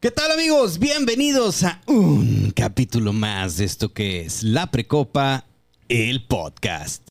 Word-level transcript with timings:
¿Qué 0.00 0.10
tal 0.10 0.30
amigos? 0.32 0.78
Bienvenidos 0.78 1.62
a 1.62 1.80
un 1.86 2.52
capítulo 2.56 3.12
más 3.12 3.58
de 3.58 3.64
esto 3.66 3.92
que 3.92 4.22
es 4.22 4.42
La 4.42 4.70
Precopa, 4.70 5.44
el 5.88 6.24
podcast. 6.26 7.02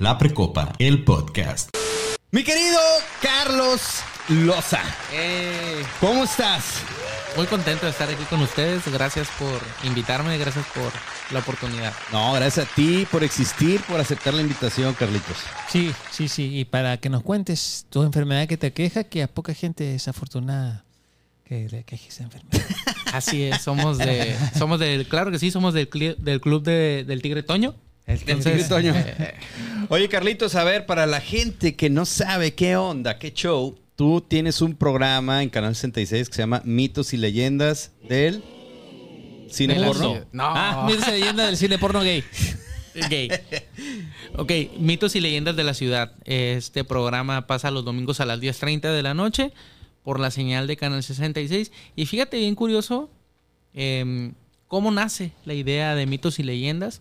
La 0.00 0.16
Precopa, 0.16 0.72
el 0.78 1.02
podcast. 1.04 1.70
Mi 2.30 2.44
querido 2.44 2.78
Carlos 3.20 3.80
Loza, 4.28 4.82
Eh, 5.12 5.84
¿cómo 6.00 6.24
estás? 6.24 6.64
muy 7.36 7.46
contento 7.46 7.84
de 7.86 7.90
estar 7.90 8.08
aquí 8.08 8.22
con 8.30 8.40
ustedes. 8.42 8.86
Gracias 8.92 9.26
por 9.40 9.60
invitarme, 9.82 10.38
gracias 10.38 10.64
por 10.66 10.92
la 11.32 11.40
oportunidad. 11.40 11.92
No, 12.12 12.32
gracias 12.34 12.68
a 12.68 12.74
ti 12.76 13.08
por 13.10 13.24
existir, 13.24 13.80
por 13.88 13.98
aceptar 13.98 14.34
la 14.34 14.42
invitación, 14.42 14.94
Carlitos. 14.94 15.38
Sí, 15.68 15.92
sí, 16.12 16.28
sí. 16.28 16.56
Y 16.56 16.64
para 16.64 16.98
que 16.98 17.08
nos 17.10 17.24
cuentes 17.24 17.86
tu 17.90 18.04
enfermedad 18.04 18.46
que 18.46 18.56
te 18.56 18.68
aqueja, 18.68 19.02
que 19.02 19.24
a 19.24 19.26
poca 19.26 19.52
gente 19.52 19.82
desafortunada 19.82 20.83
que 21.62 21.68
le 21.70 21.78
aqueje 21.80 22.08
esa 22.08 22.24
enfermedad. 22.24 22.64
Así 23.12 23.42
es, 23.44 23.62
somos 23.62 23.98
de, 23.98 24.34
somos 24.58 24.80
del, 24.80 25.06
claro 25.06 25.30
que 25.30 25.38
sí, 25.38 25.50
somos 25.50 25.72
del, 25.74 25.88
cli- 25.88 26.16
del 26.16 26.40
club 26.40 26.62
de- 26.62 27.04
del 27.06 27.22
Tigre 27.22 27.42
Toño. 27.42 27.74
Entonces, 28.06 28.44
Tigre 28.44 28.64
Toño. 28.68 28.92
eh, 28.96 29.34
Oye, 29.88 30.08
Carlitos, 30.08 30.54
a 30.56 30.64
ver, 30.64 30.84
para 30.86 31.06
la 31.06 31.20
gente 31.20 31.74
que 31.76 31.90
no 31.90 32.04
sabe 32.06 32.54
qué 32.54 32.76
onda, 32.76 33.18
qué 33.18 33.32
show, 33.32 33.78
tú 33.96 34.20
tienes 34.20 34.60
un 34.60 34.74
programa 34.74 35.42
en 35.42 35.48
Canal 35.50 35.74
66 35.74 36.28
que 36.28 36.34
se 36.34 36.42
llama 36.42 36.60
Mitos 36.64 37.12
y 37.14 37.16
Leyendas 37.16 37.92
del 38.08 38.42
cine 39.48 39.78
de 39.78 39.86
porno. 39.86 40.20
No, 40.32 40.44
Ah, 40.46 40.84
mira 40.86 41.00
esa 41.00 41.12
leyenda 41.12 41.46
del 41.46 41.56
cine 41.56 41.78
porno 41.78 42.00
gay. 42.00 42.24
gay. 43.10 43.28
Ok, 44.36 44.50
mitos 44.78 45.14
y 45.16 45.20
leyendas 45.20 45.54
de 45.56 45.64
la 45.64 45.74
ciudad. 45.74 46.12
Este 46.24 46.84
programa 46.84 47.46
pasa 47.46 47.70
los 47.70 47.84
domingos 47.84 48.20
a 48.20 48.26
las 48.26 48.40
10.30 48.40 48.92
de 48.92 49.02
la 49.02 49.14
noche 49.14 49.52
por 50.04 50.20
la 50.20 50.30
señal 50.30 50.66
de 50.68 50.76
Canal 50.76 51.02
66. 51.02 51.72
Y 51.96 52.06
fíjate 52.06 52.36
bien 52.38 52.54
curioso 52.54 53.10
em, 53.72 54.34
cómo 54.68 54.90
nace 54.92 55.32
la 55.44 55.54
idea 55.54 55.94
de 55.96 56.06
mitos 56.06 56.38
y 56.38 56.42
leyendas. 56.44 57.00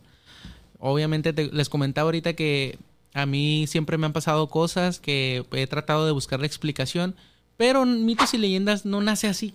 Obviamente 0.80 1.33
te- 1.33 1.52
les 1.52 1.69
comentaba 1.69 2.05
ahorita 2.08 2.33
que 2.33 2.78
a 3.13 3.25
mí 3.25 3.67
siempre 3.67 3.97
me 3.97 4.05
han 4.08 4.13
pasado 4.13 4.47
cosas 4.47 5.00
que 5.00 5.45
he 5.52 5.67
tratado 5.67 6.05
de 6.05 6.11
buscar 6.11 6.39
la 6.39 6.47
explicación, 6.47 7.16
pero 7.58 7.86
mitos 7.86 8.33
y 8.33 8.38
leyendas 8.39 8.86
no 8.86 9.02
nace 9.02 9.28
así. 9.28 9.53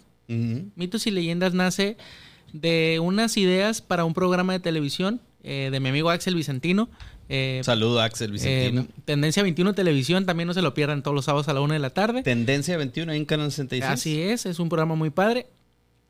Mitos 0.76 1.06
y 1.06 1.10
leyendas 1.10 1.54
nace 1.54 1.96
de 2.52 3.00
unas 3.02 3.36
ideas 3.38 3.80
para 3.80 4.04
un 4.04 4.12
programa 4.14 4.52
de 4.52 4.60
televisión 4.60 5.20
eh, 5.42 5.70
de 5.72 5.80
mi 5.80 5.88
amigo 5.88 6.10
Axel 6.10 6.34
Vicentino. 6.34 6.88
Eh, 7.28 7.60
Saludo, 7.64 8.00
Axel 8.00 8.32
Vicentino. 8.32 8.82
eh, 8.82 8.86
Tendencia 9.04 9.42
21 9.42 9.74
Televisión, 9.74 10.24
también 10.26 10.46
no 10.46 10.54
se 10.54 10.62
lo 10.62 10.74
pierdan 10.74 11.02
todos 11.02 11.14
los 11.14 11.24
sábados 11.26 11.48
a 11.48 11.52
la 11.52 11.60
una 11.60 11.74
de 11.74 11.80
la 11.80 11.90
tarde. 11.90 12.22
Tendencia 12.22 12.76
21 12.76 13.12
en 13.12 13.24
Canal 13.24 13.50
66. 13.50 13.90
Así 13.90 14.20
es, 14.22 14.46
es 14.46 14.58
un 14.58 14.68
programa 14.68 14.94
muy 14.94 15.10
padre. 15.10 15.46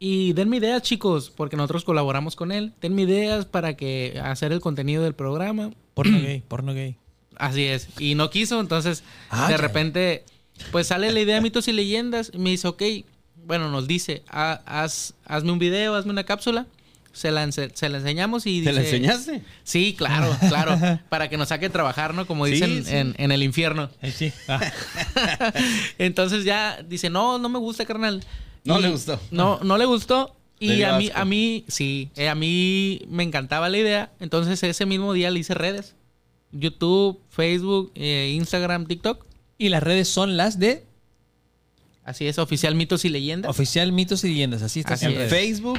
Y 0.01 0.33
denme 0.35 0.59
ideas, 0.59 0.83
chicos, 0.83 1.33
porque 1.35 1.57
nosotros 1.57 1.83
colaboramos 1.85 2.37
con 2.37 2.53
él. 2.53 2.73
Denme 2.81 3.03
ideas 3.03 3.47
para 3.47 3.77
que 3.77 4.21
hacer 4.23 4.53
el 4.53 4.61
contenido 4.61 5.03
del 5.03 5.15
programa. 5.15 5.71
Porno 5.95 6.19
gay, 6.21 6.43
porno 6.47 6.73
gay. 6.73 6.95
Así 7.37 7.65
es. 7.65 7.89
Y 7.99 8.15
no 8.15 8.31
quiso, 8.31 8.61
entonces 8.61 9.03
Ah, 9.31 9.47
de 9.49 9.55
ya. 9.55 9.57
repente, 9.57 10.25
pues 10.71 10.87
sale 10.87 11.11
la 11.13 11.19
idea 11.21 11.35
de 11.37 11.41
mitos 11.41 11.67
y 11.67 11.73
leyendas. 11.73 12.31
Y 12.33 12.39
me 12.39 12.51
dice, 12.51 12.69
ok, 12.69 12.83
bueno, 13.45 13.71
nos 13.71 13.89
dice, 13.89 14.23
"Ha- 14.29 14.61
haz, 14.67 15.15
hazme 15.25 15.51
un 15.51 15.59
video, 15.59 15.95
hazme 15.97 16.13
una 16.13 16.23
cápsula. 16.25 16.67
Se 17.19 17.31
la, 17.31 17.45
ense- 17.47 17.71
se 17.75 17.89
la 17.89 17.99
enseñamos 17.99 18.47
y 18.47 18.63
¿Te 18.63 18.71
dice... 18.71 18.73
la 18.73 18.81
enseñaste? 18.83 19.43
Sí, 19.65 19.95
claro, 19.99 20.37
claro. 20.49 21.01
para 21.09 21.29
que 21.29 21.37
nos 21.37 21.49
saque 21.49 21.67
a 21.67 21.71
trabajar, 21.71 22.15
¿no? 22.15 22.27
Como 22.27 22.47
dicen 22.47 22.85
sí. 22.85 22.95
En, 22.95 23.15
en 23.19 23.33
el 23.33 23.43
infierno. 23.43 23.91
sí. 24.15 24.33
Ah, 24.49 24.61
Entonces 25.99 26.45
ya 26.45 26.83
dice, 26.89 27.11
no, 27.11 27.39
no 27.39 27.49
me 27.49 27.59
gusta, 27.59 27.85
carnal. 27.85 28.25
No 28.65 28.79
Y- 28.79 28.83
le 28.83 28.91
gustó. 28.91 29.21
No, 29.31 29.61
no 29.63 29.77
le 29.79 29.85
gustó. 29.85 30.35
Y 30.61 30.83
a 30.83 30.99
mí, 30.99 31.07
asco. 31.07 31.21
a 31.21 31.25
mí, 31.25 31.65
sí, 31.69 32.11
eh, 32.17 32.29
a 32.29 32.35
mí 32.35 33.03
me 33.09 33.23
encantaba 33.23 33.69
la 33.69 33.79
idea. 33.79 34.11
Entonces 34.19 34.61
ese 34.65 34.87
mismo 34.87 35.13
día 35.13 35.31
le 35.31 35.39
hice 35.39 35.55
redes. 35.55 35.95
YouTube, 36.51 37.21
Facebook, 37.31 37.93
eh, 37.95 38.33
Instagram, 38.35 38.87
TikTok. 38.87 39.25
Y 39.57 39.69
las 39.69 39.85
redes 39.85 40.09
son 40.09 40.37
las 40.37 40.59
de 40.59 40.85
Así 42.05 42.27
es, 42.27 42.39
oficial 42.39 42.75
mitos 42.75 43.05
y 43.05 43.09
leyendas. 43.11 43.49
Oficial 43.51 43.93
Mitos 43.93 44.25
y 44.25 44.29
Leyendas. 44.31 44.63
Así 44.63 44.81
está 44.81 44.95
Así 44.95 45.07
en 45.07 45.21
es. 45.21 45.31
Facebook, 45.31 45.79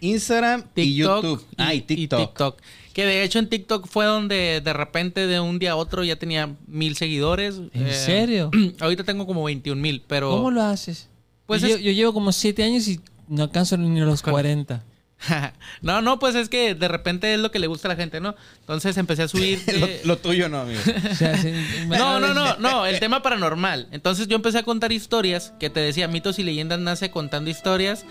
Instagram 0.00 0.64
y 0.76 0.94
YouTube. 0.94 1.44
ah, 1.56 1.74
y 1.74 1.80
TikTok. 1.82 2.60
Que 2.92 3.04
de 3.06 3.22
hecho 3.22 3.38
en 3.38 3.48
TikTok 3.48 3.86
fue 3.86 4.06
donde 4.06 4.60
de 4.64 4.72
repente 4.72 5.26
de 5.26 5.38
un 5.38 5.58
día 5.60 5.72
a 5.72 5.76
otro 5.76 6.02
ya 6.02 6.16
tenía 6.16 6.50
mil 6.66 6.96
seguidores. 6.96 7.56
¿En 7.72 7.86
Eh, 7.86 7.92
serio? 7.92 8.50
Ahorita 8.80 9.04
tengo 9.04 9.26
como 9.26 9.44
21 9.44 9.80
mil, 9.80 10.02
pero... 10.06 10.30
¿Cómo 10.30 10.50
lo 10.50 10.62
haces? 10.62 11.08
Pues 11.46 11.62
yo, 11.62 11.68
es- 11.68 11.80
yo 11.80 11.92
llevo 11.92 12.12
como 12.12 12.32
siete 12.32 12.62
años 12.64 12.88
y 12.88 13.00
no 13.28 13.44
alcanzo 13.44 13.76
ni 13.76 14.00
los 14.00 14.22
Con- 14.22 14.32
40. 14.32 14.84
no, 15.82 16.00
no, 16.02 16.18
pues 16.20 16.34
es 16.36 16.48
que 16.48 16.74
de 16.76 16.86
repente 16.88 17.34
es 17.34 17.40
lo 17.40 17.50
que 17.50 17.58
le 17.58 17.66
gusta 17.66 17.88
a 17.88 17.90
la 17.90 17.96
gente, 17.96 18.20
¿no? 18.20 18.34
Entonces 18.60 18.96
empecé 18.96 19.22
a 19.24 19.28
subir... 19.28 19.60
lo, 19.80 19.88
lo 20.14 20.18
tuyo 20.18 20.48
no, 20.48 20.60
amigo. 20.60 20.80
O 21.10 21.14
sea, 21.14 21.36
sí, 21.36 21.52
No, 21.88 22.18
no, 22.20 22.34
no, 22.34 22.56
no, 22.58 22.86
el 22.86 22.98
tema 23.00 23.22
paranormal. 23.22 23.88
Entonces 23.92 24.26
yo 24.28 24.36
empecé 24.36 24.58
a 24.58 24.62
contar 24.64 24.90
historias, 24.92 25.52
que 25.60 25.70
te 25.70 25.80
decía, 25.80 26.08
mitos 26.08 26.38
y 26.38 26.42
leyendas 26.44 26.78
nace 26.80 27.10
contando 27.10 27.48
historias 27.50 28.04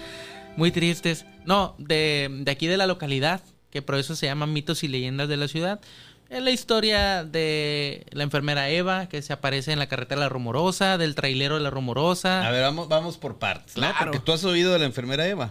muy 0.57 0.71
tristes. 0.71 1.25
No, 1.45 1.75
de, 1.77 2.29
de 2.41 2.51
aquí 2.51 2.67
de 2.67 2.75
la 2.75 2.87
localidad, 2.87 3.41
que 3.69 3.81
por 3.81 3.95
eso 3.95 4.15
se 4.15 4.25
llama 4.25 4.45
mitos 4.47 4.83
y 4.83 4.89
leyendas 4.89 5.29
de 5.29 5.37
la 5.37 5.47
ciudad. 5.47 5.79
Es 6.29 6.41
la 6.43 6.51
historia 6.51 7.23
de 7.23 8.05
la 8.11 8.23
enfermera 8.23 8.69
Eva, 8.69 9.07
que 9.07 9.21
se 9.21 9.31
aparece 9.31 9.71
en 9.71 9.79
la 9.79 9.87
carretera 9.87 10.19
de 10.19 10.25
la 10.25 10.29
Rumorosa, 10.29 10.97
del 10.97 11.15
trailero 11.15 11.55
de 11.55 11.61
la 11.61 11.69
Rumorosa. 11.69 12.45
A 12.45 12.51
ver, 12.51 12.63
vamos, 12.63 12.89
vamos 12.89 13.17
por 13.17 13.37
partes. 13.39 13.77
¿no? 13.77 13.83
Claro. 13.83 13.97
Porque 14.11 14.19
tú 14.19 14.33
has 14.33 14.43
oído 14.43 14.73
de 14.73 14.79
la 14.79 14.85
enfermera 14.85 15.25
Eva. 15.25 15.49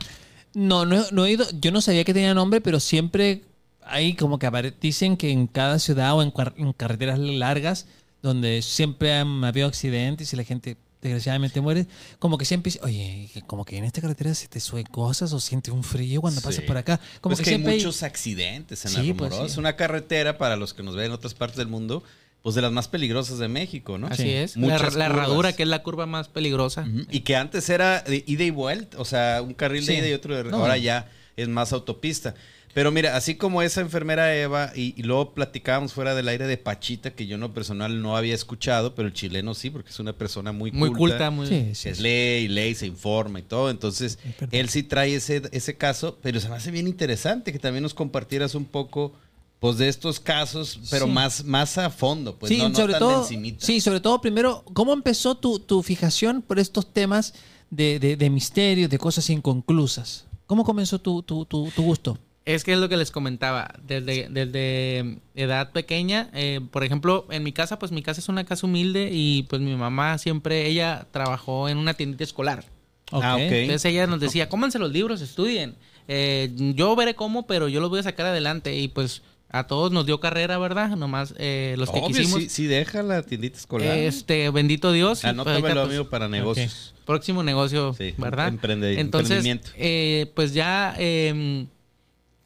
No, 0.53 0.84
no, 0.84 1.03
no 1.12 1.25
he 1.25 1.31
ido. 1.31 1.47
Yo 1.61 1.71
no 1.73 1.81
sabía 1.81 2.05
que 2.05 2.12
tenía 2.12 2.34
nombre, 2.34 2.61
pero 2.61 2.78
siempre 2.81 3.43
hay 3.83 4.15
como 4.15 4.38
que 4.38 4.47
apare- 4.47 4.75
dicen 4.78 5.17
que 5.17 5.31
en 5.31 5.47
cada 5.47 5.78
ciudad 5.78 6.15
o 6.15 6.23
en, 6.23 6.31
cuar- 6.31 6.53
en 6.59 6.75
carreteras 6.75 7.19
largas, 7.19 7.87
donde 8.21 8.61
siempre 8.61 9.15
han 9.15 9.44
habido 9.44 9.69
accidentes 9.69 10.33
y 10.33 10.37
la 10.37 10.44
gente 10.44 10.77
desgraciadamente 11.09 11.61
muere, 11.61 11.87
como 12.19 12.39
que 12.39 12.44
siempre 12.44 12.71
dice, 12.72 12.84
oye, 12.84 13.31
como 13.47 13.65
que 13.65 13.77
en 13.78 13.84
esta 13.84 14.00
carretera 14.00 14.34
se 14.34 14.49
te 14.49 14.61
suben 14.61 14.84
cosas 14.87 15.33
o 15.33 15.41
siente 15.41 15.71
un 15.71 15.83
frío 15.84 16.21
cuando 16.21 16.41
Sí. 16.41 16.47
pasas 16.47 16.65
por 16.65 16.77
acá. 16.77 16.99
Como 17.21 17.34
Pues 17.34 17.39
que, 17.41 17.44
que, 17.44 17.50
hay 17.50 17.55
siempre 17.56 17.72
hay- 17.75 17.78
muchos 17.78 18.03
accidentes 18.03 18.84
en 18.84 18.91
Sí, 18.93 19.09
la 19.09 19.15
pues, 19.15 19.34
sí. 19.53 19.59
Una 19.59 19.77
carretera, 19.77 20.39
para 20.39 20.56
los 20.56 20.75
que 20.75 20.83
nos 20.83 20.94
ven 20.97 21.06
en 21.06 21.12
otras 21.12 21.34
partes 21.34 21.56
del 21.56 21.69
mundo, 21.69 22.03
pues 22.43 22.55
de 22.55 22.62
las 22.62 22.71
más 22.71 22.87
peligrosas 22.87 23.39
de 23.39 23.49
México, 23.49 23.99
¿no? 23.99 24.06
Así 24.06 24.22
Sí. 24.22 24.31
es. 24.33 24.56
La, 24.56 24.75
Muchas 24.75 24.94
la 24.94 25.06
herradura, 25.06 25.53
que 25.55 25.65
es 25.65 25.69
la 25.69 25.83
curva 25.83 26.06
más 26.06 26.28
peligrosa. 26.28 26.87
Y 27.11 27.21
que 27.21 27.34
antes 27.34 27.69
era 27.71 28.03
de 28.03 28.23
ida 28.27 28.44
y 28.44 28.50
vuelta, 28.50 28.99
o 29.00 29.05
sea, 29.05 29.43
un 29.43 29.53
carril 29.55 29.84
de 29.84 29.94
ida 29.99 30.09
y 30.09 30.12
otro 30.12 30.37
de 30.37 30.44
No. 30.44 30.59
ahora 30.59 30.77
ya 30.77 31.11
es 31.37 31.49
más 31.49 31.73
autopista. 31.73 32.34
Pero 32.76 32.91
mira, 32.92 33.16
así 33.16 33.37
como 33.37 33.62
esa 33.62 33.81
enfermera 33.81 34.37
Eva, 34.37 34.70
y, 34.76 34.92
y 35.00 35.03
luego 35.03 35.32
platicábamos 35.32 35.94
fuera 35.94 36.14
del 36.14 36.28
aire 36.28 36.47
de 36.47 36.59
Pachita, 36.59 37.14
que 37.14 37.26
yo 37.26 37.37
en 37.37 37.41
lo 37.41 37.54
personal 37.54 38.03
no 38.03 38.19
había 38.19 38.34
escuchado, 38.34 38.94
pero 38.94 39.09
el 39.09 39.14
chileno 39.14 39.54
sí, 39.54 39.70
porque 39.70 39.88
es 39.88 39.98
una 39.98 40.12
persona 40.12 40.53
muy, 40.53 40.72
Muy 40.72 40.92
culta, 40.92 41.31
muy... 41.31 41.47
Sí, 41.47 41.70
sí, 41.75 41.88
es 41.88 41.97
sí. 41.97 42.03
ley 42.03 42.44
y 42.44 42.48
ley, 42.48 42.75
se 42.75 42.84
informa 42.87 43.38
y 43.38 43.44
todo. 43.44 43.70
Entonces, 43.70 44.19
él 44.50 44.69
sí 44.69 44.82
trae 44.82 45.14
ese, 45.14 45.41
ese 45.53 45.75
caso, 45.78 46.19
pero 46.20 46.38
se 46.38 46.50
me 46.50 46.56
hace 46.56 46.70
bien 46.70 46.87
interesante 46.87 47.50
que 47.50 47.59
también 47.59 47.82
nos 47.82 47.94
compartieras 47.94 48.54
un 48.54 48.66
poco 48.66 49.14
pues 49.58 49.78
de 49.78 49.88
estos 49.88 50.20
casos, 50.20 50.78
pero 50.91 51.06
Sí. 51.06 51.12
más, 51.12 51.44
más 51.44 51.78
a 51.78 51.88
fondo, 51.88 52.37
pues 52.38 52.50
sí, 52.53 52.58
no, 52.58 52.69
no 52.69 52.75
sobre 52.76 52.93
tan 52.93 53.00
todo, 53.00 53.22
encimita. 53.22 53.64
sí, 53.64 53.81
sobre 53.81 54.00
todo 54.00 54.20
primero, 54.20 54.62
¿cómo 54.75 54.93
empezó 54.93 55.34
tu, 55.34 55.58
tu 55.60 55.82
fijación 55.82 56.43
por 56.43 56.58
estos 56.58 56.93
temas 56.93 57.32
de, 57.70 57.98
de, 57.98 58.16
de 58.16 58.28
misterios, 58.28 58.91
de 58.91 58.98
cosas 58.98 59.31
inconclusas? 59.31 60.26
¿Cómo 60.44 60.62
comenzó 60.62 60.98
tu, 60.98 61.22
tu, 61.22 61.47
tu, 61.47 61.70
tu 61.75 61.82
gusto? 61.82 62.19
Es 62.47 62.62
que 62.62 62.73
es 62.75 62.79
lo 62.79 62.89
que 62.89 62.97
les 62.97 63.11
comentaba, 63.11 63.75
desde, 63.83 64.29
desde 64.31 65.19
edad 65.34 65.73
pequeña, 65.73 66.31
eh, 66.33 66.61
por 66.71 66.84
ejemplo, 66.84 67.27
en 67.31 67.43
mi 67.43 67.53
casa, 67.53 67.79
pues 67.81 67.91
mi 67.91 68.03
casa 68.03 68.21
es 68.21 68.29
una 68.29 68.45
casa 68.45 68.67
humilde 68.69 69.11
y 69.12 69.43
pues 69.51 69.61
mi 69.61 69.75
mamá 69.75 70.17
siempre, 70.19 70.67
ella 70.67 71.09
trabajó 71.11 71.69
en 71.69 71.76
una 71.76 71.94
tiendita 71.94 72.23
escolar. 72.23 72.65
Ah, 73.11 73.35
ok. 73.35 73.41
Entonces 73.43 73.85
ella 73.85 74.06
nos 74.06 74.20
decía, 74.20 74.49
cómanse 74.49 74.79
los 74.79 74.93
libros, 74.93 75.20
estudien. 75.23 75.75
Eh, 76.06 76.50
yo 76.56 76.94
veré 76.94 77.15
cómo, 77.17 77.49
pero 77.49 77.67
yo 77.69 77.81
los 77.81 77.91
voy 77.91 77.99
a 77.99 78.05
sacar 78.05 78.26
adelante 78.26 78.76
y 78.76 78.87
pues 78.88 79.23
a 79.49 79.67
todos 79.67 79.91
nos 79.91 80.06
dio 80.06 80.20
carrera, 80.20 80.56
¿verdad? 80.59 80.91
Nomás 80.91 81.35
eh, 81.38 81.75
los 81.79 81.91
que 81.91 82.00
quisimos. 82.03 82.43
sí, 82.43 82.49
sí 82.49 82.67
deja 82.67 83.03
la 83.03 83.23
tiendita 83.23 83.59
escolar. 83.59 83.97
Este, 83.99 84.50
bendito 84.50 84.93
Dios. 84.93 85.19
y, 85.19 85.23
pues, 85.23 85.31
Anótamelo, 85.32 85.62
ahorita, 85.67 85.82
pues, 85.82 85.97
amigo, 85.97 86.11
para 86.11 86.29
negocios. 86.29 86.94
próximo 87.05 87.43
negocio, 87.43 87.93
Sí, 87.99 88.15
¿verdad? 88.19 88.49
emprende- 88.53 88.99
Entonces, 89.00 89.38
emprendimiento. 89.38 89.70
eh, 89.76 90.31
pues 90.37 90.53
ya 90.55 90.94
eh, 90.99 91.67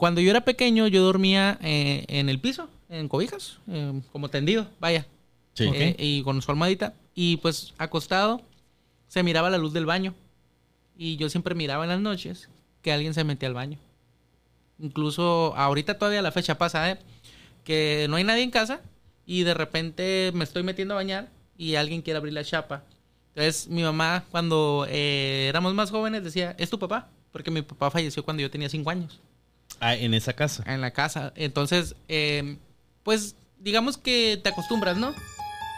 cuando 0.01 0.23
yo 0.23 0.31
era 0.31 0.47
pequeño, 0.47 0.87
yo 0.87 1.03
dormía 1.03 1.59
eh, 1.61 2.07
en 2.09 2.31
el 2.31 2.41
piso, 2.41 2.71
en 2.89 3.07
cobijas, 3.07 3.59
eh, 3.69 4.01
como 4.13 4.31
tendido, 4.31 4.67
vaya, 4.81 5.07
Sí. 5.53 5.69
Eh, 5.75 5.95
y 5.99 6.23
con 6.23 6.41
su 6.41 6.51
almohadita. 6.51 6.95
Y 7.15 7.37
pues 7.37 7.75
acostado, 7.77 8.41
se 9.09 9.23
miraba 9.23 9.51
la 9.51 9.59
luz 9.59 9.75
del 9.75 9.85
baño. 9.85 10.15
Y 10.97 11.17
yo 11.17 11.29
siempre 11.29 11.55
miraba 11.55 11.85
en 11.85 11.91
las 11.91 12.01
noches 12.01 12.49
que 12.81 12.93
alguien 12.93 13.13
se 13.13 13.25
metía 13.25 13.47
al 13.47 13.55
baño. 13.55 13.77
Incluso 14.79 15.55
ahorita 15.55 15.99
todavía 15.99 16.23
la 16.23 16.33
fecha 16.33 16.57
pasa, 16.57 16.91
¿eh? 16.91 16.99
Que 17.63 18.07
no 18.09 18.17
hay 18.17 18.25
nadie 18.25 18.43
en 18.43 18.51
casa 18.51 18.81
y 19.27 19.43
de 19.43 19.53
repente 19.53 20.31
me 20.33 20.45
estoy 20.45 20.63
metiendo 20.63 20.95
a 20.95 20.97
bañar 20.97 21.29
y 21.59 21.75
alguien 21.75 22.01
quiere 22.01 22.17
abrir 22.17 22.33
la 22.33 22.43
chapa 22.43 22.85
Entonces, 23.35 23.69
mi 23.69 23.83
mamá, 23.83 24.25
cuando 24.31 24.87
eh, 24.89 25.49
éramos 25.51 25.75
más 25.75 25.91
jóvenes, 25.91 26.25
decía, 26.25 26.55
¿es 26.59 26.71
tu 26.71 26.79
papá? 26.79 27.11
Porque 27.33 27.51
mi 27.51 27.61
papá 27.61 27.91
falleció 27.91 28.25
cuando 28.25 28.41
yo 28.41 28.51
tenía 28.51 28.71
cinco 28.71 28.89
años. 28.89 29.21
Ah, 29.81 29.95
en 29.95 30.15
esa 30.15 30.35
casa. 30.35 30.63
En 30.67 30.81
la 30.81 30.93
casa. 30.93 31.33
Entonces, 31.37 31.97
eh, 32.09 32.59
pues, 33.03 33.35
digamos 33.59 33.97
que 33.97 34.39
te 34.43 34.51
acostumbras, 34.51 34.97
¿no? 34.99 35.15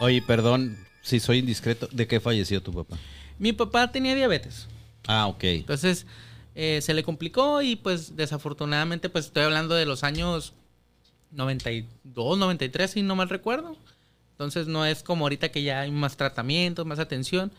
Oye, 0.01 0.21
perdón 0.21 0.77
si 1.01 1.19
soy 1.19 1.39
indiscreto. 1.39 1.87
¿De 1.91 2.07
qué 2.07 2.19
falleció 2.19 2.61
tu 2.61 2.73
papá? 2.73 2.97
Mi 3.39 3.53
papá 3.53 3.91
tenía 3.91 4.15
diabetes. 4.15 4.67
Ah, 5.07 5.27
ok. 5.27 5.43
Entonces, 5.43 6.05
eh, 6.55 6.79
se 6.81 6.93
le 6.93 7.03
complicó 7.03 7.61
y 7.61 7.75
pues 7.75 8.15
desafortunadamente, 8.15 9.09
pues 9.09 9.25
estoy 9.25 9.43
hablando 9.43 9.75
de 9.75 9.85
los 9.85 10.03
años 10.03 10.53
92, 11.31 12.37
93, 12.37 12.91
si 12.91 13.01
no 13.01 13.15
mal 13.15 13.29
recuerdo. 13.29 13.75
Entonces 14.31 14.67
no 14.67 14.85
es 14.85 15.03
como 15.03 15.25
ahorita 15.25 15.49
que 15.49 15.63
ya 15.63 15.81
hay 15.81 15.91
más 15.91 16.17
tratamiento, 16.17 16.85
más 16.85 16.99
atención. 16.99 17.51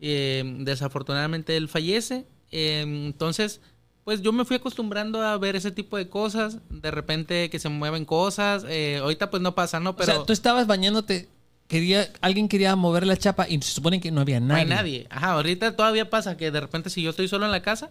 Eh, 0.00 0.42
desafortunadamente 0.60 1.56
él 1.56 1.68
fallece. 1.68 2.26
Eh, 2.50 2.82
entonces, 2.82 3.60
pues 4.10 4.22
yo 4.22 4.32
me 4.32 4.44
fui 4.44 4.56
acostumbrando 4.56 5.22
a 5.22 5.38
ver 5.38 5.54
ese 5.54 5.70
tipo 5.70 5.96
de 5.96 6.08
cosas. 6.08 6.58
De 6.68 6.90
repente 6.90 7.48
que 7.48 7.60
se 7.60 7.68
mueven 7.68 8.04
cosas. 8.04 8.64
Eh, 8.68 8.98
ahorita 9.00 9.30
pues 9.30 9.40
no 9.40 9.54
pasa, 9.54 9.78
¿no? 9.78 9.94
Pero 9.94 10.12
o 10.12 10.16
sea, 10.16 10.24
tú 10.26 10.32
estabas 10.32 10.66
bañándote, 10.66 11.28
quería, 11.68 12.10
alguien 12.20 12.48
quería 12.48 12.74
mover 12.74 13.06
la 13.06 13.16
chapa 13.16 13.48
y 13.48 13.62
se 13.62 13.70
supone 13.70 14.00
que 14.00 14.10
no 14.10 14.20
había 14.20 14.40
no 14.40 14.46
nadie. 14.48 14.62
hay 14.62 14.68
nadie. 14.68 15.06
Ajá, 15.10 15.34
ahorita 15.34 15.76
todavía 15.76 16.10
pasa 16.10 16.36
que 16.36 16.50
de 16.50 16.60
repente 16.60 16.90
si 16.90 17.02
yo 17.02 17.10
estoy 17.10 17.28
solo 17.28 17.44
en 17.46 17.52
la 17.52 17.62
casa... 17.62 17.90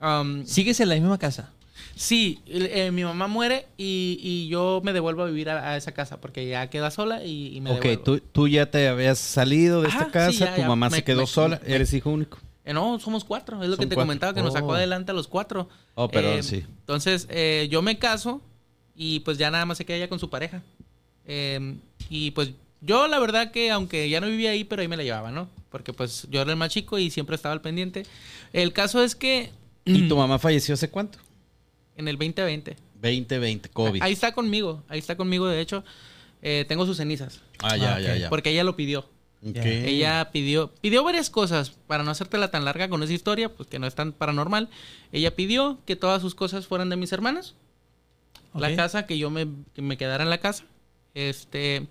um, 0.00 0.44
¿Sigues 0.46 0.78
en 0.78 0.90
la 0.90 0.94
misma 0.94 1.18
casa? 1.18 1.50
Sí, 1.96 2.38
eh, 2.46 2.92
mi 2.92 3.02
mamá 3.02 3.26
muere 3.26 3.66
y, 3.76 4.20
y 4.22 4.46
yo 4.46 4.80
me 4.84 4.92
devuelvo 4.92 5.24
a 5.24 5.26
vivir 5.26 5.50
a, 5.50 5.70
a 5.72 5.76
esa 5.76 5.90
casa 5.90 6.20
porque 6.20 6.48
ya 6.48 6.70
queda 6.70 6.92
sola 6.92 7.24
y, 7.24 7.56
y 7.56 7.60
me 7.60 7.70
Ok, 7.72 7.80
devuelvo. 7.82 8.02
tú, 8.04 8.20
tú 8.20 8.46
ya 8.46 8.70
te 8.70 8.86
habías 8.86 9.18
salido 9.18 9.82
de 9.82 9.88
Ajá, 9.88 9.98
esta 10.02 10.12
casa, 10.12 10.30
sí, 10.32 10.38
ya, 10.38 10.54
tu 10.54 10.60
ya. 10.60 10.68
mamá 10.68 10.88
Me- 10.88 10.98
se 10.98 11.02
quedó 11.02 11.22
me- 11.22 11.26
sola, 11.26 11.60
me- 11.66 11.74
eres 11.74 11.92
hijo 11.94 12.10
único. 12.10 12.38
Eh, 12.68 12.74
no, 12.74 13.00
somos 13.00 13.24
cuatro, 13.24 13.62
es 13.62 13.68
lo 13.68 13.76
Son 13.76 13.84
que 13.84 13.88
te 13.88 13.94
cuatro. 13.94 14.06
comentaba, 14.06 14.34
que 14.34 14.42
nos 14.42 14.52
sacó 14.52 14.68
Oh. 14.68 14.74
adelante 14.74 15.10
a 15.10 15.14
los 15.14 15.26
cuatro. 15.26 15.68
Oh, 15.94 16.08
perdón, 16.08 16.38
Eh, 16.38 16.42
sí. 16.42 16.64
Entonces, 16.80 17.26
eh, 17.30 17.66
yo 17.70 17.80
me 17.80 17.98
caso 17.98 18.42
y 18.94 19.20
pues 19.20 19.38
ya 19.38 19.50
nada 19.50 19.64
más 19.64 19.78
se 19.78 19.86
queda 19.86 19.96
ella 19.96 20.08
con 20.08 20.18
su 20.18 20.28
pareja. 20.28 20.62
Eh, 21.26 21.76
y 22.10 22.30
pues 22.32 22.50
yo 22.80 23.08
la 23.08 23.18
verdad 23.18 23.50
que 23.52 23.70
aunque 23.70 24.08
ya 24.10 24.20
no 24.20 24.26
vivía 24.26 24.50
ahí, 24.50 24.64
pero 24.64 24.82
ahí 24.82 24.88
me 24.88 24.96
la 24.96 25.02
llevaba, 25.02 25.30
¿no? 25.30 25.48
Porque 25.70 25.92
pues 25.92 26.26
yo 26.30 26.40
era 26.42 26.50
el 26.50 26.56
más 26.56 26.70
chico 26.72 26.98
y 26.98 27.10
siempre 27.10 27.36
estaba 27.36 27.52
al 27.54 27.60
pendiente. 27.62 28.04
El 28.52 28.72
caso 28.74 29.02
es 29.02 29.14
que 29.14 29.50
¿Y 29.84 30.06
tu 30.08 30.16
mamá 30.18 30.38
falleció 30.38 30.74
hace 30.74 30.90
cuánto? 30.90 31.18
en 31.96 32.06
el 32.06 32.16
2020, 32.16 32.76
2020, 33.00 33.68
COVID. 33.70 34.02
ahí 34.02 34.12
está 34.12 34.32
conmigo, 34.32 34.82
ahí 34.88 34.98
está 34.98 35.16
conmigo, 35.16 35.46
de 35.48 35.60
hecho, 35.60 35.84
eh, 36.42 36.64
tengo 36.68 36.84
sus 36.86 36.96
cenizas. 36.98 37.40
ah, 37.60 37.76
ya, 37.76 37.94
Ah, 37.96 38.00
ya, 38.00 38.12
ok. 38.12 38.18
ya. 38.20 38.28
Porque 38.28 38.50
ella 38.50 38.62
lo 38.62 38.76
pidió. 38.76 39.06
Ella 39.42 40.30
pidió, 40.32 40.72
pidió 40.80 41.04
varias 41.04 41.30
cosas 41.30 41.70
para 41.86 42.02
no 42.02 42.10
hacértela 42.10 42.50
tan 42.50 42.64
larga 42.64 42.88
con 42.88 43.02
esa 43.02 43.12
historia, 43.12 43.48
pues 43.54 43.68
que 43.68 43.78
no 43.78 43.86
es 43.86 43.94
tan 43.94 44.12
paranormal. 44.12 44.68
Ella 45.12 45.34
pidió 45.36 45.78
que 45.86 45.94
todas 45.96 46.20
sus 46.22 46.34
cosas 46.34 46.66
fueran 46.66 46.88
de 46.90 46.96
mis 46.96 47.12
hermanas, 47.12 47.54
la 48.54 48.74
casa, 48.74 49.06
que 49.06 49.16
yo 49.18 49.30
me, 49.30 49.46
que 49.74 49.82
me 49.82 49.96
quedara 49.96 50.24
en 50.24 50.30
la 50.30 50.38
casa, 50.38 50.64
este, 51.14 51.86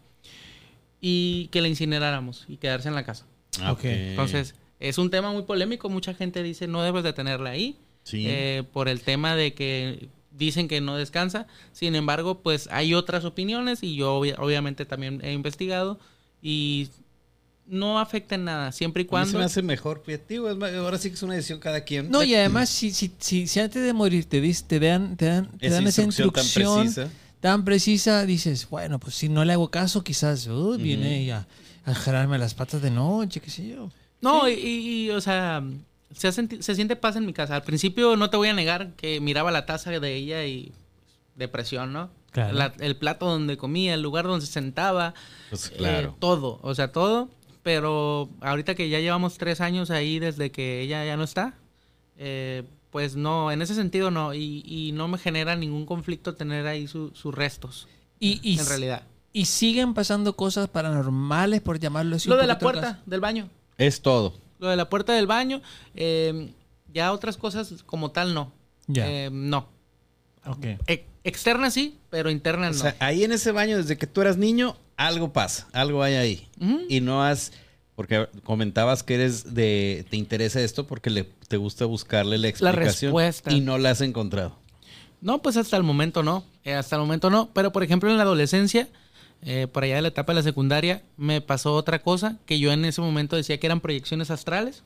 y 1.00 1.48
que 1.48 1.62
la 1.62 1.68
incineráramos 1.68 2.46
y 2.48 2.58
quedarse 2.58 2.90
en 2.90 2.96
la 2.96 3.06
casa. 3.06 3.26
Ah. 3.62 3.76
Entonces, 3.82 4.56
es 4.80 4.98
un 4.98 5.10
tema 5.10 5.32
muy 5.32 5.44
polémico, 5.44 5.90
mucha 5.90 6.14
gente 6.14 6.44
dice 6.44 6.68
no 6.68 6.82
debes 6.84 7.04
de 7.04 7.14
tenerla 7.14 7.52
ahí, 7.52 7.78
Sí. 8.04 8.26
eh, 8.28 8.64
por 8.74 8.88
el 8.90 9.02
tema 9.02 9.36
de 9.36 9.54
que 9.54 10.10
dicen 10.32 10.68
que 10.68 10.82
no 10.82 10.96
descansa. 10.98 11.48
Sin 11.74 11.96
embargo, 11.96 12.40
pues 12.40 12.68
hay 12.72 12.94
otras 12.94 13.26
opiniones 13.26 13.84
y 13.84 13.96
yo 13.96 14.16
obvia- 14.20 14.36
obviamente 14.40 14.86
también 14.86 15.20
he 15.24 15.34
investigado 15.34 16.00
y 16.42 16.90
no 17.68 18.00
afecta 18.00 18.36
en 18.36 18.46
nada, 18.46 18.72
siempre 18.72 19.02
y 19.02 19.04
A 19.04 19.06
mí 19.06 19.08
se 19.08 19.10
cuando... 19.10 19.40
me 19.40 19.46
hace 19.46 19.62
mejor, 19.62 20.02
fíjate, 20.06 20.26
digo, 20.36 20.50
es 20.50 20.56
ma- 20.58 20.70
ahora 20.70 20.98
sí 20.98 21.10
que 21.10 21.16
es 21.16 21.24
una 21.24 21.34
decisión 21.36 21.60
cada 21.60 21.82
quien. 21.82 22.10
No, 22.10 22.24
y 22.24 22.34
además, 22.36 22.70
si, 22.70 22.92
si, 22.92 23.12
si, 23.20 23.48
si 23.48 23.60
antes 23.60 23.84
de 23.84 23.94
morir 23.94 24.26
te, 24.26 24.42
dis- 24.42 24.66
te 24.66 24.80
dan, 24.80 25.18
te 25.18 25.26
dan, 25.26 25.50
te 25.58 25.68
Esa 25.68 25.76
dan 25.76 25.88
esa 25.88 26.02
instrucción 26.04 26.74
tan 26.74 26.84
precisa. 26.86 27.10
tan 27.42 27.66
precisa, 27.66 28.26
dices, 28.26 28.68
bueno, 28.70 29.00
pues 29.00 29.16
si 29.16 29.28
no 29.30 29.44
le 29.46 29.54
hago 29.54 29.70
caso, 29.70 30.04
quizás 30.04 30.48
uh, 30.48 30.78
viene 30.78 31.22
ella 31.22 31.46
a 31.86 31.94
jalarme 31.94 32.38
las 32.38 32.54
patas 32.54 32.82
de 32.82 32.92
noche, 32.92 33.40
qué 33.42 33.50
sé 33.50 33.68
yo. 33.68 33.90
No, 34.22 34.48
y, 34.50 34.54
y, 34.54 35.10
o 35.12 35.22
sea, 35.22 35.64
se, 36.16 36.28
ha 36.28 36.32
senti- 36.32 36.62
se 36.62 36.74
siente 36.74 36.96
paz 36.96 37.16
en 37.18 37.26
mi 37.26 37.34
casa. 37.34 37.56
Al 37.56 37.64
principio 37.64 38.16
no 38.16 38.30
te 38.30 38.38
voy 38.38 38.48
a 38.48 38.54
negar 38.54 38.94
que 38.94 39.20
miraba 39.20 39.52
la 39.52 39.66
taza 39.66 39.92
de 39.92 40.16
ella 40.16 40.46
y 40.46 40.72
depresión, 41.36 41.94
¿no? 41.94 42.10
Claro. 42.32 42.54
La- 42.56 42.74
el 42.80 42.96
plato 42.96 43.26
donde 43.28 43.58
comía, 43.58 43.94
el 43.94 44.02
lugar 44.02 44.26
donde 44.26 44.46
se 44.46 44.52
sentaba, 44.52 45.14
Pues 45.50 45.68
eh, 45.68 45.74
claro. 45.78 46.16
todo, 46.20 46.60
o 46.62 46.74
sea, 46.76 46.92
todo. 46.92 47.30
Pero 47.68 48.30
ahorita 48.40 48.76
que 48.76 48.88
ya 48.88 49.02
llevamos 49.02 49.38
tres 49.38 49.60
años 49.60 49.92
ahí 49.92 50.20
desde 50.20 50.52
que 50.52 50.80
ella 50.80 51.04
ya 51.04 51.18
no 51.18 51.26
está, 51.26 51.54
eh, 52.18 52.64
pues 52.92 53.18
no, 53.18 53.52
en 53.52 53.62
ese 53.62 53.76
sentido 53.76 54.10
no. 54.10 54.34
Y, 54.34 54.64
y 54.66 54.94
no 54.94 55.10
me 55.10 55.18
genera 55.18 55.54
ningún 55.58 55.86
conflicto 55.86 56.34
tener 56.34 56.66
ahí 56.66 56.88
su- 56.88 57.12
sus 57.14 57.36
restos, 57.36 57.90
Y, 58.22 58.40
y, 58.42 58.58
en 58.58 58.66
realidad. 58.66 59.04
y 59.34 59.44
siguen 59.48 59.94
pasando 59.94 60.38
cosas 60.38 60.70
paranormales, 60.70 61.60
por 61.60 61.78
llamarlo 61.78 62.16
así. 62.16 62.30
Lo 62.30 62.38
de 62.38 62.48
la 62.48 62.58
puerta 62.58 63.02
del 63.06 63.20
baño. 63.20 63.50
Es 63.78 64.02
todo. 64.02 64.34
Lo 64.60 64.70
de 64.70 64.78
la 64.78 64.88
puerta 64.88 65.12
del 65.12 65.28
baño, 65.28 65.62
eh, 65.94 66.54
ya 66.94 67.12
otras 67.12 67.36
cosas 67.36 67.84
como 67.86 68.12
tal 68.12 68.34
no. 68.34 68.54
Ya. 68.88 69.12
Eh, 69.12 69.30
no. 69.30 69.68
ok. 70.46 70.66
E- 70.88 71.06
externa 71.26 71.70
sí, 71.70 71.98
pero 72.10 72.30
interna 72.32 72.68
O 72.70 72.72
no. 72.72 72.78
sea, 72.78 72.96
ahí 73.00 73.26
en 73.26 73.34
ese 73.34 73.52
baño, 73.52 73.76
desde 73.76 73.98
que 73.98 74.08
tú 74.08 74.22
eras 74.22 74.38
niño, 74.38 74.78
algo 74.98 75.32
pasa, 75.32 75.68
algo 75.72 76.04
hay 76.04 76.16
ahí. 76.16 76.48
Ujú. 76.60 76.82
Y 76.90 77.00
no 77.00 77.24
has, 77.24 77.54
porque 77.96 78.28
comentabas 78.44 79.04
que 79.04 79.16
eres 79.16 79.54
de, 79.54 80.06
te 80.10 80.18
interesa 80.18 80.60
esto 80.60 80.86
porque 80.86 81.10
le, 81.10 81.24
te 81.48 81.58
gusta 81.58 81.86
buscarle 81.86 82.38
la 82.38 82.50
explicación. 82.50 83.12
respuesta. 83.12 83.54
Y 83.54 83.62
no 83.62 83.78
la 83.78 83.92
has 83.92 84.02
encontrado. 84.02 84.58
No, 85.22 85.42
pues 85.42 85.58
hasta 85.58 85.78
el 85.78 85.84
momento 85.84 86.24
no. 86.24 86.44
Eh, 86.64 86.74
hasta 86.74 86.96
el 86.96 87.02
momento 87.02 87.30
no. 87.30 87.50
Pero 87.54 87.72
por 87.72 87.84
ejemplo 87.84 88.10
en 88.10 88.18
la 88.18 88.24
adolescencia, 88.24 88.88
eh, 89.44 89.68
por 89.72 89.84
allá 89.84 89.96
de 89.96 90.02
la 90.02 90.08
etapa 90.10 90.34
de 90.34 90.38
la 90.38 90.44
secundaria, 90.44 91.04
me 91.16 91.42
pasó 91.42 91.74
otra 91.74 92.00
cosa 92.02 92.38
que 92.46 92.60
yo 92.60 92.72
en 92.72 92.86
ese 92.86 93.02
momento 93.02 93.36
decía 93.36 93.60
que 93.60 93.68
eran 93.68 93.82
proyecciones 93.82 94.30
astrales. 94.32 94.84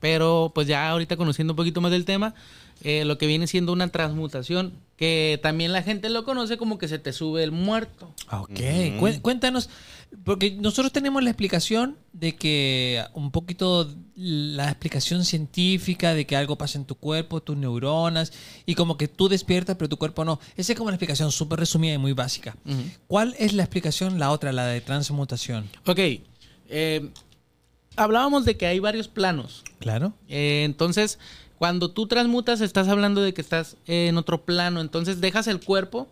Pero 0.00 0.50
pues 0.52 0.66
ya 0.66 0.88
ahorita 0.88 1.16
conociendo 1.16 1.52
un 1.52 1.56
poquito 1.56 1.80
más 1.80 1.92
del 1.92 2.04
tema, 2.04 2.34
eh, 2.82 3.04
lo 3.04 3.16
que 3.18 3.26
viene 3.26 3.46
siendo 3.46 3.72
una 3.72 3.88
transmutación, 3.88 4.72
que 4.96 5.38
también 5.42 5.72
la 5.72 5.82
gente 5.82 6.10
lo 6.10 6.24
conoce 6.24 6.56
como 6.56 6.78
que 6.78 6.88
se 6.88 6.98
te 6.98 7.12
sube 7.12 7.42
el 7.42 7.50
muerto. 7.52 8.12
Ah, 8.28 8.42
Ok, 8.42 8.50
Cué- 8.98 9.20
cuéntanos, 9.20 9.70
porque 10.24 10.50
nosotros 10.52 10.92
tenemos 10.92 11.22
la 11.22 11.30
explicación 11.30 11.96
de 12.12 12.34
que 12.36 13.02
un 13.14 13.30
poquito 13.30 13.88
la 14.14 14.66
explicación 14.68 15.24
científica 15.24 16.12
de 16.14 16.26
que 16.26 16.36
algo 16.36 16.56
pasa 16.56 16.78
en 16.78 16.84
tu 16.84 16.94
cuerpo, 16.96 17.40
tus 17.40 17.56
neuronas, 17.56 18.32
y 18.66 18.74
como 18.74 18.96
que 18.96 19.08
tú 19.08 19.28
despiertas 19.28 19.76
pero 19.76 19.88
tu 19.88 19.96
cuerpo 19.96 20.24
no. 20.24 20.38
Esa 20.56 20.72
es 20.72 20.78
como 20.78 20.88
una 20.88 20.96
explicación 20.96 21.32
súper 21.32 21.58
resumida 21.60 21.94
y 21.94 21.98
muy 21.98 22.12
básica. 22.12 22.56
¿Cuál 23.06 23.34
es 23.38 23.52
la 23.54 23.62
explicación, 23.62 24.18
la 24.18 24.30
otra, 24.30 24.52
la 24.52 24.66
de 24.66 24.80
transmutación? 24.80 25.68
Ok, 25.86 25.98
eh, 26.68 27.10
hablábamos 27.96 28.44
de 28.44 28.56
que 28.56 28.66
hay 28.66 28.78
varios 28.78 29.08
planos. 29.08 29.62
Claro. 29.78 30.12
Eh, 30.28 30.62
entonces, 30.64 31.18
cuando 31.62 31.92
tú 31.92 32.08
transmutas, 32.08 32.60
estás 32.60 32.88
hablando 32.88 33.22
de 33.22 33.32
que 33.34 33.40
estás 33.40 33.76
en 33.86 34.18
otro 34.18 34.42
plano. 34.44 34.80
Entonces, 34.80 35.20
dejas 35.20 35.46
el 35.46 35.60
cuerpo, 35.60 36.08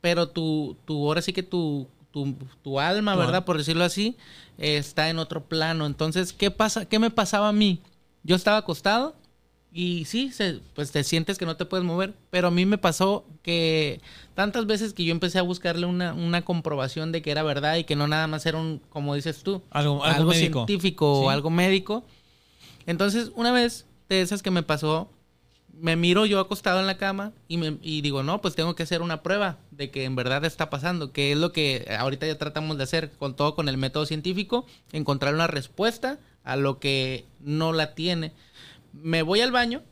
pero 0.00 0.30
tu, 0.30 0.78
tu 0.86 1.06
ahora 1.06 1.20
sí 1.20 1.34
que 1.34 1.42
tu, 1.42 1.86
tu, 2.10 2.34
tu 2.64 2.80
alma, 2.80 3.14
¿verdad? 3.14 3.44
Por 3.44 3.58
decirlo 3.58 3.84
así, 3.84 4.16
eh, 4.56 4.78
está 4.78 5.10
en 5.10 5.18
otro 5.18 5.44
plano. 5.44 5.84
Entonces, 5.84 6.32
¿qué 6.32 6.50
pasa? 6.50 6.86
¿Qué 6.86 6.98
me 6.98 7.10
pasaba 7.10 7.50
a 7.50 7.52
mí? 7.52 7.80
Yo 8.22 8.34
estaba 8.34 8.56
acostado 8.56 9.14
y 9.70 10.06
sí, 10.06 10.32
se- 10.32 10.60
pues 10.74 10.90
te 10.90 11.04
sientes 11.04 11.36
que 11.36 11.44
no 11.44 11.54
te 11.58 11.66
puedes 11.66 11.84
mover, 11.84 12.14
pero 12.30 12.48
a 12.48 12.50
mí 12.50 12.64
me 12.64 12.78
pasó 12.78 13.26
que 13.42 14.00
tantas 14.34 14.64
veces 14.64 14.94
que 14.94 15.04
yo 15.04 15.12
empecé 15.12 15.38
a 15.38 15.42
buscarle 15.42 15.84
una, 15.84 16.14
una 16.14 16.40
comprobación 16.46 17.12
de 17.12 17.20
que 17.20 17.30
era 17.30 17.42
verdad 17.42 17.76
y 17.76 17.84
que 17.84 17.94
no 17.94 18.08
nada 18.08 18.26
más 18.26 18.46
era 18.46 18.56
un, 18.56 18.80
como 18.88 19.14
dices 19.14 19.42
tú, 19.42 19.60
Algo, 19.70 20.02
algo, 20.02 20.32
científico 20.32 21.20
Sí. 21.20 21.26
o 21.26 21.28
algo 21.28 21.50
médico. 21.50 22.04
Entonces, 22.86 23.32
una 23.36 23.52
vez 23.52 23.84
de 24.08 24.20
esas 24.20 24.42
que 24.42 24.50
me 24.50 24.62
pasó, 24.62 25.10
me 25.72 25.96
miro 25.96 26.26
yo 26.26 26.40
acostado 26.40 26.80
en 26.80 26.86
la 26.86 26.96
cama 26.96 27.32
y, 27.46 27.56
me, 27.56 27.78
y 27.82 28.00
digo, 28.00 28.22
no, 28.22 28.40
pues 28.40 28.54
tengo 28.54 28.74
que 28.74 28.82
hacer 28.82 29.02
una 29.02 29.22
prueba 29.22 29.58
de 29.70 29.90
que 29.90 30.04
en 30.04 30.16
verdad 30.16 30.44
está 30.44 30.70
pasando, 30.70 31.12
que 31.12 31.32
es 31.32 31.38
lo 31.38 31.52
que 31.52 31.86
ahorita 31.98 32.26
ya 32.26 32.38
tratamos 32.38 32.78
de 32.78 32.84
hacer 32.84 33.10
con 33.12 33.36
todo 33.36 33.54
con 33.54 33.68
el 33.68 33.76
método 33.76 34.06
científico, 34.06 34.66
encontrar 34.92 35.34
una 35.34 35.46
respuesta 35.46 36.18
a 36.42 36.56
lo 36.56 36.78
que 36.78 37.24
no 37.40 37.72
la 37.72 37.94
tiene. 37.94 38.32
Me 38.92 39.22
voy 39.22 39.40
al 39.40 39.52
baño, 39.52 39.82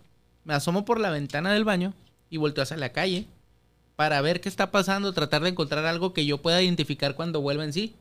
me 0.44 0.54
asomo 0.54 0.84
por 0.84 0.98
la 0.98 1.10
ventana 1.10 1.52
del 1.52 1.64
baño 1.64 1.94
y 2.30 2.38
volteo 2.38 2.62
hacia 2.62 2.76
la 2.76 2.92
calle 2.92 3.26
para 3.96 4.20
ver 4.20 4.40
qué 4.40 4.48
está 4.48 4.70
pasando, 4.70 5.12
tratar 5.12 5.42
de 5.42 5.50
encontrar 5.50 5.86
algo 5.86 6.12
que 6.12 6.26
yo 6.26 6.42
pueda 6.42 6.62
identificar 6.62 7.14
cuando 7.14 7.40
vuelva 7.40 7.64
en 7.64 7.72
sí. 7.72 7.94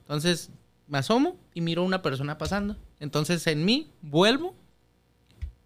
Entonces 0.00 0.50
me 0.88 0.98
asomo 0.98 1.36
y 1.54 1.60
miro 1.60 1.82
a 1.82 1.86
una 1.86 2.02
persona 2.02 2.38
pasando. 2.38 2.76
Entonces 3.00 3.46
en 3.46 3.64
mí 3.64 3.88
vuelvo, 4.02 4.54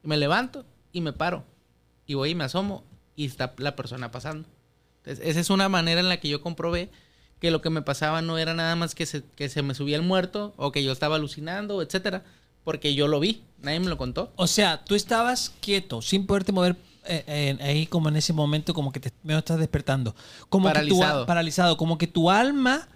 me 0.02 0.16
levanto 0.16 0.64
y 0.92 1.00
me 1.00 1.12
paro. 1.12 1.44
Y 2.06 2.14
voy 2.14 2.30
y 2.30 2.34
me 2.34 2.44
asomo 2.44 2.84
y 3.16 3.26
está 3.26 3.54
la 3.58 3.76
persona 3.76 4.10
pasando. 4.10 4.48
Entonces, 4.98 5.26
esa 5.26 5.40
es 5.40 5.50
una 5.50 5.68
manera 5.68 6.00
en 6.00 6.08
la 6.08 6.18
que 6.18 6.28
yo 6.28 6.40
comprobé 6.42 6.90
que 7.38 7.50
lo 7.50 7.62
que 7.62 7.70
me 7.70 7.82
pasaba 7.82 8.20
no 8.20 8.36
era 8.38 8.54
nada 8.54 8.76
más 8.76 8.94
que 8.94 9.06
se, 9.06 9.22
que 9.36 9.48
se 9.48 9.62
me 9.62 9.74
subía 9.74 9.96
el 9.96 10.02
muerto 10.02 10.52
o 10.56 10.72
que 10.72 10.84
yo 10.84 10.92
estaba 10.92 11.16
alucinando, 11.16 11.80
etcétera. 11.82 12.22
porque 12.64 12.94
yo 12.94 13.08
lo 13.08 13.18
vi, 13.20 13.42
nadie 13.62 13.80
me 13.80 13.88
lo 13.88 13.96
contó. 13.96 14.32
O 14.36 14.46
sea, 14.46 14.84
tú 14.84 14.94
estabas 14.94 15.52
quieto, 15.60 16.02
sin 16.02 16.26
poderte 16.26 16.52
mover 16.52 16.76
eh, 17.06 17.24
eh, 17.26 17.58
ahí 17.62 17.86
como 17.86 18.10
en 18.10 18.16
ese 18.16 18.32
momento, 18.34 18.74
como 18.74 18.92
que 18.92 19.00
te 19.00 19.12
me 19.22 19.36
estás 19.36 19.58
despertando. 19.58 20.14
Como 20.50 20.68
Que 20.68 20.74
Paralizado. 20.74 21.20
tu, 21.22 21.26
paralizado. 21.26 21.76
Como 21.78 21.96
que 21.96 22.06
tu 22.06 22.30
alma 22.30 22.88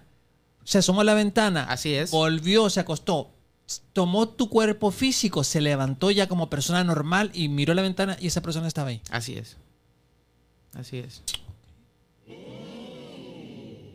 se 0.63 0.77
asomó 0.77 1.01
a 1.01 1.03
la 1.03 1.15
ventana. 1.15 1.65
Así 1.69 1.93
es. 1.95 2.11
Volvió, 2.11 2.69
se 2.69 2.79
acostó. 2.79 3.31
Tomó 3.93 4.29
tu 4.29 4.49
cuerpo 4.49 4.91
físico, 4.91 5.43
se 5.43 5.59
levantó 5.61 6.11
ya 6.11 6.27
como 6.27 6.49
persona 6.49 6.83
normal 6.83 7.31
y 7.33 7.49
miró 7.49 7.73
la 7.73 7.81
ventana 7.81 8.17
y 8.19 8.27
esa 8.27 8.41
persona 8.41 8.67
estaba 8.67 8.89
ahí. 8.89 9.01
Así 9.09 9.33
es. 9.33 9.57
Así 10.73 10.97
es. 10.97 11.21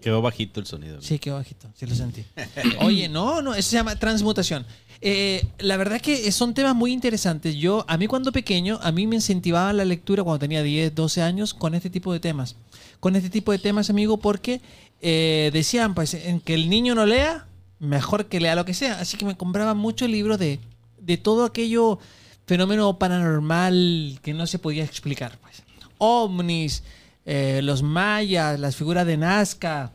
Quedó 0.01 0.23
bajito 0.23 0.61
el 0.61 0.67
sonido. 0.67 1.01
Sí, 1.03 1.19
qué 1.19 1.31
bajito, 1.31 1.69
sí 1.77 1.87
lo 1.87 1.95
sentí. 1.95 2.25
Oye, 2.81 3.09
no, 3.09 3.43
no, 3.43 3.55
eso 3.55 3.71
se 3.71 3.77
llama 3.77 3.97
transmutación. 3.97 4.65
Eh, 5.03 5.47
la 5.59 5.77
verdad 5.77 6.01
que 6.01 6.31
son 6.33 6.55
temas 6.55 6.75
muy 6.75 6.93
interesantes. 6.93 7.55
Yo, 7.57 7.85
a 7.89 7.97
mí 7.97 8.07
cuando 8.07 8.33
pequeño, 8.33 8.79
a 8.83 8.93
mí 8.93 9.07
me 9.07 9.17
incentivaba 9.17 9.73
la 9.73 9.85
lectura 9.85 10.23
cuando 10.23 10.39
tenía 10.39 10.63
10, 10.63 10.95
12 10.95 11.23
años 11.23 11.55
con 11.55 11.75
este 11.75 11.91
tipo 11.91 12.13
de 12.13 12.21
temas. 12.21 12.57
Con 12.99 13.17
este 13.17 13.31
tipo 13.31 13.53
de 13.53 13.59
temas, 13.59 13.91
amigo, 13.91 14.19
porque 14.19 14.61
eh, 15.01 15.51
decían, 15.53 15.95
pues, 15.95 16.15
en 16.15 16.41
que 16.41 16.55
el 16.55 16.69
niño 16.69 16.95
no 16.95 17.07
lea, 17.07 17.47
mejor 17.81 18.27
que 18.27 18.39
lea 18.39 18.55
lo 18.55 18.65
que 18.65 18.75
sea. 18.75 19.01
Así 19.01 19.17
que 19.17 19.25
me 19.25 19.37
compraba 19.37 19.75
mucho 19.75 20.07
libros 20.07 20.39
de, 20.39 20.61
de 21.01 21.17
todo 21.17 21.45
aquello 21.45 21.99
fenómeno 22.47 22.99
paranormal 22.99 24.21
que 24.23 24.35
no 24.35 24.47
se 24.47 24.59
podía 24.59 24.85
explicar. 24.85 25.39
Pues. 25.39 25.63
Ovnis, 25.99 26.83
eh, 27.25 27.61
los 27.63 27.83
mayas, 27.83 28.59
las 28.61 28.77
figuras 28.77 29.07
de 29.07 29.17
Nazca, 29.17 29.93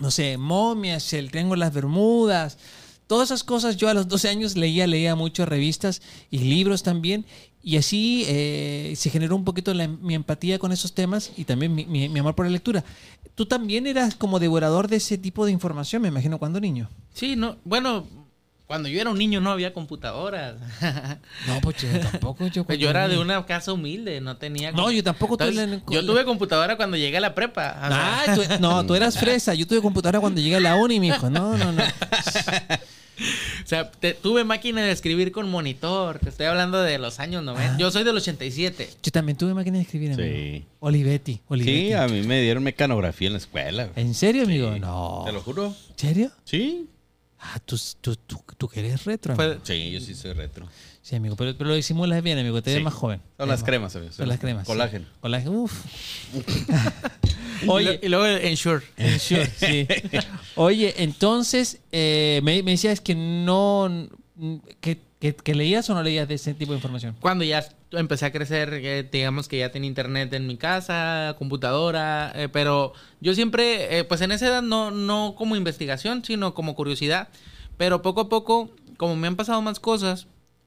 no 0.00 0.10
sé, 0.10 0.36
momias, 0.36 1.12
el 1.12 1.30
triángulo 1.30 1.60
de 1.60 1.66
las 1.66 1.74
Bermudas, 1.74 2.58
todas 3.06 3.28
esas 3.28 3.44
cosas. 3.44 3.76
Yo 3.76 3.88
a 3.88 3.94
los 3.94 4.08
12 4.08 4.28
años 4.28 4.56
leía, 4.56 4.86
leía 4.86 5.14
muchas 5.14 5.48
revistas 5.48 6.02
y 6.30 6.38
libros 6.38 6.82
también. 6.82 7.26
Y 7.66 7.78
así 7.78 8.24
eh, 8.28 8.92
se 8.94 9.08
generó 9.08 9.34
un 9.36 9.44
poquito 9.44 9.72
la- 9.72 9.88
mi 9.88 10.14
empatía 10.14 10.58
con 10.58 10.70
esos 10.70 10.92
temas 10.92 11.32
y 11.36 11.44
también 11.44 11.74
mi, 11.74 11.86
mi- 11.86 12.10
mi 12.10 12.18
amor 12.20 12.34
por 12.34 12.44
la 12.44 12.52
lectura. 12.52 12.84
Tú 13.34 13.46
también 13.46 13.86
eras 13.86 14.14
como 14.14 14.38
devorador 14.38 14.86
de 14.88 14.96
ese 14.96 15.16
tipo 15.16 15.46
de 15.46 15.52
información, 15.52 16.02
me 16.02 16.08
imagino, 16.08 16.38
cuando 16.38 16.60
niño. 16.60 16.90
Sí, 17.14 17.36
no, 17.36 17.56
bueno, 17.64 18.06
cuando 18.66 18.88
yo 18.88 19.00
era 19.00 19.08
un 19.10 19.18
niño 19.18 19.40
no 19.40 19.50
había 19.50 19.72
computadoras. 19.72 20.56
No, 21.48 21.60
pues 21.62 21.76
yo 21.82 21.88
tampoco. 22.00 22.46
Yo, 22.48 22.64
Pues 22.64 22.78
yo 22.78 22.90
era 22.90 23.08
de 23.08 23.18
una 23.18 23.44
casa 23.46 23.72
humilde, 23.72 24.20
no 24.20 24.36
tenía. 24.36 24.70
No, 24.72 24.90
yo 24.90 25.02
tampoco 25.02 25.36
tuve 25.38 25.52
la- 25.52 25.80
Yo 25.90 26.04
tuve 26.04 26.24
computadora 26.26 26.76
cuando 26.76 26.96
llegué 26.98 27.16
a 27.16 27.20
la 27.20 27.34
prepa. 27.34 27.76
Ah, 27.80 28.24
tú- 28.34 28.42
no, 28.60 28.84
tú 28.84 28.94
eras 28.94 29.18
fresa. 29.18 29.54
Yo 29.54 29.66
tuve 29.66 29.80
computadora 29.80 30.20
cuando 30.20 30.40
llegué 30.40 30.56
a 30.56 30.60
la 30.60 30.76
uni, 30.76 31.00
mijo. 31.00 31.30
No, 31.30 31.56
no, 31.56 31.72
no. 31.72 31.82
o 33.62 33.66
sea, 33.66 33.90
te- 33.90 34.14
tuve 34.14 34.44
máquina 34.44 34.82
de 34.82 34.90
escribir 34.92 35.30
con 35.32 35.50
monitor. 35.50 36.18
Te 36.18 36.28
estoy 36.28 36.46
hablando 36.46 36.80
de 36.82 36.98
los 36.98 37.20
años 37.20 37.42
90. 37.44 37.78
Yo 37.78 37.90
soy 37.90 38.04
del 38.04 38.16
87. 38.16 38.90
Yo 39.02 39.12
también 39.12 39.38
tuve 39.38 39.54
máquina 39.54 39.76
de 39.78 39.82
escribir, 39.84 40.12
amigo. 40.12 40.28
Sí. 40.28 40.64
Olivetti, 40.80 41.40
Olivetti. 41.48 41.86
Sí, 41.88 41.92
a 41.92 42.06
mí 42.08 42.22
me 42.22 42.40
dieron 42.42 42.62
mecanografía 42.62 43.28
en 43.28 43.32
la 43.34 43.38
escuela. 43.38 43.88
¿En 43.96 44.14
serio, 44.14 44.42
amigo? 44.44 44.70
No. 44.78 45.22
Te 45.26 45.32
lo 45.32 45.40
juro. 45.42 45.66
¿En 45.90 45.98
serio? 45.98 46.30
Sí. 46.44 46.88
Ah, 47.38 47.60
tú, 47.64 47.78
tú, 48.00 48.16
tú, 48.16 48.42
tú 48.56 48.68
que 48.68 48.80
eres 48.80 49.04
retro, 49.04 49.34
amigo. 49.34 49.60
Sí, 49.64 49.90
yo 49.90 50.00
sí 50.00 50.14
soy 50.14 50.32
retro. 50.32 50.66
Sí, 51.02 51.14
amigo, 51.16 51.36
pero, 51.36 51.54
pero 51.58 51.68
lo 51.68 51.76
disimulas 51.76 52.22
bien, 52.22 52.38
amigo. 52.38 52.62
Te 52.62 52.70
ves 52.70 52.78
Sí. 52.78 52.84
más 52.84 52.94
joven. 52.94 53.20
Son 53.36 53.46
las 53.48 53.56
ves 53.56 53.60
más- 53.60 53.66
cremas, 53.68 53.92
¿sabes? 53.92 54.14
Son 54.14 54.26
las 54.28 54.38
cremas. 54.40 54.64
sí. 54.66 54.72
Colágeno. 54.72 55.06
Colágeno, 55.20 55.52
uf. 55.52 55.84
Y 56.34 56.38
Oye, 57.68 58.00
y 58.02 58.08
luego 58.08 58.26
Ensure. 58.26 58.84
Sure, 59.18 59.46
sí. 59.46 59.86
Oye, 60.56 60.94
entonces, 60.98 61.80
eh, 61.92 62.40
me, 62.42 62.62
me 62.62 62.72
decías 62.72 63.00
que 63.00 63.14
no... 63.14 64.08
Que, 64.80 64.98
que- 65.20 65.34
que 65.34 65.54
leías 65.54 65.88
o 65.88 65.94
no 65.94 66.02
leías 66.02 66.28
de 66.28 66.34
ese 66.34 66.52
tipo 66.52 66.72
de 66.72 66.76
información. 66.78 67.16
Cuando 67.20 67.44
ya 67.44 67.64
empecé 67.92 68.26
a 68.26 68.32
crecer, 68.32 68.74
eh, 68.74 69.08
digamos 69.10 69.48
que 69.48 69.56
ya 69.58 69.70
tenía 69.72 69.88
internet 69.88 70.30
en 70.34 70.46
mi 70.46 70.58
casa, 70.58 71.34
computadora, 71.38 72.30
eh, 72.34 72.48
pero 72.50 72.92
yo 73.20 73.34
siempre, 73.34 73.98
eh, 73.98 74.04
pues 74.04 74.20
en 74.20 74.32
esa 74.32 74.48
edad 74.48 74.60
no, 74.62 74.90
no 74.90 75.34
como 75.38 75.56
investigación, 75.56 76.22
sino 76.24 76.52
como 76.52 76.74
curiosidad. 76.74 77.28
Pero 77.78 78.02
poco 78.02 78.20
a 78.22 78.28
poco, 78.28 78.70
como 78.98 79.16
me 79.16 79.26
han 79.26 79.36
pasado 79.36 79.62
más 79.62 79.80
cosas, 79.80 80.26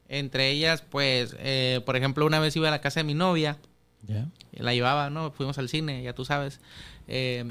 entre 0.10 0.50
ellas, 0.50 0.82
pues, 0.90 1.36
eh, 1.40 1.82
por 1.86 1.96
ejemplo, 1.96 2.26
una 2.26 2.40
vez 2.40 2.56
iba 2.56 2.68
a 2.70 2.72
la 2.72 2.82
casa 2.82 3.02
de 3.02 3.04
mi 3.04 3.14
novia, 3.14 3.58
¿Ya? 4.04 4.28
la 4.54 4.74
llevaba, 4.74 5.10
¿no? 5.10 5.32
Fuimos 5.32 5.58
al 5.58 5.70
cine, 5.70 6.04
ya 6.04 6.14
tú 6.14 6.26
sabes. 6.26 6.60
eh, 7.08 7.46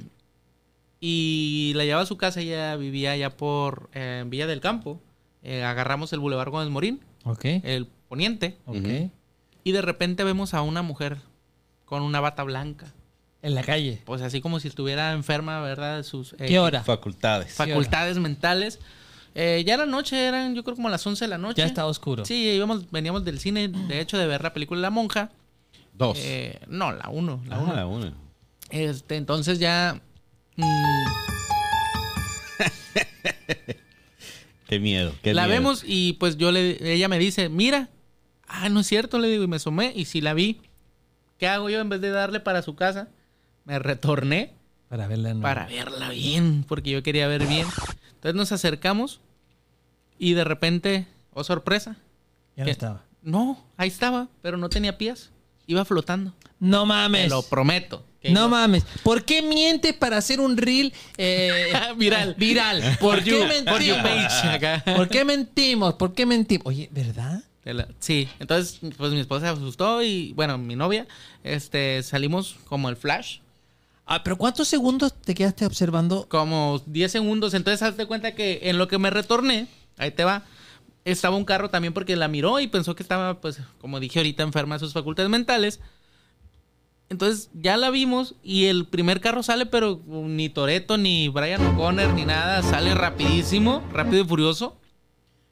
y 1.00 1.73
la 1.76 1.85
llevaba 1.85 2.03
a 2.03 2.07
su 2.07 2.17
casa, 2.17 2.41
ella 2.41 2.75
vivía 2.76 3.12
allá 3.12 3.37
por 3.37 3.91
eh, 3.93 4.25
Villa 4.26 4.47
del 4.47 4.61
Campo. 4.61 5.00
Eh, 5.43 5.62
agarramos 5.62 6.12
el 6.12 6.21
Boulevard 6.21 6.50
Gómez 6.50 6.69
Morín, 6.71 7.00
el 7.43 7.87
poniente. 8.09 8.57
Y 9.62 9.73
de 9.73 9.83
repente 9.83 10.25
vemos 10.25 10.55
a 10.55 10.62
una 10.62 10.83
mujer 10.83 11.19
con 11.85 12.03
una 12.03 12.21
bata 12.21 12.43
blanca. 12.43 12.93
En 13.43 13.55
la 13.55 13.62
calle. 13.62 14.03
Pues 14.05 14.23
así 14.23 14.41
como 14.41 14.59
si 14.59 14.69
estuviera 14.69 15.12
enferma, 15.12 15.61
¿verdad? 15.61 15.99
De 15.99 16.05
sus 16.05 16.33
eh, 16.35 16.47
¿Qué 16.49 16.59
hora? 16.59 16.83
Facultades. 16.83 17.53
facultades 17.53 18.19
mentales. 18.19 18.81
Eh, 19.35 19.62
ya 19.67 19.76
la 19.76 19.87
noche 19.87 20.25
eran, 20.26 20.55
yo 20.55 20.65
creo, 20.65 20.75
como 20.75 20.88
las 20.88 21.07
11 21.07 21.26
de 21.26 21.29
la 21.29 21.38
noche. 21.38 21.59
Ya 21.59 21.67
estaba 21.67 21.88
oscuro. 21.88 22.25
Sí, 22.25 22.49
íbamos, 22.49 22.91
veníamos 22.91 23.25
del 23.25 23.38
cine, 23.38 23.69
de 23.69 24.00
hecho, 24.00 24.17
de 24.17 24.26
ver 24.26 24.43
la 24.43 24.53
película 24.53 24.81
La 24.81 24.91
Monja. 24.91 25.31
Dos. 25.97 26.19
Eh, 26.21 26.61
no, 26.69 26.93
la 26.93 27.09
1. 27.09 27.43
La 27.47 27.57
Ah, 27.57 27.61
uno. 27.61 27.75
la 27.75 27.87
una. 27.87 28.12
Este, 28.71 29.17
entonces 29.17 29.59
ya. 29.59 30.00
mm, 30.57 30.62
Qué 34.69 34.81
miedo. 34.81 35.12
Qué 35.23 35.33
la 35.35 35.47
miedo. 35.47 35.59
vemos 35.61 35.85
y 35.87 36.15
pues 36.15 36.37
yo 36.37 36.50
le. 36.53 36.93
Ella 36.93 37.09
me 37.09 37.19
dice, 37.19 37.49
mira. 37.49 37.88
Ah, 38.49 38.69
no 38.69 38.81
es 38.81 38.87
cierto, 38.87 39.19
le 39.19 39.29
digo, 39.29 39.43
y 39.45 39.49
me 39.49 39.57
asomé. 39.57 39.93
Y 39.95 40.05
si 40.05 40.21
la 40.21 40.33
vi, 40.35 40.61
¿qué 41.38 41.49
hago 41.49 41.69
yo 41.69 41.81
en 41.81 41.88
vez 41.88 42.00
de 42.00 42.11
darle 42.11 42.38
para 42.41 42.62
su 42.62 42.76
casa? 42.76 43.09
Me 43.65 43.79
retorné 43.81 44.53
Para 44.88 45.09
verla. 45.09 45.35
no. 45.35 45.43
para 45.43 45.67
verla 45.67 46.11
bien, 46.11 46.65
porque 46.67 46.91
yo 46.91 47.03
quería 47.03 47.26
ver 47.26 47.45
bien. 47.47 47.67
Entonces 48.15 48.35
nos 48.37 48.53
acercamos 48.53 49.21
y 50.19 50.35
de 50.35 50.45
repente, 50.45 51.09
oh 51.33 51.43
sorpresa, 51.43 51.97
Ya 52.57 52.65
no 52.65 52.71
estaba. 52.71 53.03
no, 53.23 53.65
ahí 53.76 53.88
estaba, 53.88 54.29
pero 54.43 54.57
no 54.59 54.69
tenía 54.69 54.97
pies, 54.97 55.33
iba 55.66 55.85
flotando. 55.85 56.32
No 56.58 56.82
Te 56.82 56.87
mames. 56.87 57.28
lo 57.30 57.42
prometo. 57.42 58.04
No 58.30 58.49
mames. 58.49 58.85
¿Por 59.04 59.25
qué 59.25 59.40
mientes 59.40 59.94
para 59.94 60.16
hacer 60.16 60.40
un 60.40 60.56
reel 60.56 60.92
eh, 61.16 61.73
Viral. 61.96 62.35
Viral. 62.37 62.96
¿Por 63.00 63.23
qué 63.23 63.46
mentimos? 63.46 64.82
¿Por 64.96 65.08
qué 65.08 65.25
mentimos? 65.25 65.94
¿Por 65.94 66.12
qué 66.14 66.26
mentimos? 66.26 66.66
Oye, 66.66 66.88
¿verdad? 66.92 67.42
Te 67.62 67.75
Sí, 67.99 68.28
entonces 68.38 68.78
pues 68.96 69.12
mi 69.12 69.20
esposa 69.20 69.46
se 69.46 69.52
asustó 69.52 70.02
y 70.02 70.32
bueno, 70.35 70.56
mi 70.58 70.76
novia, 70.76 71.06
este, 71.44 72.02
salimos 72.02 72.56
como 72.66 72.88
el 72.88 72.96
flash, 72.96 73.38
Ah, 74.08 74.23
pero 74.23 74.37
¿cuántos 74.37 74.68
segundos 74.68 75.12
te 75.20 75.35
quedaste 75.35 75.66
observando? 75.66 76.26
como 76.28 76.80
10 76.87 77.11
segundos, 77.11 77.54
entonces 77.54 77.82
hazte 77.82 78.06
cuenta 78.06 78.37
que 78.37 78.61
en 78.62 78.78
lo 78.78 78.87
que 78.87 78.99
me 78.99 79.11
retorné, 79.11 79.66
ahí 79.99 80.12
te 80.12 80.23
va, 80.23 80.44
estaba 81.10 81.36
un 81.36 81.44
carro 81.44 81.70
también 81.70 81.94
porque 81.94 82.16
la 82.16 82.28
miró 82.28 82.60
y 82.60 82.66
pensó 82.66 82.94
que 82.94 83.02
estaba, 83.02 83.40
pues, 83.40 83.60
como 83.80 84.00
dije 84.00 84.18
ahorita, 84.18 84.42
enferma 84.42 84.75
de 84.75 84.80
sus 84.80 84.92
facultades 84.92 85.30
mentales. 85.30 85.80
Entonces 87.08 87.50
ya 87.54 87.76
la 87.76 87.90
vimos 87.90 88.34
y 88.42 88.64
el 88.64 88.86
primer 88.86 89.20
carro 89.20 89.42
sale, 89.44 89.66
pero 89.66 90.02
ni 90.06 90.48
Toreto, 90.48 90.98
ni 90.98 91.28
Brian 91.28 91.64
O'Connor, 91.64 92.12
ni 92.14 92.25
nada, 92.25 92.62
sale 92.62 92.94
rapidísimo, 92.94 93.82
rápido 93.92 94.22
y 94.22 94.26
furioso. 94.26 94.80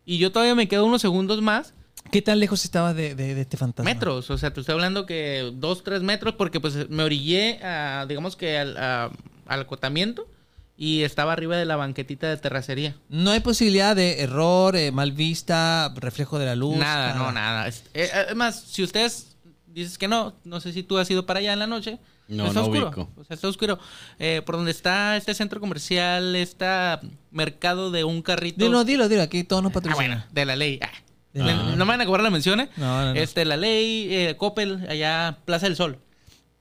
Y 0.05 0.19
yo 0.19 0.33
todavía 0.33 0.57
me 0.57 0.67
quedo 0.69 0.85
unos 0.85 1.01
segundos 1.03 1.41
más 1.41 1.73
¿Qué 2.11 2.21
tan 2.21 2.39
lejos 2.39 2.65
estabas 2.65 2.95
de, 2.95 3.15
de- 3.15 3.35
de 3.35 3.41
este 3.41 3.57
fantasma? 3.57 3.91
metros. 3.91 4.29
O 4.31 4.37
sea, 4.37 4.53
te 4.53 4.61
estoy 4.61 4.75
hablando 4.75 5.07
que 5.07 5.51
dos, 5.55 5.83
tres 5.83 6.03
metros, 6.03 6.35
porque 6.35 6.61
pues 6.61 6.89
me 6.91 7.03
orillé, 7.03 7.59
a, 7.65 8.05
digamos 8.07 8.37
que 8.37 8.59
al, 8.59 8.77
a- 8.77 9.11
al 9.47 9.61
acotamiento 9.61 10.29
y 10.77 11.03
estaba 11.03 11.33
arriba 11.33 11.57
de 11.57 11.65
la 11.65 11.77
banquetita 11.77 12.29
de 12.29 12.37
terracería. 12.37 12.97
No 13.09 13.31
hay 13.31 13.41
posibilidad 13.41 13.95
de 13.95 14.21
error, 14.23 14.75
eh, 14.77 14.91
mal 14.93 15.13
vista, 15.13 15.93
reflejo 15.97 16.39
de 16.39 16.47
la 16.47 16.57
luz. 16.57 16.77
nada, 16.77 17.15
no, 17.15 17.31
nada. 17.33 17.69
Es- 17.69 17.85
eh, 17.95 18.11
Además, 18.13 18.65
si 18.67 18.83
ustedes 18.83 19.37
dices 19.67 19.99
que 19.99 20.09
no, 20.09 20.35
no 20.45 20.61
sé 20.61 20.73
si 20.73 20.83
tú 20.83 20.99
has 20.99 21.11
ido 21.11 21.27
para 21.27 21.41
allá 21.41 21.53
en 21.53 21.59
la 21.59 21.67
noche. 21.67 21.99
No, 22.27 22.47
está 22.47 22.61
no 22.61 22.67
oscuro. 22.67 22.87
ubico. 22.89 23.11
O 23.17 23.25
sea, 23.25 23.35
está 23.35 23.49
oscuro. 23.49 23.79
Eh, 24.19 24.41
por 24.47 24.57
donde 24.57 24.71
está 24.71 25.15
este 25.17 25.35
centro 25.35 25.61
comercial, 25.61 26.35
está 26.37 27.01
mercado 27.31 27.91
de 27.91 28.03
un 28.05 28.23
carrito. 28.23 28.65
Dilo, 28.65 28.83
dilo, 28.85 29.09
dilo. 29.09 29.21
Aquí 29.23 29.45
todos 29.45 29.63
nos 29.63 29.71
Ah, 29.73 29.75
patrocinan. 29.75 30.09
bueno, 30.21 30.25
de 30.33 30.45
la 30.47 30.57
ley. 30.57 30.81
Ah. 30.83 30.89
De 31.35 31.43
Le- 31.43 31.55
la- 31.55 31.63
No 31.77 31.85
me 31.85 31.93
van 31.93 32.01
a 32.01 32.07
cobrar 32.07 32.23
la 32.25 32.31
mención, 32.31 32.61
¿eh? 32.61 32.71
No, 32.77 33.03
no, 33.05 33.13
no. 33.15 33.21
Este, 33.21 33.45
la 33.45 33.57
ley, 33.59 34.09
eh, 34.11 34.37
Coppel, 34.39 34.87
allá, 34.89 35.37
Plaza 35.45 35.67
del 35.67 35.77
Sol. 35.77 35.99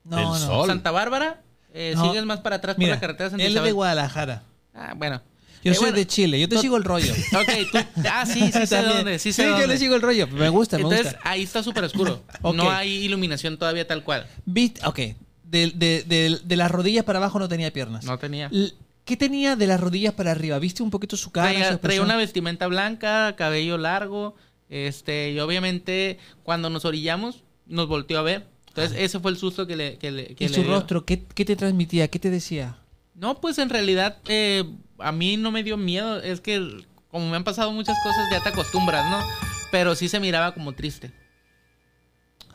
No, 0.04 0.18
El 0.18 0.24
no. 0.24 0.34
sol. 0.38 0.66
Santa 0.66 0.90
Bárbara, 0.90 1.40
eh, 1.74 1.92
No. 1.96 2.06
sigues 2.08 2.24
más 2.24 2.40
para 2.40 2.56
atrás 2.56 2.78
Mira, 2.78 2.92
por 2.92 2.96
la 2.96 3.00
carretera 3.00 3.30
Santa 3.30 3.44
él 3.44 3.54
es 3.56 3.62
de. 3.62 3.72
Guadalajara. 3.72 4.42
Ah, 4.72 4.94
bueno. 4.96 5.20
Yo 5.62 5.72
Eh, 5.72 5.74
soy 5.74 5.84
bueno, 5.86 5.96
de 5.96 6.06
Chile. 6.06 6.40
Yo 6.40 6.48
te 6.48 6.54
no- 6.56 6.60
sigo 6.60 6.76
el 6.76 6.84
rollo. 6.84 7.12
Ok, 7.32 7.48
tú. 7.72 7.78
Ah, 8.10 8.24
sí, 8.26 8.50
sí 8.52 8.66
sé 8.66 8.82
dónde. 8.82 9.18
Sí, 9.18 9.32
sé 9.32 9.42
yo 9.44 9.50
dónde. 9.50 9.66
le 9.66 9.78
sigo 9.78 9.94
el 9.94 10.00
rollo. 10.02 10.26
Me 10.28 10.48
gusta, 10.48 10.76
me 10.78 10.82
Entonces, 10.84 11.12
gusta. 11.14 11.20
ahí 11.30 11.42
está 11.42 11.62
súper 11.62 11.84
oscuro. 11.84 12.22
Ok. 12.42 12.54
No 12.54 12.70
hay 12.70 12.90
iluminación 13.04 13.58
todavía 13.58 13.86
tal 13.86 14.04
cual. 14.04 14.26
Viste, 14.46 14.80
ok. 14.86 14.98
De, 15.44 15.70
de- 15.74 16.04
de- 16.06 16.40
de 16.42 16.56
las 16.56 16.70
rodillas 16.70 17.04
para 17.04 17.18
abajo 17.18 17.38
no 17.38 17.48
tenía 17.48 17.72
piernas. 17.72 18.04
No 18.04 18.18
tenía. 18.18 18.48
L- 18.52 18.72
¿Qué 19.04 19.16
tenía 19.18 19.54
de 19.56 19.66
las 19.66 19.80
rodillas 19.80 20.14
para 20.14 20.30
arriba? 20.30 20.58
¿Viste 20.58 20.82
un 20.82 20.90
poquito 20.90 21.16
su 21.18 21.30
cara? 21.30 21.48
Traía, 21.50 21.76
traía 21.78 22.00
una 22.02 22.16
vestimenta 22.16 22.66
blanca, 22.66 23.34
cabello 23.36 23.76
largo, 23.78 24.34
Este, 24.70 25.30
y 25.32 25.40
obviamente 25.40 26.18
cuando 26.42 26.70
nos 26.70 26.84
orillamos, 26.86 27.42
nos 27.66 27.86
volteó 27.86 28.18
a 28.18 28.22
ver. 28.22 28.46
Entonces, 28.76 28.98
ese 28.98 29.20
fue 29.20 29.30
el 29.30 29.36
susto 29.36 29.66
que 29.68 29.76
le, 29.76 29.98
que 29.98 30.10
le 30.10 30.34
que 30.34 30.44
¿Y 30.44 30.48
le 30.48 30.54
su 30.54 30.62
dio. 30.62 30.70
rostro? 30.72 31.04
¿qué, 31.04 31.22
qué 31.22 31.44
te 31.44 31.54
transmitía? 31.54 32.08
¿Qué 32.08 32.18
te 32.18 32.28
decía? 32.30 32.76
No, 33.14 33.40
pues 33.40 33.58
en 33.58 33.70
realidad 33.70 34.18
eh, 34.26 34.64
a 34.98 35.12
mí 35.12 35.36
no 35.36 35.52
me 35.52 35.62
dio 35.62 35.76
miedo. 35.76 36.20
Es 36.20 36.40
que 36.40 36.84
como 37.08 37.30
me 37.30 37.36
han 37.36 37.44
pasado 37.44 37.70
muchas 37.70 37.96
cosas, 38.02 38.24
ya 38.32 38.42
te 38.42 38.48
acostumbras, 38.48 39.08
¿no? 39.08 39.24
Pero 39.70 39.94
sí 39.94 40.08
se 40.08 40.18
miraba 40.18 40.52
como 40.54 40.72
triste. 40.72 41.12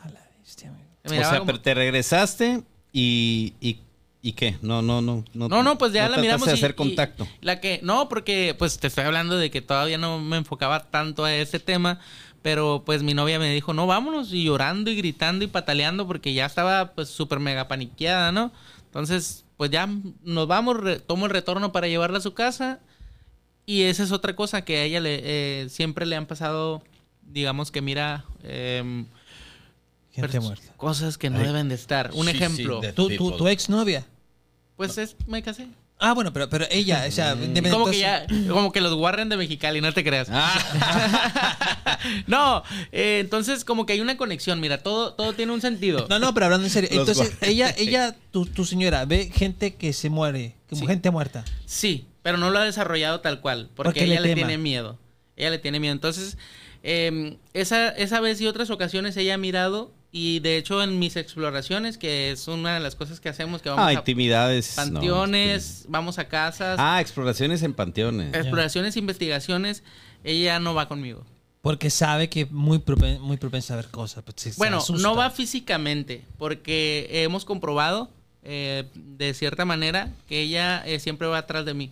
A 0.01 0.09
la 0.09 0.19
bestia, 0.39 0.69
amigo. 0.69 0.89
Se 1.05 1.17
O 1.19 1.21
sea, 1.23 1.31
como- 1.39 1.45
pero 1.45 1.61
te 1.61 1.73
regresaste 1.73 2.63
y, 2.91 3.53
y, 3.61 3.79
¿y 4.21 4.33
qué? 4.33 4.57
No, 4.61 4.81
no, 4.81 5.01
no. 5.01 5.23
No, 5.33 5.63
no, 5.63 5.77
pues 5.77 5.93
ya 5.93 6.09
no 6.09 6.15
la 6.17 6.21
miramos. 6.21 6.45
de 6.47 6.53
y- 6.53 6.57
hacer 6.57 6.71
y 6.71 6.73
contacto. 6.73 7.27
la 7.41 7.61
que, 7.61 7.79
no, 7.83 8.09
porque 8.09 8.53
pues 8.59 8.77
te 8.79 8.87
estoy 8.87 9.05
hablando 9.05 9.37
de 9.37 9.49
que 9.49 9.61
todavía 9.61 9.97
no 9.97 10.19
me 10.19 10.35
enfocaba 10.37 10.89
tanto 10.91 11.23
a 11.23 11.33
este 11.33 11.59
tema. 11.59 12.01
Pero 12.41 12.83
pues 12.85 13.03
mi 13.03 13.13
novia 13.13 13.37
me 13.39 13.53
dijo, 13.53 13.73
no, 13.73 13.85
vámonos. 13.87 14.31
Y 14.33 14.43
llorando 14.45 14.89
y 14.91 14.95
gritando 14.95 15.43
y 15.43 15.47
pataleando 15.47 16.07
porque 16.07 16.33
ya 16.33 16.45
estaba 16.45 16.93
pues 16.93 17.09
súper 17.09 17.39
mega 17.39 17.67
paniqueada, 17.67 18.31
¿no? 18.31 18.51
Entonces, 18.85 19.43
pues 19.57 19.69
ya 19.71 19.87
nos 20.23 20.47
vamos, 20.47 20.77
re- 20.77 20.99
tomo 20.99 21.25
el 21.25 21.31
retorno 21.31 21.71
para 21.71 21.87
llevarla 21.87 22.19
a 22.19 22.21
su 22.21 22.33
casa. 22.33 22.79
Y 23.65 23.83
esa 23.83 24.03
es 24.03 24.11
otra 24.11 24.35
cosa 24.35 24.63
que 24.63 24.77
a 24.77 24.83
ella 24.83 24.99
le, 24.99 25.19
eh, 25.23 25.69
siempre 25.69 26.05
le 26.05 26.15
han 26.15 26.25
pasado, 26.25 26.81
digamos 27.21 27.71
que 27.71 27.81
mira... 27.81 28.25
Gente 30.11 30.39
muerta. 30.39 30.73
Cosas 30.75 31.17
que 31.17 31.29
no 31.29 31.37
Ay. 31.39 31.45
deben 31.45 31.69
de 31.69 31.75
estar. 31.75 32.11
Un 32.13 32.25
Sí, 32.25 32.31
ejemplo. 32.31 32.81
de- 32.81 32.93
¿Tu, 32.93 33.15
tu, 33.15 33.31
tu 33.37 33.47
exnovia? 33.47 34.05
Pues 34.75 34.97
es, 34.97 35.15
me 35.27 35.43
casé. 35.43 35.67
Ah, 36.01 36.13
bueno, 36.13 36.31
pero, 36.31 36.49
pero 36.49 36.65
ella, 36.71 37.03
o 37.07 37.11
sea, 37.11 37.33
independientemente- 37.33 37.71
Como 37.77 37.91
que 37.91 37.99
ya, 37.99 38.25
como 38.47 38.71
que 38.71 38.79
los 38.81 38.93
Warren 38.93 39.27
de 39.27 39.35
Mexicali, 39.37 39.81
no 39.81 39.91
te 39.93 40.03
creas. 40.03 40.29
Ah, 40.31 41.99
no, 42.27 42.63
eh, 42.91 43.19
entonces 43.19 43.65
como 43.65 43.85
que 43.85 43.93
hay 43.93 44.01
una 44.01 44.17
conexión, 44.17 44.59
mira, 44.59 44.77
todo, 44.79 45.13
todo 45.13 45.33
tiene 45.33 45.51
un 45.51 45.61
sentido. 45.61 46.07
No, 46.09 46.19
no, 46.19 46.33
pero 46.33 46.45
hablando 46.45 46.65
en 46.67 46.71
serio. 46.71 46.89
Los 46.91 46.99
Entonces, 47.09 47.37
guardias. 47.39 47.49
ella, 47.51 47.75
ella, 47.77 48.15
tu, 48.31 48.45
tu 48.45 48.65
señora, 48.65 49.05
ve 49.05 49.29
gente 49.33 49.75
que 49.75 49.93
se 49.93 50.09
muere, 50.09 50.55
como 50.69 50.81
Sí. 50.81 50.87
gente 50.87 51.11
muerta. 51.11 51.43
Sí, 51.65 52.07
pero 52.23 52.37
no 52.37 52.49
lo 52.49 52.59
ha 52.59 52.63
desarrollado 52.63 53.19
tal 53.21 53.41
cual, 53.41 53.69
porque 53.75 53.89
Porque 53.89 54.07
le 54.07 54.13
ella 54.13 54.21
le, 54.21 54.29
tema. 54.29 54.47
tiene 54.47 54.57
miedo. 54.57 54.97
Ella 55.35 55.49
le 55.51 55.59
tiene 55.59 55.79
miedo. 55.79 55.93
Entonces, 55.93 56.37
eh, 56.83 57.37
esa, 57.53 57.89
esa 57.89 58.19
vez 58.21 58.39
y 58.41 58.47
otras 58.47 58.69
ocasiones 58.69 59.17
ella 59.17 59.33
ha 59.33 59.37
mirado 59.37 59.91
y 60.11 60.39
de 60.39 60.57
hecho 60.57 60.81
en 60.81 60.97
mis 60.99 61.15
exploraciones, 61.15 61.97
que 61.97 62.31
es 62.31 62.47
una 62.47 62.73
de 62.75 62.79
las 62.79 62.95
cosas 62.95 63.19
que 63.19 63.29
hacemos, 63.29 63.61
que 63.61 63.69
vamos 63.69 63.83
ah, 63.85 63.87
a 63.89 63.93
intimidades. 63.93 64.75
no, 64.77 64.83
panteones, 64.83 65.63
es 65.81 65.85
vamos 65.87 66.17
a 66.19 66.27
casas, 66.27 66.77
Ah, 66.79 66.99
exploraciones 67.01 67.61
en 67.63 67.73
panteones. 67.73 68.33
exploraciones, 68.33 68.97
investigaciones, 68.97 69.83
ella 70.23 70.59
no 70.59 70.73
va 70.73 70.87
conmigo. 70.87 71.25
Porque 71.61 71.89
sabe 71.89 72.29
que 72.29 72.41
es 72.41 72.51
muy, 72.51 72.77
propen- 72.79 73.19
muy 73.19 73.35
propensa 73.37 73.73
a 73.73 73.77
ver 73.77 73.89
cosas. 73.89 74.23
pues, 74.23 74.35
se- 74.41 74.53
Bueno, 74.57 74.81
no 74.99 75.15
va 75.15 75.29
físicamente, 75.29 76.25
porque 76.37 77.07
hemos 77.11 77.45
comprobado 77.45 78.09
eh, 78.41 78.85
de 78.95 79.33
cierta 79.33 79.65
manera 79.65 80.13
que 80.27 80.39
ella 80.41 80.81
eh, 80.87 80.99
siempre 81.01 81.27
va 81.27 81.39
atrás 81.39 81.65
de 81.65 81.73
mí. 81.73 81.91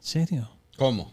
¿En 0.00 0.04
serio? 0.06 0.50
¿Cómo? 0.76 1.12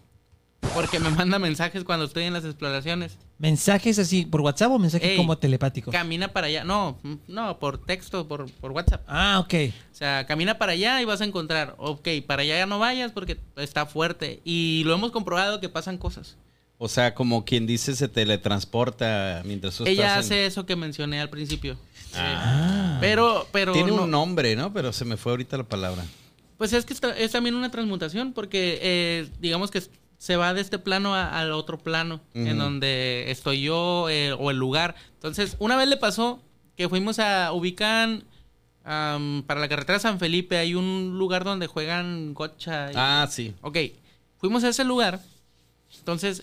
Porque 0.74 1.00
me 1.00 1.09
manda 1.09 1.39
mensajes 1.39 1.85
cuando 1.85 2.05
estoy 2.05 2.24
en 2.25 2.33
las 2.33 2.43
exploraciones. 2.43 3.17
¿Mensajes 3.37 3.99
así 3.99 4.25
por 4.25 4.39
WhatsApp 4.41 4.71
o 4.71 4.79
mensajes 4.79 5.09
Ey, 5.09 5.17
como 5.17 5.37
telepáticos? 5.37 5.91
Camina 5.91 6.29
para 6.29 6.47
allá. 6.47 6.63
No, 6.63 6.97
no, 7.27 7.59
por 7.59 7.77
texto, 7.85 8.27
por, 8.27 8.49
por 8.49 8.71
WhatsApp. 8.71 9.03
Ah, 9.07 9.39
ok. 9.43 9.53
O 9.91 9.95
sea, 9.95 10.25
camina 10.25 10.57
para 10.57 10.71
allá 10.71 11.01
y 11.01 11.05
vas 11.05 11.19
a 11.19 11.25
encontrar. 11.25 11.75
Ok, 11.77 12.07
para 12.25 12.43
allá 12.43 12.57
ya 12.57 12.65
no 12.65 12.79
vayas 12.79 13.11
porque 13.11 13.37
está 13.57 13.85
fuerte. 13.85 14.39
Y 14.45 14.83
lo 14.85 14.93
hemos 14.93 15.11
comprobado 15.11 15.59
que 15.59 15.67
pasan 15.67 15.97
cosas. 15.97 16.37
O 16.77 16.87
sea, 16.87 17.13
como 17.13 17.43
quien 17.45 17.67
dice 17.67 17.95
se 17.95 18.07
teletransporta 18.07 19.41
mientras 19.45 19.75
tú 19.77 19.83
Ella 19.85 20.07
estás 20.07 20.13
en- 20.13 20.19
hace 20.33 20.45
eso 20.45 20.65
que 20.65 20.75
mencioné 20.75 21.19
al 21.19 21.29
principio. 21.29 21.77
Ah. 22.15 22.98
Pero, 23.01 23.48
pero. 23.51 23.74
Tiene 23.74 23.91
no- 23.91 24.03
un 24.03 24.11
nombre, 24.11 24.55
¿no? 24.55 24.71
Pero 24.74 24.93
se 24.93 25.03
me 25.05 25.17
fue 25.17 25.33
ahorita 25.33 25.57
la 25.57 25.63
palabra. 25.63 26.05
Pues 26.57 26.71
es 26.71 26.85
que 26.85 26.93
está- 26.93 27.17
es 27.17 27.31
también 27.31 27.55
una 27.55 27.69
transmutación, 27.69 28.31
porque 28.31 28.79
eh, 28.81 29.29
digamos 29.41 29.71
que 29.71 29.81
se 30.25 30.38
va 30.38 30.55
de 30.55 30.61
este 30.61 30.79
plano 30.79 31.14
a- 31.14 31.40
al 31.40 31.51
otro 31.51 31.77
plano, 31.77 32.20
en 32.33 32.57
donde 32.57 33.25
estoy 33.29 33.61
yo 33.61 34.09
eh, 34.09 34.33
o 34.33 34.50
el 34.50 34.57
lugar. 34.57 34.96
Entonces, 35.14 35.55
una 35.59 35.75
vez 35.77 35.88
le 35.88 35.98
pasó 35.98 36.40
que 36.75 36.90
fuimos 36.90 37.20
a 37.20 37.51
ubicar 37.51 38.24
para 38.83 39.59
la 39.59 39.70
carretera 39.70 40.00
San 40.00 40.18
Felipe, 40.20 40.57
hay 40.57 40.74
un 40.74 41.18
lugar 41.20 41.44
donde 41.44 41.68
juegan 41.68 42.33
gocha. 42.33 42.92
y- 42.92 42.96
Ah, 42.98 43.27
sí. 43.29 43.53
Ok, 43.61 43.77
fuimos 44.38 44.64
a 44.64 44.70
ese 44.70 44.83
lugar, 44.83 45.20
entonces 45.98 46.42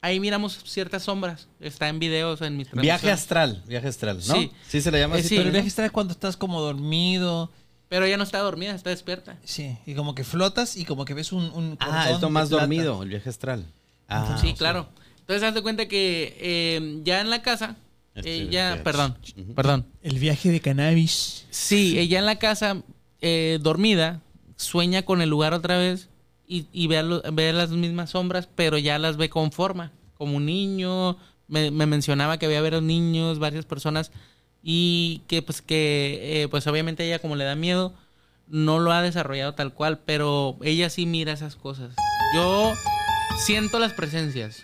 ahí 0.00 0.18
miramos 0.18 0.58
ciertas 0.64 1.04
sombras. 1.04 1.48
Está 1.60 1.88
en 1.88 2.00
videos, 2.00 2.40
en 2.42 2.56
mis 2.56 2.70
Viaje 2.72 3.10
astral, 3.12 3.62
viaje 3.68 3.86
astral, 3.88 4.16
¿no? 4.26 4.34
Sí. 4.34 4.50
Sí, 4.68 4.80
se 4.80 4.90
le 4.90 4.98
llama 4.98 5.16
Eh, 5.16 5.20
así. 5.20 5.28
sí. 5.28 5.36
Pero 5.36 5.46
el 5.48 5.52
viaje 5.52 5.68
astral 5.68 5.86
es 5.86 5.92
cuando 5.92 6.12
estás 6.12 6.36
como 6.36 6.60
dormido. 6.60 7.50
Pero 7.88 8.04
ella 8.04 8.16
no 8.16 8.24
está 8.24 8.38
dormida, 8.40 8.74
está 8.74 8.90
despierta. 8.90 9.36
Sí, 9.44 9.76
y 9.86 9.94
como 9.94 10.14
que 10.14 10.24
flotas 10.24 10.76
y 10.76 10.84
como 10.84 11.04
que 11.04 11.14
ves 11.14 11.32
un, 11.32 11.44
un 11.52 11.76
Ah, 11.80 11.86
cordón 11.86 12.14
es 12.16 12.20
lo 12.22 12.26
de 12.28 12.32
más 12.32 12.50
dormido, 12.50 13.02
el 13.02 13.08
viaje 13.10 13.28
astral. 13.28 13.64
Ah, 14.08 14.36
sí, 14.40 14.48
sea, 14.48 14.56
claro. 14.56 14.88
Entonces, 15.20 15.42
haz 15.42 15.54
de 15.54 15.62
cuenta 15.62 15.86
que 15.86 16.36
eh, 16.40 17.00
ya 17.04 17.20
en 17.20 17.30
la 17.30 17.42
casa, 17.42 17.76
Este, 18.14 18.42
ella, 18.42 18.82
perdón, 18.82 19.16
perdón. 19.54 19.86
El 20.02 20.18
viaje 20.18 20.50
de 20.50 20.60
cannabis. 20.60 21.46
Sí, 21.50 21.98
ella 21.98 22.18
en 22.18 22.26
la 22.26 22.38
casa, 22.38 22.82
eh, 23.20 23.58
dormida, 23.60 24.20
sueña 24.56 25.02
con 25.04 25.22
el 25.22 25.28
lugar 25.28 25.52
otra 25.54 25.76
vez 25.78 26.08
y, 26.48 26.66
y 26.72 26.86
ve, 26.86 26.98
a 26.98 27.02
lo- 27.02 27.22
ve 27.32 27.52
las 27.52 27.70
mismas 27.70 28.10
sombras, 28.10 28.48
pero 28.54 28.78
ya 28.78 28.98
las 28.98 29.16
ve 29.16 29.28
con 29.30 29.52
forma, 29.52 29.92
como 30.14 30.36
un 30.36 30.46
niño. 30.46 31.16
Me, 31.48 31.70
me 31.70 31.86
mencionaba 31.86 32.38
que 32.38 32.46
había 32.46 32.60
varios 32.62 32.82
niños, 32.82 33.38
varias 33.38 33.64
personas 33.64 34.10
y 34.62 35.22
que 35.28 35.42
pues 35.42 35.62
que 35.62 36.42
eh, 36.42 36.48
pues 36.48 36.66
obviamente 36.66 37.04
ella 37.06 37.18
como 37.18 37.36
le 37.36 37.44
da 37.44 37.54
miedo 37.54 37.94
no 38.48 38.78
lo 38.78 38.92
ha 38.92 39.02
desarrollado 39.02 39.54
tal 39.54 39.72
cual, 39.72 39.98
pero 40.04 40.56
ella 40.62 40.90
sí 40.90 41.06
mira 41.06 41.32
esas 41.32 41.56
cosas. 41.56 41.94
Yo 42.34 42.72
siento 43.38 43.78
las 43.78 43.92
presencias. 43.92 44.62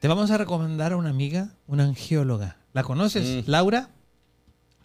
Te 0.00 0.08
vamos 0.08 0.30
a 0.30 0.38
recomendar 0.38 0.92
a 0.92 0.96
una 0.96 1.10
amiga, 1.10 1.50
una 1.66 1.84
angióloga. 1.84 2.56
¿La 2.72 2.82
conoces? 2.82 3.44
Mm. 3.44 3.50
Laura. 3.50 3.90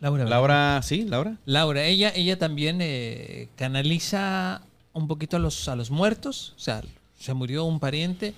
Laura. 0.01 0.23
¿verdad? 0.23 0.30
Laura, 0.30 0.82
¿sí? 0.84 1.04
Laura. 1.04 1.38
Laura, 1.45 1.86
ella, 1.86 2.12
ella 2.13 2.38
también 2.38 2.80
eh, 2.82 3.47
canaliza 3.56 4.62
un 4.93 5.08
poquito 5.08 5.38
a 5.38 5.39
los, 5.39 5.67
a 5.67 5.75
los 5.75 5.89
muertos. 5.89 6.54
O 6.58 6.60
sea, 6.60 6.82
se 7.17 7.34
murió 7.34 7.63
un 7.63 7.80
pariente. 7.80 8.34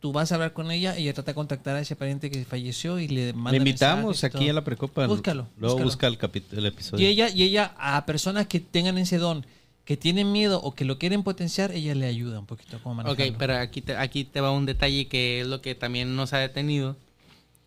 Tú 0.00 0.12
vas 0.12 0.30
a 0.30 0.36
hablar 0.36 0.52
con 0.52 0.70
ella, 0.70 0.96
ella 0.96 1.12
trata 1.12 1.32
de 1.32 1.34
contactar 1.34 1.74
a 1.76 1.80
ese 1.80 1.96
pariente 1.96 2.30
que 2.30 2.44
falleció 2.44 3.00
y 3.00 3.08
le 3.08 3.32
manda 3.32 3.50
Le 3.52 3.56
invitamos 3.58 4.04
mensajes 4.06 4.24
aquí 4.24 4.38
todo. 4.44 4.50
a 4.50 4.52
la 4.54 4.64
Precopa. 4.64 5.06
Búscalo, 5.08 5.48
Luego 5.58 5.78
búscalo. 5.82 6.10
busca 6.12 6.28
el, 6.52 6.58
el 6.58 6.66
episodio. 6.66 7.04
Y 7.04 7.10
ella, 7.10 7.28
y 7.30 7.42
ella 7.42 7.74
a 7.78 8.06
personas 8.06 8.46
que 8.46 8.60
tengan 8.60 8.96
ese 8.98 9.18
don, 9.18 9.44
que 9.84 9.96
tienen 9.96 10.30
miedo 10.30 10.60
o 10.62 10.72
que 10.74 10.84
lo 10.84 10.98
quieren 10.98 11.24
potenciar, 11.24 11.72
ella 11.72 11.94
le 11.96 12.06
ayuda 12.06 12.38
un 12.38 12.46
poquito 12.46 12.76
a 12.76 12.80
cómo 12.80 13.00
Ok, 13.02 13.06
manejarlo. 13.08 13.38
pero 13.38 13.56
aquí 13.56 13.80
te, 13.82 13.96
aquí 13.96 14.24
te 14.24 14.40
va 14.40 14.52
un 14.52 14.66
detalle 14.66 15.08
que 15.08 15.40
es 15.40 15.46
lo 15.48 15.60
que 15.62 15.74
también 15.74 16.14
nos 16.14 16.32
ha 16.32 16.38
detenido. 16.38 16.96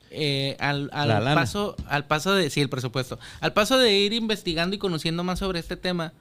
Eh, 0.09 0.55
al, 0.59 0.89
al 0.93 1.23
paso, 1.35 1.75
al 1.87 2.05
paso 2.05 2.33
de, 2.33 2.49
sí, 2.49 2.61
el 2.61 2.69
presupuesto. 2.69 3.17
Al 3.39 3.53
paso 3.53 3.77
de 3.77 3.97
ir 3.97 4.13
investigando 4.13 4.75
y 4.75 4.79
conociendo 4.79 5.23
más 5.23 5.39
sobre 5.39 5.59
este 5.59 5.77
tema, 5.77 6.13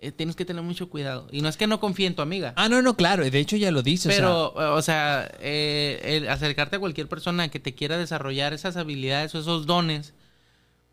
eh, 0.00 0.12
tienes 0.12 0.36
que 0.36 0.44
tener 0.44 0.62
mucho 0.62 0.88
cuidado. 0.90 1.26
Y 1.32 1.40
no 1.42 1.48
es 1.48 1.56
que 1.56 1.66
no 1.66 1.80
confíe 1.80 2.06
en 2.06 2.14
tu 2.14 2.22
amiga. 2.22 2.52
Ah, 2.56 2.68
no, 2.68 2.82
no, 2.82 2.96
claro, 2.96 3.28
de 3.28 3.38
hecho 3.38 3.56
ya 3.56 3.70
lo 3.70 3.82
dice. 3.82 4.08
o 4.08 4.12
sea, 4.12 4.18
pero, 4.20 4.74
o 4.74 4.82
sea, 4.82 5.30
eh, 5.40 6.00
el 6.04 6.28
acercarte 6.28 6.76
a 6.76 6.78
cualquier 6.78 7.08
persona 7.08 7.48
que 7.48 7.60
te 7.60 7.74
quiera 7.74 7.96
desarrollar 7.96 8.52
esas 8.52 8.76
habilidades 8.76 9.34
o 9.34 9.38
esos 9.38 9.66
dones, 9.66 10.12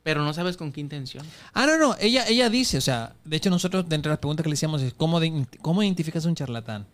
pero 0.04 0.22
no 0.24 0.34
sabes 0.34 0.58
con 0.58 0.72
qué 0.72 0.82
intención. 0.82 1.26
Ah, 1.54 1.66
no, 1.66 1.78
no, 1.78 1.96
ella, 2.00 2.26
ella 2.28 2.50
dice, 2.50 2.78
o 2.78 2.82
sea, 2.82 3.13
de 3.24 3.38
hecho 3.38 3.50
nosotros, 3.50 3.88
de 3.88 3.96
entre 3.96 4.10
las 4.10 4.20
preguntas 4.20 4.44
que 4.44 4.50
le 4.50 4.54
hacíamos 4.56 4.82
es, 4.82 4.94
¿cómo, 4.94 5.20
de- 5.20 5.46
cómo 5.62 5.82
identificas 5.84 6.26
un 6.26 6.36
charlatán? 6.36 6.86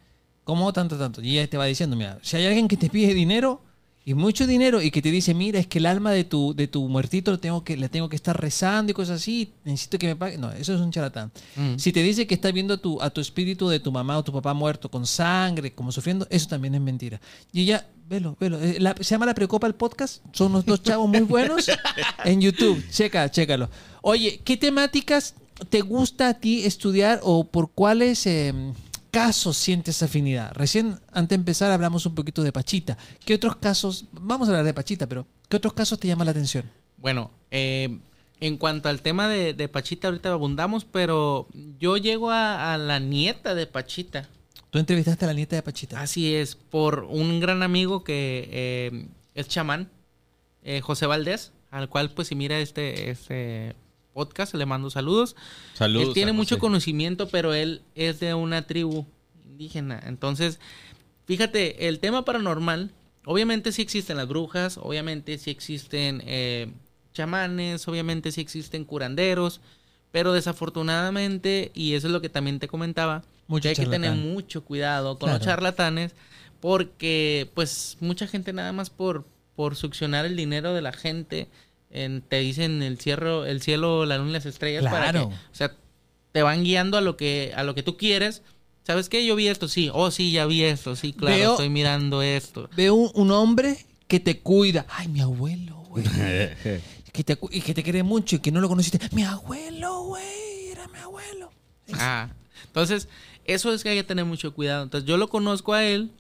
¿Cómo 0.44 0.74
tanto, 0.74 0.98
tanto? 0.98 1.22
Y 1.22 1.38
ella 1.38 1.48
te 1.50 1.58
va 1.58 1.66
diciendo, 1.66 1.96
mira, 1.96 2.18
si 2.24 2.38
hay 2.38 2.46
alguien 2.48 2.68
que 2.68 2.78
te 2.78 2.90
pide 2.90 3.14
dinero, 3.14 3.62
y 4.10 4.16
mucho 4.16 4.48
dinero, 4.48 4.82
y 4.82 4.90
que 4.90 5.04
te 5.04 5.12
dice, 5.12 5.36
mira, 5.36 5.60
es 5.60 5.68
que 5.68 5.78
el 5.78 5.86
alma 5.86 6.12
de 6.12 6.24
tu, 6.24 6.56
de 6.56 6.68
tu 6.68 6.88
muertito 6.90 7.30
lo 7.30 7.40
tengo 7.40 7.64
que, 7.64 7.78
le 7.78 7.90
tengo 7.90 8.10
que 8.10 8.16
estar 8.16 8.36
rezando 8.42 8.90
y 8.90 8.96
cosas 8.96 9.18
así, 9.22 9.52
necesito 9.64 10.00
que 10.00 10.08
me 10.08 10.16
pague. 10.16 10.40
No, 10.40 10.52
eso 10.52 10.74
es 10.74 10.82
un 10.82 10.90
charlatán. 10.92 11.32
Mm. 11.56 11.76
Si 11.78 11.92
te 11.92 12.02
dice 12.02 12.26
que 12.26 12.34
está 12.34 12.52
viendo 12.52 12.74
a 12.74 12.78
tu, 12.78 13.00
a 13.04 13.12
tu 13.12 13.22
espíritu 13.22 13.70
de 13.70 13.80
tu 13.80 13.92
mamá 13.92 14.18
o 14.18 14.24
tu 14.24 14.34
papá 14.34 14.56
muerto 14.56 14.90
con 14.90 15.06
sangre, 15.06 15.74
como 15.74 15.92
sufriendo, 15.92 16.26
eso 16.32 16.48
también 16.48 16.74
es 16.74 16.82
mentira. 16.82 17.22
Y 17.54 17.62
ella, 17.62 17.86
velo, 18.10 18.36
velo. 18.40 18.60
eh, 18.60 18.78
la- 18.80 18.96
se 18.96 19.04
llama 19.04 19.28
La 19.28 19.36
Precopa 19.36 19.68
el 19.68 19.76
podcast. 19.76 20.24
Son 20.34 20.48
unos 20.52 20.66
dos 20.66 20.82
chavos 20.82 21.08
muy 21.08 21.20
buenos 21.22 21.68
en 22.26 22.42
YouTube. 22.42 22.84
Checa, 22.90 23.30
chécalo. 23.30 23.70
Oye, 24.02 24.42
¿qué 24.44 24.58
temáticas 24.58 25.36
te 25.70 25.82
gusta 25.82 26.30
a 26.30 26.34
ti 26.34 26.64
estudiar 26.66 27.20
o 27.22 27.44
por 27.44 27.70
cuáles 27.70 28.26
eh, 28.26 28.54
casos 29.12 29.58
sientes 29.58 30.02
afinidad? 30.04 30.54
Recién, 30.54 31.00
antes 31.12 31.30
de 31.30 31.36
empezar, 31.36 31.72
hablamos 31.72 32.06
un 32.06 32.16
poquito 32.16 32.44
de 32.44 32.52
Pachita. 32.52 32.98
¿Qué 33.26 33.36
otros 33.36 33.56
casos, 33.58 34.06
vamos 34.12 34.48
a 34.48 34.52
hablar 34.52 34.66
de 34.66 34.74
Pachita, 34.74 35.08
pero 35.08 35.26
¿qué 35.48 35.58
otros 35.58 35.74
casos 35.74 36.00
te 36.00 36.08
llaman 36.08 36.26
la 36.26 36.32
atención? 36.32 36.66
Bueno, 36.98 37.32
eh, 37.52 38.00
en 38.40 38.58
cuanto 38.58 38.90
al 38.90 39.02
tema 39.02 39.28
de, 39.28 39.54
de 39.54 39.68
Pachita, 39.68 40.08
ahorita 40.08 40.32
abundamos, 40.32 40.86
pero 40.86 41.48
yo 41.80 41.98
llego 41.98 42.32
a, 42.32 42.74
a 42.74 42.78
la 42.78 43.00
nieta 43.00 43.56
de 43.56 43.68
Pachita. 43.68 44.30
Tú 44.70 44.80
entrevistaste 44.80 45.26
a 45.26 45.28
la 45.30 45.34
nieta 45.34 45.56
de 45.56 45.64
Pachita. 45.64 46.00
Así 46.00 46.36
es, 46.36 46.56
por 46.56 47.06
un 47.10 47.40
gran 47.40 47.64
amigo 47.64 48.04
que 48.04 48.48
eh, 48.52 49.08
es 49.34 49.48
chamán, 49.48 49.90
eh, 50.64 50.82
José 50.82 51.06
Valdés, 51.06 51.52
al 51.72 51.90
cual 51.90 52.12
pues 52.12 52.28
si 52.28 52.36
mira 52.36 52.60
este, 52.60 53.10
este 53.10 53.76
podcast, 54.14 54.54
le 54.54 54.66
mando 54.66 54.90
saludos. 54.90 55.36
Saludos. 55.74 56.10
él 56.10 56.14
tiene 56.14 56.34
mucho 56.34 56.60
conocimiento, 56.60 57.28
pero 57.30 57.54
él 57.54 57.82
es 57.96 58.20
de 58.20 58.34
una 58.34 58.68
tribu 58.68 59.06
indígena. 59.46 60.02
Entonces, 60.06 60.60
fíjate, 61.26 61.88
el 61.88 62.00
tema 62.00 62.26
paranormal, 62.26 62.92
obviamente 63.26 63.72
sí 63.72 63.82
existen 63.82 64.18
las 64.18 64.28
brujas, 64.28 64.78
obviamente 64.78 65.38
sí 65.38 65.52
existen 65.52 66.24
eh, 66.26 66.72
chamanes, 67.14 67.88
obviamente 67.88 68.32
sí 68.32 68.42
existen 68.42 68.86
curanderos, 68.86 69.62
pero 70.12 70.34
desafortunadamente, 70.34 71.72
y 71.74 71.94
eso 71.94 72.08
es 72.08 72.14
lo 72.14 72.22
que 72.22 72.30
también 72.30 72.60
te 72.60 72.68
comentaba, 72.68 73.24
Mucho 73.48 73.64
que 73.64 73.70
hay 73.70 73.76
que 73.76 73.86
tener 73.86 74.14
mucho 74.14 74.64
cuidado 74.64 75.20
con 75.20 75.32
los 75.32 75.42
charlatanes, 75.42 76.14
porque 76.60 77.50
pues 77.54 77.98
mucha 78.00 78.28
gente 78.28 78.54
nada 78.54 78.72
más 78.72 78.90
por, 78.90 79.26
por 79.56 79.76
succionar 79.76 80.26
el 80.26 80.36
dinero 80.36 80.74
de 80.74 80.82
la 80.82 80.94
gente, 80.94 81.48
en- 81.92 82.22
te 82.22 82.40
dicen 82.40 82.82
el 82.84 83.00
cielo, 83.00 83.46
el 83.46 83.62
cielo, 83.62 84.06
la 84.06 84.18
luna 84.18 84.30
y 84.32 84.34
las 84.34 84.46
estrellas 84.46 84.84
para 84.84 85.06
que, 85.08 85.12
Claro. 85.12 85.28
o 85.28 85.56
sea, 85.56 85.74
te 86.32 86.42
van 86.44 86.64
guiando 86.64 86.98
a 86.98 87.02
lo 87.02 87.18
que 87.18 87.52
a 87.56 87.64
lo 87.64 87.74
que 87.76 87.84
tú 87.84 87.98
quieres. 87.98 88.42
¿Sabes 88.84 89.10
qué? 89.10 89.26
Yo 89.26 89.36
vi 89.36 89.48
esto, 89.48 89.68
sí. 89.68 89.90
Oh, 89.94 90.10
sí, 90.12 90.32
ya 90.32 90.46
vi 90.46 90.64
esto, 90.64 90.96
sí, 90.96 91.14
claro, 91.14 91.36
Veo- 91.38 91.52
estoy 91.52 91.70
mirando 91.70 92.22
esto. 92.22 92.70
Veo 92.76 92.96
un, 92.96 93.12
un 93.14 93.32
hombre 93.32 93.86
que 94.08 94.20
te 94.20 94.40
cuida. 94.40 94.86
Ay, 94.90 95.08
mi 95.08 95.22
abuelo, 95.22 95.76
güey. 95.90 96.04
que 97.12 97.24
te, 97.24 97.38
y 97.52 97.62
que 97.62 97.74
te 97.74 97.84
quiere 97.84 98.04
mucho 98.04 98.38
y 98.38 98.40
que 98.40 98.52
no 98.52 98.62
lo 98.62 98.68
conociste. 98.70 99.00
Mi 99.12 99.24
abuelo, 99.24 100.04
güey. 100.04 100.70
Era 100.72 100.88
mi 100.88 100.98
abuelo. 101.00 101.52
Ah, 101.94 102.30
entonces, 102.66 103.08
eso 103.46 103.74
es 103.74 103.84
que 103.84 103.90
hay 103.90 103.98
que 103.98 104.04
tener 104.04 104.26
mucho 104.26 104.54
cuidado. 104.54 104.84
Entonces, 104.84 105.08
yo 105.08 105.18
lo 105.18 105.28
conozco 105.30 105.74
a 105.74 105.84
él 105.84 106.12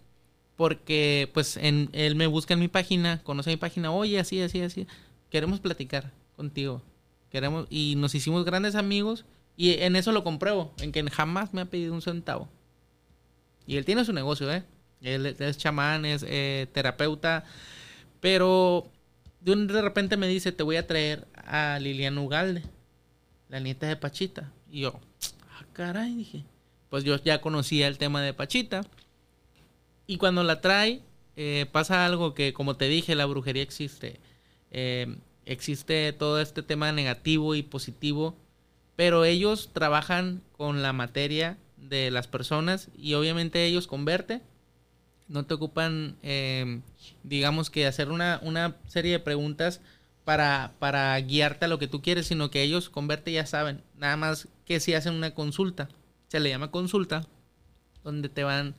porque, 0.55 1.29
pues, 1.33 1.57
en, 1.57 1.89
él 1.93 2.15
me 2.15 2.27
busca 2.27 2.53
en 2.53 2.59
mi 2.59 2.67
página, 2.67 3.21
conoce 3.23 3.49
mi 3.51 3.57
página, 3.57 3.91
oye, 3.91 4.19
así, 4.19 4.41
así, 4.41 4.61
así. 4.61 4.87
Queremos 5.29 5.59
platicar 5.59 6.11
contigo. 6.35 6.81
Queremos, 7.31 7.67
y 7.69 7.95
nos 7.97 8.15
hicimos 8.15 8.45
grandes 8.45 8.75
amigos. 8.75 9.25
Y 9.55 9.73
en 9.73 9.95
eso 9.95 10.11
lo 10.11 10.23
compruebo, 10.23 10.73
en 10.79 10.91
que 10.91 11.03
jamás 11.09 11.53
me 11.53 11.61
ha 11.61 11.65
pedido 11.65 11.93
un 11.93 12.01
centavo. 12.01 12.47
Y 13.67 13.75
él 13.77 13.85
tiene 13.85 14.05
su 14.05 14.13
negocio, 14.13 14.51
¿eh? 14.51 14.63
Él 15.01 15.25
es- 15.25 15.57
chamán, 15.57 16.05
es 16.05 16.23
eh, 16.27 16.67
terapeuta. 16.73 17.43
Pero 18.21 18.89
de, 19.41 19.51
un- 19.51 19.67
de 19.67 19.81
repente 19.81 20.17
me 20.17 20.27
dice, 20.27 20.51
te 20.51 20.63
voy 20.63 20.77
a 20.77 20.87
traer 20.87 21.27
a 21.45 21.77
Liliana 21.79 22.21
Ugalde, 22.21 22.63
la 23.49 23.59
nieta 23.59 23.87
de 23.87 23.95
Pachita. 23.95 24.51
Y 24.71 24.81
yo, 24.81 24.99
ah, 25.51 25.65
caray, 25.73 26.15
dije. 26.15 26.43
Pues 26.89 27.03
yo 27.03 27.17
ya 27.17 27.41
conocía 27.41 27.87
el 27.87 27.97
tema 27.97 28.21
de 28.21 28.33
Pachita. 28.33 28.81
Y 30.07 30.17
cuando 30.17 30.43
la 30.43 30.61
trae, 30.61 31.01
eh, 31.35 31.67
pasa 31.71 32.05
algo 32.05 32.33
que, 32.33 32.53
como 32.53 32.75
te 32.77 32.87
dije, 32.87 33.13
la 33.13 33.25
brujería 33.25 33.61
existe. 33.61 34.19
Eh, 34.71 35.17
existe 35.45 36.13
todo 36.13 36.39
este 36.39 36.63
tema 36.63 36.91
negativo 36.91 37.55
y 37.55 37.63
positivo. 37.63 38.35
Pero 38.95 39.23
ellos 39.23 39.69
trabajan 39.73 40.41
con 40.51 40.81
la 40.81 40.91
materia 40.91 41.57
de 41.77 42.11
las 42.11 42.27
personas 42.27 42.89
y 42.97 43.13
obviamente 43.13 43.65
ellos 43.65 43.87
converte. 43.87 44.41
No 45.27 45.45
te 45.45 45.53
ocupan, 45.53 46.17
eh, 46.21 46.81
digamos 47.23 47.69
que 47.69 47.85
hacer 47.87 48.09
una, 48.09 48.39
una 48.43 48.75
serie 48.87 49.13
de 49.13 49.19
preguntas 49.19 49.79
para, 50.25 50.73
para 50.79 51.17
guiarte 51.21 51.65
a 51.65 51.67
lo 51.67 51.79
que 51.79 51.87
tú 51.87 52.01
quieres, 52.01 52.27
sino 52.27 52.51
que 52.51 52.61
ellos 52.61 52.89
converte 52.89 53.31
ya 53.31 53.45
saben. 53.45 53.81
Nada 53.95 54.17
más 54.17 54.47
que 54.65 54.79
si 54.79 54.93
hacen 54.93 55.13
una 55.13 55.33
consulta, 55.33 55.87
se 56.27 56.39
le 56.39 56.49
llama 56.49 56.71
consulta, 56.71 57.25
donde 58.03 58.29
te 58.29 58.43
van 58.43 58.75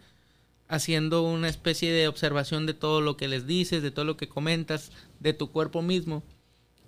haciendo 0.71 1.23
una 1.23 1.49
especie 1.49 1.93
de 1.93 2.09
observación 2.09 2.65
de 2.67 2.75
todo 2.75 3.01
lo 3.01 3.17
que 3.17 3.29
les 3.29 3.47
dices, 3.47 3.83
de 3.83 3.91
todo 3.91 4.05
lo 4.05 4.17
que 4.17 4.29
comentas, 4.29 4.93
de 5.19 5.33
tu 5.35 5.51
cuerpo 5.51 5.83
mismo. 5.83 6.23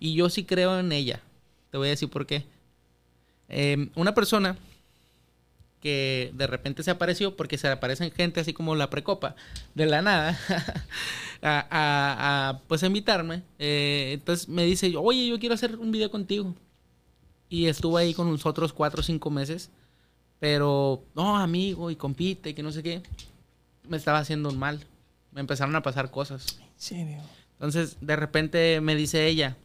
Y 0.00 0.14
yo 0.14 0.30
sí 0.30 0.44
creo 0.44 0.78
en 0.78 0.92
ella. 0.92 1.20
Te 1.70 1.78
voy 1.78 1.88
a 1.88 1.90
decir 1.90 2.08
por 2.08 2.26
qué. 2.26 2.44
Eh, 3.48 3.88
una 3.96 4.14
persona 4.14 4.56
que 5.80 6.30
de 6.34 6.46
repente 6.46 6.82
se 6.84 6.92
apareció 6.92 7.36
porque 7.36 7.58
se 7.58 7.66
aparecen 7.68 8.12
gente 8.12 8.38
así 8.40 8.52
como 8.52 8.76
la 8.76 8.88
precopa 8.88 9.34
de 9.74 9.86
la 9.86 10.00
nada 10.00 10.38
a, 11.42 11.66
a- 11.70 12.48
a, 12.50 12.58
pues 12.68 12.84
invitarme 12.84 13.42
Eh, 13.58 14.10
entonces 14.14 14.48
me 14.48 14.64
dice 14.64 14.94
oye 14.96 15.26
yo 15.26 15.40
quiero 15.40 15.56
hacer 15.56 15.76
un 15.76 15.90
video 15.90 16.08
contigo 16.08 16.54
y 17.48 17.66
estuvo 17.66 17.96
ahí 17.96 18.14
con 18.14 18.30
nosotros 18.30 18.72
cuatro 18.72 19.00
o 19.00 19.02
cinco 19.02 19.28
meses 19.30 19.70
pero 20.38 21.02
no 21.16 21.36
amigo 21.36 21.90
y 21.90 21.96
compite 21.96 22.54
que 22.54 22.62
no 22.62 22.70
sé 22.70 22.84
qué 22.84 23.02
me 23.88 23.96
estaba 23.96 24.18
haciendo 24.18 24.48
un 24.48 24.58
mal 24.58 24.80
me 25.32 25.40
empezaron 25.40 25.74
a 25.76 25.82
pasar 25.82 26.10
cosas 26.10 26.58
En 26.60 26.68
serio. 26.76 27.22
entonces 27.54 27.96
de 28.00 28.16
repente 28.16 28.80
me 28.80 28.94
dice 28.94 29.26
ella 29.26 29.56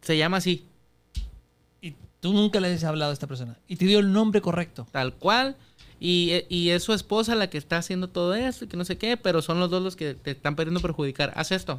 se 0.00 0.16
llama 0.16 0.36
así 0.36 0.64
Y 1.80 1.94
tú 2.20 2.32
nunca 2.32 2.60
le 2.60 2.72
has 2.72 2.84
hablado 2.84 3.10
a 3.10 3.14
esta 3.14 3.26
persona. 3.26 3.56
Y 3.66 3.76
te 3.76 3.86
dio 3.86 3.98
el 3.98 4.12
nombre 4.12 4.40
correcto. 4.40 4.86
tal 4.92 5.14
cual. 5.14 5.56
Y, 5.98 6.44
y 6.48 6.70
es 6.70 6.84
su 6.84 6.92
esposa 6.92 7.34
la 7.34 7.48
que 7.48 7.58
está 7.58 7.78
haciendo 7.78 8.08
todo 8.08 8.34
esto 8.34 8.64
y 8.64 8.68
que 8.68 8.76
no 8.76 8.84
sé 8.84 8.98
qué, 8.98 9.16
pero 9.16 9.42
son 9.42 9.58
los 9.58 9.70
dos 9.70 9.82
los 9.82 9.96
que 9.96 10.14
te 10.14 10.32
están 10.32 10.54
queriendo 10.54 10.80
perjudicar. 10.80 11.32
Haz 11.34 11.50
esto. 11.52 11.78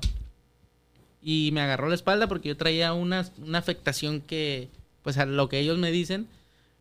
Y 1.22 1.52
me 1.54 1.62
agarró 1.62 1.88
la 1.88 1.96
espalda 1.96 2.28
porque 2.28 2.50
yo 2.50 2.58
traía 2.58 2.94
una, 2.94 3.30
una 3.38 3.60
afectación 3.60 4.22
que, 4.22 4.70
pues 5.04 5.18
a 5.18 5.26
lo 5.26 5.48
que 5.50 5.60
ellos 5.60 5.78
me 5.78 5.92
dicen, 5.92 6.28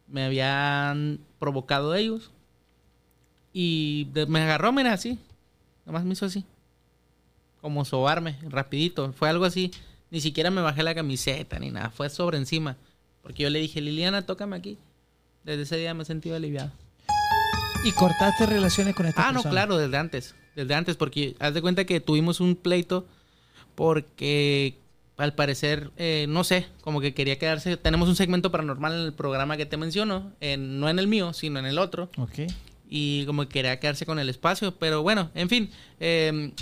me 0.09 0.25
habían 0.25 1.21
provocado 1.39 1.95
ellos. 1.95 2.31
Y 3.59 4.09
me 4.29 4.41
agarró, 4.43 4.71
mira, 4.71 4.93
así. 4.93 5.19
Nomás 5.87 6.05
me 6.05 6.13
hizo 6.13 6.27
así. 6.27 6.45
Como 7.63 7.87
sobarme, 7.87 8.37
rapidito. 8.51 9.15
Fue 9.15 9.31
algo 9.31 9.47
así. 9.47 9.71
Ni 10.11 10.21
siquiera 10.21 10.51
me 10.51 10.61
bajé 10.61 10.83
la 10.83 10.95
camiseta 10.95 11.59
ni 11.59 11.71
nada. 11.71 11.89
Fue 11.89 12.11
sobre 12.11 12.37
encima. 12.37 12.77
Porque 13.23 13.45
yo 13.45 13.49
le 13.49 13.59
dije, 13.59 13.81
Liliana, 13.81 14.27
tócame 14.27 14.57
aquí. 14.57 14.77
Desde 15.43 15.63
ese 15.63 15.79
día 15.79 15.95
me 15.95 16.03
he 16.03 16.07
sentido 16.07 16.37
aliviado. 16.37 16.71
Y 17.83 17.93
cortaste 17.93 18.45
relaciones 18.45 18.95
con 18.95 19.07
esta 19.07 19.23
Ah, 19.23 19.33
no, 19.33 19.39
persona. 19.39 19.51
claro, 19.53 19.79
desde 19.79 19.97
antes. 19.97 20.35
Desde 20.55 20.75
antes, 20.75 20.97
porque 20.97 21.35
haz 21.39 21.55
de 21.55 21.63
cuenta 21.63 21.87
que 21.87 22.01
tuvimos 22.01 22.41
un 22.41 22.57
pleito 22.57 23.07
porque 23.75 24.77
al 25.17 25.33
parecer, 25.35 25.91
eh, 25.97 26.27
no 26.29 26.45
sé, 26.45 26.67
como 26.83 27.01
que 27.01 27.15
quería 27.15 27.39
quedarse. 27.39 27.79
Tenemos 27.79 28.09
un 28.11 28.17
segmento 28.17 28.51
paranormal 28.51 28.93
en 28.93 29.01
el 29.01 29.13
programa 29.15 29.57
que 29.57 29.65
te 29.65 29.79
menciono, 29.79 30.31
en- 30.41 30.79
no 30.79 30.91
en 30.91 30.99
el 30.99 31.09
mío, 31.09 31.33
sino 31.33 31.59
en 31.59 31.65
el 31.67 31.79
otro. 31.79 32.11
Ok. 32.19 32.51
Y 32.89 33.27
como 33.27 33.43
que 33.43 33.49
quería 33.49 33.81
quedarse 33.81 34.07
con 34.07 34.19
el 34.19 34.29
espacio, 34.29 34.77
pero 34.77 35.03
bueno, 35.03 35.31
en 35.35 35.49
fin. 35.49 35.71
eh, 36.01 36.53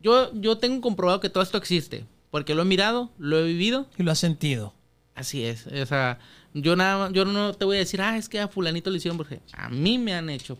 yo, 0.00 0.32
yo 0.34 0.58
tengo 0.58 0.80
comprobado 0.80 1.20
que 1.20 1.30
todo 1.30 1.42
esto 1.42 1.58
existe, 1.58 2.04
porque 2.30 2.54
lo 2.54 2.62
he 2.62 2.64
mirado, 2.64 3.12
lo 3.18 3.38
he 3.38 3.44
vivido 3.44 3.88
Y 3.96 4.02
lo 4.02 4.10
has 4.10 4.18
sentido. 4.18 4.74
Así 5.14 5.44
es, 5.44 5.66
o 5.66 5.86
sea, 5.86 6.18
yo 6.54 6.74
nada, 6.74 7.10
yo 7.12 7.24
no 7.24 7.52
te 7.54 7.64
voy 7.64 7.76
a 7.76 7.80
decir, 7.80 8.00
ah, 8.00 8.16
es 8.16 8.28
que 8.28 8.40
a 8.40 8.48
fulanito 8.48 8.90
le 8.90 8.96
hicieron 8.96 9.16
porque 9.16 9.40
a 9.52 9.68
mí 9.68 9.98
me 9.98 10.14
han 10.14 10.28
hecho, 10.30 10.58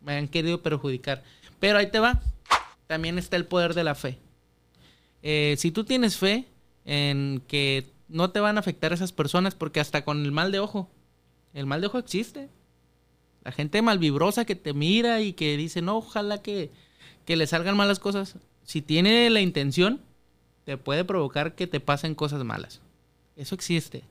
me 0.00 0.16
han 0.16 0.28
querido 0.28 0.60
perjudicar. 0.60 1.22
Pero 1.58 1.78
ahí 1.78 1.90
te 1.90 2.00
va, 2.00 2.20
también 2.86 3.16
está 3.18 3.36
el 3.36 3.46
poder 3.46 3.74
de 3.74 3.84
la 3.84 3.94
fe. 3.94 4.18
Eh, 5.22 5.54
si 5.56 5.70
tú 5.70 5.84
tienes 5.84 6.16
fe 6.16 6.46
en 6.84 7.42
que 7.46 7.92
no 8.08 8.30
te 8.30 8.40
van 8.40 8.56
a 8.56 8.60
afectar 8.60 8.92
esas 8.92 9.12
personas, 9.12 9.54
porque 9.54 9.80
hasta 9.80 10.04
con 10.04 10.24
el 10.24 10.32
mal 10.32 10.52
de 10.52 10.58
ojo, 10.58 10.90
el 11.54 11.66
mal 11.66 11.80
de 11.80 11.86
ojo 11.86 11.98
existe. 11.98 12.48
La 13.44 13.52
gente 13.52 13.82
malvibrosa 13.82 14.44
que 14.44 14.54
te 14.54 14.72
mira 14.72 15.20
y 15.20 15.32
que 15.32 15.56
dice, 15.56 15.82
no, 15.82 15.96
ojalá 15.98 16.40
que, 16.42 16.70
que 17.24 17.36
le 17.36 17.46
salgan 17.46 17.76
malas 17.76 17.98
cosas. 17.98 18.36
Si 18.64 18.82
tiene 18.82 19.28
la 19.30 19.40
intención, 19.40 20.00
te 20.64 20.76
puede 20.76 21.04
provocar 21.04 21.54
que 21.54 21.66
te 21.66 21.80
pasen 21.80 22.14
cosas 22.14 22.44
malas. 22.44 22.80
Eso 23.36 23.54
existe. 23.54 24.04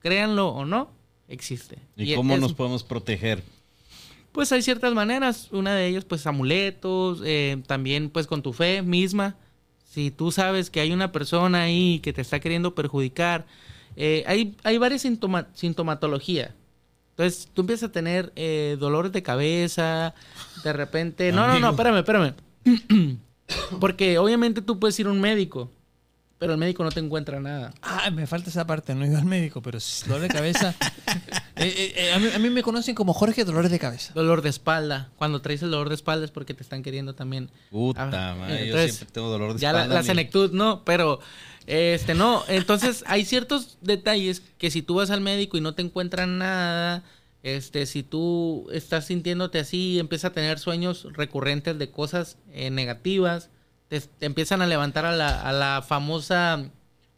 Créanlo 0.00 0.48
o 0.48 0.64
no, 0.64 0.90
existe. 1.28 1.78
¿Y 1.96 2.14
cómo 2.14 2.34
es- 2.34 2.40
nos 2.40 2.54
podemos 2.54 2.82
proteger? 2.82 3.42
Pues 4.32 4.50
hay 4.50 4.62
ciertas 4.62 4.94
maneras. 4.94 5.48
Una 5.52 5.74
de 5.76 5.86
ellas, 5.86 6.04
pues 6.04 6.26
amuletos. 6.26 7.20
eh, 7.24 7.62
también, 7.66 8.10
pues 8.10 8.26
con 8.26 8.42
tu 8.42 8.52
fe 8.52 8.82
misma. 8.82 9.36
Si 9.90 10.10
tú 10.10 10.32
sabes 10.32 10.70
que 10.70 10.80
hay 10.80 10.90
una 10.90 11.12
persona 11.12 11.62
ahí 11.62 12.00
que 12.00 12.12
te 12.12 12.22
está 12.22 12.40
queriendo 12.40 12.74
perjudicar. 12.74 13.46
eh, 13.94 14.24
hay, 14.26 14.56
hay 14.64 14.78
varias 14.78 15.02
sintoma- 15.04 15.48
sintomatología. 15.52 16.54
Entonces, 17.12 17.48
tú 17.52 17.62
empiezas 17.62 17.90
a 17.90 17.92
tener 17.92 18.32
eh, 18.36 18.76
dolores 18.80 19.12
de 19.12 19.22
cabeza. 19.22 20.14
De 20.64 20.72
repente. 20.72 21.30
No, 21.32 21.46
no, 21.46 21.58
no, 21.58 21.70
espérame, 21.70 21.98
espérame. 21.98 22.34
Porque 23.80 24.18
obviamente 24.18 24.62
tú 24.62 24.78
puedes 24.78 24.98
ir 24.98 25.06
a 25.06 25.10
un 25.10 25.20
médico. 25.20 25.70
Pero 26.42 26.54
el 26.54 26.58
médico 26.58 26.82
no 26.82 26.90
te 26.90 26.98
encuentra 26.98 27.38
nada. 27.38 27.72
Ah, 27.82 28.10
me 28.10 28.26
falta 28.26 28.50
esa 28.50 28.66
parte. 28.66 28.96
No 28.96 29.04
he 29.04 29.06
ido 29.06 29.16
al 29.18 29.24
médico, 29.26 29.62
pero 29.62 29.78
si 29.78 30.08
dolor 30.08 30.22
de 30.22 30.28
cabeza. 30.28 30.74
Eh, 31.54 31.66
eh, 31.76 31.92
eh, 31.96 32.12
a, 32.12 32.18
mí, 32.18 32.28
a 32.34 32.38
mí 32.40 32.50
me 32.50 32.62
conocen 32.62 32.94
como 32.96 33.12
Jorge 33.12 33.44
Dolores 33.44 33.70
de 33.70 33.78
Cabeza. 33.78 34.12
Dolor 34.14 34.40
de 34.42 34.48
espalda. 34.48 35.10
Cuando 35.16 35.40
traes 35.42 35.62
el 35.62 35.70
dolor 35.70 35.90
de 35.90 35.94
espalda 35.94 36.24
es 36.24 36.30
porque 36.32 36.54
te 36.54 36.62
están 36.64 36.82
queriendo 36.82 37.14
también. 37.14 37.50
Puta 37.70 38.02
Ah, 38.06 38.34
madre, 38.34 38.66
yo 38.66 38.76
siempre 38.78 39.06
tengo 39.12 39.28
dolor 39.28 39.52
de 39.54 39.60
ya 39.60 39.72
la, 39.72 39.80
espalda. 39.80 39.94
la 39.96 40.00
ni- 40.00 40.06
senectud 40.06 40.50
no, 40.52 40.82
pero 40.84 41.20
este 41.66 42.14
no. 42.14 42.42
Entonces 42.48 43.04
hay 43.06 43.24
ciertos 43.26 43.76
detalles 43.82 44.42
que 44.58 44.70
si 44.72 44.82
tú 44.82 44.94
vas 44.96 45.10
al 45.10 45.20
médico 45.20 45.56
y 45.56 45.60
no 45.60 45.74
te 45.74 45.82
encuentran 45.82 46.38
nada, 46.38 47.04
Este, 47.44 47.86
si 47.86 48.02
tú 48.02 48.66
estás 48.72 49.06
sintiéndote 49.06 49.60
así, 49.60 49.98
empiezas 50.00 50.30
a 50.30 50.34
tener 50.34 50.58
sueños 50.58 51.06
recurrentes 51.12 51.78
de 51.78 51.90
cosas 51.90 52.38
eh, 52.52 52.70
negativas, 52.70 53.50
te, 53.92 54.00
te 54.00 54.24
empiezan 54.24 54.62
a 54.62 54.66
levantar 54.66 55.04
a 55.04 55.12
la, 55.14 55.42
a 55.42 55.52
la 55.52 55.82
famosa 55.86 56.64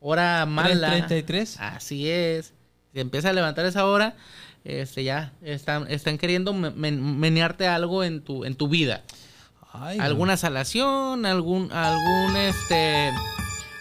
hora 0.00 0.44
mala. 0.44 0.88
33. 0.90 1.60
Así 1.60 2.10
es. 2.10 2.52
Se 2.92 3.00
empieza 3.00 3.30
a 3.30 3.32
levantar 3.32 3.64
esa 3.64 3.87
hora, 3.87 4.16
este, 4.64 5.04
ya 5.04 5.32
están, 5.42 5.88
están 5.88 6.18
queriendo 6.18 6.52
me- 6.52 6.72
men- 6.72 7.20
menearte 7.20 7.68
algo 7.68 8.02
en 8.02 8.22
tu, 8.22 8.44
en 8.44 8.56
tu 8.56 8.66
vida. 8.68 9.02
Ay, 9.72 9.98
alguna 10.00 10.37
salación, 10.37 11.26
algún, 11.26 11.70
algún, 11.72 12.37
este, 12.37 13.10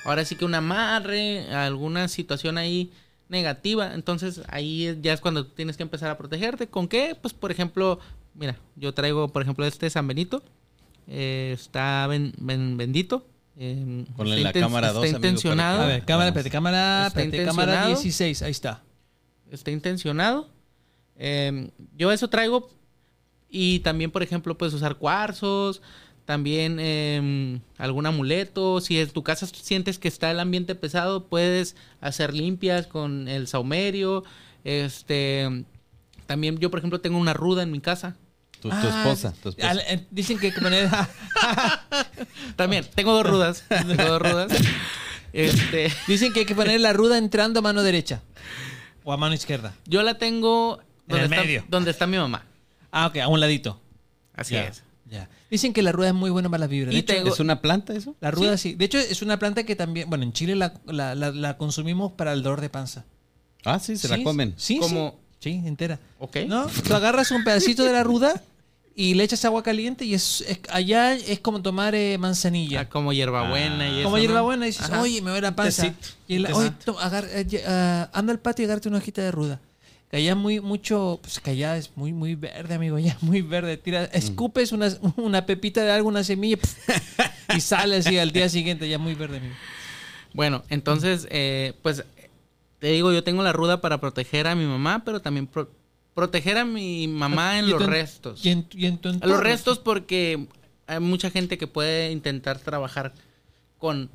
ahora 0.06 0.23
sí 0.23 0.36
que 0.36 0.45
un 0.45 0.53
amarre, 0.53 1.51
alguna 1.51 2.08
situación 2.08 2.60
ahí 2.60 2.91
negativa. 3.27 3.95
Entonces 3.95 4.41
ahí 4.49 4.99
ya 5.01 5.13
es 5.13 5.19
cuando 5.21 5.47
tienes 5.47 5.77
que 5.77 5.84
empezar 5.84 6.12
a 6.12 6.17
protegerte. 6.19 6.67
¿Con 6.67 6.88
qué? 6.88 7.15
Pues 7.19 7.34
por 7.34 7.49
ejemplo, 7.51 7.99
mira, 8.36 8.56
yo 8.75 8.93
traigo 8.93 9.29
por 9.29 9.41
ejemplo 9.41 9.65
este 9.65 9.89
San 9.89 10.08
Benito. 10.08 10.43
Eh, 11.07 11.51
está 11.53 12.07
ben- 12.07 12.33
ben- 12.37 12.77
bendito. 12.77 13.27
eh, 13.57 14.05
Ponle 14.15 14.37
está 14.37 14.47
la 14.59 14.65
cámara 14.65 14.93
dos, 14.93 15.05
Está 15.05 15.17
amigo, 15.17 15.29
intencionado. 15.29 15.81
A 15.83 15.85
ver, 15.87 16.05
cámara, 16.05 16.27
espérate, 16.29 16.49
cámara, 16.49 17.07
espérate, 17.07 17.45
cámara 17.45 17.71
intencionado. 17.73 17.87
16, 18.01 18.41
ahí 18.41 18.51
está. 18.51 18.83
está 19.51 19.71
intencionado. 19.71 20.49
Eh, 21.17 21.69
yo 21.95 22.11
eso 22.11 22.29
traigo. 22.29 22.69
Y 23.49 23.79
también, 23.79 24.09
por 24.09 24.23
ejemplo, 24.23 24.57
puedes 24.57 24.73
usar 24.73 24.95
cuarzos. 24.95 25.81
También 26.25 26.77
eh, 26.79 27.59
algún 27.77 28.05
amuleto. 28.05 28.81
Si 28.81 28.97
en 28.99 29.09
tu 29.11 29.23
casa 29.23 29.45
sientes 29.45 29.99
que 29.99 30.07
está 30.07 30.31
el 30.31 30.39
ambiente 30.39 30.73
pesado, 30.73 31.27
puedes 31.27 31.75
hacer 32.01 32.33
limpias 32.33 32.87
con 32.87 33.27
el 33.27 33.45
saumerio. 33.47 34.23
Este. 34.63 35.65
También 36.25 36.57
yo, 36.57 36.71
por 36.71 36.79
ejemplo, 36.79 37.01
tengo 37.01 37.17
una 37.19 37.33
ruda 37.33 37.61
en 37.61 37.71
mi 37.71 37.79
casa. 37.81 38.15
Tu, 38.63 38.69
tu 38.69 38.76
Ah, 38.76 39.02
esposa, 39.04 39.34
tu 39.43 39.49
esposa. 39.49 39.69
al- 39.71 39.80
eh, 39.82 40.06
dicen 40.10 40.39
que 40.39 40.45
hay 40.47 40.54
que 40.54 40.62
poner... 40.62 40.89
También, 42.56 42.86
tengo 42.95 43.12
dos 43.13 43.26
rudas. 43.26 43.63
tengo 43.69 44.04
dos 44.06 44.21
rudas. 44.21 44.52
Este. 45.34 45.91
dicen 46.08 46.32
que 46.32 46.41
hay 46.41 46.45
que 46.45 46.56
poner 46.56 46.80
la 46.80 46.93
ruda 46.93 47.17
entrando 47.17 47.60
a 47.60 47.62
mano 47.62 47.84
derecha. 47.84 48.21
O 49.04 49.12
a 49.12 49.17
mano 49.17 49.36
izquierda. 49.36 49.73
Yo 49.86 50.02
la 50.02 50.17
tengo 50.17 50.80
En 51.10 51.15
el 51.17 51.21
donde, 51.21 51.36
está, 51.36 51.45
medio. 51.45 51.65
donde 51.67 51.91
está 51.91 52.08
mi 52.08 52.17
mamá. 52.17 52.45
Ah, 52.91 53.08
ok, 53.08 53.17
a 53.17 53.28
un 53.28 53.39
ladito. 53.41 53.82
Así 54.34 54.54
Ya, 54.54 54.63
es. 54.67 54.84
Ya. 55.10 55.28
Dicen 55.52 55.73
que 55.73 55.82
la 55.82 55.91
ruda 55.91 56.08
es 56.08 56.13
muy 56.13 56.30
buena 56.30 56.49
para 56.49 56.60
las 56.62 56.69
vibras. 56.69 56.91
De 56.91 56.95
Y 56.95 56.99
hecho, 56.99 57.13
tengo- 57.15 57.34
¿Es 57.34 57.39
una 57.41 57.60
planta 57.62 57.93
eso? 57.93 58.15
La 58.21 58.32
ruda 58.32 58.58
sí. 58.58 58.76
De 58.76 58.86
hecho, 58.86 58.97
es 58.97 59.21
una 59.21 59.38
planta 59.39 59.63
que 59.65 59.76
también, 59.76 60.10
bueno, 60.10 60.23
en 60.23 60.32
Chile 60.32 60.56
la, 60.56 60.73
la- 60.86 61.15
la- 61.15 61.32
la 61.32 61.58
consumimos 61.58 62.13
para 62.13 62.32
el 62.32 62.43
dolor 62.43 62.62
de 62.62 62.69
panza. 62.69 63.04
Ah, 63.65 63.80
sí, 63.80 63.97
se 63.97 64.08
Sí, 64.08 64.15
la 64.17 64.23
comen. 64.23 64.54
Sí, 64.56 64.78
Como- 64.80 65.12
sí. 65.12 65.17
Sí, 65.52 65.62
entera. 65.67 65.99
Ok. 66.19 66.38
¿No? 66.47 66.67
Tú 66.67 66.95
agarras 66.95 67.32
un 67.32 67.43
pedacito 67.43 67.84
de 67.84 67.91
la 67.91 68.02
ruda 68.06 68.41
y 68.95 69.15
le 69.15 69.23
echas 69.23 69.43
agua 69.45 69.63
caliente 69.63 70.06
y 70.06 70.13
es, 70.13 70.41
es- 70.41 70.60
allá 70.69 71.13
es 71.15 71.39
como 71.39 71.62
tomar 71.62 71.95
eh, 71.95 72.17
manzanilla. 72.17 72.82
Ah, 72.82 72.89
como 72.89 73.12
hierbabuena 73.13 73.88
y 73.89 73.93
eso. 73.99 74.03
como 74.03 74.17
hierbabuena 74.19 74.65
y 74.65 74.69
dices, 74.69 74.89
Ajá. 74.89 75.01
oye, 75.01 75.21
me 75.21 75.32
duele 75.32 75.47
la 75.47 75.56
panza. 75.56 75.93
Y 76.27 76.38
oye, 76.45 76.71
agar- 77.01 77.27
eh, 77.32 77.63
ah, 77.67 78.10
anda 78.13 78.32
al 78.34 78.39
patio 78.39 78.63
y 78.63 78.65
agárrate 78.65 78.89
una 78.89 78.97
hojita 78.99 79.21
de 79.21 79.32
ruda. 79.32 79.60
Que 80.12 80.17
allá 80.17 80.36
muy, 80.36 80.60
mucho, 80.60 81.17
pues 81.23 81.39
que 81.39 81.49
allá 81.51 81.75
es 81.75 81.89
muy, 81.95 82.13
muy 82.13 82.36
verde, 82.36 82.75
amigo, 82.75 82.99
es 82.99 83.23
muy 83.23 83.41
verde. 83.41 83.77
Tira, 83.77 84.03
escupes 84.06 84.71
una, 84.71 84.89
una 85.15 85.45
pepita 85.47 85.82
de 85.84 85.91
algo, 85.91 86.08
una 86.10 86.23
semilla 86.23 86.58
y 87.56 87.62
sale 87.62 87.95
así 87.97 88.19
al 88.19 88.32
día 88.32 88.47
siguiente, 88.47 88.88
ya 88.88 88.99
muy 88.99 89.15
verde, 89.15 89.38
amigo. 89.38 89.56
Bueno, 90.34 90.63
entonces, 90.69 91.27
eh, 91.32 91.73
pues 91.82 92.03
te 92.79 92.88
digo, 92.88 93.12
yo 93.12 93.23
tengo 93.23 93.41
la 93.41 93.53
ruda 93.53 93.82
para 93.82 93.99
proteger 93.99 94.45
a 94.47 94.53
mi 94.56 94.65
mamá, 94.65 95.03
pero 95.03 95.19
también 95.21 95.47
pro- 95.47 95.71
proteger 96.13 96.58
a 96.58 96.65
mi 96.65 97.08
mamá 97.08 97.60
en 97.60 97.65
Y 97.65 97.69
los 97.69 97.80
tu 97.80 97.84
en- 97.86 97.89
restos. 97.91 98.45
Y 98.45 98.49
en, 98.49 98.67
y 98.71 98.86
en 98.86 98.97
tu 98.97 99.10
En 99.10 99.15
entorno. 99.15 99.36
los 99.36 99.43
restos 99.43 99.80
porque 99.80 100.47
hay 100.88 100.99
mucha 100.99 101.30
gente 101.30 101.58
que 101.58 101.67
puede 101.67 102.12
intentar 102.12 102.60
trabajar 102.60 103.13
con 103.78 104.10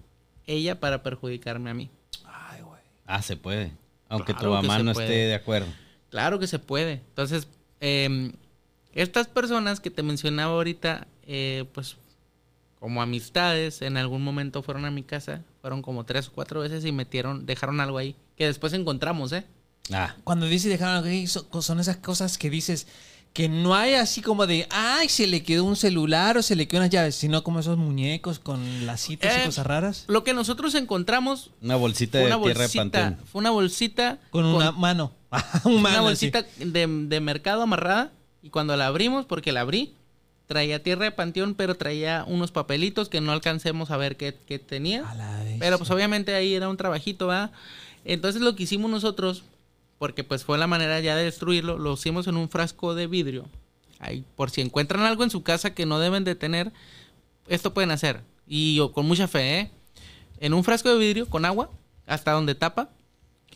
ella 0.47 0.79
para 0.81 1.03
perjudicarme 1.03 1.71
a 1.71 1.75
mí. 1.75 1.91
Ay, 2.25 2.63
güey. 2.63 2.81
Ah, 3.07 3.23
se 3.23 3.37
puede. 3.37 3.73
Aunque 4.09 4.33
tu 4.33 4.41
Claro 4.41 4.57
que 4.61 4.67
mamá 4.67 4.79
se 4.79 4.85
no 4.85 4.93
puede. 4.95 5.07
esté 5.07 5.17
de 5.27 5.35
acuerdo. 5.35 5.67
Claro 6.11 6.39
que 6.39 6.47
se 6.47 6.59
puede. 6.59 6.93
Entonces, 7.09 7.49
eh, 7.81 8.33
estas 8.95 9.27
personas 9.29 9.81
que 9.81 9.91
te 9.91 10.03
mencionaba 10.03 10.53
ahorita, 10.55 11.07
eh, 11.27 11.65
pues 11.75 11.97
como 12.81 13.03
amistades, 13.03 13.83
en 13.83 13.97
algún 13.97 14.23
momento 14.23 14.63
fueron 14.63 14.85
a 14.85 14.91
mi 14.91 15.03
casa, 15.03 15.43
fueron 15.61 15.83
como 15.83 16.05
tres 16.05 16.29
o 16.29 16.33
cuatro 16.33 16.61
veces 16.61 16.85
y 16.85 16.93
metieron, 16.93 17.45
dejaron 17.45 17.81
algo 17.81 17.99
ahí, 17.99 18.15
que 18.37 18.47
después 18.47 18.73
encontramos, 18.73 19.33
¿eh? 19.33 19.45
Ah, 19.92 20.14
Cuando 20.24 20.46
dices 20.46 20.70
dejaron 20.70 21.05
son, 21.29 21.81
esas 21.81 21.96
cosas 21.96 22.38
que 22.38 22.51
dices 22.51 22.87
que 23.33 23.48
no 23.48 23.74
hay 23.74 23.94
así 23.94 24.20
como 24.20 24.46
de, 24.46 24.66
ay, 24.70 25.09
se 25.09 25.27
le 25.27 25.42
quedó 25.42 25.64
un 25.64 25.77
celular 25.77 26.37
o 26.38 26.42
se 26.42 26.57
le 26.57 26.66
quedó 26.66 26.81
unas 26.81 26.90
llaves, 26.90 27.14
sino 27.14 27.44
como 27.44 27.61
esos 27.61 27.77
muñecos 27.79 28.38
con 28.38 28.87
lacitas 28.87 29.37
y 29.37 29.40
Eh, 29.40 29.44
cosas 29.44 29.66
raras. 29.66 30.05
Lo 30.09 30.24
que 30.24 30.35
nosotros 30.35 30.74
encontramos 30.74 31.51
una 31.62 31.77
bolsita 31.77 32.18
de 32.18 32.27
una 32.27 32.42
tierra 32.42 32.66
de 32.66 32.74
panteón. 32.74 33.18
fue 33.31 33.38
una 33.40 33.51
bolsita 33.51 34.18
Con 34.31 34.44
una 34.44 34.72
mano. 34.72 35.12
un 35.64 35.72
una 35.77 36.01
bolsita 36.01 36.44
de, 36.59 36.87
de 36.87 37.20
mercado 37.20 37.62
amarrada 37.62 38.11
y 38.42 38.51
cuando 38.51 38.77
la 38.77 38.87
abrimos, 38.87 39.27
porque 39.27 39.53
la 39.53 39.61
abrí, 39.61 39.94
traía 40.46 40.83
tierra 40.83 41.05
de 41.05 41.11
panteón, 41.12 41.55
pero 41.55 41.74
traía 41.77 42.24
unos 42.27 42.51
papelitos 42.51 43.09
que 43.09 43.20
no 43.20 43.31
alcancemos 43.33 43.90
a 43.90 43.98
ver 43.98 44.16
qué, 44.16 44.35
qué 44.46 44.59
tenía. 44.59 45.09
A 45.09 45.14
la 45.14 45.44
vez. 45.44 45.57
Pero 45.61 45.77
pues 45.79 45.90
obviamente 45.90 46.35
ahí 46.35 46.55
era 46.55 46.68
un 46.68 46.77
trabajito, 46.79 47.27
¿verdad? 47.27 47.53
Entonces 48.05 48.40
lo 48.40 48.57
que 48.57 48.62
hicimos 48.62 48.90
nosotros, 48.90 49.42
porque 49.99 50.25
pues 50.25 50.45
fue 50.45 50.59
la 50.59 50.67
manera 50.67 51.01
ya 51.01 51.17
de 51.17 51.25
destruirlo, 51.25 51.79
lo 51.79 51.95
hicimos 51.95 52.27
en 52.27 52.37
un 52.37 52.49
frasco 52.49 52.95
de 52.95 53.07
vidrio. 53.07 53.47
Ahí, 53.99 54.25
por 54.37 54.51
si 54.51 54.61
encuentran 54.61 55.03
algo 55.03 55.25
en 55.25 55.31
su 55.31 55.43
casa 55.43 55.75
que 55.75 55.87
no 55.87 55.99
deben 55.99 56.25
de 56.25 56.35
tener, 56.35 56.73
esto 57.49 57.75
pueden 57.75 57.91
hacer. 57.91 58.23
Y 58.47 58.77
yo, 58.77 58.93
con 58.93 59.07
mucha 59.07 59.27
fe, 59.27 59.59
¿eh? 59.61 59.71
En 60.41 60.55
un 60.55 60.63
frasco 60.63 60.89
de 60.89 60.99
vidrio 60.99 61.29
con 61.29 61.45
agua, 61.45 61.71
hasta 62.07 62.33
donde 62.33 62.55
tapa. 62.55 62.91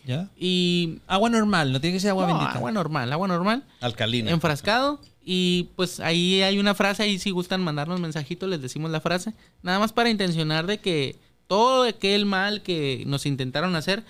¿Ya? 0.05 0.29
Y... 0.35 0.99
Agua 1.07 1.29
normal, 1.29 1.71
no 1.71 1.79
tiene 1.79 1.95
que 1.95 2.01
ser 2.01 2.09
agua 2.09 2.27
No, 2.27 2.33
bendita. 2.37 2.57
agua 2.57 2.71
normal, 2.73 3.13
agua 3.13 3.27
normal. 3.29 3.63
Alcalina. 3.79 4.31
Enfrascado. 4.31 4.99
Y 5.23 5.69
pues 5.77 6.01
ahí 6.01 6.41
hay 6.41 6.59
una 6.59 6.75
frase, 6.75 7.03
ahí 7.03 7.17
si 7.19 7.31
gustan 7.31 7.63
mandarnos 7.63 8.01
mensajitos, 8.01 8.49
les 8.49 8.61
decimos 8.61 8.91
la 8.91 8.99
frase. 8.99 9.33
Nada 9.61 9.79
más 9.79 9.93
para 9.93 10.09
intencionar 10.09 10.67
de 10.67 10.79
que 10.79 11.15
todo 11.47 11.83
aquel 11.83 12.25
mal 12.25 12.61
que 12.61 13.03
nos 13.07 13.25
intentaron 13.25 13.75
hacer, 13.77 14.03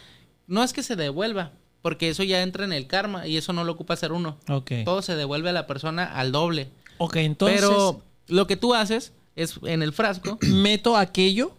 no 0.47 0.63
es 0.63 0.73
que 0.73 0.81
se 0.81 0.95
devuelva, 0.95 1.51
porque 1.83 2.09
eso 2.09 2.23
ya 2.23 2.41
entra 2.41 2.65
en 2.65 2.73
el 2.73 2.87
karma 2.87 3.27
y 3.27 3.37
eso 3.37 3.53
no 3.53 3.63
lo 3.63 3.73
ocupa 3.73 3.93
hacer 3.93 4.11
uno. 4.11 4.37
Ok. 4.49 4.71
Todo 4.85 5.03
se 5.03 5.15
devuelve 5.15 5.49
a 5.49 5.53
la 5.53 5.67
persona 5.67 6.05
al 6.05 6.31
doble. 6.31 6.69
Ok, 6.97 7.17
entonces 7.17 7.59
Pero 7.61 8.01
lo 8.27 8.47
que 8.47 8.57
tú 8.57 8.73
haces 8.73 9.13
es 9.35 9.59
en 9.63 9.83
el 9.83 9.93
frasco, 9.93 10.39
meto 10.47 10.97
aquello 10.97 11.53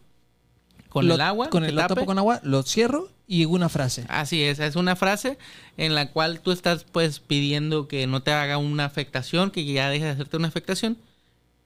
con 0.88 1.06
lo- 1.06 1.14
el 1.14 1.20
agua, 1.20 1.48
con 1.50 1.64
el, 1.64 1.76
tapo 1.76 2.04
con 2.06 2.18
agua, 2.18 2.40
lo 2.42 2.62
cierro 2.64 3.10
y 3.26 3.44
una 3.44 3.68
frase. 3.68 4.04
Así 4.08 4.42
es, 4.42 4.58
es 4.58 4.76
una 4.76 4.96
frase 4.96 5.38
en 5.76 5.94
la 5.94 6.10
cual 6.10 6.40
tú 6.40 6.50
estás 6.52 6.84
pues 6.84 7.20
pidiendo 7.20 7.86
que 7.88 8.06
no 8.06 8.22
te 8.22 8.32
haga 8.32 8.58
una 8.58 8.84
afectación, 8.84 9.50
que 9.50 9.64
ya 9.64 9.88
deje 9.90 10.04
de 10.06 10.10
hacerte 10.10 10.36
una 10.36 10.48
afectación. 10.48 10.96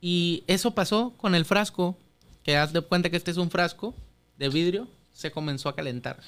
Y 0.01 0.45
eso 0.47 0.73
pasó 0.73 1.13
con 1.17 1.35
el 1.35 1.45
frasco, 1.45 1.97
que 2.45 2.57
haz 2.57 2.73
de 2.73 2.81
cuenta 2.81 3.11
que 3.11 3.17
este 3.17 3.31
es 3.31 3.37
un 3.37 3.51
frasco 3.51 3.95
de 4.39 4.49
vidrio, 4.49 4.89
se 5.13 5.31
comenzó 5.33 5.69
a 5.69 5.75
calentar. 5.77 6.19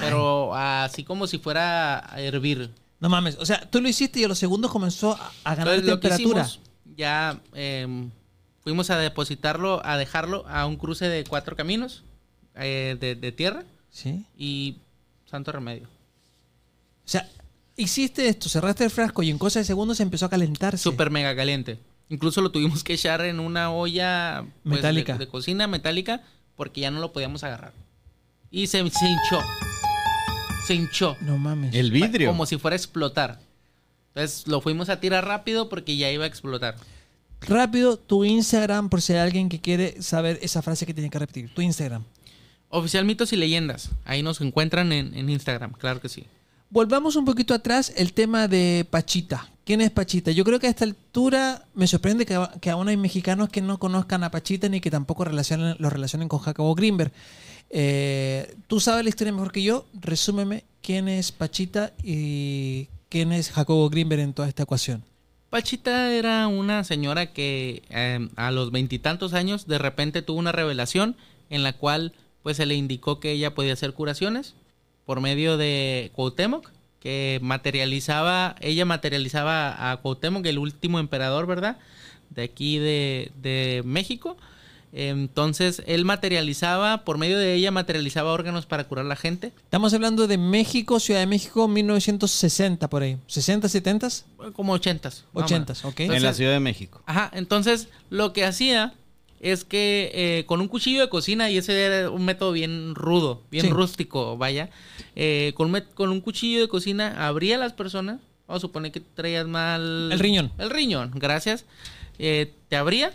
Pero 0.00 0.54
así 0.54 1.04
como 1.04 1.26
si 1.26 1.38
fuera 1.38 2.12
a 2.12 2.20
hervir. 2.20 2.70
No 3.00 3.08
mames, 3.08 3.36
o 3.38 3.46
sea, 3.46 3.68
tú 3.70 3.80
lo 3.80 3.88
hiciste 3.88 4.20
y 4.20 4.24
a 4.24 4.28
los 4.28 4.38
segundos 4.38 4.70
comenzó 4.70 5.12
a, 5.12 5.32
a 5.44 5.54
ganar 5.54 5.74
Entonces 5.74 5.84
lo 5.86 6.00
que 6.00 6.08
temperatura. 6.08 6.42
hicimos, 6.42 6.60
ya 6.96 7.40
em, 7.54 8.10
fuimos 8.62 8.90
a 8.90 8.98
depositarlo, 8.98 9.80
a 9.86 9.96
dejarlo 9.96 10.44
a 10.48 10.66
un 10.66 10.76
cruce 10.76 11.08
de 11.08 11.24
cuatro 11.24 11.54
caminos 11.56 12.02
eh, 12.56 12.96
de, 13.00 13.14
de 13.14 13.32
tierra 13.32 13.62
Sí. 13.90 14.24
y 14.36 14.76
santo 15.26 15.52
remedio. 15.52 15.84
O 17.04 17.08
sea, 17.10 17.28
hiciste 17.76 18.28
esto, 18.28 18.48
cerraste 18.48 18.84
el 18.84 18.90
frasco 18.90 19.22
y 19.22 19.30
en 19.30 19.38
cosa 19.38 19.60
de 19.60 19.64
segundos 19.64 20.00
empezó 20.00 20.26
a 20.26 20.30
calentarse. 20.30 20.82
Súper 20.82 21.10
mega 21.10 21.34
caliente. 21.34 21.78
Incluso 22.10 22.40
lo 22.42 22.50
tuvimos 22.50 22.82
que 22.84 22.94
echar 22.94 23.20
en 23.24 23.38
una 23.40 23.70
olla 23.70 24.44
pues, 24.64 24.76
Metálica. 24.76 25.12
De, 25.14 25.20
de 25.20 25.28
cocina 25.28 25.66
metálica 25.66 26.22
porque 26.56 26.80
ya 26.80 26.90
no 26.90 27.00
lo 27.00 27.12
podíamos 27.12 27.44
agarrar. 27.44 27.72
Y 28.50 28.66
se, 28.66 28.78
se 28.90 29.06
hinchó. 29.06 29.40
Se 30.66 30.74
hinchó. 30.74 31.16
No 31.20 31.38
mames. 31.38 31.74
El 31.74 31.90
vidrio. 31.90 32.30
Como 32.30 32.46
si 32.46 32.58
fuera 32.58 32.74
a 32.74 32.78
explotar. 32.78 33.40
Entonces 34.14 34.46
lo 34.46 34.60
fuimos 34.60 34.88
a 34.88 35.00
tirar 35.00 35.26
rápido 35.26 35.68
porque 35.68 35.96
ya 35.96 36.10
iba 36.10 36.24
a 36.24 36.26
explotar. 36.26 36.76
Rápido, 37.40 37.96
tu 37.96 38.24
Instagram, 38.24 38.88
por 38.88 39.00
si 39.00 39.12
hay 39.12 39.20
alguien 39.20 39.48
que 39.48 39.60
quiere 39.60 40.02
saber 40.02 40.38
esa 40.42 40.60
frase 40.62 40.86
que 40.86 40.94
tiene 40.94 41.10
que 41.10 41.18
repetir. 41.18 41.52
Tu 41.54 41.62
Instagram. 41.62 42.04
Oficial 42.68 43.04
Mitos 43.04 43.32
y 43.32 43.36
Leyendas. 43.36 43.90
Ahí 44.04 44.22
nos 44.22 44.40
encuentran 44.40 44.92
en, 44.92 45.14
en 45.14 45.30
Instagram, 45.30 45.72
claro 45.72 46.00
que 46.00 46.08
sí. 46.08 46.26
Volvamos 46.70 47.16
un 47.16 47.24
poquito 47.24 47.54
atrás, 47.54 47.92
el 47.96 48.12
tema 48.12 48.48
de 48.48 48.86
Pachita. 48.90 49.48
¿Quién 49.68 49.82
es 49.82 49.90
Pachita? 49.90 50.30
Yo 50.30 50.44
creo 50.44 50.58
que 50.58 50.66
a 50.66 50.70
esta 50.70 50.86
altura 50.86 51.66
me 51.74 51.86
sorprende 51.86 52.24
que, 52.24 52.70
aún 52.70 52.88
hay 52.88 52.96
mexicanos 52.96 53.50
que 53.50 53.60
no 53.60 53.78
conozcan 53.78 54.24
a 54.24 54.30
Pachita 54.30 54.66
ni 54.70 54.80
que 54.80 54.90
tampoco 54.90 55.26
relacionen, 55.26 55.76
lo 55.78 55.90
relacionen 55.90 56.26
con 56.26 56.38
Jacobo 56.38 56.74
Greenberg. 56.74 57.12
Eh, 57.68 58.56
Tú 58.66 58.80
sabes 58.80 59.04
la 59.04 59.10
historia 59.10 59.30
mejor 59.30 59.52
que 59.52 59.62
yo. 59.62 59.84
Resúmeme 59.92 60.64
quién 60.80 61.06
es 61.06 61.32
Pachita 61.32 61.92
y 62.02 62.88
quién 63.10 63.30
es 63.30 63.50
Jacobo 63.50 63.90
Greenberg 63.90 64.22
en 64.22 64.32
toda 64.32 64.48
esta 64.48 64.62
ecuación. 64.62 65.04
Pachita 65.50 66.12
era 66.14 66.48
una 66.48 66.82
señora 66.82 67.34
que 67.34 67.82
eh, 67.90 68.26
a 68.36 68.50
los 68.50 68.72
veintitantos 68.72 69.34
años 69.34 69.66
de 69.66 69.76
repente 69.76 70.22
tuvo 70.22 70.38
una 70.38 70.52
revelación 70.52 71.14
en 71.50 71.62
la 71.62 71.74
cual 71.74 72.14
pues 72.42 72.56
se 72.56 72.64
le 72.64 72.74
indicó 72.74 73.20
que 73.20 73.32
ella 73.32 73.54
podía 73.54 73.74
hacer 73.74 73.92
curaciones 73.92 74.54
por 75.04 75.20
medio 75.20 75.58
de 75.58 76.10
Cuauhtémoc, 76.14 76.70
que 77.00 77.38
materializaba, 77.42 78.56
ella 78.60 78.84
materializaba 78.84 79.90
a 79.90 79.96
Cuauhtémoc, 79.98 80.44
el 80.46 80.58
último 80.58 80.98
emperador, 80.98 81.46
¿verdad? 81.46 81.78
De 82.30 82.42
aquí 82.42 82.78
de, 82.78 83.30
de 83.40 83.82
México. 83.84 84.36
Entonces, 84.92 85.82
él 85.86 86.04
materializaba, 86.04 87.04
por 87.04 87.18
medio 87.18 87.38
de 87.38 87.54
ella, 87.54 87.70
materializaba 87.70 88.32
órganos 88.32 88.66
para 88.66 88.84
curar 88.84 89.04
a 89.04 89.08
la 89.08 89.16
gente. 89.16 89.52
Estamos 89.64 89.92
hablando 89.92 90.26
de 90.26 90.38
México, 90.38 90.98
Ciudad 90.98 91.20
de 91.20 91.26
México, 91.26 91.68
1960 91.68 92.88
por 92.88 93.02
ahí. 93.02 93.18
¿60, 93.28 93.68
70? 93.68 94.08
Como 94.54 94.72
80. 94.72 95.10
80, 95.34 95.74
ok. 95.84 96.00
en 96.00 96.22
la 96.22 96.32
Ciudad 96.32 96.52
de 96.52 96.60
México. 96.60 97.02
Ajá, 97.06 97.30
entonces 97.34 97.88
lo 98.08 98.32
que 98.32 98.44
hacía 98.44 98.94
es 99.40 99.64
que 99.64 100.10
eh, 100.14 100.44
con 100.46 100.60
un 100.60 100.68
cuchillo 100.68 101.00
de 101.00 101.08
cocina, 101.08 101.50
y 101.50 101.58
ese 101.58 101.80
era 101.84 102.10
un 102.10 102.24
método 102.24 102.52
bien 102.52 102.94
rudo, 102.94 103.42
bien 103.50 103.66
Sí. 103.66 103.70
rústico, 103.70 104.36
vaya, 104.36 104.70
eh, 105.16 105.52
con, 105.56 105.72
con 105.94 106.10
un 106.10 106.20
cuchillo 106.20 106.60
de 106.60 106.68
cocina 106.68 107.26
abría 107.26 107.56
a 107.56 107.58
las 107.58 107.72
personas, 107.72 108.20
vamos 108.46 108.60
a 108.60 108.66
suponer 108.66 108.92
que 108.92 109.00
traías 109.00 109.46
mal... 109.46 110.10
El 110.12 110.18
riñón. 110.18 110.52
El 110.58 110.70
riñón, 110.70 111.12
gracias. 111.14 111.64
Eh, 112.18 112.52
te 112.68 112.76
abría, 112.76 113.12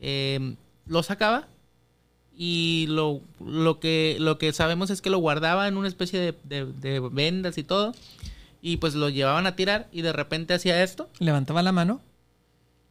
eh, 0.00 0.54
lo 0.86 1.02
sacaba 1.02 1.48
y 2.38 2.86
lo, 2.88 3.20
lo, 3.44 3.80
que, 3.80 4.16
lo 4.20 4.38
que 4.38 4.52
sabemos 4.52 4.90
es 4.90 5.00
que 5.02 5.10
lo 5.10 5.18
guardaba 5.18 5.68
en 5.68 5.76
una 5.76 5.88
especie 5.88 6.20
de, 6.20 6.34
de- 6.44 6.66
de 6.66 7.00
vendas 7.00 7.58
y 7.58 7.62
todo. 7.64 7.94
Y 8.62 8.78
pues 8.78 8.94
lo 8.94 9.08
llevaban 9.10 9.46
a 9.46 9.54
tirar 9.54 9.86
y 9.92 10.02
de 10.02 10.12
repente 10.12 10.52
hacía 10.54 10.82
esto 10.82 11.08
Levantaba 11.20 11.62
la 11.62 11.72
mano. 11.72 12.00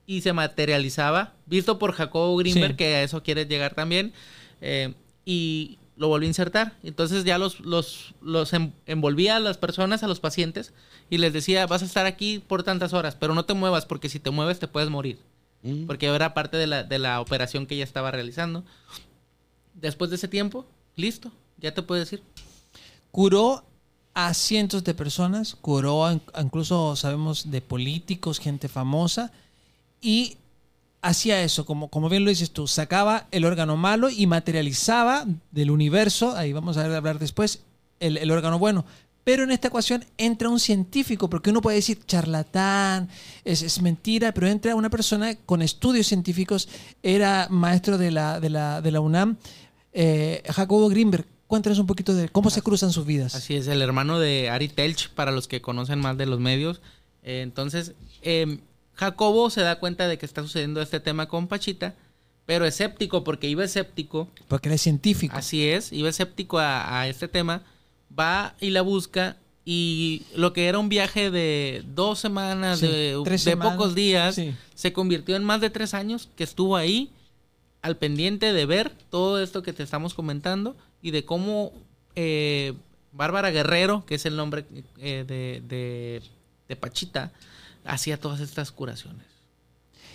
Y 0.07 0.21
se 0.21 0.33
materializaba, 0.33 1.33
visto 1.45 1.79
por 1.79 1.93
Jacobo 1.93 2.35
Greenberg, 2.37 2.71
Sí. 2.73 2.77
que 2.77 2.95
a 2.95 3.03
eso 3.03 3.23
quiere 3.23 3.45
llegar 3.45 3.73
también, 3.73 4.13
eh, 4.61 4.93
y 5.25 5.77
lo 5.97 6.09
volvió 6.09 6.27
a 6.27 6.29
insertar. 6.29 6.73
Entonces 6.83 7.23
ya 7.23 7.37
los, 7.37 7.59
los, 7.61 8.13
los 8.21 8.51
envolvía 8.85 9.37
a 9.37 9.39
las 9.39 9.57
personas, 9.57 10.03
a 10.03 10.07
los 10.07 10.19
pacientes, 10.19 10.73
y 11.09 11.17
les 11.17 11.33
decía, 11.33 11.65
vas 11.67 11.81
a 11.81 11.85
estar 11.85 12.05
aquí 12.05 12.39
por 12.39 12.63
tantas 12.63 12.93
horas, 12.93 13.15
pero 13.15 13.33
no 13.33 13.45
te 13.45 13.53
muevas, 13.53 13.85
porque 13.85 14.09
si 14.09 14.19
te 14.19 14.29
mueves 14.31 14.59
te 14.59 14.67
puedes 14.67 14.89
morir. 14.89 15.17
Mm. 15.63 15.85
Porque 15.85 16.05
era 16.07 16.33
parte 16.33 16.57
de 16.57 16.67
la, 16.67 16.83
de 16.83 16.99
la 16.99 17.21
operación 17.21 17.65
que 17.65 17.75
ella 17.75 17.83
estaba 17.83 18.11
realizando. 18.11 18.63
Después 19.73 20.09
de 20.09 20.17
ese 20.17 20.27
tiempo, 20.27 20.65
listo, 20.95 21.31
ya 21.57 21.73
te 21.73 21.81
puedes 21.81 22.11
ir. 22.13 22.21
Curó 23.11 23.63
a 24.13 24.33
cientos 24.33 24.83
de 24.83 24.93
personas, 24.93 25.55
curó 25.55 26.05
a 26.05 26.19
incluso, 26.41 26.95
sabemos, 26.95 27.51
de 27.51 27.61
políticos, 27.61 28.39
gente 28.39 28.67
famosa, 28.69 29.31
y 30.05 30.37
hacía 31.01 31.41
eso, 31.41 31.65
como, 31.65 31.89
como 31.89 32.09
bien 32.09 32.23
lo 32.23 32.29
dices 32.29 32.51
tú, 32.51 32.67
sacaba 32.67 33.27
el 33.31 33.43
órgano 33.43 33.75
malo 33.75 34.11
y 34.11 34.27
materializaba 34.27 35.25
del 35.49 35.71
universo, 35.71 36.35
ahí 36.35 36.53
vamos 36.53 36.77
a 36.77 36.85
hablar 36.85 37.17
después, 37.17 37.63
el, 37.99 38.17
el 38.17 38.29
órgano 38.29 38.59
bueno. 38.59 38.85
Pero 39.23 39.43
en 39.43 39.49
esta 39.49 39.69
ecuación 39.69 40.05
entra 40.19 40.49
un 40.49 40.59
científico, 40.59 41.27
porque 41.27 41.49
uno 41.49 41.59
puede 41.59 41.77
decir 41.77 41.99
charlatán, 42.05 43.09
es, 43.43 43.63
es 43.63 43.81
mentira, 43.81 44.31
pero 44.31 44.45
entra 44.45 44.75
una 44.75 44.91
persona 44.91 45.33
con 45.33 45.63
estudios 45.63 46.05
científicos, 46.05 46.69
era 47.01 47.47
maestro 47.49 47.97
de 47.97 48.11
la, 48.11 48.39
de 48.39 48.51
la, 48.51 48.81
de 48.81 48.91
la 48.91 48.99
UNAM, 48.99 49.37
eh, 49.91 50.43
Jacobo 50.47 50.87
Greenberg. 50.89 51.25
Cuéntanos 51.47 51.79
un 51.79 51.87
poquito 51.87 52.13
de 52.13 52.29
cómo 52.29 52.51
se 52.51 52.61
cruzan 52.61 52.91
sus 52.91 53.07
vidas. 53.07 53.33
Así 53.33 53.55
es, 53.55 53.65
el 53.67 53.81
hermano 53.81 54.19
de 54.19 54.51
Ari 54.51 54.67
Telch, 54.67 55.09
para 55.09 55.31
los 55.31 55.47
que 55.47 55.61
conocen 55.61 55.99
más 55.99 56.17
de 56.17 56.27
los 56.27 56.39
medios. 56.39 56.81
Eh, 57.23 57.41
entonces, 57.41 57.93
eh, 58.21 58.59
Jacobo 58.95 59.49
se 59.49 59.61
da 59.61 59.79
cuenta 59.79 60.07
de 60.07 60.17
que 60.17 60.25
está 60.25 60.41
sucediendo 60.41 60.81
este 60.81 60.99
tema 60.99 61.27
con 61.27 61.47
Pachita, 61.47 61.93
pero 62.45 62.65
escéptico, 62.65 63.23
porque 63.23 63.49
iba 63.49 63.63
escéptico, 63.63 64.29
Porque 64.47 64.69
él 64.69 64.75
es 64.75 64.81
científico. 64.81 65.35
así 65.35 65.67
es, 65.67 65.91
iba 65.91 66.09
escéptico 66.09 66.59
a, 66.59 67.01
a 67.01 67.07
este 67.07 67.27
tema, 67.27 67.63
va 68.17 68.55
y 68.61 68.69
la 68.69 68.81
busca, 68.81 69.37
y 69.65 70.21
lo 70.35 70.53
que 70.53 70.67
era 70.67 70.77
un 70.77 70.89
viaje 70.89 71.31
de 71.31 71.83
dos 71.95 72.19
semanas, 72.19 72.79
Sí, 72.79 72.87
de, 72.87 73.19
tres 73.25 73.43
de 73.43 73.51
semanas, 73.51 73.73
pocos 73.73 73.95
días, 73.95 74.35
sí. 74.35 74.53
se 74.75 74.93
convirtió 74.93 75.35
en 75.35 75.43
más 75.43 75.59
de 75.59 75.71
tres 75.71 75.93
años 75.95 76.29
que 76.35 76.43
estuvo 76.43 76.75
ahí 76.77 77.09
al 77.81 77.97
pendiente 77.97 78.53
de 78.53 78.65
ver 78.65 78.91
todo 79.09 79.41
esto 79.41 79.63
que 79.63 79.73
te 79.73 79.81
estamos 79.83 80.13
comentando 80.13 80.75
y 81.01 81.11
de 81.11 81.25
cómo 81.25 81.71
eh, 82.15 82.73
Bárbara 83.11 83.49
Guerrero, 83.49 84.05
que 84.05 84.15
es 84.15 84.25
el 84.27 84.35
nombre 84.35 84.65
eh, 84.99 85.23
de, 85.27 85.61
de, 85.67 86.21
de 86.67 86.75
Pachita, 86.75 87.31
hacía 87.85 88.19
todas 88.19 88.39
estas 88.39 88.71
curaciones. 88.71 89.25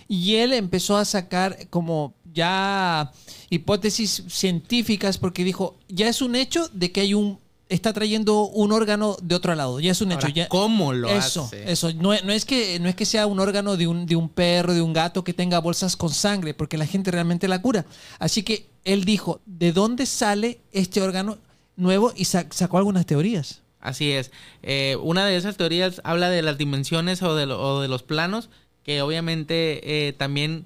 Y 0.07 0.35
él 0.35 0.53
empezó 0.53 0.97
a 0.97 1.05
sacar 1.05 1.67
como 1.69 2.13
ya 2.33 3.11
hipótesis 3.49 4.23
científicas 4.27 5.17
porque 5.17 5.43
dijo, 5.43 5.77
ya 5.87 6.07
es 6.09 6.21
un 6.21 6.35
hecho 6.35 6.67
de 6.73 6.91
que 6.91 7.01
hay 7.01 7.13
un 7.13 7.39
está 7.69 7.93
trayendo 7.93 8.47
un 8.47 8.73
órgano 8.73 9.15
de 9.23 9.33
otro 9.33 9.55
lado, 9.55 9.79
ya 9.79 9.93
es 9.93 10.01
un 10.01 10.11
hecho. 10.11 10.23
Ahora, 10.27 10.33
ya, 10.33 10.49
¿Cómo 10.49 10.91
lo 10.91 11.07
eso, 11.09 11.45
hace? 11.45 11.71
eso. 11.71 11.93
No, 11.93 12.11
es- 12.11 12.25
no 12.25 12.33
es 12.33 12.43
que, 12.43 12.77
no 12.81 12.89
es 12.89 12.95
que 12.95 13.05
sea 13.05 13.27
un 13.27 13.39
órgano 13.39 13.77
de 13.77 13.87
un, 13.87 14.05
de 14.05 14.17
un 14.17 14.27
perro, 14.27 14.73
de 14.73 14.81
un 14.81 14.91
gato 14.91 15.23
que 15.23 15.33
tenga 15.33 15.57
bolsas 15.59 15.95
con 15.95 16.09
sangre, 16.09 16.53
porque 16.53 16.77
la 16.77 16.85
gente 16.85 17.11
realmente 17.11 17.47
la 17.47 17.61
cura. 17.61 17.85
Así 18.19 18.43
que 18.43 18.67
él 18.83 19.05
dijo, 19.05 19.39
¿de 19.45 19.71
dónde 19.71 20.05
sale 20.05 20.59
este 20.73 21.01
órgano 21.01 21.37
nuevo? 21.77 22.11
Y 22.13 22.25
sa- 22.25 22.45
sacó 22.51 22.77
algunas 22.77 23.05
teorías. 23.05 23.61
Así 23.81 24.11
es. 24.11 24.31
Eh, 24.63 24.95
una 25.01 25.25
de 25.25 25.35
esas 25.35 25.57
teorías 25.57 26.01
habla 26.03 26.29
de 26.29 26.41
las 26.43 26.57
dimensiones 26.57 27.21
o 27.23 27.35
de, 27.35 27.47
lo- 27.47 27.81
de 27.81 27.87
los 27.87 28.03
planos, 28.03 28.49
que 28.83 29.01
obviamente 29.01 30.07
eh, 30.07 30.13
también 30.13 30.65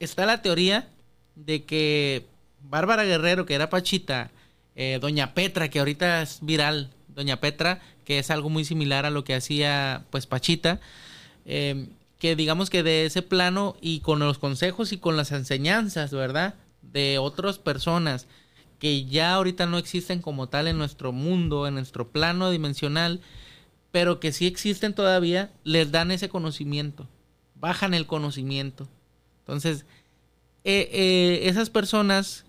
está 0.00 0.26
la 0.26 0.42
teoría 0.42 0.88
de 1.36 1.64
que 1.64 2.26
Bárbara 2.68 3.04
Guerrero, 3.04 3.46
que 3.46 3.54
era 3.54 3.70
Pachita, 3.70 4.30
eh, 4.74 4.98
Doña 5.00 5.32
Petra, 5.34 5.68
que 5.70 5.78
ahorita 5.78 6.22
es 6.22 6.38
viral, 6.42 6.90
Doña 7.08 7.40
Petra, 7.40 7.80
que 8.04 8.18
es 8.18 8.30
algo 8.30 8.50
muy 8.50 8.64
similar 8.64 9.06
a 9.06 9.10
lo 9.10 9.24
que 9.24 9.34
hacía 9.34 10.04
pues 10.10 10.26
Pachita, 10.26 10.80
eh, 11.44 11.86
que 12.18 12.34
digamos 12.34 12.70
que 12.70 12.82
de 12.82 13.06
ese 13.06 13.22
plano 13.22 13.76
y 13.80 14.00
con 14.00 14.18
los 14.18 14.38
consejos 14.38 14.92
y 14.92 14.98
con 14.98 15.16
las 15.16 15.32
enseñanzas, 15.32 16.10
¿verdad? 16.12 16.54
De 16.82 17.18
otras 17.18 17.58
personas 17.58 18.26
que 18.78 19.06
ya 19.06 19.34
ahorita 19.34 19.66
no 19.66 19.78
existen 19.78 20.20
como 20.20 20.48
tal 20.48 20.68
en 20.68 20.78
nuestro 20.78 21.12
mundo, 21.12 21.66
en 21.66 21.74
nuestro 21.74 22.08
plano 22.08 22.50
dimensional, 22.50 23.20
pero 23.90 24.20
que 24.20 24.32
sí 24.32 24.46
existen 24.46 24.94
todavía, 24.94 25.52
les 25.64 25.90
dan 25.90 26.10
ese 26.10 26.28
conocimiento, 26.28 27.08
bajan 27.54 27.94
el 27.94 28.06
conocimiento. 28.06 28.88
Entonces, 29.40 29.86
eh, 30.64 30.90
eh, 30.92 31.48
esas 31.48 31.70
personas, 31.70 32.44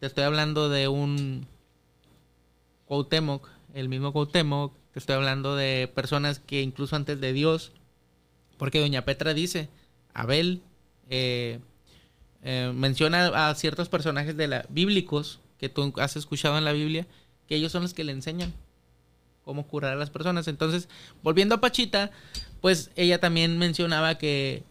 te 0.00 0.06
estoy 0.06 0.24
hablando 0.24 0.68
de 0.68 0.88
un 0.88 1.46
Cuauhtémoc, 2.86 3.48
el 3.74 3.88
mismo 3.88 4.12
Cuauhtémoc, 4.12 4.74
te 4.92 4.98
estoy 4.98 5.14
hablando 5.14 5.54
de 5.54 5.90
personas 5.94 6.40
que 6.40 6.62
incluso 6.62 6.96
antes 6.96 7.20
de 7.20 7.32
Dios, 7.32 7.72
porque 8.58 8.80
Doña 8.80 9.04
Petra 9.04 9.34
dice, 9.34 9.68
Abel 10.12 10.62
eh, 11.08 11.60
menciona 12.74 13.48
a 13.48 13.54
ciertos 13.54 13.88
personajes 13.88 14.36
de 14.36 14.48
la 14.48 14.66
bíblicos 14.68 15.41
que 15.62 15.68
tú 15.68 15.92
has 15.98 16.16
escuchado 16.16 16.58
en 16.58 16.64
la 16.64 16.72
Biblia, 16.72 17.06
que 17.46 17.54
ellos 17.54 17.70
son 17.70 17.82
los 17.82 17.94
que 17.94 18.02
le 18.02 18.10
enseñan 18.10 18.52
cómo 19.44 19.64
curar 19.64 19.92
a 19.92 19.96
las 19.96 20.10
personas. 20.10 20.48
Entonces, 20.48 20.88
volviendo 21.22 21.54
a 21.54 21.60
Pachita, 21.60 22.10
pues 22.60 22.90
ella 22.96 23.20
también 23.20 23.58
mencionaba 23.58 24.18
que 24.18 24.64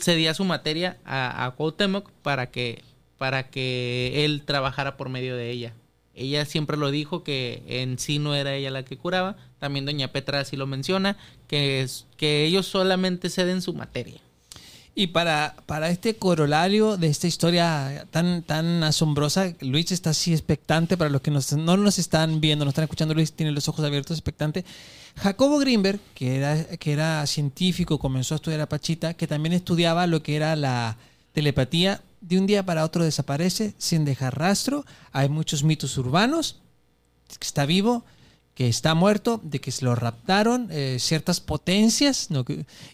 cedía 0.00 0.34
su 0.34 0.44
materia 0.44 0.98
a, 1.04 1.44
a 1.44 1.52
Cuauhtémoc 1.52 2.10
para 2.22 2.50
que, 2.50 2.82
para 3.18 3.50
que 3.50 4.24
él 4.24 4.42
trabajara 4.44 4.96
por 4.96 5.10
medio 5.10 5.36
de 5.36 5.52
ella. 5.52 5.74
Ella 6.12 6.44
siempre 6.44 6.76
lo 6.76 6.90
dijo 6.90 7.22
que 7.22 7.62
en 7.68 7.96
sí 8.00 8.18
no 8.18 8.34
era 8.34 8.56
ella 8.56 8.72
la 8.72 8.84
que 8.84 8.98
curaba. 8.98 9.36
También 9.60 9.86
doña 9.86 10.08
Petra 10.08 10.40
así 10.40 10.56
lo 10.56 10.66
menciona, 10.66 11.16
que, 11.46 11.82
es, 11.82 12.08
que 12.16 12.44
ellos 12.44 12.66
solamente 12.66 13.30
ceden 13.30 13.62
su 13.62 13.74
materia. 13.74 14.20
Y 14.94 15.08
para, 15.08 15.54
para 15.66 15.88
este 15.88 16.16
corolario 16.16 16.96
de 16.96 17.06
esta 17.06 17.26
historia 17.26 18.06
tan, 18.10 18.42
tan 18.42 18.82
asombrosa, 18.82 19.54
Luis 19.60 19.92
está 19.92 20.10
así 20.10 20.32
expectante. 20.32 20.96
Para 20.96 21.10
los 21.10 21.20
que 21.22 21.30
nos- 21.30 21.52
no 21.52 21.76
nos 21.76 21.98
están 21.98 22.40
viendo, 22.40 22.64
nos 22.64 22.72
están 22.72 22.84
escuchando, 22.84 23.14
Luis 23.14 23.32
tiene 23.32 23.52
los 23.52 23.68
ojos 23.68 23.84
abiertos, 23.84 24.16
expectante. 24.18 24.64
Jacobo 25.16 25.58
Greenberg, 25.58 26.00
que 26.14 26.36
era, 26.36 26.64
que 26.76 26.92
era 26.92 27.26
científico, 27.26 27.98
comenzó 27.98 28.34
a 28.34 28.36
estudiar 28.36 28.60
a 28.60 28.68
Pachita, 28.68 29.14
que 29.14 29.26
también 29.26 29.52
estudiaba 29.52 30.06
lo 30.06 30.22
que 30.22 30.36
era 30.36 30.56
la 30.56 30.96
telepatía. 31.32 32.02
De 32.20 32.38
un 32.38 32.46
día 32.46 32.66
para 32.66 32.84
otro 32.84 33.02
desaparece 33.04 33.74
sin 33.78 34.04
dejar 34.04 34.38
rastro. 34.38 34.84
Hay 35.12 35.28
muchos 35.30 35.62
mitos 35.64 35.96
urbanos. 35.96 36.56
Está 37.40 37.64
vivo, 37.64 38.04
que 38.60 38.68
está 38.68 38.94
muerto, 38.94 39.40
de 39.42 39.58
que 39.58 39.70
se 39.70 39.86
lo 39.86 39.94
raptaron 39.94 40.68
eh, 40.70 40.98
ciertas 41.00 41.40
potencias, 41.40 42.30
¿no? 42.30 42.44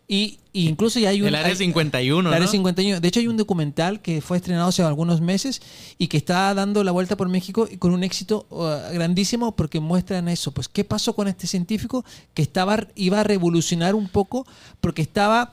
Y, 0.07 0.39
y 0.53 0.69
incluso 0.69 1.01
ya 1.01 1.09
hay 1.09 1.23
un... 1.23 1.27
El 1.27 1.35
área 1.35 1.51
hay- 1.51 1.57
51, 1.57 2.29
el 2.29 2.33
área 2.33 2.47
¿no? 2.47 2.53
51. 2.53 3.01
De 3.01 3.09
hecho, 3.09 3.19
hay 3.19 3.27
un 3.27 3.37
documental 3.37 4.01
que 4.01 4.21
fue 4.21 4.37
estrenado 4.37 4.69
hace 4.69 4.85
algunos 4.85 5.21
meses 5.21 5.61
y 5.99 6.07
que 6.07 6.19
está 6.19 6.55
dando 6.55 6.85
la 6.85 6.93
vuelta 6.93 7.17
por 7.17 7.29
México 7.29 7.67
y 7.69 7.79
con 7.79 7.91
un 7.93 8.05
éxito 8.05 8.47
uh, 8.51 8.95
grandísimo 8.95 9.57
porque 9.57 9.81
muestran 9.81 10.29
eso. 10.29 10.53
Pues, 10.53 10.69
¿qué 10.69 10.85
pasó 10.85 11.17
con 11.17 11.27
este 11.27 11.49
científico 11.49 12.05
que 12.33 12.43
estaba, 12.43 12.87
iba 12.95 13.19
a 13.19 13.25
revolucionar 13.25 13.97
un 13.97 14.07
poco 14.07 14.47
porque 14.81 15.03
estaba 15.03 15.53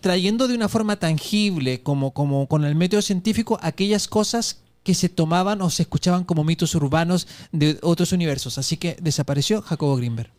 trayendo 0.00 0.48
de 0.48 0.56
una 0.56 0.68
forma 0.68 0.96
tangible, 0.96 1.80
como, 1.84 2.10
como 2.10 2.48
con 2.48 2.64
el 2.64 2.74
método 2.74 3.02
científico, 3.02 3.56
aquellas 3.62 4.08
cosas 4.08 4.58
que 4.88 4.94
se 4.94 5.10
tomaban 5.10 5.60
o 5.60 5.68
se 5.68 5.82
escuchaban 5.82 6.24
como 6.24 6.44
mitos 6.44 6.74
urbanos 6.74 7.28
de 7.52 7.78
otros 7.82 8.12
universos. 8.12 8.56
Así 8.56 8.78
que 8.78 8.96
desapareció 9.02 9.60
Jacobo 9.60 9.96
Greenberg. 9.96 10.30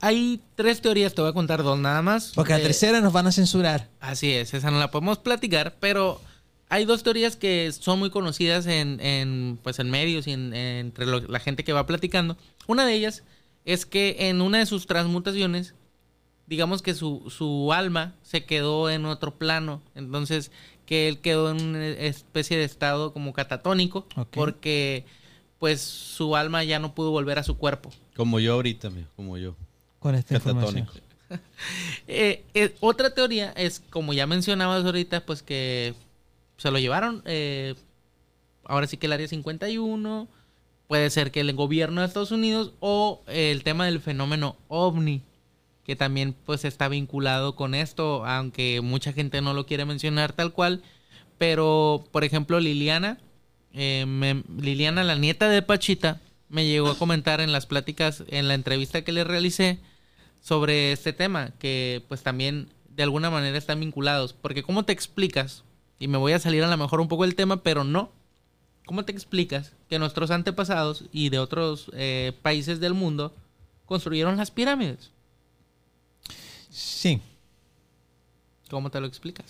Hay- 0.00 0.40
tres 0.54 0.80
teorías, 0.80 1.12
te 1.14 1.20
voy 1.20 1.28
a 1.28 1.34
contar 1.34 1.62
dos 1.62 1.78
nada 1.78 2.00
más. 2.00 2.32
Porque 2.34 2.54
la 2.54 2.58
Eh, 2.60 2.62
tercera 2.62 3.02
nos 3.02 3.12
van 3.12 3.26
a 3.26 3.32
censurar. 3.32 3.90
Así 4.00 4.32
es, 4.32 4.54
esa 4.54 4.70
no 4.70 4.78
la 4.78 4.90
podemos 4.90 5.18
platicar, 5.18 5.76
pero 5.78 6.22
hay 6.70 6.86
dos 6.86 7.02
teorías 7.02 7.36
que 7.36 7.70
son 7.78 7.98
muy 7.98 8.08
conocidas 8.08 8.64
en, 8.66 8.98
en, 9.02 9.58
pues, 9.62 9.78
en 9.78 9.90
medios 9.90 10.26
y 10.26 10.30
en- 10.32 10.54
en- 10.54 10.86
entre 10.86 11.04
lo- 11.04 11.20
la 11.20 11.38
gente 11.38 11.62
que 11.62 11.74
va 11.74 11.84
platicando. 11.84 12.38
Una 12.66 12.86
de 12.86 12.94
ellas 12.94 13.24
es 13.66 13.84
que 13.84 14.16
en 14.30 14.40
una 14.40 14.56
de 14.56 14.64
sus 14.64 14.86
transmutaciones, 14.86 15.74
digamos 16.46 16.80
que 16.80 16.94
su, 16.94 17.28
su 17.28 17.74
alma 17.74 18.14
se 18.22 18.46
quedó 18.46 18.88
en 18.88 19.04
otro 19.04 19.36
plano, 19.36 19.82
entonces 19.94 20.50
que 20.88 21.06
él 21.06 21.18
quedó 21.18 21.50
en 21.50 21.60
una 21.60 21.86
especie 21.86 22.56
de 22.56 22.64
estado 22.64 23.12
como 23.12 23.34
catatónico, 23.34 24.06
porque 24.30 25.04
pues 25.58 25.82
su 25.82 26.34
alma 26.34 26.64
ya 26.64 26.78
no 26.78 26.94
pudo 26.94 27.10
volver 27.10 27.38
a 27.38 27.42
su 27.42 27.58
cuerpo. 27.58 27.90
Como 28.16 28.40
yo 28.40 28.54
ahorita, 28.54 28.88
amigo, 28.88 29.06
como 29.14 29.36
yo. 29.36 29.54
Con 29.98 30.14
esta 30.14 30.36
información. 30.36 30.86
Catatónico. 30.86 31.08
Eh, 32.06 32.42
eh, 32.54 32.74
otra 32.80 33.12
teoría 33.12 33.50
es, 33.50 33.82
como 33.90 34.14
ya 34.14 34.26
mencionabas 34.26 34.82
ahorita, 34.82 35.26
pues 35.26 35.42
que 35.42 35.92
se 36.56 36.70
lo 36.70 36.78
llevaron. 36.78 37.22
eh, 37.26 37.74
ahora 38.64 38.86
sí 38.86 38.96
que 38.96 39.04
el 39.04 39.12
área 39.12 39.28
51. 39.28 40.26
Puede 40.86 41.10
ser 41.10 41.30
que 41.30 41.40
el 41.40 41.52
gobierno 41.52 42.00
de 42.00 42.06
Estados 42.06 42.30
Unidos 42.30 42.72
o 42.80 43.20
el 43.26 43.62
tema 43.62 43.84
del 43.84 44.00
fenómeno 44.00 44.56
ovni, 44.68 45.20
que 45.88 45.96
también 45.96 46.34
pues 46.44 46.66
está 46.66 46.86
vinculado 46.88 47.56
con 47.56 47.74
esto, 47.74 48.26
aunque 48.26 48.82
mucha 48.82 49.14
gente 49.14 49.40
no 49.40 49.54
lo 49.54 49.64
quiere 49.64 49.86
mencionar 49.86 50.34
tal 50.34 50.52
cual. 50.52 50.82
Pero, 51.38 52.04
por 52.12 52.24
ejemplo, 52.24 52.60
Liliana, 52.60 53.16
eh, 53.72 54.04
Liliana, 54.54 55.02
la 55.02 55.16
nieta 55.16 55.48
de 55.48 55.62
Pachita, 55.62 56.20
me 56.50 56.66
llegó 56.66 56.90
a 56.90 56.98
comentar 56.98 57.40
en 57.40 57.52
las 57.52 57.64
pláticas, 57.64 58.22
en 58.28 58.48
la 58.48 58.54
entrevista 58.54 59.00
que 59.00 59.12
le 59.12 59.24
realicé, 59.24 59.78
sobre 60.42 60.92
este 60.92 61.14
tema, 61.14 61.52
que 61.58 62.04
pues 62.06 62.22
también 62.22 62.68
de 62.90 63.04
alguna 63.04 63.30
manera 63.30 63.56
están 63.56 63.80
vinculados. 63.80 64.34
Porque 64.34 64.62
¿cómo 64.62 64.84
te 64.84 64.92
explicas? 64.92 65.64
Y 65.98 66.08
me 66.08 66.18
voy 66.18 66.32
a 66.32 66.38
salir 66.38 66.62
a 66.64 66.68
lo 66.68 66.76
mejor 66.76 67.00
un 67.00 67.08
poco 67.08 67.22
del 67.22 67.34
tema, 67.34 67.62
pero 67.62 67.82
no. 67.82 68.12
¿Cómo 68.84 69.06
te 69.06 69.12
explicas 69.12 69.72
que 69.88 69.98
nuestros 69.98 70.30
antepasados 70.30 71.06
y 71.12 71.30
de 71.30 71.38
otros 71.38 71.90
eh, 71.94 72.34
países 72.42 72.78
del 72.78 72.92
mundo 72.92 73.34
construyeron 73.86 74.36
las 74.36 74.50
pirámides? 74.50 75.12
Sí. 76.78 77.20
¿Cómo 78.70 78.90
te 78.90 79.00
lo 79.00 79.06
explicas? 79.06 79.46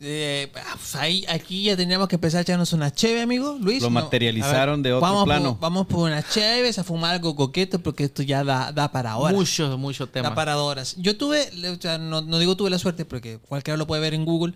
Eh, 0.00 0.52
ah, 0.54 0.74
pues 0.74 0.94
ahí, 0.94 1.24
aquí 1.28 1.64
ya 1.64 1.76
teníamos 1.76 2.06
que 2.08 2.16
empezar 2.16 2.38
a 2.38 2.42
echarnos 2.42 2.72
una 2.72 2.92
cheve, 2.92 3.22
amigo. 3.22 3.56
Luis. 3.60 3.82
Lo 3.82 3.88
no. 3.88 4.00
materializaron 4.00 4.82
ver, 4.82 4.90
de 4.90 4.96
otro 4.96 5.08
vamos 5.08 5.24
plano. 5.24 5.50
Por, 5.54 5.60
vamos 5.60 5.86
por 5.86 6.08
unas 6.08 6.28
cheves 6.30 6.78
a 6.78 6.84
fumar 6.84 7.14
algo 7.14 7.34
coqueto 7.34 7.78
porque 7.80 8.04
esto 8.04 8.22
ya 8.22 8.44
da, 8.44 8.70
da 8.70 8.92
para 8.92 9.16
horas. 9.16 9.34
Mucho, 9.34 9.76
mucho 9.78 10.06
tema. 10.08 10.28
Da 10.28 10.34
para 10.34 10.58
horas. 10.58 10.94
Yo 10.98 11.16
tuve, 11.16 11.48
o 11.68 11.80
sea, 11.80 11.98
no, 11.98 12.20
no 12.20 12.38
digo 12.38 12.56
tuve 12.56 12.70
la 12.70 12.78
suerte 12.78 13.04
porque 13.04 13.38
cualquiera 13.38 13.76
lo 13.76 13.86
puede 13.86 14.02
ver 14.02 14.14
en 14.14 14.24
Google. 14.24 14.54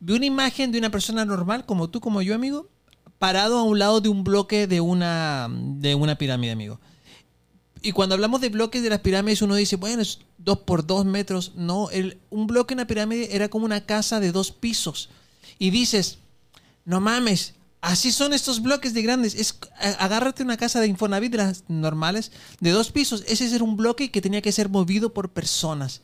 Vi 0.00 0.14
una 0.14 0.26
imagen 0.26 0.72
de 0.72 0.78
una 0.78 0.90
persona 0.90 1.24
normal, 1.24 1.64
como 1.64 1.88
tú, 1.90 2.00
como 2.00 2.22
yo, 2.22 2.34
amigo, 2.34 2.68
parado 3.18 3.58
a 3.58 3.62
un 3.62 3.78
lado 3.78 4.00
de 4.00 4.08
un 4.08 4.24
bloque 4.24 4.66
de 4.66 4.80
una, 4.80 5.48
de 5.50 5.94
una 5.94 6.16
pirámide, 6.16 6.50
amigo. 6.50 6.80
Y 7.82 7.92
cuando 7.92 8.14
hablamos 8.14 8.40
de 8.40 8.48
bloques 8.48 8.82
de 8.82 8.90
las 8.90 9.00
pirámides, 9.00 9.42
uno 9.42 9.56
dice, 9.56 9.76
bueno, 9.76 10.02
es 10.02 10.20
dos 10.38 10.58
por 10.58 10.86
dos 10.86 11.04
metros. 11.04 11.52
No, 11.56 11.88
un 12.30 12.46
bloque 12.46 12.74
en 12.74 12.78
la 12.78 12.86
pirámide 12.86 13.34
era 13.34 13.48
como 13.48 13.64
una 13.64 13.84
casa 13.84 14.20
de 14.20 14.30
dos 14.30 14.52
pisos. 14.52 15.10
Y 15.58 15.70
dices, 15.70 16.18
no 16.84 17.00
mames, 17.00 17.54
así 17.80 18.12
son 18.12 18.32
estos 18.32 18.62
bloques 18.62 18.94
de 18.94 19.02
grandes. 19.02 19.34
Es, 19.34 19.58
agárrate 19.98 20.44
una 20.44 20.56
casa 20.56 20.80
de 20.80 20.86
Infonavit 20.86 21.32
de 21.32 21.38
las 21.38 21.64
normales, 21.68 22.30
de 22.60 22.70
dos 22.70 22.92
pisos. 22.92 23.24
Ese 23.26 23.52
era 23.52 23.64
un 23.64 23.76
bloque 23.76 24.10
que 24.10 24.20
tenía 24.20 24.42
que 24.42 24.52
ser 24.52 24.68
movido 24.68 25.12
por 25.12 25.30
personas. 25.30 26.02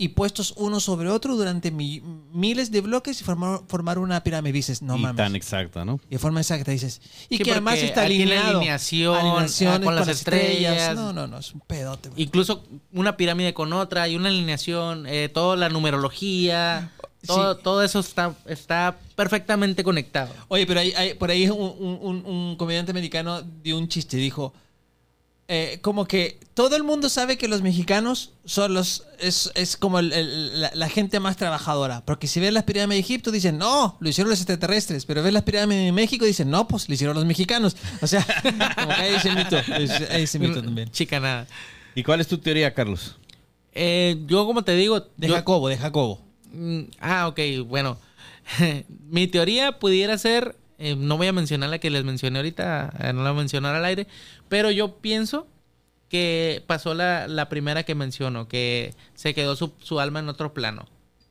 Y 0.00 0.10
puestos 0.10 0.54
uno 0.56 0.78
sobre 0.78 1.08
otro 1.10 1.34
durante 1.34 1.72
mi- 1.72 2.00
miles 2.32 2.70
de 2.70 2.80
bloques 2.82 3.20
y 3.20 3.24
formar, 3.24 3.62
formar 3.66 3.98
una 3.98 4.22
pirámide. 4.22 4.52
Dices, 4.52 4.80
no 4.80 4.96
y 4.96 5.00
mames. 5.00 5.16
tan 5.16 5.34
exacta, 5.34 5.84
¿no? 5.84 5.98
Y 6.08 6.10
de 6.14 6.18
forma 6.20 6.40
exacta 6.40 6.70
dices. 6.70 7.00
Y 7.28 7.38
Sí, 7.38 7.42
que 7.42 7.50
además 7.50 7.78
está 7.80 8.02
alineado. 8.02 8.58
alineación, 8.58 9.16
alineaciones 9.16 9.80
ah, 9.80 9.84
con 9.84 9.96
las 9.96 10.06
estrellas. 10.06 10.94
No, 10.94 11.12
no, 11.12 11.26
no, 11.26 11.38
es 11.38 11.52
un 11.52 11.60
pedote. 11.62 12.10
güey. 12.10 12.22
Incluso 12.22 12.64
una 12.92 13.16
pirámide 13.16 13.52
con 13.54 13.72
otra, 13.72 14.02
hay 14.04 14.14
una 14.14 14.28
alineación, 14.28 15.04
eh, 15.08 15.28
toda 15.28 15.56
la 15.56 15.68
numerología, 15.68 16.92
todo, 17.26 17.54
Sí. 17.56 17.60
todo 17.64 17.82
eso 17.82 17.98
está, 17.98 18.36
está 18.46 18.98
perfectamente 19.16 19.82
conectado. 19.82 20.32
Oye, 20.46 20.64
pero 20.64 20.78
hay, 20.78 20.92
hay- 20.92 21.14
por 21.14 21.30
ahí 21.30 21.48
un, 21.48 21.58
un- 21.60 21.98
un- 22.00 22.24
un 22.24 22.56
comediante 22.56 22.92
americano 22.92 23.42
dio 23.42 23.76
un 23.76 23.88
chiste, 23.88 24.16
dijo, 24.16 24.54
eh, 25.50 25.78
como 25.80 26.06
que 26.06 26.38
todo 26.54 26.76
el 26.76 26.82
mundo 26.84 27.08
sabe 27.08 27.38
que 27.38 27.48
los 27.48 27.62
mexicanos 27.62 28.32
son 28.44 28.74
los, 28.74 29.04
es, 29.18 29.50
es 29.54 29.76
como 29.78 29.98
el- 29.98 30.12
el- 30.12 30.60
la, 30.60 30.70
la 30.74 30.88
gente 30.90 31.20
más 31.20 31.36
trabajadora, 31.38 32.04
porque 32.04 32.26
si 32.26 32.38
ves 32.38 32.52
las 32.52 32.64
pirámides 32.64 32.96
de 33.02 33.06
Egipto 33.12 33.30
dicen, 33.30 33.56
no, 33.56 33.96
lo 34.00 34.08
hicieron 34.08 34.28
los 34.30 34.40
extraterrestres, 34.40 35.06
pero 35.06 35.22
ves 35.22 35.32
las 35.32 35.44
pirámides 35.44 35.84
de 35.86 35.92
México 35.92 36.24
dicen, 36.26 36.50
no, 36.50 36.68
pues 36.68 36.86
lo 36.88 36.94
hicieron 36.94 37.16
los 37.16 37.24
mexicanos. 37.24 37.76
O 38.02 38.06
sea, 38.06 38.24
como 38.76 38.88
que 38.88 38.94
hay 39.02 39.14
ese 39.14 39.32
mito, 39.34 39.56
hay 40.10 40.22
ese 40.22 40.38
mito 40.38 40.62
también. 40.62 40.90
Chica 40.90 41.18
nada. 41.18 41.46
¿Y 41.94 42.02
cuál 42.02 42.20
es 42.20 42.28
tu 42.28 42.38
teoría, 42.38 42.74
Carlos? 42.74 43.16
Eh, 43.72 44.16
yo 44.26 44.44
como 44.46 44.64
te 44.64 44.72
digo... 44.74 45.00
De 45.16 45.28
yo- 45.28 45.34
Jacobo, 45.34 45.68
de 45.68 45.78
Jacobo. 45.78 46.20
Mm, 46.52 46.82
Ah, 47.00 47.26
ok, 47.28 47.40
bueno. 47.66 47.98
Mi 49.08 49.26
teoría 49.28 49.78
pudiera 49.78 50.18
ser, 50.18 50.56
eh, 50.78 50.96
no 50.96 51.16
voy 51.16 51.26
a 51.26 51.32
mencionar 51.32 51.70
la 51.70 51.78
que 51.78 51.90
les 51.90 52.04
mencioné 52.04 52.38
ahorita, 52.38 52.92
eh, 53.00 53.12
no 53.12 53.22
la 53.22 53.30
voy 53.30 53.38
a 53.38 53.42
mencionar 53.42 53.74
al 53.74 53.84
aire, 53.84 54.06
pero 54.48 54.70
yo 54.70 54.96
pienso 54.96 55.46
que 56.08 56.62
pasó 56.66 56.94
la, 56.94 57.28
la 57.28 57.48
primera 57.48 57.82
que 57.82 57.94
menciono, 57.94 58.48
que 58.48 58.94
se 59.14 59.34
quedó 59.34 59.56
su, 59.56 59.72
su 59.82 60.00
alma 60.00 60.20
en 60.20 60.28
otro 60.28 60.54
plano. 60.54 60.86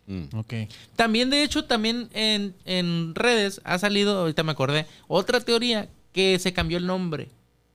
Mm. 0.06 0.38
Ok. 0.38 0.54
También, 0.96 1.30
de 1.30 1.44
hecho, 1.44 1.66
también 1.66 2.10
en, 2.14 2.54
en 2.66 3.16
redes 3.16 3.60
ha 3.64 3.78
salido, 3.80 4.20
ahorita 4.20 4.44
me 4.44 4.52
acordé, 4.52 4.86
otra 5.08 5.40
teoría 5.40 5.90
que 6.14 6.38
se 6.40 6.54
cambió 6.54 6.78
el 6.78 6.86
nombre. 6.86 7.30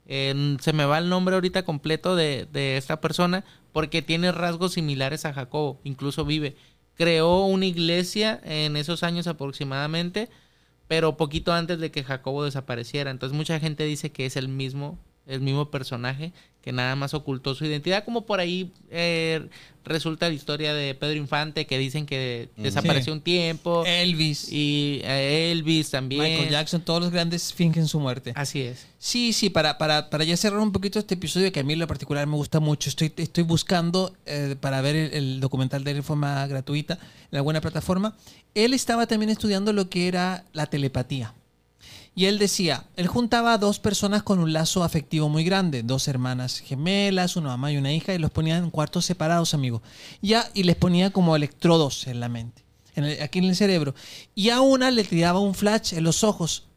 En- 0.05 0.57
se 0.61 0.73
me 0.73 0.85
va 0.85 0.97
el 0.97 1.09
nombre 1.09 1.35
ahorita 1.35 1.63
completo 1.63 2.15
de, 2.15 2.47
de 2.51 2.77
esta 2.77 2.99
persona 3.01 3.43
porque 3.71 4.01
tiene 4.01 4.31
rasgos 4.31 4.73
similares 4.73 5.25
a 5.25 5.33
Jacobo, 5.33 5.79
incluso 5.83 6.25
vive. 6.25 6.55
Creó 6.95 7.45
una 7.45 7.65
iglesia 7.65 8.39
en 8.43 8.75
esos 8.77 9.03
años 9.03 9.27
aproximadamente, 9.27 10.29
pero 10.87 11.17
poquito 11.17 11.53
antes 11.53 11.79
de 11.79 11.91
que 11.91 12.03
Jacobo 12.03 12.43
desapareciera. 12.43 13.11
Entonces 13.11 13.35
mucha 13.35 13.59
gente 13.59 13.83
dice 13.83 14.11
que 14.11 14.25
es 14.25 14.35
el 14.37 14.47
mismo, 14.47 14.99
el 15.25 15.41
mismo 15.41 15.71
personaje 15.71 16.33
que 16.63 16.71
nada 16.71 16.95
más 16.95 17.13
ocultó 17.13 17.53
su 17.55 17.65
identidad, 17.65 18.05
como 18.05 18.25
por 18.25 18.39
ahí 18.39 18.71
eh, 18.89 19.47
resulta 19.83 20.29
la 20.29 20.33
historia 20.33 20.73
de 20.73 20.95
Pedro 20.95 21.17
Infante, 21.17 21.67
que 21.67 21.77
dicen 21.77 22.05
que 22.05 22.47
desapareció 22.55 23.11
Sí. 23.11 23.17
un 23.17 23.21
tiempo, 23.21 23.83
Elvis, 23.85 24.49
y 24.49 25.01
eh, 25.03 25.51
Elvis 25.51 25.89
también. 25.91 26.21
Michael 26.23 26.49
Jackson, 26.49 26.81
todos 26.81 27.01
los 27.01 27.11
grandes 27.11 27.53
fingen 27.53 27.85
su 27.85 27.99
muerte. 27.99 28.31
Así 28.35 28.61
es. 28.61 28.87
Sí, 28.97 29.33
sí, 29.33 29.49
para, 29.49 29.77
para, 29.77 30.09
para 30.09 30.23
ya 30.23 30.37
cerrar 30.37 30.61
un 30.61 30.71
poquito 30.71 30.99
este 30.99 31.15
episodio 31.15 31.51
que 31.51 31.59
a 31.59 31.63
mí 31.63 31.73
en 31.73 31.79
lo 31.79 31.87
particular 31.87 32.25
me 32.27 32.37
gusta 32.37 32.61
mucho, 32.61 32.89
estoy, 32.89 33.11
estoy 33.17 33.43
buscando 33.43 34.13
eh, 34.25 34.55
para 34.61 34.79
ver 34.79 34.95
el, 34.95 35.13
el 35.13 35.39
documental 35.41 35.83
de 35.83 35.91
él 35.91 35.97
de 35.97 36.03
forma 36.03 36.47
gratuita 36.47 36.97
en 37.29 37.37
alguna 37.37 37.59
plataforma. 37.59 38.15
Él 38.55 38.73
estaba 38.73 39.05
también 39.05 39.29
estudiando 39.31 39.73
lo 39.73 39.89
que 39.89 40.07
era 40.07 40.45
la 40.53 40.67
telepatía. 40.67 41.33
Y 42.15 42.25
él 42.25 42.37
decía, 42.37 42.85
él 42.95 43.07
juntaba 43.07 43.53
a 43.53 43.57
dos 43.57 43.79
personas 43.79 44.21
con 44.21 44.37
un 44.39 44.53
lazo 44.53 44.83
afectivo 44.83 45.29
muy 45.29 45.43
grande, 45.43 45.81
dos 45.81 46.07
hermanas 46.07 46.59
gemelas, 46.59 47.35
una 47.35 47.49
mamá 47.49 47.71
y 47.71 47.77
una 47.77 47.91
hija, 47.91 48.13
y 48.13 48.19
los 48.19 48.29
ponía 48.29 48.57
en 48.57 48.69
cuartos 48.69 49.05
separados, 49.05 49.53
amigo. 49.55 49.81
Ya, 50.21 50.47
y 50.53 50.61
les 50.63 50.75
ponía 50.75 51.09
como 51.09 51.35
electrodos 51.35 52.05
en 52.05 52.19
la 52.19 52.29
mente, 52.29 52.63
en 52.95 53.05
el- 53.05 53.21
aquí 53.23 53.39
en 53.39 53.45
el 53.45 53.55
cerebro. 53.55 53.95
Y 54.35 54.49
a 54.49 54.61
una 54.61 54.91
le 54.91 55.03
tiraba 55.03 55.39
un 55.39 55.55
flash 55.55 55.93
en 55.95 56.03
los 56.03 56.23
ojos 56.23 56.67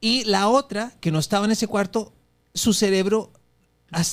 y 0.00 0.22
la 0.24 0.48
otra, 0.48 0.92
que 1.00 1.10
no 1.10 1.18
estaba 1.18 1.46
en 1.46 1.50
ese 1.50 1.66
cuarto, 1.66 2.12
su 2.54 2.72
cerebro 2.72 3.32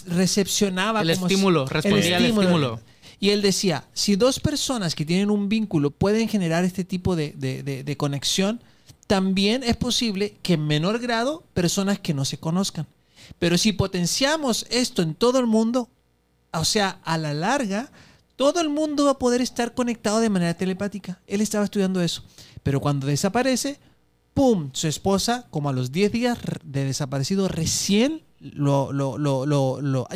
recepcionaba 0.08 1.01
El 1.01 1.14
como 1.14 1.28
estímulo, 1.28 1.68
si- 1.68 1.74
respondía 1.74 2.18
al 2.18 2.26
estímulo. 2.26 2.80
Y 3.20 3.30
él 3.30 3.41
decía, 3.41 3.84
si 3.93 4.16
dos 4.16 4.39
personas 4.39 4.95
que 4.95 5.05
tienen 5.05 5.30
un 5.32 5.49
vínculo 5.49 5.91
pueden 5.91 6.28
generar 6.30 6.64
este 6.64 6.84
tipo 6.84 7.16
de, 7.16 7.34
de- 7.36 7.64
de- 7.64 7.84
de 7.84 7.97
conexión, 7.97 8.62
también 9.08 9.64
es 9.64 9.78
posible 9.78 10.38
que 10.43 10.53
en 10.53 10.68
menor 10.68 10.99
grado 10.99 11.43
personas 11.53 11.99
que 11.99 12.14
no 12.14 12.26
se 12.26 12.38
conozcan. 12.38 12.86
Pero 13.39 13.58
si 13.58 13.74
potenciamos 13.74 14.66
esto 14.70 15.01
en 15.01 15.16
todo 15.16 15.39
el 15.39 15.47
mundo, 15.47 15.89
o 16.53 16.66
sea, 16.66 16.99
a 17.03 17.18
la 17.18 17.34
larga, 17.34 17.89
todo 18.36 18.62
el 18.62 18.70
mundo 18.70 19.05
va 19.05 19.12
a 19.12 19.20
poder 19.20 19.41
estar 19.41 19.74
conectado 19.74 20.20
de 20.20 20.30
manera 20.30 20.53
telepática. 20.53 21.20
Él 21.28 21.41
estaba 21.41 21.66
estudiando 21.66 22.01
eso. 22.01 22.24
Pero 22.64 22.80
cuando 22.80 23.08
desaparece, 23.08 23.80
¡pum! 24.34 24.70
Su 24.74 24.88
esposa, 24.88 25.47
como 25.49 25.70
a 25.70 25.74
los 25.74 25.91
10 25.91 26.12
días 26.12 26.38
de 26.64 26.86
desaparecido, 26.86 27.47
recién 27.47 28.24
lo, 28.39 28.91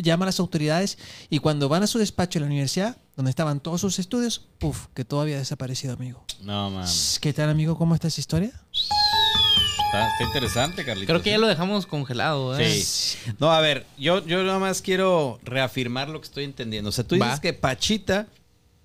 llama 0.02 0.26
a 0.26 0.28
las 0.28 0.40
autoridades 0.40 0.98
y 1.30 1.40
cuando 1.40 1.70
van 1.70 1.84
a 1.84 1.88
su 1.88 1.98
despacho 1.98 2.38
en 2.38 2.44
la 2.44 2.48
universidad, 2.48 2.98
donde 3.16 3.30
estaban 3.30 3.60
todos 3.60 3.82
sus 3.82 4.00
estudios, 4.00 4.48
¡puf! 4.58 4.88
Que 4.94 5.06
todo 5.06 5.22
había 5.22 5.38
desaparecido, 5.38 5.94
amigo. 5.94 6.24
No, 6.42 6.70
mames. 6.70 7.20
¿Qué 7.22 7.34
tal, 7.34 7.50
amigo? 7.50 7.78
¿Cómo 7.78 7.94
está 7.96 8.08
esa 8.08 8.20
historia? 8.22 8.52
Está, 8.72 10.08
está 10.10 10.24
interesante, 10.24 10.86
Carlitos. 10.86 11.08
Creo 11.08 11.22
que 11.22 11.32
ya 11.32 11.38
lo 11.38 11.48
dejamos 11.48 11.86
congelado. 11.86 12.58
¿eh? 12.58 12.82
Sí. 12.82 13.18
No, 13.40 13.52
a 13.52 13.60
ver, 13.60 13.86
yo, 13.98 14.26
yo 14.26 14.42
nada 14.44 14.58
más 14.60 14.82
quiero 14.82 15.40
reafirmar 15.44 16.08
lo 16.10 16.22
que 16.22 16.26
estoy 16.26 16.46
entendiendo. 16.46 16.90
O 16.90 16.92
sea, 16.94 17.06
tú 17.06 17.16
dices 17.16 17.30
Va. 17.30 17.42
que 17.42 17.54
Pachita 17.54 18.28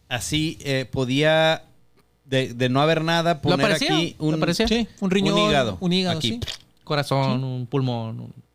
así 0.08 0.58
eh, 0.62 0.86
podía, 0.90 1.64
de, 2.24 2.54
de 2.54 2.68
no 2.68 2.80
haber 2.82 3.02
nada, 3.04 3.40
poner 3.40 3.60
aparecía? 3.66 3.94
aquí 3.94 4.16
¿Lo 4.18 4.26
un? 4.26 4.54
Sí, 4.54 4.88
un 5.00 5.10
riñón, 5.10 5.38
un 5.38 5.48
hígado. 5.48 5.76
un 5.80 5.92
hígado, 5.92 6.18
aquí. 6.18 6.28
sí. 6.28 6.40
Corazón, 6.82 7.42
un 7.44 7.66
pulmón. 7.66 8.20
un-. 8.20 8.45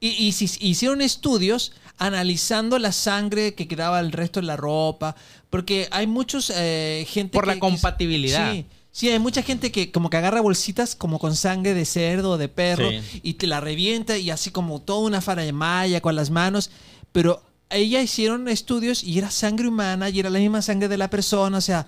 Y, 0.00 0.08
y 0.10 0.32
si- 0.32 0.58
hicieron 0.66 1.00
estudios 1.00 1.72
analizando 1.98 2.78
la 2.78 2.92
sangre 2.92 3.54
que 3.54 3.66
quedaba 3.68 4.00
el 4.00 4.12
resto 4.12 4.40
de 4.40 4.46
la 4.46 4.56
ropa, 4.56 5.16
porque 5.50 5.88
hay 5.90 6.06
muchos 6.06 6.52
eh, 6.54 7.06
gente 7.08 7.32
Por 7.32 7.46
la 7.46 7.54
que- 7.54 7.56
que- 7.56 7.60
compatibilidad. 7.60 8.52
sí, 8.52 8.66
sí, 8.92 9.08
hay 9.08 9.18
mucha 9.18 9.42
gente 9.42 9.72
que 9.72 9.90
como 9.90 10.10
que 10.10 10.18
agarra 10.18 10.40
bolsitas 10.42 10.94
como 10.94 11.18
con 11.18 11.34
sangre 11.34 11.72
de 11.74 11.84
cerdo 11.86 12.32
o 12.32 12.38
de 12.38 12.48
perro 12.48 12.90
Sí. 12.90 13.20
y 13.22 13.34
te 13.34 13.46
la 13.46 13.60
revienta 13.60 14.18
y 14.18 14.30
así 14.30 14.50
como 14.50 14.80
toda 14.82 15.00
una 15.06 15.20
faramaya 15.22 16.00
con 16.02 16.14
las 16.14 16.28
manos, 16.30 16.70
pero 17.12 17.42
ella 17.70 18.02
hicieron 18.02 18.46
estudios 18.48 19.02
y 19.02 19.16
era 19.18 19.30
sangre 19.30 19.66
humana 19.68 20.10
y 20.10 20.20
era 20.20 20.28
la 20.30 20.38
misma 20.38 20.60
sangre 20.62 20.88
de 20.88 20.98
la 20.98 21.08
persona, 21.10 21.56
o 21.58 21.62
sea, 21.62 21.86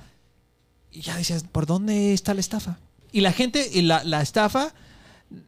y 0.90 1.02
ya 1.02 1.16
decías, 1.16 1.44
¿por 1.44 1.66
dónde 1.66 2.14
está 2.14 2.32
la 2.32 2.40
estafa? 2.40 2.78
Y 3.12 3.20
la 3.20 3.32
gente, 3.32 3.70
y 3.72 3.82
la, 3.82 4.02
la 4.04 4.22
estafa 4.22 4.72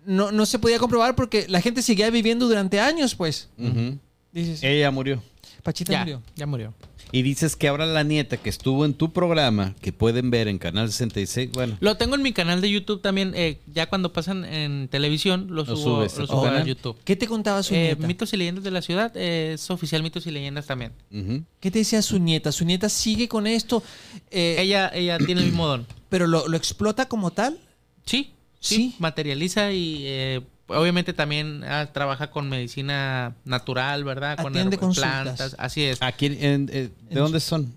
no, 0.06 0.32
no 0.32 0.46
se 0.46 0.58
podía 0.58 0.78
comprobar 0.78 1.14
porque 1.14 1.46
la 1.48 1.60
gente 1.60 1.82
seguía 1.82 2.10
viviendo 2.10 2.46
durante 2.48 2.80
años, 2.80 3.14
pues. 3.14 3.48
Ujú. 3.58 3.98
Dices, 4.32 4.62
Ella 4.62 4.90
murió. 4.90 5.22
Pachita 5.62 5.92
Ya, 5.92 5.98
murió. 6.00 6.22
ya 6.36 6.46
murió. 6.46 6.74
Y 7.12 7.22
dices 7.22 7.56
que 7.56 7.66
ahora 7.66 7.86
la 7.86 8.04
nieta 8.04 8.36
que 8.36 8.48
estuvo 8.48 8.84
en 8.84 8.94
tu 8.94 9.12
programa, 9.12 9.74
que 9.80 9.92
pueden 9.92 10.30
ver 10.30 10.46
en 10.46 10.58
Canal 10.58 10.88
66, 10.92 11.50
bueno, 11.52 11.76
Lo 11.80 11.96
tengo 11.96 12.14
en 12.14 12.22
mi 12.22 12.32
canal 12.32 12.60
de 12.60 12.70
YouTube 12.70 13.02
también. 13.02 13.32
eh, 13.34 13.58
ya 13.66 13.88
cuando 13.88 14.12
pasan 14.12 14.44
en 14.44 14.86
televisión, 14.88 15.48
lo 15.50 15.64
Lo 15.64 15.76
subo, 15.76 15.76
subes 16.06 16.14
a 16.14 16.20
lo 16.20 16.26
tu 16.28 16.32
subo 16.34 16.46
a 16.46 16.50
canal. 16.50 16.66
YouTube. 16.66 16.96
¿Qué 17.04 17.16
te 17.16 17.26
contaba 17.26 17.62
su 17.64 17.74
Eh, 17.74 17.78
nieta? 17.96 18.06
mitos 18.06 18.32
y 18.32 18.36
leyendas 18.36 18.62
de 18.62 18.70
la 18.70 18.80
ciudad 18.80 19.10
eh, 19.16 19.52
es 19.54 19.68
oficial 19.70 20.04
Mitos 20.04 20.24
y 20.28 20.30
leyendas 20.30 20.66
también. 20.66 20.92
ujú. 21.12 21.42
¿Qué 21.58 21.70
te 21.72 21.80
decía 21.80 22.00
su 22.00 22.18
nieta? 22.20 22.52
Su 22.52 22.64
nieta 22.64 22.88
sigue 22.88 23.26
con 23.26 23.48
esto, 23.48 23.82
eh, 24.30 24.56
Ella, 24.60 24.90
ella 24.94 25.18
tiene 25.18 25.40
el 25.40 25.48
mismo 25.48 25.66
don. 25.66 25.86
pero 26.10 26.28
lo, 26.28 26.46
lo 26.46 26.56
explota 26.56 27.08
como 27.08 27.32
tal. 27.32 27.58
Sí, 28.06 28.30
sí, 28.60 28.74
Sí. 28.76 28.94
materializa 28.98 29.72
y 29.72 30.02
eh, 30.06 30.40
obviamente 30.68 31.12
también 31.12 31.64
ah, 31.64 31.88
trabaja 31.92 32.30
con 32.30 32.48
medicina 32.48 33.34
natural, 33.44 34.04
¿verdad? 34.04 34.36
Con 34.38 34.52
Atiende 34.52 34.76
herb- 34.76 34.80
consultas. 34.80 35.22
plantas, 35.22 35.56
así 35.58 35.82
es. 35.84 36.00
Aquí, 36.02 36.26
en- 36.26 36.70
eh, 36.72 36.90
¿de 37.10 37.20
dónde 37.20 37.40
son? 37.40 37.76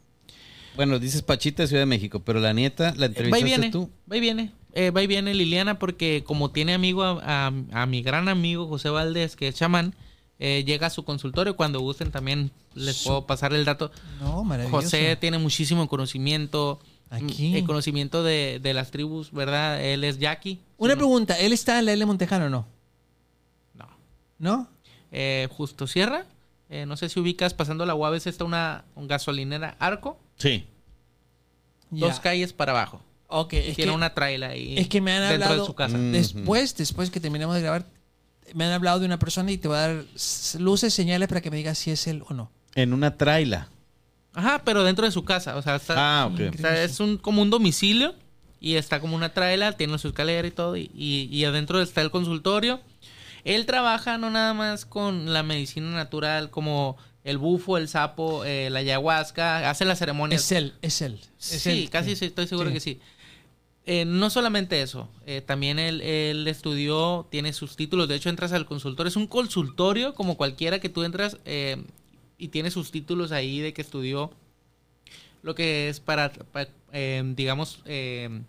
Bueno, 0.76 0.98
dices 1.00 1.22
Pachita 1.22 1.64
de 1.64 1.68
Ciudad 1.68 1.82
de 1.84 1.88
México, 1.88 2.22
pero 2.26 2.40
la 2.40 2.52
nieta, 2.54 2.86
la 2.86 2.90
Eh, 2.92 2.98
Va 2.98 3.04
y 3.06 3.06
entrevistaste 3.06 3.46
viene, 3.46 3.72
tú. 3.72 3.90
va 4.12 4.18
y 4.18 4.20
viene. 4.20 4.52
Eh, 4.76 4.90
va 4.90 5.04
y 5.04 5.08
viene 5.08 5.34
Liliana 5.36 5.78
porque 5.78 6.24
como 6.26 6.50
tiene 6.52 6.74
amigo 6.74 7.04
a, 7.04 7.48
a- 7.48 7.54
a 7.74 7.86
mi 7.86 8.02
gran 8.02 8.28
amigo 8.28 8.68
José 8.68 8.90
Valdés, 8.90 9.36
que 9.36 9.48
es 9.50 9.56
chamán, 9.56 9.94
eh, 10.40 10.64
llega 10.66 10.88
a 10.88 10.90
su 10.90 11.04
consultorio. 11.06 11.56
Cuando 11.56 11.80
gusten 11.80 12.10
también 12.12 12.50
les 12.74 13.04
puedo 13.04 13.28
pasar 13.28 13.54
el 13.54 13.66
dato. 13.66 13.92
No, 14.20 14.44
maravilloso. 14.44 14.82
José 14.82 15.16
tiene 15.16 15.38
muchísimo 15.38 15.88
conocimiento. 15.88 16.80
Aquí. 17.16 17.56
El 17.56 17.66
conocimiento 17.66 18.24
de, 18.24 18.60
de 18.62 18.74
las 18.74 18.90
tribus, 18.92 19.32
¿verdad? 19.32 19.84
Él 19.84 20.04
es 20.04 20.18
Jackie. 20.20 20.60
Una 20.78 20.94
Sí, 20.94 20.98
pregunta, 20.98 21.38
¿él 21.40 21.54
está 21.54 21.78
en 21.80 21.86
la 21.86 21.94
L 21.94 22.06
Montejano 22.06 22.46
o 22.46 22.50
no? 22.50 22.66
No. 23.76 23.88
¿No? 24.40 24.68
Eh, 25.12 25.48
Justo 25.52 25.86
Sierra. 25.88 26.26
eh, 26.70 26.86
no 26.88 26.98
sé 26.98 27.08
si 27.10 27.20
ubicas, 27.20 27.54
pasando 27.54 27.86
la 27.86 27.94
UAVES 27.94 28.26
está 28.28 28.44
una, 28.46 28.84
un 28.96 29.08
gasolinera 29.08 29.76
Arco. 29.80 30.18
Sí. 30.38 30.66
Dos 31.92 32.16
Ya. 32.16 32.22
calles 32.22 32.52
para 32.54 32.72
abajo. 32.72 33.02
Ok, 33.28 33.54
Y 33.54 33.58
es 33.58 33.76
tiene 33.76 33.92
que 33.92 33.96
una 33.96 34.14
traila 34.14 34.48
ahí. 34.50 34.76
es 34.78 34.88
que 34.88 35.00
me 35.02 35.12
han 35.12 35.22
dentro 35.30 35.50
hablado- 35.50 35.62
de 35.64 35.68
su 35.68 35.76
casa. 35.76 35.98
Mm. 35.98 36.12
después, 36.12 36.76
después 36.76 37.10
que 37.12 37.20
terminemos 37.20 37.56
de 37.56 37.62
grabar, 37.62 37.86
me 38.56 38.66
han 38.66 38.72
hablado 38.72 39.00
de 39.00 39.06
una 39.06 39.20
persona 39.20 39.52
y 39.52 39.58
te 39.58 39.68
voy 39.68 39.78
a 39.78 39.82
dar 39.82 40.06
luces, 40.60 40.94
señales 40.94 41.28
para 41.28 41.42
que 41.42 41.52
me 41.52 41.58
digas 41.58 41.78
si 41.78 41.92
es 41.92 42.08
él 42.08 42.24
o 42.28 42.34
no. 42.34 42.52
En 42.76 42.92
una 42.94 43.16
traila. 43.18 43.70
Ajá, 44.34 44.62
pero 44.66 44.84
dentro 44.84 45.06
de 45.06 45.12
su 45.12 45.24
casa. 45.24 45.56
O 45.58 45.62
sea, 45.62 45.76
está, 45.76 45.96
Ah, 46.24 46.26
ok. 46.28 46.40
o 46.56 46.58
sea, 46.58 46.84
es 46.84 47.00
un, 47.00 47.18
como 47.18 47.42
un 47.42 47.50
domicilio 47.50 48.16
y 48.60 48.76
está 48.76 49.00
como 49.00 49.16
una 49.16 49.34
traila, 49.34 49.74
tiene 49.74 49.98
su 50.00 50.08
escalera 50.08 50.48
y 50.48 50.52
todo. 50.52 50.76
Y, 50.78 50.90
y- 50.96 51.30
y 51.32 51.46
adentro 51.46 51.82
está 51.82 52.02
el 52.02 52.12
consultorio. 52.12 52.80
Él 53.44 53.66
trabaja 53.66 54.18
no 54.18 54.30
nada 54.32 54.54
más 54.54 54.86
con 54.86 55.34
la 55.34 55.44
medicina 55.44 55.92
natural 55.92 56.50
como 56.50 56.98
el 57.26 57.38
bufo, 57.38 57.78
el 57.78 57.88
sapo, 57.88 58.44
eh, 58.46 58.70
la 58.70 58.80
ayahuasca, 58.80 59.70
hace 59.70 59.86
las 59.86 60.00
ceremonias. 60.00 60.42
Es 60.44 60.52
él, 60.54 60.74
es 60.82 61.02
él. 61.02 61.20
Es 61.40 61.46
Sí, 61.62 61.70
él. 61.84 61.90
casi 61.90 62.16
sí, 62.16 62.26
estoy 62.26 62.48
seguro 62.48 62.70
Sí. 62.70 62.74
que 62.74 62.80
sí. 62.80 63.00
Eh, 63.86 64.06
no 64.06 64.30
solamente 64.30 64.82
eso, 64.82 65.10
eh, 65.26 65.42
también 65.42 65.78
él, 65.78 66.00
él 66.00 66.48
estudió, 66.48 67.28
tiene 67.30 67.52
sus 67.52 67.76
títulos, 67.76 68.08
de 68.08 68.16
hecho 68.16 68.30
entras 68.30 68.54
al 68.54 68.66
consultorio, 68.66 69.10
es 69.10 69.18
un 69.18 69.28
consultorio 69.28 70.14
como 70.14 70.38
cualquiera 70.38 70.80
que 70.80 70.88
tú 70.88 71.04
entras 71.04 71.38
eh, 71.44 71.84
y 72.38 72.50
tiene 72.50 72.72
sus 72.72 72.92
títulos 72.92 73.32
ahí 73.32 73.60
de 73.60 73.74
que 73.74 73.82
estudió 73.82 74.32
lo 75.42 75.56
que 75.56 75.90
es 75.90 76.00
para, 76.00 76.32
pa- 76.32 76.68
eh, 76.92 77.22
digamos, 77.36 77.82
eh, 77.86 78.42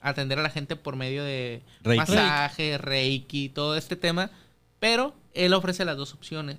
atender 0.00 0.38
a 0.38 0.42
la 0.42 0.50
gente 0.50 0.76
por 0.76 0.96
medio 0.96 1.22
de 1.24 1.62
Reiki. 1.82 1.98
masaje, 1.98 2.78
reiki, 2.78 3.48
todo 3.48 3.76
este 3.76 3.96
tema, 3.96 4.30
pero 4.78 5.14
él 5.34 5.52
ofrece 5.52 5.84
las 5.84 5.96
dos 5.96 6.12
opciones. 6.14 6.58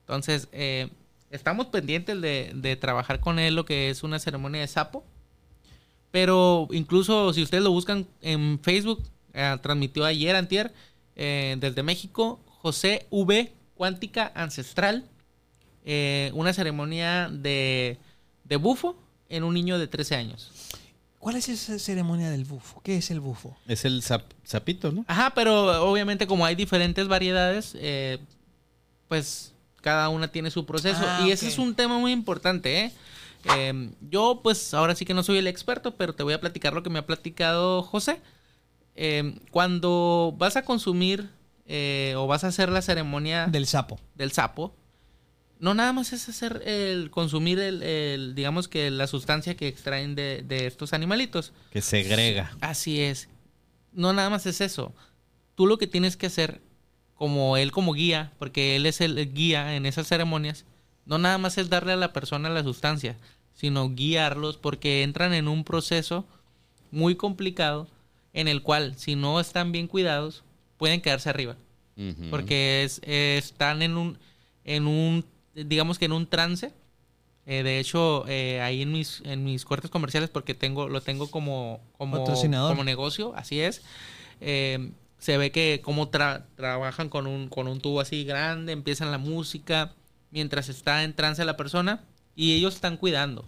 Entonces, 0.00 0.48
eh, 0.52 0.88
estamos 1.30 1.66
pendientes 1.66 2.20
de, 2.20 2.50
de 2.54 2.76
trabajar 2.76 3.20
con 3.20 3.38
él 3.38 3.54
lo 3.54 3.64
que 3.64 3.90
es 3.90 4.02
una 4.02 4.18
ceremonia 4.18 4.60
de 4.62 4.66
sapo. 4.66 5.04
Pero 6.10 6.66
incluso 6.72 7.32
si 7.32 7.42
ustedes 7.42 7.62
lo 7.62 7.70
buscan 7.70 8.06
en 8.20 8.58
Facebook, 8.60 9.00
eh, 9.32 9.56
transmitió 9.62 10.04
ayer, 10.04 10.34
antier, 10.34 10.72
eh, 11.14 11.56
desde 11.60 11.82
México, 11.82 12.40
José 12.46 13.06
V. 13.10 13.52
Cuántica 13.76 14.30
Ancestral, 14.34 15.04
eh, 15.92 16.30
una 16.34 16.52
ceremonia 16.52 17.28
de, 17.32 17.98
de 18.44 18.56
bufo 18.56 18.96
en 19.28 19.42
un 19.42 19.54
niño 19.54 19.76
de 19.78 19.88
13 19.88 20.14
años. 20.14 20.50
¿Cuál 21.18 21.34
es 21.36 21.48
esa 21.48 21.78
ceremonia 21.78 22.30
del 22.30 22.44
bufo? 22.44 22.80
¿Qué 22.84 22.96
es 22.98 23.10
el 23.10 23.18
bufo? 23.20 23.56
Es 23.66 23.84
el 23.84 24.00
zap- 24.02 24.32
zapito, 24.46 24.92
¿no? 24.92 25.04
Ajá, 25.08 25.32
pero 25.34 25.82
obviamente 25.90 26.26
como 26.26 26.46
hay 26.46 26.54
diferentes 26.54 27.08
variedades, 27.08 27.72
eh, 27.78 28.18
pues 29.08 29.52
cada 29.80 30.08
una 30.10 30.28
tiene 30.28 30.50
su 30.50 30.64
proceso. 30.64 31.00
Ah, 31.02 31.24
y 31.26 31.30
ese 31.32 31.48
es 31.48 31.58
un 31.58 31.74
tema 31.74 31.98
muy 31.98 32.12
importante, 32.12 32.84
¿eh? 32.84 32.92
Eh, 33.56 33.90
Yo 34.10 34.40
pues 34.42 34.74
ahora 34.74 34.94
sí 34.94 35.04
que 35.04 35.14
no 35.14 35.22
soy 35.22 35.38
el 35.38 35.46
experto, 35.46 35.96
pero 35.96 36.14
te 36.14 36.22
voy 36.22 36.34
a 36.34 36.40
platicar 36.40 36.72
lo 36.74 36.82
que 36.82 36.90
me 36.90 36.98
ha 36.98 37.06
platicado 37.06 37.82
José. 37.82 38.20
Eh, 38.94 39.34
cuando 39.50 40.34
vas 40.38 40.56
a 40.56 40.62
consumir 40.64 41.30
eh, 41.66 42.14
o 42.16 42.26
vas 42.26 42.44
a 42.44 42.48
hacer 42.48 42.68
la 42.70 42.82
ceremonia 42.82 43.46
Del 43.46 43.66
sapo. 43.66 43.98
del 44.14 44.32
sapo, 44.32 44.74
no 45.60 45.74
nada 45.74 45.92
más 45.92 46.12
es 46.12 46.28
hacer 46.28 46.62
el 46.66 47.10
consumir 47.10 47.58
el, 47.58 47.82
el, 47.82 48.34
digamos 48.34 48.66
que 48.66 48.90
la 48.90 49.06
sustancia 49.06 49.56
que 49.56 49.68
extraen 49.68 50.14
de, 50.14 50.42
de 50.42 50.66
estos 50.66 50.92
animalitos. 50.92 51.52
Que 51.70 51.82
segrega. 51.82 52.56
Así 52.60 53.00
es. 53.00 53.28
No 53.92 54.12
nada 54.12 54.30
más 54.30 54.46
es 54.46 54.60
eso. 54.60 54.94
Tú 55.54 55.66
lo 55.66 55.78
que 55.78 55.86
tienes 55.86 56.16
que 56.16 56.26
hacer, 56.26 56.60
como 57.14 57.56
él 57.56 57.70
como 57.70 57.92
guía, 57.92 58.32
porque 58.38 58.76
él 58.76 58.86
es 58.86 59.00
el 59.00 59.32
guía 59.32 59.76
en 59.76 59.86
esas 59.86 60.08
ceremonias, 60.08 60.64
no 61.04 61.18
nada 61.18 61.38
más 61.38 61.58
es 61.58 61.68
darle 61.68 61.92
a 61.92 61.96
la 61.96 62.12
persona 62.12 62.48
la 62.48 62.62
sustancia, 62.62 63.16
sino 63.54 63.90
guiarlos 63.90 64.56
porque 64.56 65.02
entran 65.02 65.34
en 65.34 65.46
un 65.46 65.64
proceso 65.64 66.26
muy 66.90 67.14
complicado 67.14 67.88
en 68.32 68.48
el 68.48 68.62
cual 68.62 68.94
si 68.96 69.16
no 69.16 69.38
están 69.40 69.72
bien 69.72 69.86
cuidados 69.86 70.44
pueden 70.78 71.00
quedarse 71.00 71.28
arriba 71.28 71.56
porque 72.30 72.84
es, 72.84 73.00
eh, 73.04 73.36
están 73.36 73.82
en 73.82 73.96
un 73.98 74.18
en 74.64 74.86
un 74.86 75.24
digamos 75.54 75.98
que 75.98 76.04
en 76.06 76.12
un 76.12 76.26
trance 76.26 76.72
Eh, 77.46 77.62
de 77.62 77.78
hecho 77.80 78.24
eh, 78.28 78.60
ahí 78.60 78.82
en 78.82 78.92
mis 78.92 79.22
en 79.24 79.44
mis 79.44 79.64
cortes 79.64 79.90
comerciales 79.90 80.28
porque 80.28 80.54
tengo 80.54 80.88
lo 80.88 81.00
tengo 81.00 81.30
como 81.30 81.80
como 81.96 82.18
como 82.68 82.84
negocio 82.84 83.32
así 83.34 83.60
es 83.60 83.80
eh, 84.42 84.90
se 85.18 85.38
ve 85.38 85.50
que 85.50 85.80
cómo 85.82 86.10
tra- 86.10 86.44
trabajan 86.54 87.08
con 87.08 87.26
un 87.26 87.48
con 87.48 87.66
un 87.66 87.80
tubo 87.80 88.00
así 88.00 88.24
grande 88.24 88.72
empiezan 88.72 89.10
la 89.10 89.18
música 89.18 89.94
mientras 90.30 90.68
está 90.68 91.02
en 91.02 91.14
trance 91.14 91.42
la 91.44 91.56
persona 91.56 92.04
y 92.36 92.54
ellos 92.54 92.74
están 92.74 92.96
cuidando 92.98 93.46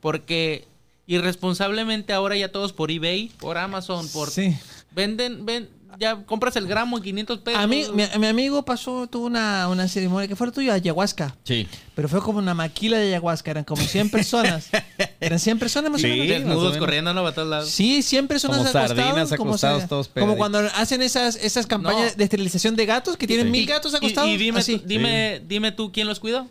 porque 0.00 0.64
irresponsablemente 1.06 2.12
ahora 2.12 2.36
ya 2.36 2.52
todos 2.52 2.72
por 2.72 2.90
eBay 2.90 3.30
por 3.40 3.58
Amazon 3.58 4.08
por 4.10 4.30
Sí. 4.30 4.56
Venden, 4.92 5.44
ven, 5.44 5.68
ya 5.98 6.24
compras 6.24 6.56
el 6.56 6.66
gramo 6.66 6.96
en 6.98 7.02
500 7.04 7.38
pesos. 7.38 7.60
A 7.62 7.66
mí, 7.66 7.84
mi, 7.94 8.04
mi 8.18 8.26
amigo 8.26 8.64
pasó, 8.64 9.06
tuvo 9.06 9.26
una, 9.26 9.68
una 9.68 9.86
ceremonia 9.88 10.26
que 10.28 10.36
fue 10.36 10.50
tuyo, 10.52 10.72
ayahuasca. 10.72 11.36
Sí. 11.44 11.66
Pero 11.94 12.08
fue 12.08 12.20
como 12.20 12.38
una 12.38 12.54
maquila 12.54 12.98
de 12.98 13.08
ayahuasca, 13.08 13.50
eran 13.50 13.64
como 13.64 13.82
100 13.82 14.10
personas. 14.10 14.68
eran 15.20 15.38
100 15.38 15.58
personas 15.58 15.90
más 15.90 16.00
Sí. 16.00 16.06
o 16.06 16.10
menos. 16.10 16.28
Desnudos 16.28 16.76
corriendo 16.76 17.14
no 17.14 17.22
para 17.22 17.34
todos 17.34 17.48
lados. 17.48 17.70
Sí, 17.70 18.02
100 18.02 18.28
personas 18.28 18.58
Como 18.58 18.68
acostados, 18.68 18.88
sardinas 18.96 19.30
como 19.36 19.50
acostados, 19.50 19.82
se- 19.82 19.88
todos 19.88 20.08
Como 20.08 20.14
pegaditos. 20.34 20.38
cuando 20.38 20.58
hacen 20.76 21.02
esas, 21.02 21.36
esas 21.36 21.66
campañas 21.66 22.12
No. 22.12 22.16
de 22.18 22.24
esterilización 22.24 22.76
de 22.76 22.86
gatos 22.86 23.16
que 23.16 23.26
tienen 23.26 23.46
Sí. 23.46 23.52
mil 23.52 23.66
gatos 23.66 23.92
Y- 23.92 23.96
acostados. 23.96 24.30
Y, 24.30 24.36
dime, 24.36 24.60
así. 24.60 24.78
tú, 24.78 24.84
dime, 24.86 25.42
dime 25.46 25.72
tú 25.72 25.90
quién 25.92 26.06
los 26.06 26.20
cuidó. 26.20 26.48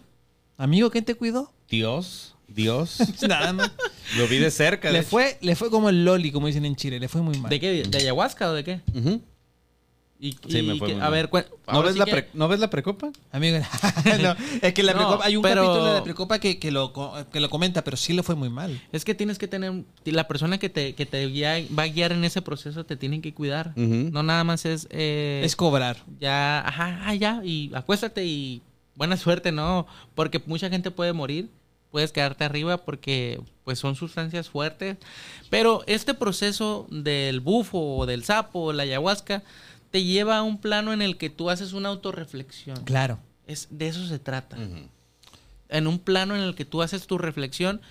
Amigo, 0.58 0.90
¿quién 0.90 1.06
te 1.06 1.16
cuidó? 1.16 1.52
Dios, 1.70 2.34
Dios. 2.48 2.98
Nada 3.28 3.54
más. 3.54 3.72
Lo 4.18 4.28
vi 4.28 4.38
de 4.38 4.52
cerca. 4.52 4.90
le, 4.92 5.04
fue, 5.04 5.38
le 5.42 5.56
fue 5.56 5.70
como 5.70 5.90
el 5.90 6.06
loli, 6.06 6.32
como 6.32 6.48
dicen 6.48 6.66
en 6.66 6.76
Chile, 6.76 7.00
le 7.00 7.08
fue 7.08 7.22
muy 7.22 7.38
mal. 7.40 7.50
¿De 7.50 7.60
qué? 7.60 7.84
¿De 7.84 7.98
ayahuasca 7.98 8.50
o 8.50 8.54
de 8.54 8.64
qué? 8.64 8.82
Y, 10.20 10.32
Sí, 10.50 10.58
y 10.58 10.62
me 10.64 10.76
fue 10.78 10.88
que- 10.88 10.94
muy 10.96 11.04
a 11.04 11.10
ver, 11.10 11.30
¿No 11.72 11.84
ves, 11.84 11.94
sí 11.94 12.00
la 12.00 12.06
que- 12.06 12.12
pre- 12.12 12.28
¿No 12.34 12.48
ves 12.48 12.60
la 12.60 12.72
precopa? 12.72 13.12
Amigo, 13.32 13.60
no, 14.24 14.36
es 14.64 14.74
que 14.74 14.82
la 14.82 14.94
No, 14.94 15.00
Precopa- 15.00 15.26
hay 15.26 15.36
un 15.36 15.44
pero- 15.44 15.62
capítulo 15.62 15.86
de 15.86 15.94
la 15.94 16.04
Precopa 16.04 16.40
que, 16.40 16.58
que, 16.58 16.72
lo, 16.72 16.92
que 17.32 17.40
lo 17.40 17.50
comenta, 17.52 17.84
pero 17.84 17.98
sí 17.98 18.14
le 18.14 18.24
fue 18.24 18.34
muy 18.34 18.50
mal. 18.50 18.82
Es 18.92 19.06
que 19.06 19.14
tienes 19.14 19.38
que 19.38 19.48
tener. 19.48 19.84
La 20.06 20.28
persona 20.28 20.58
que 20.58 20.70
te, 20.70 20.96
que 20.96 21.06
te 21.06 21.28
guía- 21.28 21.64
va 21.78 21.84
a 21.84 21.88
guiar 21.88 22.14
en 22.14 22.24
ese 22.24 22.42
proceso 22.42 22.84
te 22.84 22.98
tienen 22.98 23.22
que 23.22 23.32
cuidar. 23.36 23.74
No 23.78 24.24
nada 24.24 24.44
más 24.44 24.66
es. 24.66 24.88
eh, 24.90 25.42
Es 25.44 25.56
cobrar. 25.56 25.98
ya, 26.20 26.68
ajá, 26.68 27.00
ah, 27.06 27.14
ya, 27.14 27.42
y 27.44 27.70
acuéstate 27.76 28.26
y 28.26 28.64
buena 28.96 29.18
suerte, 29.18 29.52
¿no? 29.52 29.86
Porque 30.16 30.42
mucha 30.48 30.68
gente 30.72 30.90
puede 30.90 31.14
morir, 31.14 31.48
puedes 31.92 32.12
quedarte 32.12 32.44
arriba 32.44 32.78
porque 32.78 33.40
pues 33.64 33.80
son 33.80 33.96
sustancias 33.96 34.50
fuertes, 34.50 34.98
pero 35.50 35.84
este 35.88 36.14
proceso 36.14 36.88
del 36.90 37.40
bufo 37.40 37.98
o 37.98 38.06
del 38.06 38.24
sapo 38.24 38.62
o 38.62 38.74
la 38.74 38.84
ayahuasca 38.84 39.44
te 39.92 40.04
lleva 40.04 40.38
a 40.38 40.44
un 40.44 40.60
plano 40.60 40.94
en 40.94 41.02
el 41.02 41.18
que 41.18 41.30
tú 41.30 41.50
haces 41.50 41.74
una 41.74 41.90
autorreflexión. 41.90 42.84
Claro. 42.84 43.20
Es, 43.46 43.68
de 43.72 43.88
eso 43.88 44.06
se 44.06 44.20
trata. 44.20 44.58
En 45.70 45.88
un 45.88 46.00
plano 46.00 46.36
en 46.36 46.42
el 46.42 46.56
que 46.56 46.66
tú 46.66 46.82
haces 46.82 47.08
tu 47.08 47.18
reflexión 47.18 47.82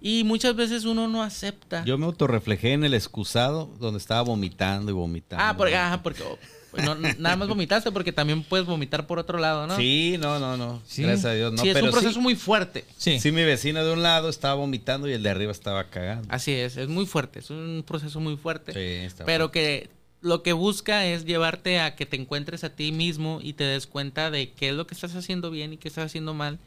y 0.00 0.24
muchas 0.24 0.54
veces 0.54 0.84
uno 0.84 1.08
no 1.08 1.22
acepta. 1.22 1.82
Yo 1.84 1.96
me 1.96 2.04
autorreflejé 2.04 2.72
en 2.72 2.84
el 2.84 2.92
excusado 2.92 3.70
donde 3.80 3.98
estaba 3.98 4.20
vomitando 4.22 4.90
y 4.90 4.94
vomitando. 4.94 5.42
ah, 5.42 5.56
porque, 5.56 5.76
ajá, 5.76 6.02
porque 6.02 6.22
oh, 6.22 6.38
no, 6.82 6.94
nada 6.94 7.36
más 7.36 7.48
vomitaste 7.48 7.92
porque 7.92 8.12
también 8.12 8.42
puedes 8.42 8.66
vomitar 8.66 9.06
por 9.06 9.18
otro 9.18 9.38
lado, 9.38 9.66
¿no? 9.66 9.76
Sí, 9.76 10.16
no, 10.18 10.38
no, 10.38 10.56
no. 10.56 10.82
Sí. 10.86 11.02
Gracias 11.02 11.26
a 11.26 11.32
Dios. 11.34 11.52
No, 11.52 11.62
sí, 11.62 11.68
es 11.68 11.74
pero 11.74 11.86
un 11.86 11.92
proceso 11.92 12.14
sí, 12.14 12.20
muy 12.20 12.34
fuerte. 12.34 12.84
Sí. 12.96 13.20
sí, 13.20 13.32
mi 13.32 13.44
vecino 13.44 13.84
de 13.84 13.92
un 13.92 14.02
lado 14.02 14.28
estaba 14.28 14.54
vomitando 14.54 15.08
y 15.08 15.12
el 15.12 15.22
de 15.22 15.30
arriba 15.30 15.52
estaba 15.52 15.84
cagando. 15.84 16.26
Así 16.30 16.52
es, 16.52 16.76
es 16.76 16.88
muy 16.88 17.06
fuerte, 17.06 17.40
es 17.40 17.50
un 17.50 17.84
proceso 17.86 18.20
muy 18.20 18.36
fuerte. 18.36 18.72
Sí, 18.72 19.06
está 19.06 19.24
pero 19.24 19.50
que 19.50 19.90
lo 20.24 20.42
que 20.42 20.54
busca 20.54 21.04
es 21.06 21.26
llevarte 21.26 21.80
a 21.80 21.96
que 21.96 22.06
te 22.06 22.16
encuentres 22.16 22.64
a 22.64 22.70
ti 22.70 22.92
mismo 22.92 23.40
y 23.42 23.52
te 23.52 23.64
des 23.64 23.86
cuenta 23.86 24.30
de 24.30 24.52
qué 24.52 24.70
es 24.70 24.74
lo 24.74 24.86
que 24.86 24.94
estás 24.94 25.14
haciendo 25.14 25.50
bien 25.50 25.74
y 25.74 25.76
qué 25.76 25.88
estás 25.88 26.06
haciendo 26.06 26.32
mal. 26.32 26.58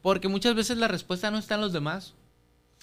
Porque 0.00 0.28
muchas 0.28 0.54
veces 0.54 0.78
la 0.78 0.86
respuesta 0.86 1.30
no 1.30 1.38
está 1.38 1.56
en 1.56 1.60
los 1.60 1.72
demás, 1.72 2.14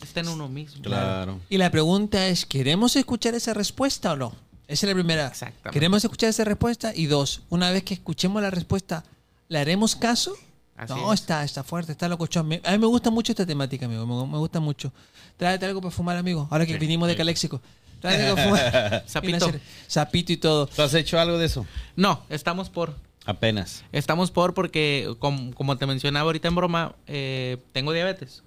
está 0.01 0.19
en 0.19 0.27
uno 0.27 0.49
mismo. 0.49 0.81
Claro. 0.81 1.39
Y 1.49 1.57
la 1.57 1.71
pregunta 1.71 2.27
es, 2.27 2.45
¿queremos 2.45 2.97
escuchar 2.97 3.35
esa 3.35 3.53
respuesta 3.53 4.11
o 4.11 4.15
no? 4.17 4.35
Esa 4.67 4.85
es 4.85 4.89
la 4.89 4.93
primera. 4.95 5.27
Exactamente. 5.27 5.71
¿Queremos 5.71 6.03
escuchar 6.03 6.29
esa 6.29 6.43
respuesta? 6.43 6.91
Y 6.95 7.05
dos, 7.05 7.41
una 7.49 7.71
vez 7.71 7.83
que 7.83 7.93
escuchemos 7.93 8.41
la 8.41 8.49
respuesta, 8.51 9.03
¿le 9.47 9.59
haremos 9.59 9.95
caso? 9.95 10.35
Así 10.75 10.93
no, 10.93 11.11
es. 11.13 11.21
está, 11.21 11.43
está 11.43 11.63
fuerte, 11.63 11.93
está 11.93 12.07
locochón. 12.07 12.45
A 12.63 12.71
mí 12.71 12.77
me 12.77 12.85
gusta 12.85 13.09
mucho 13.09 13.31
esta 13.31 13.45
temática, 13.45 13.85
amigo. 13.85 14.05
Me, 14.05 14.31
me 14.31 14.37
gusta 14.37 14.59
mucho. 14.59 14.91
Tráete 15.37 15.65
algo 15.65 15.81
para 15.81 15.91
fumar, 15.91 16.17
amigo. 16.17 16.47
Ahora 16.51 16.65
que 16.65 16.77
vinimos 16.77 17.07
de 17.07 17.15
Caléxico. 17.15 17.61
Tráete 18.01 18.23
algo 18.27 18.35
para 18.35 18.47
fumar. 18.71 19.03
Sapito. 19.87 20.33
Y 20.33 20.37
todo. 20.37 20.67
¿Tú 20.67 20.81
has 20.81 20.93
hecho 20.93 21.19
algo 21.19 21.37
de 21.37 21.45
eso? 21.45 21.65
No, 21.95 22.23
estamos 22.29 22.69
por... 22.69 22.93
Apenas. 23.25 23.83
Estamos 23.91 24.31
por 24.31 24.53
porque, 24.53 25.13
com- 25.19 25.51
como, 25.51 25.77
te 25.77 25.85
mencionaba 25.85 26.25
ahorita 26.27 26.47
en 26.47 26.55
broma, 26.55 26.95
eh, 27.07 27.57
tengo 27.73 27.91
diabetes. 27.91 28.43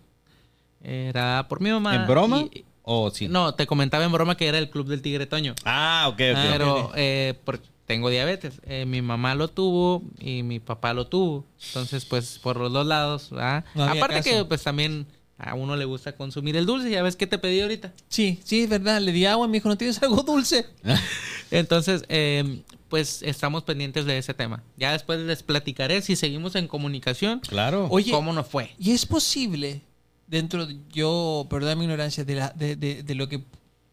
Era 0.82 1.46
por 1.48 1.60
mi 1.60 1.70
mamá. 1.70 1.94
¿En 1.96 2.06
broma? 2.06 2.42
y- 2.52 2.64
¿O 2.82 3.10
sí? 3.10 3.28
no, 3.28 3.54
te 3.54 3.66
comentaba 3.66 4.04
en 4.04 4.12
broma 4.12 4.36
que 4.36 4.46
era 4.46 4.58
el 4.58 4.70
club 4.70 4.86
del 4.88 5.02
tigre 5.02 5.26
Toño. 5.26 5.54
Ah, 5.64 6.06
ok, 6.08 6.14
ok. 6.14 6.18
Pero 6.50 6.92
eh, 6.96 7.34
por- 7.44 7.60
tengo 7.86 8.08
diabetes. 8.08 8.60
Eh, 8.66 8.84
mi 8.86 9.02
mamá 9.02 9.34
lo 9.34 9.48
tuvo 9.48 10.02
y 10.18 10.42
mi 10.44 10.60
papá 10.60 10.94
lo 10.94 11.06
tuvo. 11.08 11.44
Entonces, 11.68 12.04
pues, 12.04 12.38
por 12.38 12.56
los 12.56 12.72
dos 12.72 12.86
lados, 12.86 13.30
¿verdad? 13.30 13.64
No 13.74 13.84
Aparte 13.84 14.16
caso. 14.16 14.30
que, 14.30 14.44
pues, 14.44 14.62
también 14.62 15.06
a 15.38 15.54
uno 15.54 15.74
le 15.76 15.84
gusta 15.86 16.12
consumir 16.12 16.56
el 16.56 16.66
dulce. 16.66 16.88
Ya 16.90 17.02
ves 17.02 17.16
que 17.16 17.26
te 17.26 17.36
pedí 17.38 17.60
ahorita. 17.60 17.92
Sí, 18.08 18.40
sí, 18.44 18.62
es 18.62 18.68
verdad. 18.68 19.00
Le 19.00 19.10
di 19.10 19.26
agua, 19.26 19.48
me 19.48 19.54
dijo, 19.54 19.68
¿no 19.68 19.76
tienes 19.76 20.00
algo 20.02 20.22
dulce? 20.22 20.66
Entonces, 21.50 22.04
eh, 22.08 22.62
pues, 22.88 23.22
estamos 23.22 23.64
pendientes 23.64 24.04
de 24.04 24.18
ese 24.18 24.34
tema. 24.34 24.62
Ya 24.76 24.92
después 24.92 25.18
les 25.20 25.42
platicaré 25.42 26.00
si 26.02 26.14
seguimos 26.16 26.54
en 26.54 26.68
comunicación. 26.68 27.40
Claro. 27.40 27.88
Oye, 27.90 28.12
¿Cómo 28.12 28.32
nos 28.32 28.46
fue? 28.46 28.70
¿Y 28.78 28.92
es 28.92 29.04
posible, 29.06 29.82
dentro, 30.30 30.66
de- 30.66 30.78
yo, 30.92 31.46
perdón 31.50 31.78
mi 31.78 31.84
ignorancia, 31.84 32.24
de, 32.24 32.34
la, 32.36 32.48
de, 32.50 32.76
de- 32.76 33.02
de 33.02 33.14
lo 33.14 33.28
que 33.28 33.42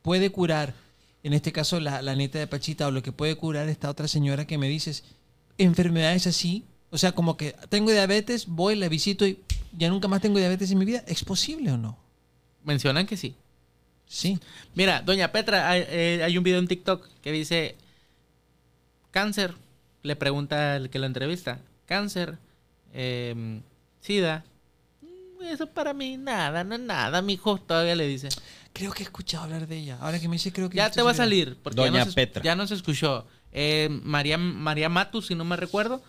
puede 0.02 0.32
curar, 0.32 0.74
en 1.24 1.34
este 1.34 1.52
caso 1.52 1.80
la, 1.80 2.02
la 2.02 2.16
neta 2.16 2.40
de 2.40 2.48
Pachita, 2.48 2.88
o 2.88 2.92
lo 2.92 3.02
que 3.04 3.12
puede 3.12 3.36
curar 3.36 3.68
esta 3.70 3.90
otra 3.90 4.08
señora 4.08 4.46
que 4.48 4.58
me 4.58 4.70
dices, 4.70 5.04
enfermedades 5.58 6.28
así? 6.28 6.64
O 6.92 6.98
sea, 6.98 7.12
como 7.14 7.36
que 7.36 7.54
tengo 7.70 7.92
diabetes, 7.92 8.46
voy, 8.48 8.76
la 8.76 8.88
visito 8.88 9.26
y 9.28 9.40
ya 9.78 9.90
nunca 9.90 10.08
más 10.08 10.22
tengo 10.22 10.38
diabetes 10.38 10.72
en 10.72 10.78
mi 10.78 10.86
vida. 10.86 11.04
¿Es 11.08 11.24
posible 11.26 11.72
o 11.72 11.78
no? 11.78 11.98
Mencionan 12.64 13.06
que 13.06 13.18
sí. 13.18 13.36
Sí. 14.06 14.40
Mira, 14.74 15.02
doña 15.02 15.32
Petra, 15.34 15.70
hay, 15.70 15.84
eh, 15.90 16.22
hay 16.24 16.38
un 16.38 16.44
video 16.46 16.60
en 16.60 16.68
TikTok 16.68 17.06
que 17.22 17.32
dice, 17.34 17.76
cáncer, 19.12 19.54
le 20.04 20.16
pregunta 20.16 20.76
el 20.78 20.90
que 20.90 21.00
lo 21.00 21.06
entrevista, 21.08 21.60
cáncer, 21.86 22.38
eh, 22.94 23.60
sida, 24.00 24.46
"Mm, 24.46 24.57
eso 25.48 25.68
para 25.68 25.94
mí 25.94 26.18
nada, 26.18 26.64
no 26.64 26.76
es 26.76 26.82
nada, 26.82 27.22
mijo, 27.22 27.58
todavía 27.58 27.96
le 27.96 28.08
dice. 28.08 28.30
Creo 28.74 28.92
que 28.92 29.04
he 29.04 29.06
escuchado 29.06 29.44
hablar 29.46 29.68
de 29.68 29.78
ella. 29.78 29.98
Ahora 30.02 30.20
que 30.20 30.28
me 30.28 30.36
dice, 30.36 30.52
creo 30.54 30.70
que... 30.70 30.78
Ya 30.78 30.92
te 30.92 31.02
va 31.02 31.12
a 31.12 31.16
salir, 31.16 31.58
porque 31.64 31.76
Doña 31.82 32.06
ya, 32.06 32.12
Petra. 32.12 32.44
ya 32.44 32.56
no 32.56 32.68
se 32.68 32.76
escuchó. 32.76 33.26
Eh, 33.52 33.90
María, 34.04 34.38
María 34.38 34.88
Matus, 34.90 35.28
si 35.28 35.36
no 35.36 35.46
me 35.46 35.56
recuerdo, 35.56 36.04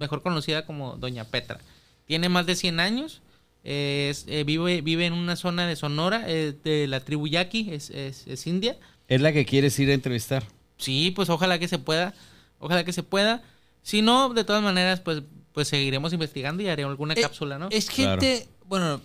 mejor 0.00 0.22
conocida 0.22 0.64
como 0.64 0.96
Doña 0.96 1.24
Petra. 1.24 1.58
Tiene 2.06 2.28
más 2.30 2.46
de 2.46 2.56
100 2.56 2.80
años, 2.80 3.20
eh, 3.62 4.08
es- 4.10 4.24
eh, 4.28 4.44
vive, 4.44 4.80
vive 4.80 5.04
en 5.06 5.12
una 5.12 5.36
zona 5.36 5.66
de 5.66 5.76
Sonora, 5.76 6.24
eh, 6.26 6.54
de 6.64 6.86
la 6.86 7.00
tribu 7.00 7.26
Yaqui, 7.26 7.68
es, 7.72 7.90
es- 7.90 8.26
es 8.26 8.46
india. 8.46 8.76
Es 9.08 9.20
la 9.20 9.32
que 9.32 9.44
quieres 9.44 9.78
ir 9.78 9.90
a 9.90 9.94
entrevistar. 9.94 10.44
Sí, 10.78 11.10
pues 11.10 11.28
ojalá 11.28 11.58
que 11.58 11.68
se 11.68 11.78
pueda. 11.78 12.14
Ojalá 12.58 12.84
que 12.84 12.92
se 12.92 13.02
pueda. 13.02 13.42
Si 13.82 14.00
no, 14.00 14.32
de 14.32 14.44
todas 14.44 14.62
maneras, 14.62 15.00
pues, 15.00 15.22
pues 15.52 15.68
seguiremos 15.68 16.12
investigando 16.14 16.62
y 16.62 16.68
haré 16.68 16.84
alguna 16.84 17.12
Eh, 17.14 17.20
cápsula, 17.20 17.58
¿no? 17.58 17.68
Es 17.70 17.88
gente, 17.90 18.48
bueno, 18.68 19.00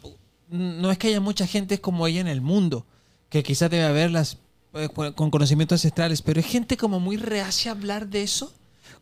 no 0.49 0.91
es 0.91 0.97
que 0.97 1.07
haya 1.09 1.19
mucha 1.21 1.45
gente 1.47 1.79
como 1.81 2.07
ella 2.07 2.21
en 2.21 2.27
el 2.27 2.41
mundo, 2.41 2.85
que 3.29 3.43
quizás 3.43 3.69
debe 3.69 3.85
haberlas 3.85 4.37
eh, 4.73 4.89
con 4.93 5.13
con 5.13 5.31
conocimientos 5.31 5.77
ancestrales, 5.79 6.21
pero 6.21 6.39
es 6.39 6.45
gente 6.45 6.77
como 6.77 6.99
muy 6.99 7.17
reacia 7.17 7.71
a 7.71 7.75
hablar 7.75 8.07
de 8.07 8.23
eso. 8.23 8.53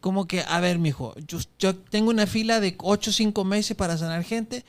Como 0.02 0.28
que, 0.28 0.42
a 0.48 0.60
ver, 0.60 0.78
mijo, 0.80 1.16
yo, 1.28 1.40
yo 1.58 1.76
tengo 1.76 2.10
una 2.10 2.28
fila 2.28 2.60
de 2.60 2.76
8 2.80 3.10
o 3.10 3.14
5 3.14 3.44
meses 3.46 3.76
para 3.76 3.98
sanar 3.98 4.24
gente, 4.24 4.64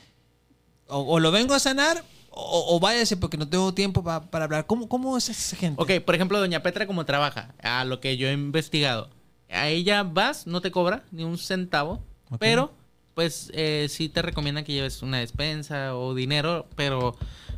o, 0.86 0.98
o 1.00 1.20
lo 1.20 1.30
vengo 1.30 1.54
a 1.54 1.58
sanar, 1.58 2.02
o, 2.30 2.76
o 2.76 2.80
váyase 2.80 3.16
porque 3.16 3.36
no 3.36 3.48
tengo 3.48 3.74
tiempo 3.74 4.02
pa- 4.02 4.30
para 4.30 4.44
hablar. 4.44 4.66
¿Cómo, 4.66 4.88
¿Cómo 4.88 5.16
es 5.18 5.28
esa 5.28 5.56
gente? 5.56 5.82
Ok, 5.82 6.04
por 6.04 6.14
ejemplo, 6.14 6.38
Doña 6.38 6.62
Petra, 6.62 6.86
como 6.86 7.04
trabaja, 7.04 7.52
a 7.62 7.84
lo 7.84 8.00
que 8.00 8.16
yo 8.16 8.28
he 8.28 8.32
investigado, 8.32 9.10
a 9.50 9.68
ella 9.68 10.02
vas, 10.02 10.46
no 10.46 10.60
te 10.60 10.70
cobra 10.70 11.04
ni 11.10 11.24
un 11.24 11.36
centavo, 11.36 12.00
pero 12.38 12.72
pues 13.18 13.50
eh, 13.52 13.88
sí 13.90 14.08
te 14.08 14.22
recomiendan 14.22 14.62
que 14.62 14.72
lleves 14.72 15.02
una 15.02 15.18
despensa 15.18 15.96
o 15.96 16.14
dinero, 16.14 16.68
pero 16.76 17.16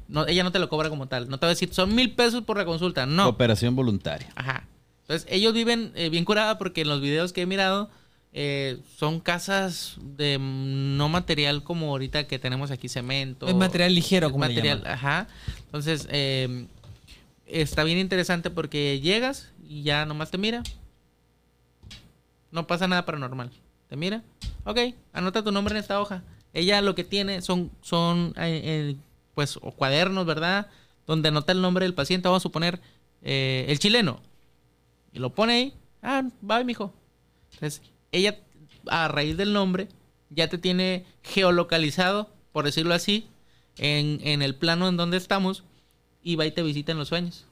no, 0.08 0.26
ella 0.26 0.42
no 0.42 0.52
te 0.52 0.58
lo 0.58 0.70
cobra 0.70 0.88
como 0.88 1.06
tal. 1.06 1.28
No 1.28 1.38
te 1.38 1.44
va 1.44 1.48
a 1.48 1.54
decir, 1.54 1.74
son 1.74 1.94
mil 1.94 2.14
pesos 2.14 2.44
por 2.44 2.56
la 2.56 2.64
consulta. 2.64 3.04
No. 3.04 3.24
Cooperación 3.24 3.76
voluntaria. 3.76 4.32
Ajá. 4.36 4.66
Entonces, 5.02 5.28
ellos 5.30 5.52
viven 5.52 5.92
eh, 5.96 6.08
bien 6.08 6.24
curada 6.24 6.56
porque 6.56 6.80
en 6.80 6.88
los 6.88 7.02
videos 7.02 7.34
que 7.34 7.42
he 7.42 7.46
mirado 7.46 7.90
eh, 8.32 8.78
son 8.96 9.20
casas 9.20 9.98
de 10.00 10.38
no 10.40 11.10
material 11.10 11.62
como 11.62 11.90
ahorita 11.90 12.26
que 12.26 12.38
tenemos 12.38 12.70
aquí 12.70 12.88
cemento. 12.88 13.46
Es 13.46 13.54
material 13.54 13.94
ligero, 13.94 14.28
Es 14.28 14.32
como 14.32 14.46
material, 14.46 14.82
ajá. 14.86 15.28
Entonces, 15.66 16.08
eh, 16.10 16.68
está 17.44 17.84
bien 17.84 17.98
interesante 17.98 18.48
porque 18.48 18.98
llegas 19.00 19.52
y 19.68 19.82
ya 19.82 20.06
nomás 20.06 20.30
te 20.30 20.38
mira. 20.38 20.62
No 22.50 22.66
pasa 22.66 22.88
nada 22.88 23.04
paranormal. 23.04 23.50
Te 23.90 23.96
mira. 23.96 24.22
Ok, 24.64 24.78
anota 25.12 25.42
tu 25.42 25.52
nombre 25.52 25.74
en 25.74 25.80
esta 25.80 26.00
hoja. 26.00 26.22
Ella 26.52 26.82
lo 26.82 26.94
que 26.94 27.04
tiene 27.04 27.42
son, 27.42 27.70
son 27.80 28.34
eh, 28.36 28.60
eh, 28.64 28.96
pues, 29.34 29.58
cuadernos, 29.76 30.26
¿verdad? 30.26 30.68
Donde 31.06 31.28
anota 31.28 31.52
el 31.52 31.60
nombre 31.62 31.84
del 31.84 31.94
paciente. 31.94 32.28
Vamos 32.28 32.42
a 32.42 32.48
suponer 32.48 32.80
eh, 33.22 33.66
el 33.68 33.78
chileno. 33.78 34.20
Y 35.12 35.18
lo 35.18 35.34
pone 35.34 35.52
ahí. 35.52 35.74
Ah, 36.02 36.24
va, 36.48 36.62
mijo. 36.64 36.92
Entonces, 37.52 37.82
ella, 38.12 38.38
a 38.86 39.08
raíz 39.08 39.36
del 39.36 39.52
nombre, 39.52 39.88
ya 40.30 40.48
te 40.48 40.58
tiene 40.58 41.04
geolocalizado, 41.22 42.30
por 42.52 42.64
decirlo 42.64 42.94
así, 42.94 43.28
en, 43.76 44.20
en 44.22 44.42
el 44.42 44.54
plano 44.54 44.88
en 44.88 44.96
donde 44.96 45.16
estamos. 45.16 45.64
Y 46.22 46.36
va 46.36 46.46
y 46.46 46.52
te 46.52 46.62
visita 46.62 46.92
en 46.92 46.98
los 46.98 47.08
sueños. 47.08 47.46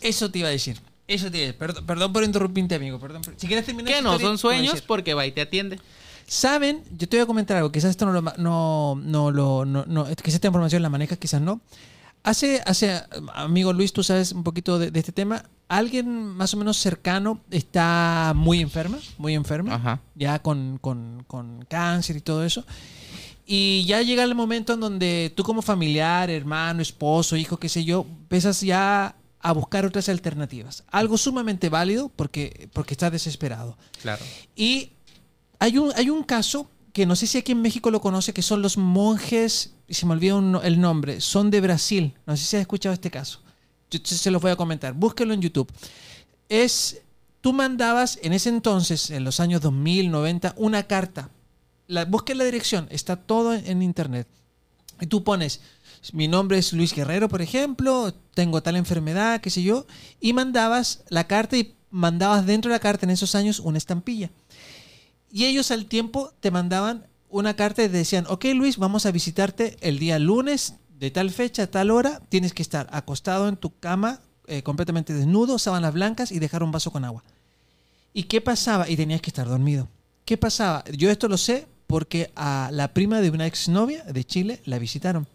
Eso 0.00 0.30
te 0.30 0.40
iba 0.40 0.48
a 0.48 0.52
decir. 0.52 0.78
Eso 1.14 1.30
tiene. 1.30 1.52
Perdón, 1.52 1.84
perdón 1.86 2.12
por 2.12 2.24
interrumpirte, 2.24 2.74
amigo. 2.76 2.98
Perdón. 2.98 3.22
por- 3.22 3.34
Si 3.36 3.46
quieres 3.46 3.66
terminar 3.66 3.92
Que 3.94 4.02
no 4.02 4.18
son 4.18 4.38
sueños 4.38 4.80
porque 4.82 5.14
va 5.14 5.26
y 5.26 5.32
te 5.32 5.40
atiende. 5.42 5.78
Saben, 6.26 6.82
yo 6.96 7.08
te 7.08 7.16
voy 7.16 7.24
a 7.24 7.26
comentar 7.26 7.56
algo, 7.56 7.70
quizás 7.72 7.90
esto 7.90 8.06
no 8.06 8.12
lo, 8.12 8.22
no, 8.38 8.94
no 9.02 9.30
lo, 9.30 9.64
no, 9.64 9.84
no, 9.86 10.04
quizás 10.06 10.34
esta 10.36 10.46
información 10.46 10.80
la 10.80 10.88
manejas, 10.88 11.18
quizás 11.18 11.40
no. 11.42 11.60
Hace, 12.22 12.62
hace, 12.64 13.02
amigo 13.34 13.72
Luis, 13.72 13.92
tú 13.92 14.04
sabes 14.04 14.30
un 14.32 14.44
poquito 14.44 14.78
de, 14.78 14.90
de 14.92 15.00
este 15.00 15.10
tema. 15.12 15.44
Alguien 15.68 16.08
más 16.28 16.54
o 16.54 16.56
menos 16.56 16.76
cercano 16.78 17.40
está 17.50 18.32
muy 18.36 18.60
enferma, 18.60 18.98
muy 19.18 19.34
enferma, 19.34 19.74
Ajá. 19.74 20.00
ya 20.14 20.38
con, 20.40 20.78
con, 20.80 21.24
con 21.26 21.64
cáncer 21.68 22.16
y 22.16 22.20
todo 22.20 22.44
eso. 22.44 22.64
Y 23.44 23.84
ya 23.86 24.00
llega 24.02 24.22
el 24.22 24.34
momento 24.36 24.72
en 24.74 24.80
donde 24.80 25.32
tú 25.34 25.42
como 25.42 25.60
familiar, 25.62 26.30
hermano, 26.30 26.80
esposo, 26.80 27.36
hijo, 27.36 27.56
qué 27.58 27.68
sé 27.68 27.84
yo, 27.84 28.06
empiezas 28.08 28.60
ya 28.60 29.16
a 29.42 29.52
buscar 29.52 29.84
otras 29.84 30.08
alternativas. 30.08 30.84
Algo 30.90 31.18
sumamente 31.18 31.68
válido 31.68 32.10
porque, 32.14 32.70
porque 32.72 32.94
estás 32.94 33.10
desesperado. 33.12 33.76
Claro. 34.00 34.24
Y 34.54 34.92
hay 35.58 35.78
un, 35.78 35.92
hay 35.96 36.10
un 36.10 36.22
caso 36.22 36.70
que 36.92 37.06
no 37.06 37.16
sé 37.16 37.26
si 37.26 37.38
aquí 37.38 37.52
en 37.52 37.60
México 37.60 37.90
lo 37.90 38.00
conoce, 38.00 38.32
que 38.32 38.42
son 38.42 38.62
los 38.62 38.76
monjes, 38.76 39.74
y 39.88 39.94
se 39.94 40.06
me 40.06 40.12
olvidó 40.12 40.38
un 40.38 40.60
el 40.62 40.80
nombre, 40.80 41.20
son 41.20 41.50
de 41.50 41.60
Brasil. 41.60 42.14
No 42.26 42.36
sé 42.36 42.44
si 42.44 42.56
has 42.56 42.60
escuchado 42.60 42.92
este 42.92 43.10
caso. 43.10 43.40
Yo 43.90 43.98
se 44.04 44.16
se 44.16 44.30
los 44.30 44.40
voy 44.40 44.52
a 44.52 44.56
comentar. 44.56 44.92
Búsquelo 44.92 45.34
en 45.34 45.42
YouTube. 45.42 45.70
Es, 46.48 47.00
tú 47.40 47.52
mandabas 47.52 48.18
en 48.22 48.32
ese 48.32 48.48
entonces, 48.48 49.10
en 49.10 49.24
los 49.24 49.40
años 49.40 49.60
2000, 49.60 50.10
90, 50.10 50.54
una 50.56 50.84
carta. 50.84 51.30
La, 51.88 52.04
busque 52.04 52.34
la 52.34 52.44
dirección, 52.44 52.86
está 52.90 53.16
todo 53.16 53.54
en, 53.54 53.66
en 53.66 53.82
internet. 53.82 54.28
Y 55.00 55.06
tú 55.06 55.24
pones, 55.24 55.60
mi 56.12 56.26
nombre 56.26 56.58
es 56.58 56.72
Luis 56.72 56.94
Guerrero, 56.94 57.28
por 57.28 57.42
ejemplo, 57.42 58.12
tengo 58.34 58.62
tal 58.62 58.76
enfermedad, 58.76 59.40
qué 59.40 59.50
sé 59.50 59.62
yo, 59.62 59.86
y 60.20 60.32
mandabas 60.32 61.04
la 61.08 61.28
carta 61.28 61.56
y 61.56 61.74
mandabas 61.90 62.44
dentro 62.44 62.70
de 62.70 62.76
la 62.76 62.80
carta 62.80 63.06
en 63.06 63.10
esos 63.10 63.34
años 63.34 63.60
una 63.60 63.78
estampilla. 63.78 64.30
Y 65.30 65.44
ellos 65.44 65.70
al 65.70 65.86
tiempo 65.86 66.32
te 66.40 66.50
mandaban 66.50 67.06
una 67.28 67.54
carta 67.54 67.84
y 67.84 67.88
decían, 67.88 68.26
ok 68.28 68.46
Luis, 68.54 68.78
vamos 68.78 69.06
a 69.06 69.12
visitarte 69.12 69.76
el 69.80 69.98
día 69.98 70.18
lunes 70.18 70.74
de 70.98 71.10
tal 71.10 71.30
fecha, 71.30 71.68
tal 71.68 71.90
hora, 71.90 72.20
tienes 72.28 72.52
que 72.52 72.62
estar 72.62 72.88
acostado 72.92 73.48
en 73.48 73.56
tu 73.56 73.78
cama, 73.78 74.20
eh, 74.46 74.62
completamente 74.62 75.14
desnudo, 75.14 75.58
sábanas 75.58 75.94
blancas 75.94 76.32
y 76.32 76.38
dejar 76.38 76.62
un 76.62 76.72
vaso 76.72 76.90
con 76.90 77.04
agua. 77.04 77.22
¿Y 78.12 78.24
qué 78.24 78.40
pasaba? 78.40 78.88
Y 78.88 78.96
tenías 78.96 79.20
que 79.20 79.30
estar 79.30 79.48
dormido. 79.48 79.88
¿Qué 80.24 80.36
pasaba? 80.36 80.84
Yo 80.92 81.10
esto 81.10 81.28
lo 81.28 81.38
sé 81.38 81.66
porque 81.86 82.30
a 82.36 82.70
la 82.72 82.92
prima 82.92 83.20
de 83.20 83.30
una 83.30 83.46
exnovia 83.46 84.04
de 84.04 84.24
Chile 84.24 84.60
la 84.64 84.78
visitaron 84.78 85.26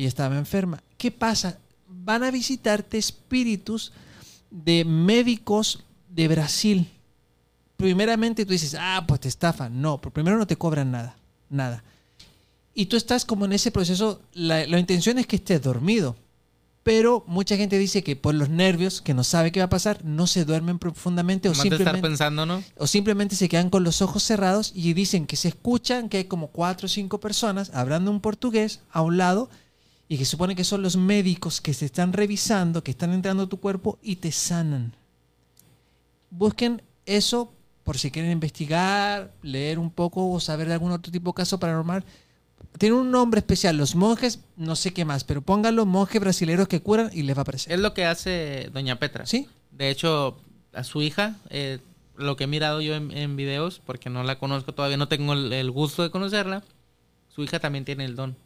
y 0.00 0.06
estaba 0.06 0.38
enferma. 0.38 0.82
¿Qué 0.96 1.10
pasa? 1.10 1.58
Van 1.86 2.22
a 2.22 2.30
visitarte 2.30 2.96
espíritus 2.96 3.92
de 4.50 4.82
médicos 4.86 5.84
de 6.08 6.26
Brasil. 6.26 6.88
Primeramente 7.76 8.46
tú 8.46 8.52
dices, 8.52 8.74
ah, 8.80 9.04
pues 9.06 9.20
te 9.20 9.28
estafan. 9.28 9.82
No, 9.82 10.00
por 10.00 10.10
primero 10.10 10.38
no 10.38 10.46
te 10.46 10.56
cobran 10.56 10.90
nada, 10.90 11.18
nada. 11.50 11.84
Y 12.72 12.86
tú 12.86 12.96
estás 12.96 13.26
como 13.26 13.44
en 13.44 13.52
ese 13.52 13.70
proceso, 13.70 14.22
la, 14.32 14.66
la 14.66 14.78
intención 14.78 15.18
es 15.18 15.26
que 15.26 15.36
estés 15.36 15.60
dormido. 15.60 16.16
Pero 16.82 17.22
mucha 17.26 17.58
gente 17.58 17.76
dice 17.76 18.02
que 18.02 18.16
por 18.16 18.34
los 18.34 18.48
nervios, 18.48 19.02
que 19.02 19.12
no 19.12 19.22
sabe 19.22 19.52
qué 19.52 19.60
va 19.60 19.66
a 19.66 19.68
pasar, 19.70 20.02
no 20.02 20.26
se 20.26 20.46
duermen 20.46 20.78
profundamente 20.78 21.50
o 21.50 21.52
de 21.52 21.58
estar 21.58 21.68
simplemente 21.68 22.08
pensando, 22.08 22.46
¿no? 22.46 22.64
o 22.78 22.86
simplemente 22.86 23.36
se 23.36 23.50
quedan 23.50 23.68
con 23.68 23.84
los 23.84 24.00
ojos 24.00 24.22
cerrados 24.22 24.72
y 24.74 24.94
dicen 24.94 25.26
que 25.26 25.36
se 25.36 25.48
escuchan 25.48 26.08
que 26.08 26.16
hay 26.16 26.24
como 26.24 26.46
cuatro 26.46 26.86
o 26.86 26.88
cinco 26.88 27.20
personas 27.20 27.70
hablando 27.74 28.10
un 28.10 28.22
portugués 28.22 28.80
a 28.92 29.02
un 29.02 29.18
lado 29.18 29.50
y 30.10 30.18
que 30.18 30.24
supone 30.24 30.56
que 30.56 30.64
son 30.64 30.82
los 30.82 30.96
médicos 30.96 31.60
que 31.60 31.72
se 31.72 31.86
están 31.86 32.12
revisando, 32.12 32.82
que 32.82 32.90
están 32.90 33.12
entrando 33.12 33.44
a 33.44 33.48
tu 33.48 33.60
cuerpo 33.60 33.96
y 34.02 34.16
te 34.16 34.32
sanan. 34.32 34.92
Busquen 36.30 36.82
eso 37.06 37.54
por 37.84 37.96
si 37.96 38.10
quieren 38.10 38.32
investigar, 38.32 39.32
leer 39.40 39.78
un 39.78 39.88
poco 39.88 40.28
o 40.28 40.40
saber 40.40 40.66
de 40.66 40.74
algún 40.74 40.90
otro 40.90 41.12
tipo 41.12 41.30
de 41.30 41.34
caso 41.34 41.60
paranormal. 41.60 42.04
Tiene 42.76 42.96
un 42.96 43.12
nombre 43.12 43.38
especial, 43.38 43.76
los 43.76 43.94
monjes, 43.94 44.40
no 44.56 44.74
sé 44.74 44.92
qué 44.92 45.04
más, 45.04 45.22
pero 45.22 45.42
pónganlo 45.42 45.86
monjes 45.86 46.20
brasileños 46.20 46.66
que 46.66 46.82
curan 46.82 47.10
y 47.12 47.22
les 47.22 47.36
va 47.36 47.42
a 47.42 47.42
aparecer. 47.42 47.72
Es 47.72 47.78
lo 47.78 47.94
que 47.94 48.04
hace 48.04 48.68
Doña 48.72 48.98
Petra. 48.98 49.26
¿Sí? 49.26 49.48
De 49.70 49.90
hecho, 49.90 50.40
a 50.72 50.82
su 50.82 51.02
hija, 51.02 51.36
eh, 51.50 51.78
lo 52.16 52.34
que 52.34 52.44
he 52.44 52.48
mirado 52.48 52.80
yo 52.80 52.96
en, 52.96 53.12
en 53.12 53.36
videos, 53.36 53.80
porque 53.86 54.10
no 54.10 54.24
la 54.24 54.40
conozco 54.40 54.74
todavía, 54.74 54.96
no 54.96 55.06
tengo 55.06 55.34
el, 55.34 55.52
el 55.52 55.70
gusto 55.70 56.02
de 56.02 56.10
conocerla, 56.10 56.64
su 57.28 57.44
hija 57.44 57.60
también 57.60 57.84
tiene 57.84 58.04
el 58.06 58.16
don. 58.16 58.36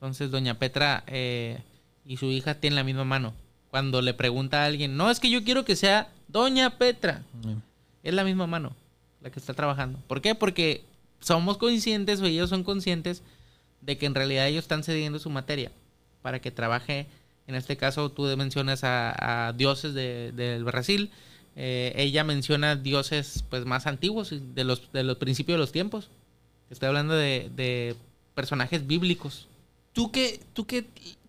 Entonces, 0.00 0.30
Doña 0.30 0.58
Petra 0.58 1.04
eh, 1.08 1.58
y 2.06 2.16
su 2.16 2.26
hija 2.26 2.54
tienen 2.54 2.76
la 2.76 2.84
misma 2.84 3.04
mano. 3.04 3.34
Cuando 3.70 4.00
le 4.02 4.14
pregunta 4.14 4.62
a 4.62 4.66
alguien, 4.66 4.96
no, 4.96 5.10
es 5.10 5.20
que 5.20 5.30
yo 5.30 5.44
quiero 5.44 5.64
que 5.64 5.76
sea 5.76 6.08
Doña 6.28 6.78
Petra, 6.78 7.22
es 8.02 8.14
la 8.14 8.24
misma 8.24 8.46
mano 8.46 8.74
la 9.20 9.30
que 9.30 9.38
está 9.38 9.52
trabajando. 9.54 9.98
¿Por 10.08 10.22
qué? 10.22 10.34
Porque 10.34 10.82
somos 11.20 11.58
conscientes 11.58 12.20
o 12.20 12.24
ellos 12.24 12.48
son 12.48 12.64
conscientes 12.64 13.22
de 13.82 13.98
que 13.98 14.06
en 14.06 14.14
realidad 14.14 14.48
ellos 14.48 14.64
están 14.64 14.82
cediendo 14.82 15.18
su 15.18 15.28
materia 15.28 15.70
para 16.22 16.40
que 16.40 16.50
trabaje. 16.50 17.06
En 17.46 17.54
este 17.54 17.76
caso, 17.76 18.10
tú 18.10 18.22
mencionas 18.38 18.82
a, 18.84 19.48
a 19.48 19.52
dioses 19.52 19.92
de- 19.94 20.32
del 20.32 20.64
Brasil. 20.64 21.10
eh, 21.56 21.92
ella 21.96 22.24
menciona 22.24 22.76
dioses 22.76 23.44
pues 23.50 23.66
más 23.66 23.86
antiguos, 23.86 24.32
de 24.54 24.64
los, 24.64 24.90
de 24.92 25.02
los 25.04 25.18
principios 25.18 25.56
de 25.56 25.60
los 25.60 25.72
tiempos. 25.72 26.08
Estoy 26.70 26.88
hablando 26.88 27.12
de, 27.14 27.50
de 27.54 27.96
personajes 28.34 28.86
bíblicos. 28.86 29.46
Tú 30.00 30.10
que, 30.10 30.40
tú 30.54 30.64
que 30.64 30.86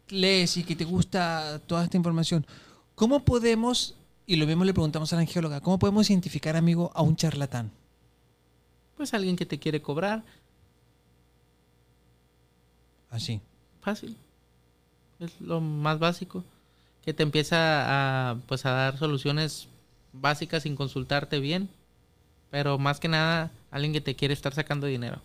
lees 0.07 0.55
y 0.55 0.63
que 0.63 0.77
te 0.77 0.85
gusta 0.85 1.59
toda 1.67 1.83
esta 1.83 1.97
información, 1.97 2.47
¿cómo 2.95 3.25
podemos, 3.25 3.95
y 4.25 4.37
lo 4.37 4.47
mismo 4.47 4.63
le 4.63 4.71
preguntamos 4.71 5.11
a 5.11 5.17
la 5.17 5.23
angióloga, 5.23 5.59
¿cómo 5.59 5.77
podemos 5.77 6.09
identificar, 6.09 6.55
amigo, 6.55 6.89
a 6.95 7.01
un 7.01 7.17
charlatán? 7.17 7.69
Pues 8.95 9.13
alguien 9.13 9.35
que 9.35 9.45
te 9.45 9.59
quiere 9.59 9.81
cobrar, 9.81 10.23
Así. 13.09 13.41
fácil. 13.81 14.15
Es 15.19 15.41
lo 15.41 15.59
más 15.59 15.99
básico. 15.99 16.45
Que 17.03 17.13
te 17.13 17.23
empieza 17.23 17.57
a, 18.29 18.37
pues, 18.47 18.65
a 18.65 18.71
dar 18.71 18.97
soluciones 18.97 19.67
básicas 20.13 20.63
sin 20.63 20.77
consultarte 20.77 21.41
bien. 21.41 21.67
Pero 22.51 22.77
más 22.77 23.01
que 23.01 23.09
nada, 23.09 23.51
alguien 23.69 23.91
que 23.91 23.99
te 23.99 24.15
quiere 24.15 24.33
estar 24.33 24.53
sacando 24.53 24.87
dinero. 24.87 25.19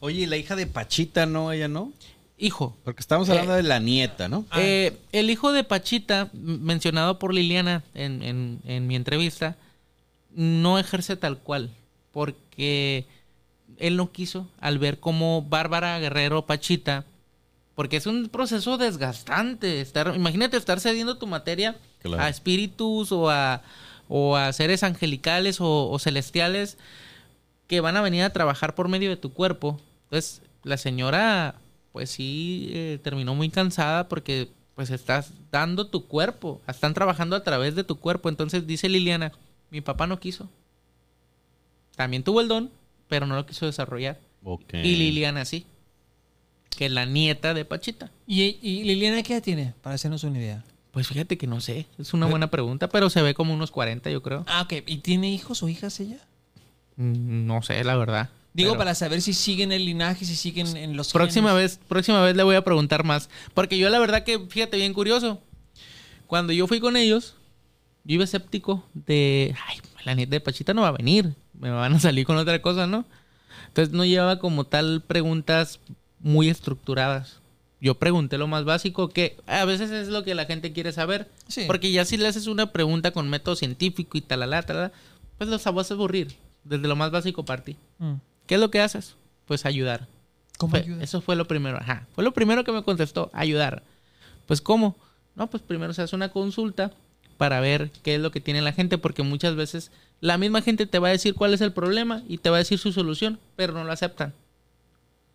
Oye, 0.00 0.22
y 0.22 0.26
la 0.26 0.38
hija 0.38 0.56
de 0.56 0.66
Pachita, 0.66 1.26
¿no? 1.26 1.52
Ella 1.52 1.68
no. 1.68 1.92
Hijo, 2.38 2.76
Porque 2.84 3.00
estamos 3.00 3.30
hablando 3.30 3.54
de 3.54 3.62
la 3.62 3.78
nieta, 3.78 4.28
¿no? 4.28 4.44
Eh, 4.56 4.98
el 5.12 5.30
hijo 5.30 5.52
de 5.52 5.64
Pachita, 5.64 6.28
mencionado 6.34 7.18
por 7.18 7.32
Liliana 7.32 7.82
en, 7.94 8.22
en- 8.22 8.60
en 8.66 8.86
mi 8.86 8.94
entrevista, 8.94 9.56
no 10.34 10.78
ejerce 10.78 11.16
tal 11.16 11.38
cual, 11.38 11.70
porque 12.12 13.06
él 13.78 13.96
no 13.96 14.12
quiso 14.12 14.46
al 14.60 14.78
ver 14.78 15.00
cómo 15.00 15.40
Bárbara 15.48 15.98
Guerrero 15.98 16.44
Pachita, 16.44 17.04
porque 17.74 17.96
es 17.96 18.06
un 18.06 18.28
proceso 18.28 18.76
desgastante, 18.76 19.80
estar, 19.80 20.12
imagínate 20.14 20.58
estar 20.58 20.78
cediendo 20.80 21.16
tu 21.18 21.26
materia 21.26 21.76
Claro. 22.02 22.22
a 22.22 22.28
espíritus 22.28 23.12
o 23.12 23.30
a, 23.30 23.62
o 24.08 24.36
a 24.36 24.52
seres 24.52 24.82
angelicales 24.82 25.60
o, 25.60 25.88
o 25.90 25.98
celestiales 25.98 26.76
que 27.66 27.80
van 27.80 27.96
a 27.96 28.02
venir 28.02 28.22
a 28.22 28.30
trabajar 28.30 28.74
por 28.74 28.88
medio 28.88 29.08
de 29.10 29.16
tu 29.16 29.32
cuerpo. 29.32 29.80
Entonces, 30.04 30.42
la 30.62 30.76
señora, 30.76 31.56
pues 31.96 32.10
sí, 32.10 32.68
eh, 32.74 32.98
terminó 33.02 33.34
muy 33.34 33.48
cansada 33.48 34.06
porque 34.06 34.50
pues 34.74 34.90
estás 34.90 35.32
dando 35.50 35.86
tu 35.86 36.06
cuerpo, 36.06 36.60
están 36.68 36.92
trabajando 36.92 37.36
a 37.36 37.42
través 37.42 37.74
de 37.74 37.84
tu 37.84 37.96
cuerpo. 37.98 38.28
Entonces 38.28 38.66
dice 38.66 38.90
Liliana, 38.90 39.32
mi 39.70 39.80
papá 39.80 40.06
no 40.06 40.20
quiso. 40.20 40.46
También 41.96 42.22
tuvo 42.22 42.42
el 42.42 42.48
don, 42.48 42.70
pero 43.08 43.24
no 43.26 43.34
lo 43.34 43.46
quiso 43.46 43.64
desarrollar. 43.64 44.20
Ok. 44.44 44.74
Y 44.74 44.96
Liliana 44.96 45.46
sí, 45.46 45.64
que 46.68 46.84
es 46.84 46.92
la 46.92 47.06
nieta 47.06 47.54
de 47.54 47.64
Pachita. 47.64 48.10
¿Y, 48.26 48.58
y 48.60 48.84
Liliana 48.84 49.22
qué 49.22 49.32
edad 49.32 49.42
tiene? 49.42 49.72
Para 49.80 49.94
hacernos 49.94 50.22
una 50.24 50.36
idea. 50.36 50.62
Pues 50.90 51.08
fíjate 51.08 51.38
que 51.38 51.46
no 51.46 51.62
sé, 51.62 51.86
es 51.96 52.12
una 52.12 52.26
buena 52.26 52.50
pregunta, 52.50 52.90
pero 52.90 53.08
se 53.08 53.22
ve 53.22 53.32
como 53.32 53.54
unos 53.54 53.70
40 53.70 54.10
yo 54.10 54.22
creo. 54.22 54.44
Ah, 54.46 54.60
ok. 54.60 54.82
¿Y 54.86 54.98
tiene 54.98 55.30
hijos 55.32 55.62
o 55.62 55.68
hijas 55.70 55.98
ella? 56.00 56.18
Mm, 56.96 57.46
No 57.46 57.62
sé, 57.62 57.82
la 57.84 57.96
verdad. 57.96 58.28
Digo, 58.56 58.70
Pero- 58.70 58.78
para 58.78 58.94
saber 58.94 59.20
si 59.20 59.34
siguen 59.34 59.70
el 59.70 59.84
linaje, 59.84 60.24
si 60.24 60.34
siguen 60.34 60.78
en 60.78 60.96
los 60.96 61.12
Próxima 61.12 61.50
genes. 61.50 61.76
vez, 61.76 61.80
próxima 61.88 62.22
vez 62.22 62.34
le 62.34 62.42
voy 62.42 62.56
a 62.56 62.64
preguntar 62.64 63.04
más. 63.04 63.28
Porque 63.52 63.76
yo 63.76 63.90
la 63.90 63.98
verdad 63.98 64.24
que, 64.24 64.38
fíjate, 64.48 64.78
bien 64.78 64.94
curioso. 64.94 65.42
Cuando 66.26 66.54
yo 66.54 66.66
fui 66.66 66.80
con 66.80 66.96
ellos, 66.96 67.34
yo 68.04 68.14
iba 68.14 68.24
escéptico 68.24 68.82
de, 68.94 69.54
ay, 69.68 69.76
la 70.06 70.14
nieta 70.14 70.30
de 70.30 70.40
Pachita 70.40 70.72
no 70.72 70.80
va 70.80 70.88
a 70.88 70.92
venir. 70.92 71.34
Me 71.52 71.68
van 71.70 71.92
a 71.92 72.00
salir 72.00 72.24
con 72.24 72.38
otra 72.38 72.62
cosa, 72.62 72.86
¿no? 72.86 73.04
Entonces 73.68 73.92
no 73.92 74.06
llevaba 74.06 74.38
como 74.38 74.64
tal 74.64 75.02
preguntas 75.06 75.78
muy 76.18 76.48
estructuradas. 76.48 77.40
Yo 77.78 77.96
pregunté 77.98 78.38
lo 78.38 78.46
más 78.48 78.64
básico, 78.64 79.10
que 79.10 79.36
a 79.46 79.66
veces 79.66 79.90
es 79.90 80.08
lo 80.08 80.24
que 80.24 80.34
la 80.34 80.46
gente 80.46 80.72
quiere 80.72 80.92
saber. 80.92 81.30
Sí. 81.46 81.64
Porque 81.66 81.92
ya 81.92 82.06
si 82.06 82.16
le 82.16 82.26
haces 82.26 82.46
una 82.46 82.72
pregunta 82.72 83.10
con 83.10 83.28
método 83.28 83.54
científico 83.54 84.16
y 84.16 84.22
talala, 84.22 84.62
talala, 84.62 84.92
pues 85.36 85.50
los 85.50 85.62
vas 85.62 85.90
a 85.90 85.94
aburrir. 85.94 86.34
Desde 86.64 86.88
lo 86.88 86.96
más 86.96 87.10
básico 87.10 87.44
partí. 87.44 87.76
Mm. 87.98 88.14
¿Qué 88.46 88.54
es 88.54 88.60
lo 88.60 88.70
que 88.70 88.80
haces? 88.80 89.16
Pues 89.46 89.66
ayudar. 89.66 90.06
¿Cómo 90.58 90.70
Fue-? 90.76 91.02
Eso 91.02 91.20
fue 91.20 91.36
lo 91.36 91.46
primero, 91.46 91.78
ajá. 91.78 92.06
Fue 92.14 92.24
lo 92.24 92.32
primero 92.32 92.64
que 92.64 92.72
me 92.72 92.82
contestó, 92.82 93.30
ayudar. 93.32 93.82
Pues 94.46 94.60
¿cómo? 94.60 94.96
No, 95.34 95.48
pues 95.48 95.62
primero 95.62 95.92
se 95.92 96.02
hace 96.02 96.16
una 96.16 96.30
consulta 96.30 96.92
para 97.36 97.60
ver 97.60 97.90
qué 98.02 98.14
es 98.14 98.20
lo 98.20 98.30
que 98.30 98.40
tiene 98.40 98.62
la 98.62 98.72
gente, 98.72 98.98
porque 98.98 99.22
muchas 99.22 99.54
veces 99.54 99.90
la 100.20 100.38
misma 100.38 100.62
gente 100.62 100.86
te 100.86 100.98
va 100.98 101.08
a 101.08 101.12
decir 101.12 101.34
cuál 101.34 101.52
es 101.52 101.60
el 101.60 101.72
problema 101.72 102.22
y 102.28 102.38
te 102.38 102.50
va 102.50 102.56
a 102.56 102.60
decir 102.60 102.78
su 102.78 102.92
solución, 102.92 103.38
pero 103.54 103.74
no 103.74 103.84
lo 103.84 103.92
aceptan. 103.92 104.32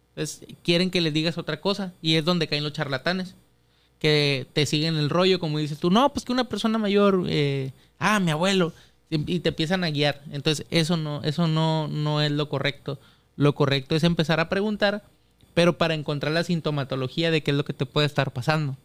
Entonces, 0.10 0.46
quieren 0.64 0.90
que 0.90 1.02
les 1.02 1.14
digas 1.14 1.38
otra 1.38 1.62
cosa 1.62 1.94
y 2.02 2.16
es 2.16 2.26
donde 2.26 2.48
caen 2.48 2.64
los 2.64 2.74
charlatanes, 2.74 3.36
que 4.00 4.48
te 4.54 4.66
siguen 4.66 4.96
el 4.96 5.10
rollo, 5.10 5.40
como 5.40 5.60
dices 5.60 5.80
tú, 5.80 5.92
no, 5.92 6.12
pues 6.12 6.26
que 6.26 6.32
una 6.32 6.50
persona 6.50 6.80
mayor, 6.80 7.26
eh, 7.30 7.72
ah, 8.00 8.20
mi 8.20 8.32
abuelo, 8.32 8.74
y 9.12 9.42
te 9.42 9.50
empiezan 9.50 9.84
a 9.84 9.90
guiar. 9.90 10.22
Entonces, 10.32 10.66
eso 10.72 10.98
no, 10.98 11.22
eso 11.24 11.48
no, 11.48 11.88
no 11.88 12.22
es 12.22 12.32
lo 12.32 12.48
correcto. 12.50 13.00
Lo 13.36 13.54
correcto 13.54 13.96
es 13.96 14.04
empezar 14.04 14.40
a 14.40 14.50
preguntar, 14.50 15.04
pero 15.54 15.78
para 15.78 15.94
encontrar 15.94 16.34
la 16.34 16.44
sintomatología 16.44 17.30
de 17.30 17.44
qué 17.44 17.52
es 17.52 17.58
lo 17.58 17.66
que 17.66 17.74
te 17.74 17.86
puede 17.86 18.08
estar 18.08 18.32
pasando 18.32 18.78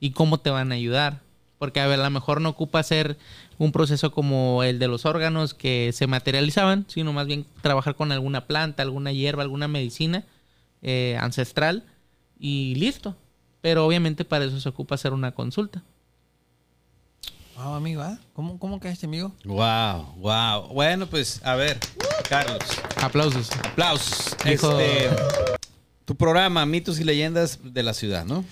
y 0.00 0.10
cómo 0.10 0.38
te 0.38 0.50
van 0.50 0.70
a 0.70 0.74
ayudar. 0.74 1.20
Porque 1.58 1.80
a 1.80 1.86
ver, 1.86 2.00
a 2.00 2.04
lo 2.04 2.10
mejor 2.10 2.40
no 2.40 2.50
ocupa 2.50 2.80
hacer 2.80 3.16
un 3.56 3.72
proceso 3.72 4.10
como 4.10 4.64
el 4.64 4.78
de 4.78 4.88
los 4.88 5.06
órganos 5.06 5.54
que 5.54 5.92
se 5.92 6.06
materializaban, 6.06 6.84
sino 6.88 7.12
más 7.12 7.26
bien 7.26 7.46
trabajar 7.62 7.94
con 7.94 8.12
alguna 8.12 8.46
planta, 8.46 8.82
alguna 8.82 9.12
hierba, 9.12 9.44
alguna 9.44 9.68
medicina 9.68 10.24
eh, 10.82 11.16
ancestral 11.20 11.84
y 12.38 12.74
listo. 12.74 13.16
Pero 13.60 13.86
obviamente 13.86 14.24
para 14.24 14.44
eso 14.44 14.60
se 14.60 14.68
ocupa 14.68 14.96
hacer 14.96 15.12
una 15.12 15.32
consulta. 15.32 15.82
Wow, 17.62 17.74
amigo, 17.74 18.02
¿ah? 18.02 18.18
¿Cómo, 18.32 18.58
¿Cómo 18.58 18.80
caíste, 18.80 19.06
amigo? 19.06 19.32
Wow, 19.44 20.14
wow. 20.16 20.68
Bueno, 20.72 21.06
pues 21.06 21.40
a 21.44 21.54
ver, 21.54 21.78
Carlos. 22.28 22.58
Aplausos. 22.96 23.50
Aplausos. 23.52 24.36
Este, 24.44 25.10
tu 26.04 26.16
programa, 26.16 26.66
Mitos 26.66 26.98
y 26.98 27.04
Leyendas 27.04 27.60
de 27.62 27.82
la 27.84 27.94
Ciudad, 27.94 28.24
¿no? 28.24 28.44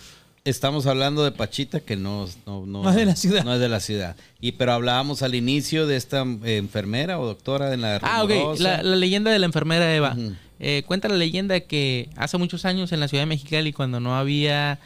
Estamos 0.44 0.86
hablando 0.86 1.24
de 1.24 1.32
Pachita, 1.32 1.80
que 1.80 1.96
no, 1.96 2.26
no, 2.46 2.64
no, 2.66 2.84
No 2.84 2.90
es 2.90 2.96
de 2.96 3.04
la 3.04 3.16
ciudad. 3.16 3.44
No 3.44 3.52
es 3.54 3.60
de 3.60 3.68
la 3.68 3.80
ciudad. 3.80 4.14
Y 4.40 4.52
pero 4.52 4.72
hablábamos 4.74 5.22
al 5.22 5.34
inicio 5.34 5.88
de 5.88 5.96
esta 5.96 6.22
eh, 6.44 6.56
enfermera 6.58 7.18
o 7.18 7.26
doctora 7.26 7.74
en 7.74 7.80
la 7.80 7.96
Ah, 8.02 8.22
ok. 8.22 8.30
Rumorosa. 8.30 8.62
La, 8.62 8.82
la 8.84 8.96
leyenda 8.96 9.32
de 9.32 9.38
la 9.40 9.46
enfermera 9.46 9.92
Eva. 9.94 10.16
Eh, 10.60 10.84
cuenta 10.86 11.08
la 11.08 11.16
leyenda 11.16 11.58
que 11.60 12.08
hace 12.16 12.38
muchos 12.38 12.64
años 12.64 12.92
en 12.92 13.00
la 13.00 13.08
ciudad 13.08 13.22
de 13.22 13.26
Mexicali, 13.26 13.72
cuando 13.72 13.98
no 13.98 14.16
había 14.16 14.78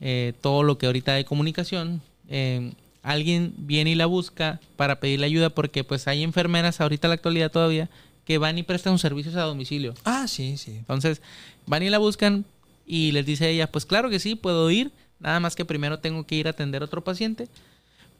eh, 0.00 0.32
todo 0.40 0.62
lo 0.62 0.78
que 0.78 0.86
ahorita 0.86 1.14
hay 1.14 1.24
comunicación, 1.24 2.02
eh, 2.28 2.72
alguien 3.04 3.52
viene 3.58 3.90
y 3.90 3.94
la 3.94 4.06
busca 4.06 4.60
para 4.76 4.98
pedirle 4.98 5.26
ayuda 5.26 5.50
porque 5.50 5.84
pues 5.84 6.08
hay 6.08 6.24
enfermeras 6.24 6.80
ahorita 6.80 7.06
en 7.06 7.10
la 7.10 7.14
actualidad 7.14 7.52
todavía 7.52 7.88
que 8.24 8.38
van 8.38 8.56
y 8.56 8.62
prestan 8.62 8.98
servicios 8.98 9.36
a 9.36 9.42
domicilio. 9.42 9.94
Ah, 10.04 10.26
sí, 10.26 10.56
sí. 10.56 10.72
Entonces, 10.78 11.20
van 11.66 11.82
y 11.82 11.90
la 11.90 11.98
buscan 11.98 12.46
y 12.86 13.12
les 13.12 13.26
dice 13.26 13.50
ella, 13.50 13.70
pues 13.70 13.84
claro 13.84 14.08
que 14.08 14.18
sí, 14.18 14.34
puedo 14.34 14.70
ir, 14.70 14.90
nada 15.20 15.38
más 15.38 15.54
que 15.54 15.66
primero 15.66 15.98
tengo 15.98 16.26
que 16.26 16.34
ir 16.34 16.46
a 16.46 16.50
atender 16.50 16.80
a 16.80 16.86
otro 16.86 17.04
paciente. 17.04 17.48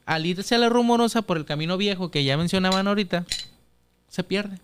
Al 0.05 0.27
irse 0.27 0.53
a 0.53 0.59
la 0.59 0.69
rumorosa 0.69 1.23
por 1.23 1.37
el 1.37 1.45
camino 1.45 1.77
viejo 1.77 2.11
que 2.11 2.23
ya 2.23 2.37
mencionaban 2.37 2.87
ahorita, 2.87 3.25
se 4.07 4.23
pierde. 4.23 4.59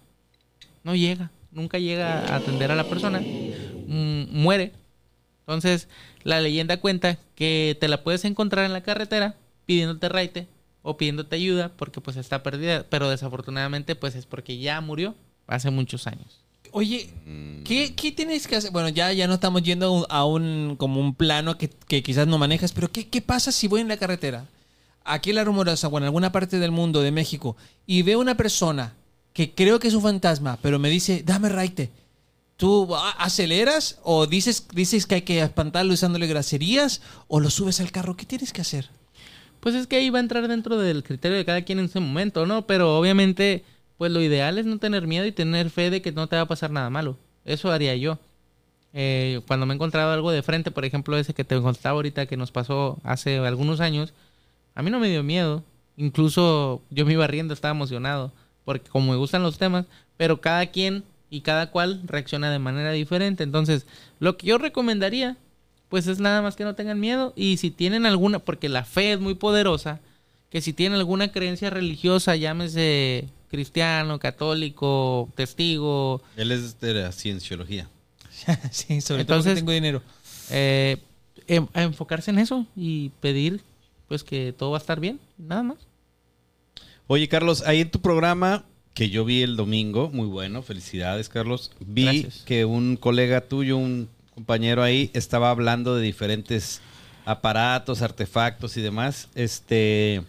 No 0.84 0.96
llega, 0.96 1.32
nunca 1.52 1.80
llega 1.80 2.20
a 2.28 2.36
atender 2.36 2.70
a 2.72 2.76
la 2.76 2.84
persona. 2.84 3.20
Mm, 3.20 4.26
muere. 4.30 4.72
Entonces, 5.48 5.88
la 6.22 6.40
leyenda 6.40 6.78
cuenta 6.78 7.18
que 7.34 7.76
te 7.82 7.88
la 7.88 8.04
puedes 8.04 8.24
encontrar 8.24 8.66
en 8.66 8.74
la 8.74 8.82
carretera 8.82 9.36
pidiéndote 9.66 10.10
raite 10.10 10.48
o 10.82 10.98
pidiéndote 10.98 11.36
ayuda 11.36 11.72
porque 11.76 12.02
pues 12.02 12.18
está 12.18 12.44
perdida, 12.44 12.86
pero 12.90 13.10
desafortunadamente 13.10 13.96
pues 13.96 14.16
es 14.16 14.26
porque 14.26 14.58
ya 14.58 14.82
murió 14.82 15.16
hace 15.48 15.70
muchos 15.72 16.08
años. 16.08 16.40
Oye, 16.74 17.10
¿qué, 17.66 17.94
qué 17.96 18.12
tienes 18.14 18.48
que 18.48 18.56
hacer? 18.56 18.72
Bueno, 18.72 18.88
ya, 18.90 19.12
ya 19.12 19.28
no 19.28 19.34
estamos 19.34 19.62
yendo 19.62 19.86
a 19.88 19.92
un, 19.92 20.06
a 20.10 20.26
un- 20.26 20.76
como 20.78 21.02
un 21.02 21.14
plano 21.16 21.58
que, 21.58 21.70
que 21.70 22.02
quizás 22.02 22.28
no 22.28 22.38
manejas, 22.38 22.72
pero 22.72 22.90
¿qué, 22.92 23.08
¿qué 23.10 23.22
pasa 23.22 23.52
si 23.52 23.68
voy 23.68 23.82
en 23.82 23.90
la 23.90 23.98
carretera? 23.98 24.46
Aquí 25.04 25.32
en 25.32 25.36
la 25.36 25.44
rumorosa 25.44 25.88
o 25.90 25.98
en 25.98 26.06
alguna 26.06 26.32
parte 26.32 26.60
del 26.60 26.72
mundo 26.72 27.02
de 27.02 27.12
México 27.12 27.58
y 27.86 28.04
veo 28.04 28.20
una 28.20 28.36
persona 28.38 28.94
que 29.34 29.54
creo 29.54 29.80
que 29.80 29.90
es 29.90 29.94
un 29.96 30.02
fantasma, 30.02 30.58
pero 30.62 30.80
me 30.80 30.90
dice, 30.90 31.24
dame 31.26 31.50
raite. 31.50 31.90
¿Tú 32.56 32.96
a- 32.96 33.12
aceleras 33.12 34.00
o 34.04 34.26
dices, 34.28 34.66
dices 34.74 35.06
que 35.06 35.16
hay 35.16 35.22
que 35.24 35.42
espantarlo 35.42 35.94
usándole 35.94 36.28
gracerías 36.28 37.02
o 37.28 37.40
lo 37.42 37.50
subes 37.50 37.82
al 37.82 37.92
carro? 37.92 38.16
¿Qué 38.16 38.26
tienes 38.26 38.54
que 38.54 38.62
hacer? 38.62 38.90
Pues 39.62 39.76
es 39.76 39.88
que 39.88 39.96
ahí 39.96 40.10
va 40.10 40.18
a 40.20 40.22
entrar 40.22 40.48
dentro 40.48 40.78
del 40.78 41.04
criterio 41.04 41.38
de 41.38 41.46
cada 41.46 41.62
quien 41.62 41.80
en 41.80 41.86
ese 41.86 42.00
momento, 42.00 42.46
¿no? 42.46 42.68
Pero 42.68 42.98
obviamente, 42.98 43.64
pues 43.98 44.12
lo 44.12 44.22
ideal 44.22 44.58
es 44.58 44.66
no 44.66 44.80
tener 44.80 45.08
miedo 45.08 45.26
y 45.26 45.32
tener 45.32 45.70
fe 45.70 45.90
de 45.90 46.02
que 46.02 46.12
no 46.12 46.28
te 46.28 46.36
va 46.36 46.44
a 46.44 46.48
pasar 46.48 46.72
nada 46.72 46.90
malo. 46.90 47.18
Eso 47.46 47.72
haría 47.72 47.96
yo. 47.96 48.18
Eh, 48.94 49.42
cuando 49.48 49.66
me 49.66 49.74
he 49.74 49.76
encontrado 49.76 50.12
algo 50.12 50.32
de 50.32 50.42
frente, 50.42 50.72
por 50.72 50.84
ejemplo, 50.84 51.18
ese 51.18 51.34
que 51.34 51.44
te 51.44 51.60
contaba 51.62 51.96
ahorita 51.96 52.26
que 52.26 52.38
nos 52.38 52.52
pasó 52.52 53.00
hace 53.04 53.38
algunos 53.38 53.80
años, 53.80 54.14
a 54.76 54.82
mí 54.82 54.90
no 54.90 55.00
me 55.00 55.10
dio 55.10 55.24
miedo. 55.24 55.64
Incluso 55.96 56.82
yo 56.90 57.06
me 57.06 57.14
iba 57.14 57.28
riendo, 57.28 57.54
estaba 57.54 57.76
emocionado, 57.76 58.32
porque 58.66 58.90
como 58.90 59.12
me 59.12 59.18
gustan 59.18 59.44
los 59.44 59.58
temas, 59.60 59.86
pero 60.18 60.42
cada 60.42 60.66
quien 60.68 61.04
y 61.30 61.42
cada 61.42 61.72
cual 61.72 62.02
reacciona 62.06 62.52
de 62.52 62.60
manera 62.60 62.92
diferente. 62.92 63.44
Entonces, 63.44 63.86
lo 64.20 64.38
que 64.38 64.48
yo 64.48 64.58
recomendaría, 64.58 65.38
pues 65.92 66.08
es 66.08 66.20
nada 66.20 66.42
más 66.42 66.56
que 66.56 66.64
no 66.64 66.74
tengan 66.74 67.00
miedo 67.02 67.34
y 67.36 67.58
si 67.58 67.70
tienen 67.70 68.06
alguna, 68.06 68.40
porque 68.40 68.70
la 68.70 68.86
fe 68.86 69.12
es 69.14 69.20
muy 69.20 69.36
poderosa, 69.36 70.00
que 70.50 70.62
si 70.62 70.72
tienen 70.74 70.98
alguna 70.98 71.32
creencia 71.34 71.70
religiosa, 71.70 72.36
llámese 72.38 73.28
cristiano, 73.50 74.18
católico, 74.18 75.28
testigo, 75.36 76.22
Él 76.38 76.52
es 76.54 76.80
de 76.80 76.94
la 76.94 77.12
cienciología. 77.12 77.90
sí, 78.72 79.02
sobre 79.02 79.26
todo 79.26 79.38
Entonces- 79.40 79.52
porque 79.52 79.56
tengo 79.60 79.72
dinero. 79.74 80.02
eh, 80.50 80.98
em- 81.48 81.68
a 81.74 81.84
enfocarse 81.84 82.32
en 82.32 82.40
eso 82.40 82.66
y 82.76 83.10
pedir 83.20 83.62
pues 84.08 84.24
que 84.24 84.54
todo 84.58 84.72
va 84.72 84.78
a 84.78 84.80
estar 84.82 85.00
bien, 85.02 85.20
nada 85.38 85.64
más. 85.64 85.78
Oye, 87.08 87.28
Carlos, 87.28 87.64
ahí 87.66 87.82
en 87.82 87.92
tu 87.92 88.00
programa 88.00 88.64
que 88.94 89.10
yo 89.10 89.26
vi 89.26 89.42
el 89.42 89.58
domingo, 89.58 90.10
muy 90.14 90.28
bueno, 90.28 90.62
felicidades, 90.62 91.28
Carlos. 91.30 91.72
Vi 91.82 92.04
Gracias. 92.04 92.44
que 92.46 92.64
un 92.66 92.96
colega 92.98 93.42
tuyo, 93.42 93.78
un 93.78 94.08
compañero 94.42 94.82
ahí, 94.82 95.12
estaba 95.14 95.52
hablando 95.52 95.96
de 95.96 96.02
diferentes 96.02 96.82
aparatos, 97.26 98.02
artefactos 98.02 98.76
y 98.76 98.82
demás. 98.82 99.30
Este, 99.36 100.24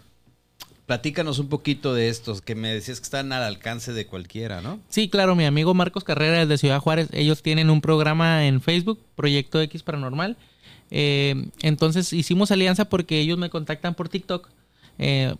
platícanos 0.85 1.39
un 1.39 1.49
poquito 1.49 1.95
de 1.95 2.09
estos, 2.09 2.43
que 2.43 2.53
me 2.53 2.71
decías 2.71 2.99
que 2.99 3.05
están 3.05 3.33
al 3.33 3.41
alcance 3.41 3.91
de 3.91 4.05
cualquiera, 4.05 4.61
¿no? 4.61 4.79
Sí, 4.87 5.09
claro, 5.09 5.35
mi 5.35 5.45
amigo 5.45 5.73
Marcos 5.73 6.03
Carrera 6.03 6.45
de 6.45 6.57
Ciudad 6.59 6.79
Juárez, 6.79 7.09
ellos 7.11 7.41
tienen 7.41 7.71
un 7.71 7.81
programa 7.81 8.45
en 8.45 8.61
Facebook, 8.61 8.99
Proyecto 9.15 9.59
X 9.61 9.81
Paranormal. 9.81 10.37
Eh, 10.91 11.47
entonces 11.63 12.13
hicimos 12.13 12.51
alianza 12.51 12.85
porque 12.85 13.19
ellos 13.19 13.39
me 13.39 13.49
contactan 13.49 13.95
por 13.95 14.09
TikTok 14.09 14.47
eh, 14.99 15.33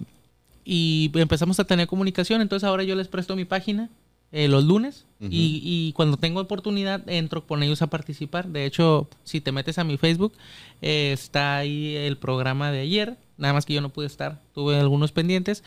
y 0.66 1.12
empezamos 1.14 1.60
a 1.60 1.66
tener 1.66 1.86
comunicación. 1.86 2.42
Entonces 2.42 2.68
ahora 2.68 2.82
yo 2.82 2.96
les 2.96 3.08
presto 3.08 3.36
mi 3.36 3.46
página 3.46 3.92
eh, 4.34 4.48
los 4.50 4.66
lunes 4.66 5.06
y, 5.22 5.62
y 5.64 5.94
cuando 5.94 6.18
tengo 6.18 6.42
oportunidad 6.42 7.08
entro 7.10 7.48
con 7.48 7.64
ellos 7.64 7.82
a 7.82 7.88
participar. 7.88 8.50
De 8.50 8.66
hecho, 8.66 9.08
si 9.24 9.40
te 9.40 9.54
metes 9.54 9.78
a 9.78 9.86
mi 9.86 9.96
Facebook, 9.98 10.34
eh, 10.82 11.12
está 11.14 11.56
ahí 11.60 11.96
el 11.96 12.18
programa 12.18 12.70
de 12.74 12.82
ayer. 12.82 13.16
Nada 13.38 13.54
más 13.54 13.66
que 13.66 13.74
yo 13.74 13.80
no 13.80 13.88
pude 13.88 14.08
estar, 14.08 14.42
tuve 14.54 14.78
algunos 14.78 15.14
pendientes. 15.14 15.64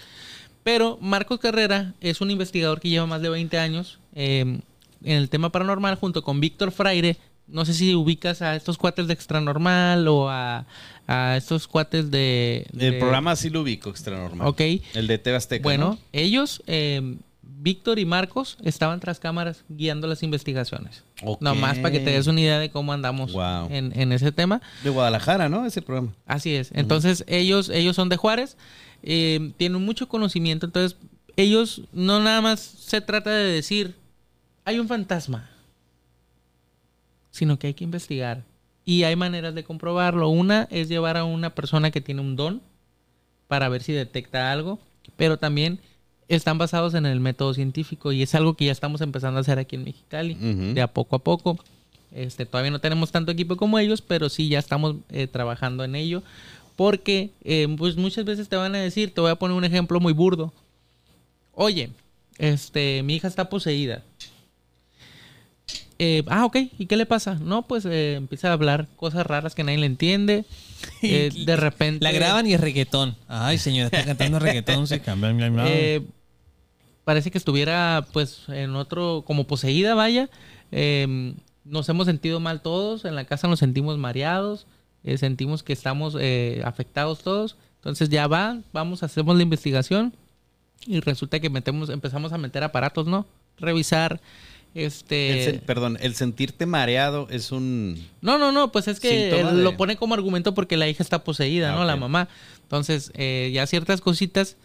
Pero 0.63 0.99
Marcos 1.01 1.39
Carrera 1.41 1.95
es 2.03 2.21
un 2.21 2.31
investigador 2.31 2.81
que 2.81 2.91
lleva 2.91 3.07
más 3.07 3.23
de 3.23 3.31
20 3.31 3.57
años 3.57 3.99
eh, 4.15 4.41
en 5.05 5.17
el 5.17 5.31
tema 5.31 5.51
paranormal 5.51 5.95
junto 5.95 6.23
con 6.23 6.39
Víctor 6.41 6.71
Fraire. 6.71 7.17
No 7.47 7.65
sé 7.65 7.73
si 7.73 7.95
ubicas 7.95 8.43
a 8.43 8.57
estos 8.57 8.77
cuates 8.77 9.07
de 9.07 9.13
Extranormal 9.15 10.07
o 10.09 10.29
a, 10.29 10.67
a 11.07 11.37
estos 11.37 11.69
cuates 11.69 12.11
de... 12.11 12.67
El 12.77 12.99
programa 12.99 13.37
sí 13.37 13.49
lo 13.49 13.63
ubico, 13.63 13.89
extra 13.89 14.19
normal. 14.19 14.49
Ok. 14.49 14.61
El 14.95 15.07
de 15.07 15.19
TV 15.19 15.37
Azteca, 15.37 15.63
Bueno, 15.63 15.91
¿no? 15.91 15.99
ellos, 16.13 16.63
eh, 16.67 17.15
Víctor 17.59 17.99
y 17.99 18.05
Marcos, 18.05 18.59
estaban 18.63 19.01
tras 19.01 19.19
cámaras 19.19 19.65
guiando 19.69 20.07
las 20.07 20.23
investigaciones. 20.23 21.05
Ok. 21.23 21.41
Nomás 21.41 21.79
para 21.79 21.91
que 21.91 22.01
te 22.01 22.11
des 22.11 22.27
una 22.27 22.41
idea 22.41 22.59
de 22.59 22.71
cómo 22.71 22.93
andamos 22.93 23.33
Wow. 23.33 23.69
en, 23.71 23.99
en 23.99 24.13
ese 24.13 24.31
tema. 24.31 24.61
De 24.85 24.91
Guadalajara, 24.91 25.49
¿no? 25.49 25.65
Ese 25.65 25.81
programa. 25.83 26.13
Así 26.27 26.55
es. 26.55 26.71
Entonces, 26.75 27.25
ellos, 27.27 27.71
ellos 27.71 27.97
son 27.97 28.09
de 28.11 28.17
Juárez, 28.19 28.57
eh, 29.03 29.53
tienen 29.57 29.83
mucho 29.85 30.07
conocimiento. 30.09 30.67
Entonces, 30.67 30.99
ellos 31.37 31.83
no 31.93 32.21
nada 32.21 32.41
más 32.43 32.61
se 32.61 33.01
trata 33.01 33.31
de 33.31 33.45
decir, 33.53 33.95
hay 34.65 34.79
un 34.79 34.89
fantasma, 34.89 35.49
sino 37.31 37.59
que 37.59 37.69
hay 37.69 37.75
que 37.75 37.85
investigar. 37.85 38.43
Y 38.85 39.03
hay 39.03 39.17
maneras 39.17 39.55
de 39.55 39.65
comprobarlo. 39.65 40.29
Una 40.29 40.69
es 40.71 40.89
llevar 40.89 41.17
a 41.17 41.25
una 41.25 41.55
persona 41.55 41.91
que 41.91 42.01
tiene 42.01 42.21
un 42.21 42.37
don 42.37 42.63
para 43.49 43.69
ver 43.69 43.83
si 43.83 43.93
detecta 43.93 44.53
algo, 44.53 44.79
pero 45.17 45.39
también 45.39 45.81
están 46.29 46.59
basados 46.59 46.95
en 46.95 47.07
el 47.07 47.21
método 47.21 47.55
científico 47.55 48.13
y 48.13 48.23
es 48.23 48.35
algo 48.35 48.55
que 48.55 48.67
ya 48.67 48.73
estamos 48.73 49.01
empezando 49.01 49.39
a 49.39 49.41
hacer 49.43 49.59
aquí 49.59 49.77
en 49.77 49.85
Mexicali, 49.85 50.35
de 50.35 50.81
a 50.83 50.89
poco 50.89 51.17
a 51.17 51.19
poco. 51.21 51.59
Este, 52.13 52.47
todavía 52.47 52.71
no 52.71 52.81
tenemos 52.81 53.13
tanto 53.13 53.31
equipo 53.33 53.57
como 53.57 53.79
ellos, 53.79 54.01
pero 54.01 54.29
sí 54.29 54.49
ya 54.49 54.59
estamos 54.59 54.97
eh, 55.11 55.27
trabajando 55.27 55.85
en 55.85 55.95
ello. 55.95 56.23
Porque 56.77 57.31
eh, 57.43 57.67
pues 57.79 57.97
muchas 57.97 58.25
veces 58.25 58.49
te 58.49 58.57
van 58.57 58.75
a 58.75 58.79
decir, 58.79 59.13
te 59.15 59.21
voy 59.21 59.31
a 59.31 59.37
poner 59.37 59.57
un 59.57 59.65
ejemplo 59.65 59.99
muy 59.99 60.13
burdo. 60.13 60.53
Oye, 61.55 61.91
este, 62.39 63.03
mi 63.03 63.17
hija 63.17 63.29
está 63.29 63.49
poseída. 63.49 64.03
eh, 65.99 66.23
ah, 66.27 66.45
ok, 66.45 66.57
¿y 66.79 66.87
qué 66.87 66.97
le 66.97 67.07
pasa? 67.07 67.35
No, 67.41 67.63
pues 67.63 67.87
eh, 67.87 68.15
empieza 68.15 68.51
a 68.51 68.53
hablar 68.53 68.89
cosas 68.97 69.27
raras 69.27 69.55
que 69.55 69.65
nadie 69.65 69.79
le 69.79 69.87
entiende. 69.87 70.45
Eh, 71.03 71.31
de 71.47 71.57
repente... 71.57 72.05
La 72.05 72.13
graban 72.13 72.47
y 72.47 72.55
es 72.55 72.61
reggaetón. 72.61 73.17
Ay, 73.29 73.59
señora, 73.59 73.87
está 73.87 74.05
cantando 74.05 74.39
reggaetón. 74.39 74.87
sí. 74.87 75.01
Eh, 75.67 76.03
parece 77.07 77.31
que 77.31 77.39
estuviera 77.39 78.05
pues 78.13 78.43
en 78.49 78.75
otro, 78.75 79.23
como 79.25 79.47
poseída, 79.47 79.95
vaya. 79.95 80.29
Eh, 80.73 81.35
nos 81.65 81.89
hemos 81.89 82.07
sentido 82.07 82.41
mal 82.41 82.61
todos, 82.63 83.05
en 83.05 83.15
la 83.15 83.25
casa 83.25 83.47
nos 83.49 83.61
sentimos 83.61 83.97
mareados, 83.97 84.67
eh, 85.05 85.17
sentimos 85.17 85.63
que 85.63 85.73
estamos 85.73 86.17
eh, 86.19 86.61
afectados 86.65 87.21
todos. 87.21 87.57
Entonces 87.77 88.09
ya 88.09 88.27
va, 88.27 88.59
vamos, 88.73 89.05
hacemos 89.05 89.37
la 89.37 89.43
investigación 89.45 90.13
y 90.85 90.99
resulta 90.99 91.39
que 91.39 91.49
metemos, 91.49 91.89
empezamos 91.91 92.33
a 92.33 92.39
meter 92.39 92.65
aparatos, 92.65 93.07
¿no? 93.07 93.25
Revisar, 93.59 94.21
El 94.75 94.87
este... 94.87 95.55
sen- 95.55 95.61
perdón, 95.61 95.97
el 96.01 96.17
sentirte 96.17 96.67
mareado 96.67 97.29
es 97.31 97.53
un... 97.53 98.05
No, 98.21 98.37
no, 98.39 98.51
no, 98.51 98.73
pues 98.73 98.89
es 98.89 98.99
que 98.99 99.31
Síntoma 99.31 99.51
él 99.51 99.57
de- 99.59 99.63
lo 99.63 99.77
pone 99.77 99.97
como 99.97 100.15
argumento 100.15 100.55
porque 100.55 100.77
la 100.77 100.89
hija 100.89 101.05
está 101.05 101.23
poseída, 101.23 101.73
Ah, 101.73 101.77
¿no? 101.77 101.85
La 101.85 101.95
mamá. 101.95 102.29
Entonces, 102.63 103.13
eh, 103.15 103.51
ya 103.55 103.65
ciertas 103.69 104.01
cositas, 104.01 104.57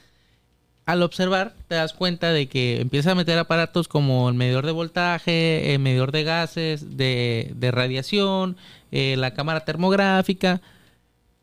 al 0.85 1.03
observar, 1.03 1.53
te 1.67 1.75
das 1.75 1.93
cuenta 1.93 2.31
de 2.31 2.47
que 2.47 2.81
empieza 2.81 3.11
a 3.11 3.15
meter 3.15 3.37
aparatos 3.37 3.87
como 3.87 4.27
el 4.29 4.35
medidor 4.35 4.65
de 4.65 4.71
voltaje, 4.71 5.73
el 5.73 5.79
medidor 5.79 6.11
de 6.11 6.23
gases, 6.23 6.97
de, 6.97 7.51
de 7.55 7.71
radiación, 7.71 8.57
eh, 8.91 9.15
la 9.17 9.33
cámara 9.33 9.63
termográfica, 9.63 10.61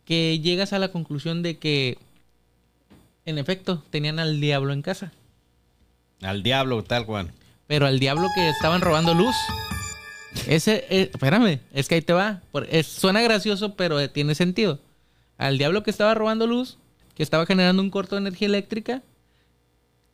que 0.04 0.40
llegas 0.40 0.72
a 0.72 0.78
la 0.78 0.88
conclusión 0.88 1.42
de 1.42 1.56
que, 1.58 1.98
en 3.26 3.38
efecto, 3.38 3.82
tenían 3.90 4.18
al 4.18 4.40
diablo 4.40 4.72
en 4.72 4.82
casa. 4.82 5.12
Al 6.22 6.42
diablo, 6.42 6.82
tal 6.82 7.06
cual. 7.06 7.30
Pero 7.66 7.86
al 7.86 8.00
diablo 8.00 8.26
que 8.34 8.48
estaban 8.48 8.80
robando 8.80 9.14
luz. 9.14 9.36
Ese, 10.46 10.84
eh, 10.90 11.10
espérame, 11.12 11.60
es 11.72 11.88
que 11.88 11.96
ahí 11.96 12.02
te 12.02 12.12
va. 12.12 12.40
Por- 12.50 12.66
es- 12.70 12.86
suena 12.86 13.20
gracioso, 13.22 13.74
pero 13.76 14.00
eh, 14.00 14.08
tiene 14.08 14.34
sentido. 14.34 14.78
Al 15.36 15.58
diablo 15.58 15.82
que 15.82 15.90
estaba 15.90 16.14
robando 16.14 16.46
luz, 16.46 16.78
que 17.14 17.22
estaba 17.22 17.46
generando 17.46 17.82
un 17.82 17.90
corto 17.90 18.16
de 18.16 18.22
energía 18.22 18.48
eléctrica, 18.48 19.02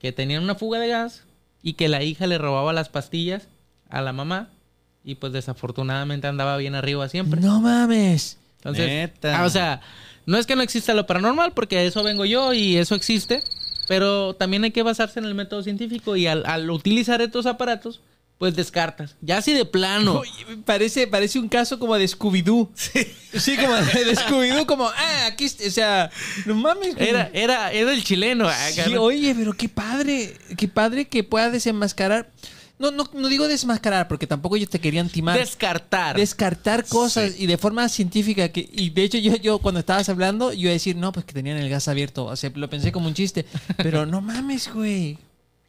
que 0.04 0.12
tenían 0.12 0.42
una 0.42 0.54
fuga 0.54 0.78
de 0.78 0.88
gas 0.88 1.22
y 1.62 1.72
que 1.72 1.88
la 1.88 2.02
hija 2.02 2.26
le 2.26 2.36
robaba 2.36 2.74
las 2.74 2.90
pastillas 2.90 3.48
a 3.88 4.02
la 4.02 4.12
mamá 4.12 4.50
y 5.02 5.14
pues 5.14 5.32
desafortunadamente 5.32 6.26
andaba 6.26 6.58
bien 6.58 6.74
arriba 6.74 7.08
siempre. 7.08 7.40
No 7.40 7.58
mames. 7.62 8.36
Entonces, 8.58 8.86
Neta. 8.86 9.40
ah, 9.40 9.46
o 9.46 9.48
sea, 9.48 9.80
no 10.26 10.36
es 10.36 10.44
que 10.44 10.56
no 10.56 10.62
exista 10.62 10.92
lo 10.92 11.06
paranormal, 11.06 11.52
porque 11.52 11.78
a 11.78 11.82
eso 11.82 12.02
vengo 12.02 12.26
yo 12.26 12.52
y 12.52 12.76
eso 12.76 12.94
existe, 12.94 13.42
pero 13.88 14.34
también 14.34 14.62
hay 14.64 14.72
que 14.72 14.82
basarse 14.82 15.20
en 15.20 15.24
el 15.24 15.34
método 15.34 15.62
científico 15.62 16.16
y 16.16 16.26
al, 16.26 16.44
al 16.44 16.70
utilizar 16.70 17.22
estos 17.22 17.46
aparatos, 17.46 18.02
pues 18.38 18.56
descartas. 18.56 19.16
Ya 19.20 19.38
así 19.38 19.52
de 19.52 19.64
plano. 19.64 20.18
Oye, 20.20 20.30
parece, 20.64 21.06
parece 21.06 21.38
un 21.38 21.48
caso 21.48 21.78
como 21.78 21.96
de 21.96 22.06
Scooby-Doo. 22.06 22.70
Sí. 22.74 23.56
como 23.56 23.74
de 23.74 24.16
Scooby-Doo, 24.16 24.66
como, 24.66 24.86
ah, 24.88 25.26
aquí, 25.26 25.46
o 25.46 25.70
sea, 25.70 26.10
no 26.46 26.54
mames. 26.54 26.94
güey. 26.94 27.08
Era, 27.08 27.30
era, 27.32 27.72
era 27.72 27.92
el 27.92 28.04
chileno. 28.04 28.48
ah, 28.48 28.70
Sí, 28.70 28.96
oye, 28.96 29.34
pero 29.34 29.52
qué 29.54 29.68
padre, 29.68 30.36
qué 30.56 30.68
padre 30.68 31.06
que 31.06 31.24
pueda 31.24 31.50
desenmascarar. 31.50 32.30
No, 32.76 32.90
no, 32.90 33.08
no 33.14 33.28
digo 33.28 33.46
desmascarar, 33.46 34.08
porque 34.08 34.26
tampoco 34.26 34.56
ellos 34.56 34.68
te 34.68 34.80
querían 34.80 35.08
timar. 35.08 35.38
Descartar. 35.38 36.16
descartar 36.16 36.84
cosas 36.86 37.34
y 37.38 37.46
de 37.46 37.56
forma 37.56 37.88
científica 37.88 38.48
que 38.48 38.68
y 38.72 38.90
de 38.90 39.04
hecho 39.04 39.18
yo 39.18 39.36
yo 39.36 39.58
cuando 39.60 39.78
estabas 39.78 40.08
hablando 40.08 40.52
yo 40.52 40.62
iba 40.62 40.70
a 40.70 40.72
decir 40.72 40.96
no 40.96 41.12
pues 41.12 41.24
que 41.24 41.32
tenían 41.32 41.56
el 41.56 41.70
gas 41.70 41.86
abierto 41.86 42.24
o 42.24 42.34
sea 42.34 42.50
lo 42.54 42.68
pensé 42.68 42.90
como 42.90 43.06
un 43.06 43.14
chiste 43.14 43.46
pero 43.76 44.06
no 44.06 44.20
mames 44.20 44.72
güey 44.74 45.18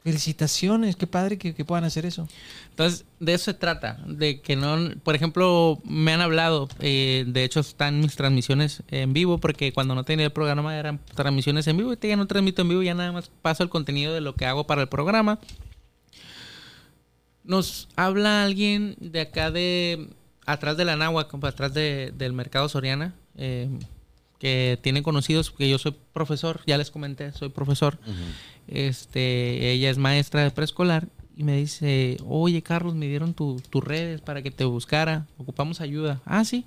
felicitaciones 0.06 0.96
qué 0.96 1.08
padre 1.08 1.38
que, 1.40 1.54
que 1.56 1.66
puedan 1.66 1.84
hacer 1.84 2.06
eso 2.06 2.28
Entonces, 2.70 3.06
de 3.20 3.34
eso 3.34 3.46
se 3.46 3.54
trata. 3.56 3.98
De 4.08 4.40
que 4.40 4.56
no, 4.56 4.78
por 5.04 5.16
ejemplo, 5.16 5.82
me 5.84 6.14
han 6.14 6.22
hablado, 6.22 6.70
eh, 6.80 7.26
de 7.28 7.44
hecho 7.44 7.60
están 7.60 8.00
mis 8.02 8.16
transmisiones 8.16 8.84
en 8.92 9.14
vivo, 9.14 9.40
porque 9.40 9.74
cuando 9.74 9.96
no 9.96 10.04
tenía 10.04 10.28
el 10.28 10.32
programa 10.32 10.78
eran 10.78 11.00
transmisiones 11.16 11.66
en 11.68 11.78
vivo, 11.78 11.92
y 11.94 12.08
ya 12.08 12.16
no 12.16 12.28
transmito 12.28 12.62
en 12.62 12.70
vivo, 12.70 12.84
ya 12.84 12.94
nada 12.94 13.12
más 13.12 13.32
paso 13.42 13.64
el 13.64 13.70
contenido 13.70 14.14
de 14.14 14.22
lo 14.22 14.36
que 14.36 14.46
hago 14.46 14.68
para 14.68 14.84
el 14.84 14.88
programa. 14.90 15.40
Nos 17.44 17.88
habla 17.96 18.44
alguien 18.44 18.96
de 19.00 19.22
acá 19.22 19.50
de, 19.52 20.10
atrás 20.46 20.78
de 20.78 20.86
la 20.86 20.96
Nahua, 20.96 21.28
atrás 21.42 21.74
de- 21.74 22.12
del 22.16 22.34
mercado 22.34 22.70
Soriana, 22.70 23.14
eh, 23.38 23.70
que 24.40 24.78
tiene 24.82 25.02
conocidos, 25.04 25.52
que 25.52 25.70
yo 25.70 25.78
soy 25.78 25.96
profesor, 26.14 26.62
ya 26.68 26.78
les 26.78 26.92
comenté, 26.92 27.32
soy 27.32 27.50
profesor. 27.50 27.98
Este, 28.68 29.72
ella 29.72 29.90
es 29.90 29.98
maestra 29.98 30.44
de 30.44 30.52
preescolar 30.52 31.08
y 31.38 31.44
me 31.44 31.58
dice, 31.58 32.18
oye 32.28 32.62
Carlos, 32.62 32.96
me 32.96 33.08
dieron 33.08 33.34
tu- 33.34 33.62
tus 33.70 33.84
redes 33.84 34.22
para 34.22 34.42
que 34.42 34.52
te 34.52 34.64
buscara, 34.66 35.26
ocupamos 35.38 35.82
ayuda. 35.82 36.22
Ah, 36.26 36.44
sí. 36.46 36.66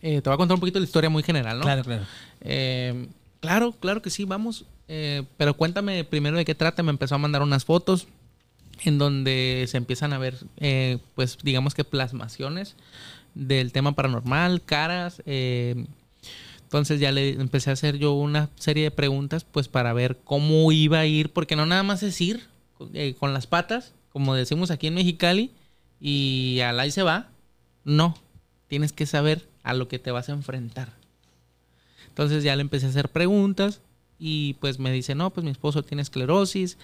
Eh, 0.00 0.20
te 0.22 0.28
voy 0.30 0.34
a 0.34 0.38
contar 0.38 0.54
un 0.54 0.60
poquito 0.60 0.78
la 0.78 0.84
historia 0.84 1.10
muy 1.10 1.22
general, 1.22 1.58
¿no? 1.58 1.62
claro 1.64 1.82
claro 1.82 2.04
Eh, 2.40 3.08
claro, 3.40 3.72
claro 3.72 4.00
que 4.00 4.10
sí, 4.10 4.24
vamos. 4.24 4.64
Eh, 4.86 5.24
pero 5.36 5.54
cuéntame 5.54 6.04
primero 6.04 6.36
de 6.36 6.44
qué 6.44 6.54
trata. 6.54 6.82
Me 6.82 6.90
empezó 6.90 7.16
a 7.16 7.18
mandar 7.18 7.42
unas 7.42 7.64
fotos 7.64 8.06
en 8.84 8.96
donde 8.98 9.64
se 9.68 9.76
empiezan 9.76 10.12
a 10.12 10.18
ver, 10.18 10.36
pues 11.16 11.36
digamos 11.42 11.74
que 11.74 11.82
plasmaciones 11.84 12.76
del 13.34 13.72
tema 13.72 13.92
paranormal, 13.92 14.62
caras. 14.62 15.20
eh, 15.26 15.84
entonces 16.68 17.00
ya 17.00 17.12
le 17.12 17.30
empecé 17.30 17.70
a 17.70 17.72
hacer 17.72 17.96
yo 17.96 18.12
una 18.12 18.50
serie 18.56 18.82
de 18.82 18.90
preguntas, 18.90 19.42
pues 19.42 19.68
para 19.68 19.94
ver 19.94 20.18
cómo 20.22 20.70
iba 20.70 20.98
a 20.98 21.06
ir, 21.06 21.32
porque 21.32 21.56
no 21.56 21.64
nada 21.64 21.82
más 21.82 22.02
es 22.02 22.20
ir 22.20 22.42
eh, 22.92 23.14
con 23.18 23.32
las 23.32 23.46
patas, 23.46 23.94
como 24.10 24.34
decimos 24.34 24.70
aquí 24.70 24.88
en 24.88 24.94
Mexicali, 24.96 25.50
y 25.98 26.60
al 26.60 26.78
ahí 26.78 26.90
se 26.90 27.02
va. 27.02 27.30
No, 27.84 28.18
tienes 28.66 28.92
que 28.92 29.06
saber 29.06 29.48
a 29.62 29.72
lo 29.72 29.88
que 29.88 29.98
te 29.98 30.10
vas 30.10 30.28
a 30.28 30.32
enfrentar. 30.32 30.92
Entonces 32.08 32.44
ya 32.44 32.54
le 32.54 32.60
empecé 32.60 32.84
a 32.84 32.90
hacer 32.90 33.08
preguntas 33.08 33.80
y 34.18 34.52
pues 34.60 34.78
me 34.78 34.92
dice, 34.92 35.14
no, 35.14 35.30
pues 35.30 35.44
mi 35.44 35.50
esposo 35.50 35.82
tiene 35.82 36.02
esclerosis 36.02 36.76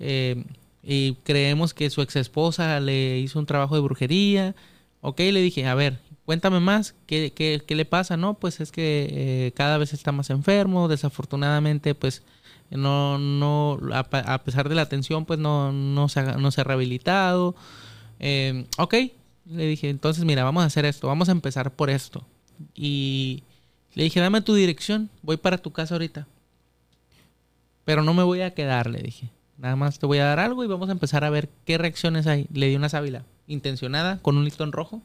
eh, 0.00 0.42
y 0.82 1.14
creemos 1.22 1.72
que 1.72 1.88
su 1.88 2.02
ex 2.02 2.16
esposa 2.16 2.80
le 2.80 3.20
hizo 3.20 3.38
un 3.38 3.46
trabajo 3.46 3.76
de 3.76 3.82
brujería. 3.82 4.56
Ok, 5.02 5.20
le 5.20 5.40
dije, 5.40 5.68
a 5.68 5.76
ver, 5.76 6.00
cuéntame 6.30 6.60
más, 6.60 6.94
¿qué, 7.08 7.32
qué, 7.32 7.74
le 7.74 7.84
pasa? 7.84 8.16
No, 8.16 8.34
pues 8.34 8.60
es 8.60 8.70
que 8.70 9.08
eh, 9.10 9.52
cada 9.56 9.78
vez 9.78 9.92
está 9.92 10.12
más 10.12 10.30
enfermo, 10.30 10.86
desafortunadamente 10.86 11.96
pues 11.96 12.22
no, 12.70 13.18
no, 13.18 13.80
a, 13.92 14.38
pesar 14.44 14.68
de 14.68 14.76
la 14.76 14.82
atención 14.82 15.24
pues 15.24 15.40
no, 15.40 15.72
no, 15.72 16.08
se, 16.08 16.20
ha, 16.20 16.36
no 16.36 16.52
se 16.52 16.60
ha 16.60 16.64
rehabilitado. 16.64 17.56
Eh, 18.20 18.64
ok, 18.78 18.94
le 19.46 19.66
dije, 19.66 19.90
entonces 19.90 20.24
mira, 20.24 20.44
vamos 20.44 20.62
a 20.62 20.66
hacer 20.66 20.84
esto, 20.84 21.08
vamos 21.08 21.28
a 21.28 21.32
empezar 21.32 21.72
por 21.72 21.90
esto. 21.90 22.24
Y 22.76 23.42
le 23.94 24.04
dije, 24.04 24.20
dame 24.20 24.40
tu 24.40 24.54
dirección, 24.54 25.10
voy 25.22 25.36
para 25.36 25.58
tu 25.58 25.72
casa 25.72 25.96
ahorita. 25.96 26.28
Pero 27.84 28.04
no 28.04 28.14
me 28.14 28.22
voy 28.22 28.42
a 28.42 28.54
quedar, 28.54 28.88
le 28.88 29.02
dije. 29.02 29.30
Nada 29.58 29.74
más 29.74 29.98
te 29.98 30.06
voy 30.06 30.18
a 30.18 30.26
dar 30.26 30.38
algo 30.38 30.62
y 30.62 30.68
vamos 30.68 30.90
a 30.90 30.92
empezar 30.92 31.24
a 31.24 31.30
ver 31.30 31.48
qué 31.64 31.76
reacciones 31.76 32.28
hay. 32.28 32.46
Le 32.52 32.68
di 32.68 32.76
una 32.76 32.88
sábila 32.88 33.24
intencionada 33.48 34.20
con 34.22 34.36
un 34.36 34.44
listón 34.44 34.70
rojo, 34.70 35.02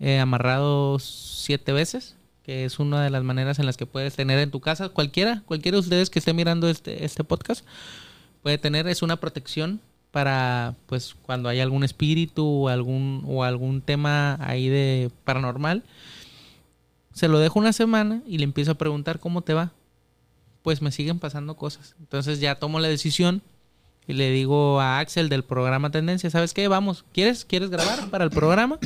eh, 0.00 0.18
amarrado 0.18 0.98
siete 0.98 1.72
veces, 1.72 2.16
que 2.42 2.64
es 2.64 2.78
una 2.78 3.02
de 3.02 3.10
las 3.10 3.24
maneras 3.24 3.58
en 3.58 3.66
las 3.66 3.76
que 3.76 3.86
puedes 3.86 4.14
tener 4.14 4.38
en 4.38 4.50
tu 4.50 4.60
casa. 4.60 4.88
Cualquiera, 4.88 5.42
cualquiera 5.46 5.76
de 5.76 5.80
ustedes 5.80 6.10
que 6.10 6.18
esté 6.18 6.32
mirando 6.32 6.68
este, 6.68 7.04
este 7.04 7.24
podcast, 7.24 7.64
puede 8.42 8.58
tener, 8.58 8.86
es 8.88 9.02
una 9.02 9.16
protección 9.16 9.80
para 10.16 10.76
pues 10.86 11.14
cuando 11.20 11.48
hay 11.48 11.60
algún 11.60 11.84
espíritu 11.84 12.46
o 12.46 12.68
algún 12.68 13.22
o 13.26 13.44
algún 13.44 13.82
tema 13.82 14.38
ahí 14.40 14.68
de 14.68 15.10
paranormal. 15.24 15.82
Se 17.12 17.28
lo 17.28 17.38
dejo 17.38 17.58
una 17.58 17.72
semana 17.72 18.22
y 18.26 18.38
le 18.38 18.44
empiezo 18.44 18.72
a 18.72 18.76
preguntar 18.76 19.20
cómo 19.20 19.42
te 19.42 19.52
va. 19.52 19.72
Pues 20.62 20.80
me 20.80 20.90
siguen 20.90 21.18
pasando 21.18 21.56
cosas. 21.56 21.96
Entonces 22.00 22.40
ya 22.40 22.54
tomo 22.54 22.80
la 22.80 22.88
decisión 22.88 23.42
y 24.06 24.14
le 24.14 24.30
digo 24.30 24.80
a 24.80 25.00
Axel 25.00 25.28
del 25.28 25.42
programa 25.42 25.90
Tendencia 25.90 26.30
sabes 26.30 26.54
qué 26.54 26.66
vamos. 26.66 27.04
Quieres 27.12 27.44
quieres 27.44 27.68
grabar 27.68 28.08
para 28.08 28.24
el 28.24 28.30
programa 28.30 28.78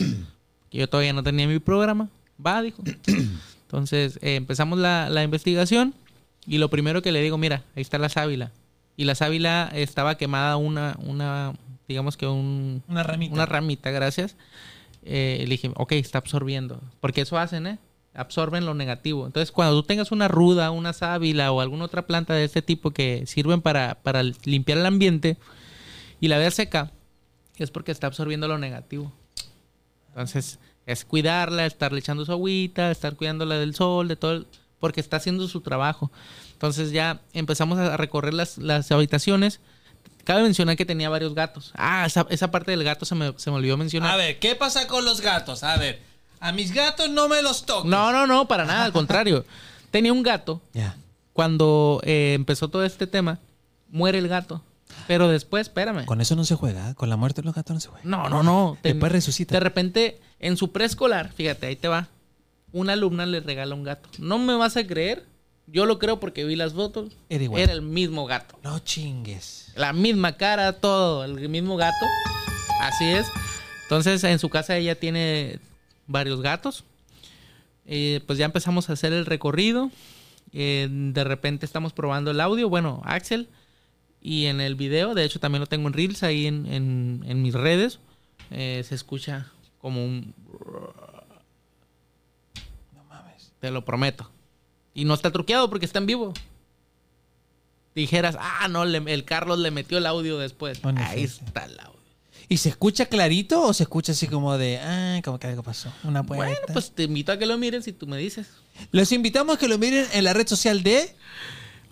yo 0.79 0.89
todavía 0.89 1.13
no 1.13 1.23
tenía 1.23 1.47
mi 1.47 1.59
programa 1.59 2.09
va 2.45 2.63
dijo 2.63 2.83
entonces 3.63 4.19
eh, 4.23 4.37
empezamos 4.37 4.79
la, 4.79 5.09
la 5.11 5.23
investigación 5.23 5.95
y 6.47 6.59
lo 6.59 6.71
primero 6.71 7.03
que 7.03 7.13
le 7.13 7.23
digo 7.23 7.39
mira 7.39 7.65
ahí 7.77 7.83
está 7.83 7.99
la 7.99 8.09
sábila 8.09 8.53
y 9.01 9.05
la 9.05 9.15
sábila 9.15 9.71
estaba 9.73 10.17
quemada 10.17 10.57
una, 10.57 10.97
una 11.01 11.55
digamos 11.89 12.17
que 12.17 12.27
un, 12.27 12.83
una 12.87 13.03
ramita 13.03 13.35
una 13.35 13.47
ramita, 13.47 13.91
gracias. 13.91 14.37
Eh, 15.03 15.39
le 15.41 15.49
dije, 15.49 15.71
ok, 15.75 15.93
está 15.93 16.19
absorbiendo. 16.19 16.81
Porque 17.01 17.23
eso 17.23 17.39
hacen, 17.39 17.67
¿eh? 17.67 17.79
Absorben 18.13 18.67
lo 18.67 18.75
negativo. 18.75 19.25
Entonces, 19.25 19.53
cuando 19.53 19.75
tú 19.81 19.87
tengas 19.87 20.13
una 20.13 20.29
ruda, 20.29 20.71
una 20.71 20.93
sábila 20.93 21.51
o 21.51 21.63
alguna 21.63 21.87
otra 21.87 22.07
planta 22.07 22.35
de 22.35 22.45
este 22.45 22.61
tipo 22.61 22.91
que 22.91 23.25
sirven 23.27 23.63
para, 23.63 23.95
para 24.03 24.23
limpiar 24.45 24.77
el 24.77 24.85
ambiente 24.85 25.39
y 26.21 26.29
la 26.29 26.37
veas 26.37 26.55
seca, 26.55 26.93
es 27.57 27.71
porque 27.71 27.93
está 27.93 28.07
absorbiendo 28.07 28.49
lo 28.49 28.59
negativo. 28.59 29.13
Entonces, 30.11 30.59
es 30.87 31.05
cuidarla, 31.05 31.67
estarle 31.67 32.01
echando 32.01 32.25
su 32.25 32.33
agüita, 32.33 32.91
estar 32.91 33.17
cuidándola 33.17 33.57
del 33.57 33.75
sol, 33.75 34.09
de 34.09 34.17
todo, 34.17 34.33
el- 34.33 34.47
porque 34.79 35.01
está 35.01 35.17
haciendo 35.19 35.47
su 35.49 35.61
trabajo. 35.61 36.11
Entonces 36.53 36.91
ya 36.93 37.21
empezamos 37.33 37.79
a 37.79 37.97
recorrer 37.97 38.35
las, 38.35 38.59
las 38.59 38.91
habitaciones. 38.93 39.61
cabe 40.25 40.43
mencionar 40.43 40.77
que 40.77 40.85
tenía 40.85 41.09
varios 41.09 41.35
gatos. 41.35 41.73
Ah, 41.75 42.05
esa, 42.07 42.27
esa 42.31 42.51
parte 42.51 42.71
del 42.71 42.85
gato 42.85 43.05
se 43.05 43.15
me, 43.15 43.33
se 43.37 43.51
me 43.51 43.57
olvidó 43.57 43.77
mencionar. 43.77 44.11
A 44.13 44.17
ver, 44.17 44.39
¿qué 44.39 44.55
pasa 44.55 44.87
con 44.87 45.05
los 45.05 45.21
gatos? 45.21 45.65
A 45.65 45.77
ver, 45.77 46.01
a 46.41 46.53
mis 46.53 46.73
gatos 46.73 47.09
no 47.11 47.29
me 47.29 47.43
los 47.43 47.65
toques. 47.67 47.91
No, 47.91 48.13
no, 48.13 48.27
no, 48.27 48.47
para 48.47 48.65
nada, 48.65 48.85
al 48.85 48.93
contrario. 48.93 49.45
Tenía 49.91 50.13
un 50.13 50.23
gato. 50.23 50.61
Ya. 50.73 50.95
Cuando 51.33 52.01
eh, 52.05 52.33
empezó 52.35 52.69
todo 52.69 52.85
este 52.85 53.07
tema, 53.07 53.39
muere 53.89 54.19
el 54.19 54.29
gato. 54.29 54.63
Pero 55.07 55.29
después, 55.29 55.63
espérame. 55.69 56.05
Con 56.05 56.21
eso 56.21 56.37
no 56.37 56.45
se 56.45 56.55
juega. 56.55 56.95
Con 56.95 57.09
la 57.11 57.17
muerte 57.17 57.41
de 57.43 57.47
los 57.47 57.55
gatos 57.55 57.75
no 57.75 57.81
se 57.81 57.89
juega. 57.89 58.05
No, 58.05 58.29
no, 58.29 58.43
no. 58.43 58.79
Te- 58.83 58.91
Después 58.91 59.13
resucita. 59.13 59.55
De 59.55 59.61
repente, 59.61 60.21
en 60.39 60.57
su 60.57 60.73
preescolar, 60.73 61.33
fíjate, 61.33 61.67
ahí 61.67 61.77
te 61.77 61.89
va. 61.89 62.09
Una 62.73 62.93
alumna 62.93 63.27
le 63.27 63.41
regala 63.41 63.75
un 63.75 63.83
gato. 63.85 64.09
No 64.19 64.39
me 64.39 64.55
vas 64.55 64.77
a 64.77 64.87
creer. 64.87 65.27
Yo 65.67 65.87
lo 65.87 65.99
creo 65.99 66.19
porque 66.21 66.45
vi 66.45 66.57
las 66.57 66.73
fotos. 66.75 67.13
Era 67.29 67.45
igual. 67.45 67.63
Era 67.63 67.73
el 67.73 67.83
mismo 67.83 68.27
gato. 68.27 68.59
No 68.63 68.79
chingues. 68.81 69.73
La 69.77 69.93
misma 69.93 70.37
cara, 70.37 70.73
todo. 70.75 71.25
El 71.25 71.49
mismo 71.49 71.77
gato. 71.77 72.07
Así 72.81 73.05
es. 73.05 73.27
Entonces, 73.85 74.23
en 74.25 74.39
su 74.39 74.49
casa 74.49 74.77
ella 74.77 74.95
tiene 74.99 75.59
varios 76.07 76.41
gatos. 76.43 76.85
Eh, 77.87 78.21
pues 78.27 78.39
ya 78.39 78.45
empezamos 78.47 78.89
a 78.91 78.93
hacer 78.95 79.13
el 79.13 79.27
recorrido. 79.27 79.91
Eh, 80.53 80.89
de 80.91 81.25
repente 81.25 81.67
estamos 81.67 81.93
probando 81.93 82.31
el 82.31 82.41
audio. 82.41 82.69
Bueno, 82.69 83.03
Axel. 83.05 83.49
Y 84.23 84.47
en 84.47 84.61
el 84.61 84.75
video, 84.75 85.15
de 85.15 85.25
hecho 85.25 85.41
también 85.41 85.61
lo 85.61 85.67
tengo 85.67 85.89
en 85.89 85.95
Reels 85.95 86.23
ahí 86.23 86.47
en, 86.47 86.67
en- 86.67 87.25
en 87.27 87.43
mis 87.43 87.55
redes. 87.55 87.99
eh, 88.51 88.85
se 88.87 88.95
escucha 88.95 89.51
como 89.81 90.05
un... 90.05 90.35
No 92.95 93.05
mames. 93.09 93.53
Te 93.61 93.71
lo 93.71 93.85
prometo. 93.85 94.31
Y 94.95 95.05
no 95.05 95.15
está 95.15 95.31
truqueado 95.31 95.71
porque 95.71 95.87
está 95.87 95.99
en 96.01 96.07
vivo. 96.07 96.35
Dijeras, 97.95 98.37
ah, 98.39 98.69
no, 98.69 98.85
le- 98.85 99.13
el 99.13 99.25
Carlos 99.25 99.59
le 99.59 99.71
metió 99.71 99.99
el 99.99 100.07
audio 100.07 100.39
después. 100.39 100.81
Bueno, 100.83 101.01
Ahí 101.05 101.27
sí, 101.27 101.37
sí. 101.39 101.45
está 101.47 101.65
el 101.65 101.79
audio. 101.81 101.99
¿Y 102.49 102.57
se 102.57 102.69
escucha 102.69 103.07
clarito 103.07 103.63
o 103.63 103.73
se 103.73 103.85
escucha 103.85 104.13
así 104.13 104.27
como 104.27 104.59
de, 104.59 104.79
ah, 104.79 105.21
como 105.25 105.39
que 105.39 105.47
algo 105.47 105.63
pasó? 105.63 105.93
Una 106.03 106.23
puerta. 106.25 106.45
Bueno, 106.45 106.61
pues 106.73 106.91
te 106.93 107.05
invito 107.05 107.31
a 107.33 107.39
que 107.39 107.47
lo 107.47 107.57
mires 107.59 107.87
y 107.87 107.93
tú 107.93 108.07
me 108.09 108.17
dices. 108.19 108.49
Los 108.91 109.13
invitamos 109.13 109.57
a 109.57 109.59
que 109.59 109.69
lo 109.69 109.79
miren 109.79 110.07
en 110.13 110.25
la 110.25 110.33
red 110.33 110.47
social 110.49 110.83
de. 110.83 111.15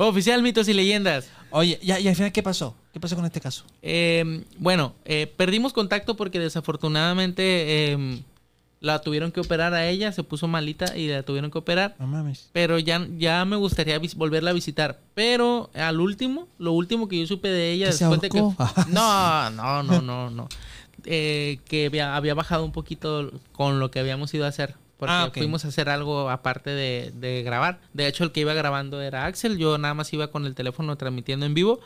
Oficial 0.07 0.43
Mitos 0.43 0.69
y 0.69 0.75
Leyendas. 0.75 1.29
Oye, 1.51 1.79
y 1.83 1.91
al 1.91 2.15
final, 2.15 2.31
¿qué 2.31 2.43
pasó? 2.43 2.77
¿Qué 2.93 3.01
pasó 3.01 3.17
con 3.17 3.25
este 3.25 3.41
caso? 3.41 3.65
Eh, 3.83 4.45
bueno, 4.59 4.95
eh, 5.05 5.33
perdimos 5.37 5.73
contacto 5.73 6.17
porque 6.17 6.39
desafortunadamente 6.39 7.43
eh, 7.93 8.23
la 8.79 9.01
tuvieron 9.01 9.33
que 9.33 9.41
operar 9.41 9.75
a 9.75 9.89
ella, 9.89 10.13
se 10.13 10.23
puso 10.23 10.47
malita 10.47 10.97
y 10.97 11.09
la 11.09 11.25
tuvieron 11.25 11.51
que 11.51 11.59
operar. 11.59 11.97
No 11.99 12.07
mames. 12.07 12.49
Pero 12.53 12.79
ya, 12.79 13.09
ya 13.17 13.45
me 13.45 13.57
gustaría 13.57 14.01
volverla 14.15 14.51
a 14.51 14.55
visitar. 14.55 15.01
Pero 15.15 15.69
al 15.75 16.01
último, 16.01 16.47
lo 16.59 16.73
último 16.73 17.09
que 17.09 17.19
yo 17.19 17.27
supe 17.27 17.49
de 17.49 17.73
ella 17.73 17.87
¿Que 17.87 17.93
se 17.93 18.05
después 18.05 18.21
de 18.21 18.29
que... 18.31 18.39
No, 18.89 19.51
no, 19.51 19.83
no, 19.83 20.01
no, 20.01 20.31
no. 20.31 20.49
Eh, 21.07 21.59
que 21.65 21.87
había, 21.87 22.15
había 22.15 22.35
bajado 22.35 22.65
un 22.65 22.73
poquito 22.73 23.33
con 23.51 23.81
lo 23.81 23.91
que 23.91 23.99
habíamos 23.99 24.33
ido 24.33 24.45
a 24.45 24.49
hacer. 24.49 24.77
Porque 24.99 25.13
Ah, 25.15 25.27
ok. 25.29 25.39
fuimos 25.39 25.65
a 25.65 25.69
hacer 25.69 25.89
algo 25.89 26.29
aparte 26.29 26.71
de, 26.71 27.13
de 27.15 27.43
grabar. 27.43 27.81
De 27.95 28.07
hecho, 28.07 28.25
el 28.25 28.33
que 28.33 28.41
iba 28.41 28.53
grabando 28.53 29.01
era 29.01 29.27
Axel. 29.27 29.57
Yo 29.57 29.79
nada 29.79 29.95
más 29.95 30.13
iba 30.13 30.31
con 30.31 30.45
el 30.45 30.55
teléfono 30.55 30.97
transmitiendo 30.97 31.47
en 31.47 31.55
vivo. 31.55 31.81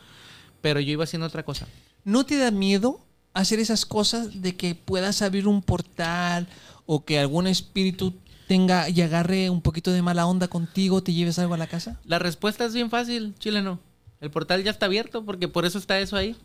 Pero 0.61 0.81
yo 0.81 0.93
iba 0.93 1.05
haciendo 1.05 1.27
otra 1.27 1.43
cosa. 1.45 1.67
¿No 2.05 2.25
te 2.25 2.37
da 2.39 2.51
miedo 2.51 3.01
hacer 3.35 3.59
esas 3.61 3.85
cosas 3.87 4.41
de 4.43 4.57
que 4.57 4.75
puedas 4.75 5.23
abrir 5.23 5.47
un 5.47 5.63
portal 5.63 6.47
o 6.87 7.05
que 7.05 7.19
algún 7.19 7.47
espíritu 7.47 8.15
tenga 8.49 8.89
y 8.89 9.01
agarre 9.03 9.51
un 9.51 9.63
poquito 9.63 9.93
de 9.93 10.03
mala 10.03 10.27
onda 10.27 10.49
contigo, 10.49 11.03
te 11.03 11.13
lleves 11.13 11.39
algo 11.39 11.55
a 11.55 11.59
la 11.59 11.67
casa? 11.67 11.99
La 12.05 12.19
respuesta 12.19 12.65
es 12.65 12.75
bien 12.75 12.91
fácil, 12.91 13.35
chileno. 13.39 13.79
El 14.21 14.31
portal 14.31 14.63
ya 14.63 14.71
está 14.71 14.87
abierto 14.87 15.25
porque 15.25 15.49
por 15.49 15.65
eso 15.65 15.79
está 15.79 15.99
eso 16.01 16.17
ahí. 16.17 16.37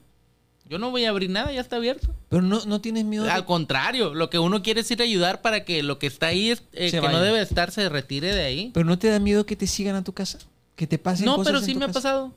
Yo 0.70 0.78
no 0.80 0.92
voy 0.92 1.06
a 1.06 1.10
abrir 1.10 1.30
nada, 1.30 1.52
ya 1.52 1.62
está 1.62 1.78
abierto. 1.78 2.14
Pero 2.30 2.42
no, 2.42 2.64
no 2.66 2.82
tienes 2.82 3.06
miedo. 3.06 3.24
de- 3.24 3.32
Al 3.32 3.46
contrario, 3.46 4.14
lo 4.14 4.30
que 4.30 4.38
uno 4.40 4.62
quiere 4.62 4.82
es 4.82 4.92
ir 4.92 5.02
a 5.02 5.06
ayudar 5.06 5.42
para 5.42 5.64
que 5.66 5.82
lo 5.84 5.98
que 6.00 6.08
está 6.08 6.28
ahí, 6.28 6.50
es- 6.50 6.64
eh, 6.74 6.92
que 6.92 7.00
vaya. 7.00 7.12
no 7.14 7.22
debe 7.22 7.42
estar, 7.42 7.72
se 7.72 7.88
retire 7.90 8.34
de 8.36 8.44
ahí. 8.44 8.72
Pero 8.74 8.86
no 8.86 9.00
te 9.00 9.08
da 9.10 9.20
miedo 9.20 9.46
que 9.46 9.56
te 9.56 9.66
sigan 9.68 9.96
a 9.96 10.04
tu 10.04 10.14
casa, 10.14 10.40
que 10.76 10.86
te 10.88 10.98
pasen 10.98 11.26
No, 11.26 11.36
cosas 11.38 11.48
pero 11.52 11.60
en 11.60 11.66
sí 11.66 11.74
tu 11.74 11.80
me 11.80 11.86
ha 11.86 11.90
pasado. 11.92 12.34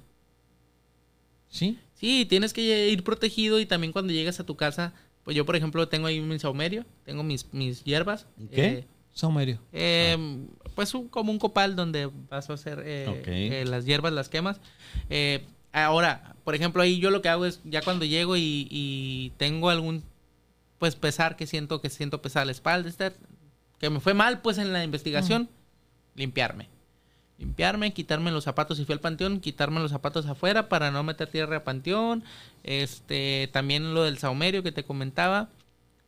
Sí. 1.49 1.79
Sí, 1.95 2.25
tienes 2.29 2.53
que 2.53 2.89
ir 2.89 3.03
protegido 3.05 3.61
y 3.61 3.67
también 3.67 3.93
cuando 3.93 4.13
llegas 4.13 4.41
a 4.41 4.45
tu 4.47 4.57
casa, 4.57 4.93
pues 5.25 5.37
yo 5.37 5.45
por 5.45 5.57
ejemplo 5.57 5.89
tengo 5.89 6.07
ahí 6.07 6.21
mi 6.21 6.39
saumerio, 6.39 6.85
tengo 7.05 7.23
mis, 7.23 7.53
mis 7.53 7.85
hierbas. 7.85 8.27
¿Qué? 8.53 8.67
eh, 8.67 8.85
Saumerio. 9.13 9.59
eh, 9.73 10.17
Pues 10.77 10.95
un- 10.95 11.09
como 11.09 11.33
un 11.33 11.39
copal 11.39 11.75
donde 11.77 12.09
vas 12.31 12.49
a 12.49 12.53
hacer 12.55 12.79
las 13.67 13.85
hierbas, 13.85 14.13
las 14.13 14.29
quemas. 14.29 14.61
Eh, 15.11 15.45
ahora, 15.73 16.37
por 16.45 16.55
ejemplo, 16.55 16.83
ahí 16.83 16.99
yo 16.99 17.11
lo 17.11 17.23
que 17.23 17.29
hago 17.29 17.47
es, 17.47 17.61
ya 17.65 17.83
cuando 17.83 18.05
llego 18.05 18.37
y, 18.37 18.67
y 18.71 19.33
tengo 19.37 19.71
algún, 19.71 20.03
pues 20.79 20.97
pesar 20.97 21.37
que 21.37 21.47
siento, 21.47 21.81
que 21.81 21.91
siento 21.91 22.23
pesar 22.23 22.47
la 22.47 22.53
espalda, 22.53 22.89
este, 22.89 23.13
que 23.79 23.91
me 23.91 24.01
fue 24.01 24.15
mal 24.15 24.41
pues 24.41 24.59
en 24.59 24.73
la 24.73 24.85
investigación, 24.85 25.49
limpiarme. 26.15 26.69
Limpiarme, 27.39 27.95
quitarme 27.95 28.31
los 28.31 28.45
zapatos 28.45 28.77
si 28.77 28.85
fui 28.85 28.93
al 28.93 29.01
panteón, 29.01 29.41
quitarme 29.41 29.81
los 29.81 29.91
zapatos 29.91 30.27
afuera 30.27 30.69
para 30.69 30.91
no 30.91 31.03
meter 31.03 31.29
tierra 31.29 31.57
a 31.57 31.65
panteón. 31.65 32.23
Este, 32.63 33.49
también 33.51 33.95
lo 33.95 34.03
del 34.05 34.19
saumerio 34.19 34.63
que 34.63 34.73
te 34.73 34.85
comentaba. 34.85 35.49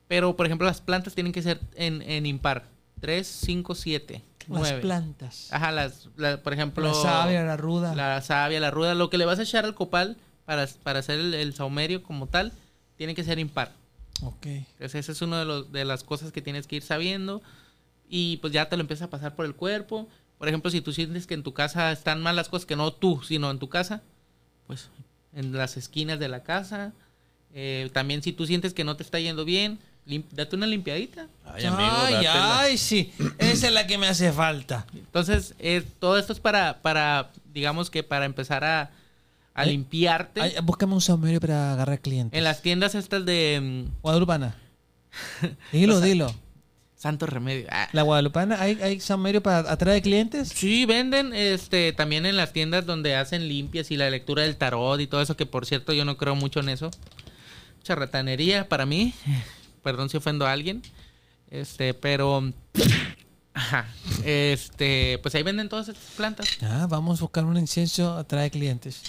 Pero, 0.09 0.37
por 0.37 0.45
ejemplo, 0.45 0.67
las 0.67 0.83
plantas 0.83 1.15
tienen 1.15 1.33
que 1.33 1.41
ser 1.41 1.59
en, 1.75 2.03
en 2.03 2.27
impar. 2.27 2.69
3, 3.01 3.27
5, 3.27 3.75
7, 3.75 4.23
Las 4.49 4.61
9. 4.61 4.81
plantas. 4.81 5.49
Ajá, 5.53 5.73
las, 5.73 6.09
la- 6.17 6.43
por 6.43 6.53
ejemplo... 6.53 6.85
la 6.85 6.95
savia, 6.95 7.43
la 7.45 7.57
ruda. 7.57 7.95
La 7.95 8.21
savia, 8.23 8.61
la 8.61 8.71
ruda. 8.71 8.95
Lo 8.95 9.11
que 9.11 9.19
le 9.19 9.25
vas 9.25 9.39
a 9.39 9.43
echar 9.43 9.65
al 9.65 9.75
copal 9.75 10.17
para, 10.45 10.67
para 10.83 10.99
hacer 11.01 11.21
el, 11.21 11.35
el 11.35 11.55
saumerio 11.55 12.03
como 12.03 12.27
tal, 12.27 12.53
tiene 12.97 13.15
que 13.15 13.25
ser 13.25 13.39
impar. 13.39 13.73
Ok. 14.23 14.47
Entonces, 14.47 14.95
esa 14.97 15.13
es 15.13 15.23
una 15.23 15.41
de, 15.41 15.45
los- 15.45 15.73
de 15.73 15.85
las 15.85 16.03
cosas 16.05 16.33
que 16.33 16.43
tienes 16.43 16.67
que 16.67 16.77
ir 16.77 16.83
sabiendo. 16.83 17.43
Y 18.09 18.37
pues 18.39 18.53
ya 18.53 18.69
te 18.69 18.77
lo 18.77 18.83
empieza 18.83 19.07
a 19.07 19.11
pasar 19.11 19.35
por 19.35 19.47
el 19.47 19.55
cuerpo. 19.55 20.09
Por 20.39 20.49
ejemplo, 20.49 20.71
si 20.71 20.81
tú 20.81 20.93
sientes 20.93 21.27
que 21.27 21.35
en 21.35 21.43
tu 21.43 21.55
casa 21.55 21.93
están 21.93 22.21
mal 22.21 22.37
las 22.37 22.49
cosas, 22.49 22.67
que 22.67 22.77
no 22.77 22.93
tú, 22.93 23.23
sino 23.23 23.51
en 23.51 23.59
tu 23.59 23.69
casa, 23.69 24.03
pues 24.67 24.89
en 25.33 25.53
las 25.53 25.77
esquinas 25.77 26.19
de 26.19 26.29
la 26.29 26.43
casa. 26.43 26.93
Eh, 27.55 27.91
también 27.93 28.23
si 28.23 28.33
tú 28.33 28.47
sientes 28.47 28.75
que 28.75 28.85
no 28.85 28.97
te 28.97 29.03
está 29.03 29.19
yendo 29.21 29.45
bien, 29.45 29.79
lim- 30.07 30.25
date 30.31 30.57
una 30.57 30.67
limpiadita. 30.67 31.29
Ay, 31.45 31.65
amigo, 31.65 31.93
ay, 31.97 32.27
ay, 32.29 32.79
sí. 32.79 33.13
Esa 33.39 33.67
es 33.69 33.73
la 33.73 33.87
que 33.87 33.99
me 33.99 34.09
hace 34.09 34.33
falta. 34.33 34.87
Entonces, 34.95 35.55
eh, 35.59 35.83
todo 35.99 36.19
esto 36.19 36.33
es 36.33 36.41
para, 36.41 36.81
para, 36.83 37.31
digamos 37.53 37.91
que 37.91 38.03
para 38.03 38.25
empezar 38.25 38.65
a, 38.65 38.91
a 39.55 39.65
limpiarte. 39.65 40.41
Ay, 40.41 40.55
búscame 40.63 40.95
un 40.95 41.01
saumerio 41.01 41.41
para 41.41 41.73
agarrar 41.73 42.01
clientes. 42.01 42.37
en 42.37 42.45
las 42.45 42.63
tiendas 42.63 42.95
estas 42.95 43.25
de 43.27 43.61
mm, 43.89 44.01
Guadalupana. 44.03 44.55
Dilo, 45.73 46.01
dilo. 46.01 46.35
Santo 46.97 47.27
Remedio. 47.27 47.67
Ah. 47.69 47.89
La 47.93 48.03
Guadalupana, 48.03 48.61
¿hay, 48.63 48.79
hay 48.81 49.01
saumerio 49.01 49.43
para 49.43 49.71
atraer 49.73 50.01
clientes? 50.03 50.49
Sí, 50.51 50.87
venden 50.87 51.35
este 51.35 51.93
también 51.93 52.27
en 52.27 52.37
las 52.37 52.53
tiendas 52.53 52.87
donde 52.87 53.17
hacen 53.17 53.49
limpias 53.49 53.91
y 53.91 53.97
la 53.97 54.09
lectura 54.09 54.45
del 54.45 54.57
tarot 54.57 55.01
y 55.01 55.09
todo 55.09 55.21
eso, 55.21 55.37
que 55.37 55.45
por 55.45 55.67
cierto 55.67 55.93
yo 55.93 56.05
no 56.05 56.17
creo 56.17 56.37
mucho 56.37 56.61
en 56.61 56.69
eso. 56.69 56.93
Charlatanería 57.83 58.69
para 58.69 58.87
mí. 58.87 59.13
Perdón 59.83 60.09
si 60.09 60.17
ofendo 60.17 60.47
a 60.47 60.53
alguien. 60.53 60.83
Este, 61.51 61.93
pero 61.93 62.53
ajá, 63.55 63.87
este, 64.25 65.19
pues 65.23 65.35
ahí 65.35 65.43
venden 65.43 65.69
todas 65.69 65.89
estas 65.89 66.11
plantas. 66.17 66.49
Ah, 66.63 66.87
vamos 66.89 67.21
a 67.21 67.23
buscar 67.23 67.45
un 67.45 67.59
incienso, 67.59 68.17
atrae 68.17 68.51
clientes. 68.51 69.03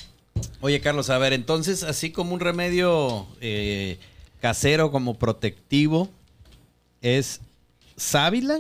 Oye, 0.61 0.81
Carlos, 0.81 1.09
a 1.09 1.17
ver, 1.17 1.33
entonces, 1.33 1.83
así 1.83 2.11
como 2.11 2.33
un 2.33 2.39
remedio 2.39 3.27
eh, 3.39 3.99
casero, 4.41 4.91
como 4.91 5.17
protectivo, 5.17 6.09
es 7.01 7.39
sábila, 7.95 8.59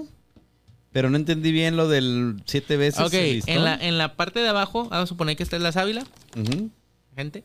pero 0.91 1.09
no 1.09 1.17
entendí 1.17 1.51
bien 1.51 1.75
lo 1.75 1.87
del 1.87 2.41
siete 2.45 2.77
veces. 2.77 3.01
Ok, 3.01 3.13
en 3.13 3.63
la, 3.63 3.75
en 3.75 3.97
la 3.97 4.15
parte 4.15 4.39
de 4.39 4.49
abajo, 4.49 4.87
vamos 4.89 5.05
a 5.05 5.07
suponer 5.07 5.35
que 5.35 5.43
esta 5.43 5.55
es 5.55 5.61
la 5.61 5.71
sábila, 5.71 6.05
gente. 7.15 7.43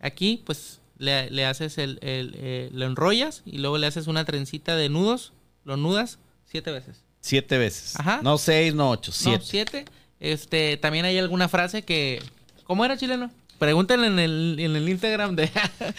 Aquí, 0.00 0.42
pues, 0.44 0.80
le, 0.98 1.30
le 1.30 1.44
haces 1.46 1.78
el, 1.78 1.98
el, 2.02 2.34
eh, 2.38 2.68
lo 2.72 2.86
enrollas 2.86 3.42
y 3.46 3.58
luego 3.58 3.78
le 3.78 3.86
haces 3.86 4.06
una 4.06 4.24
trencita 4.24 4.76
de 4.76 4.88
nudos, 4.88 5.32
lo 5.64 5.76
nudas 5.76 6.18
siete 6.44 6.70
veces. 6.72 7.02
Siete 7.20 7.58
veces. 7.58 7.94
Ajá. 7.96 8.20
No 8.22 8.38
seis, 8.38 8.74
no 8.74 8.90
ocho, 8.90 9.10
No, 9.10 9.16
siete. 9.16 9.44
siete. 9.44 9.84
Este, 10.20 10.76
también 10.76 11.04
hay 11.04 11.18
alguna 11.18 11.48
frase 11.48 11.82
que. 11.82 12.22
¿Cómo 12.64 12.84
era 12.84 12.96
chileno? 12.96 13.30
Pregúntenle 13.58 14.06
en 14.06 14.18
el, 14.20 14.56
en 14.60 14.76
el 14.76 14.88
Instagram 14.88 15.34
de, 15.34 15.50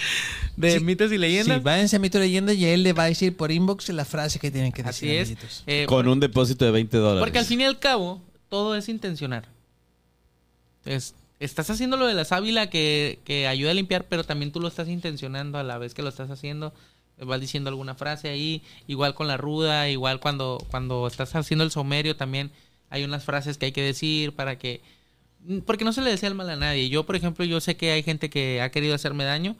de 0.55 0.77
Sí, 0.77 0.79
mitos 0.83 1.11
y 1.11 1.17
leyendas. 1.17 1.57
Sí, 1.57 1.63
váyanse 1.63 1.95
a 1.97 1.99
Mito 1.99 2.17
Leyenda 2.19 2.53
y 2.53 2.63
él 2.65 2.83
le 2.83 2.93
va 2.93 3.03
a 3.03 3.07
decir 3.07 3.35
por 3.35 3.51
inbox 3.51 3.89
la 3.89 4.05
frase 4.05 4.39
que 4.39 4.49
tienen 4.49 4.71
que 4.71 4.81
decir. 4.81 5.09
Así 5.09 5.15
es. 5.17 5.27
amiguitos. 5.27 5.63
Eh, 5.67 5.85
Con 5.87 6.07
un 6.07 6.21
depósito 6.21 6.63
de 6.63 6.71
20 6.71 6.97
dólares. 6.97 7.21
porque 7.21 7.37
al 7.39 7.45
fin 7.45 7.59
y 7.59 7.65
al 7.65 7.77
cabo, 7.79 8.21
todo 8.49 8.75
es 8.77 8.87
intencional. 8.87 9.45
Entonces, 10.85 11.15
estás 11.39 11.69
haciendo 11.69 11.97
lo 11.97 12.07
de 12.07 12.13
la 12.13 12.25
sábila 12.25 12.69
que, 12.69 13.19
que 13.23 13.47
ayuda 13.47 13.71
a 13.71 13.73
limpiar, 13.73 14.07
pero 14.07 14.23
también 14.23 14.51
tú 14.51 14.59
lo 14.59 14.67
estás 14.67 14.87
intencionando 14.87 15.57
a 15.57 15.63
la 15.63 15.77
vez 15.77 15.93
que 15.93 16.01
lo 16.01 16.09
estás 16.09 16.29
haciendo. 16.29 16.73
Vas 17.17 17.41
diciendo 17.41 17.69
alguna 17.69 17.95
frase 17.95 18.29
ahí, 18.29 18.63
igual 18.87 19.13
con 19.13 19.27
la 19.27 19.37
ruda, 19.37 19.89
igual 19.89 20.19
cuando, 20.19 20.65
cuando 20.71 21.05
estás 21.07 21.35
haciendo 21.35 21.65
el 21.65 21.71
somerio 21.71 22.15
también 22.15 22.51
hay 22.89 23.03
unas 23.03 23.23
frases 23.23 23.57
que 23.57 23.67
hay 23.67 23.71
que 23.71 23.81
decir 23.81 24.33
para 24.33 24.57
que... 24.57 24.81
Porque 25.65 25.85
no 25.85 25.93
se 25.93 26.01
le 26.01 26.09
desea 26.09 26.29
el 26.29 26.35
mal 26.35 26.49
a 26.49 26.55
nadie. 26.55 26.89
Yo, 26.89 27.05
por 27.05 27.15
ejemplo, 27.15 27.45
yo 27.45 27.61
sé 27.61 27.77
que 27.77 27.91
hay 27.91 28.03
gente 28.03 28.29
que 28.29 28.61
ha 28.61 28.71
querido 28.71 28.95
hacerme 28.95 29.23
daño, 29.23 29.55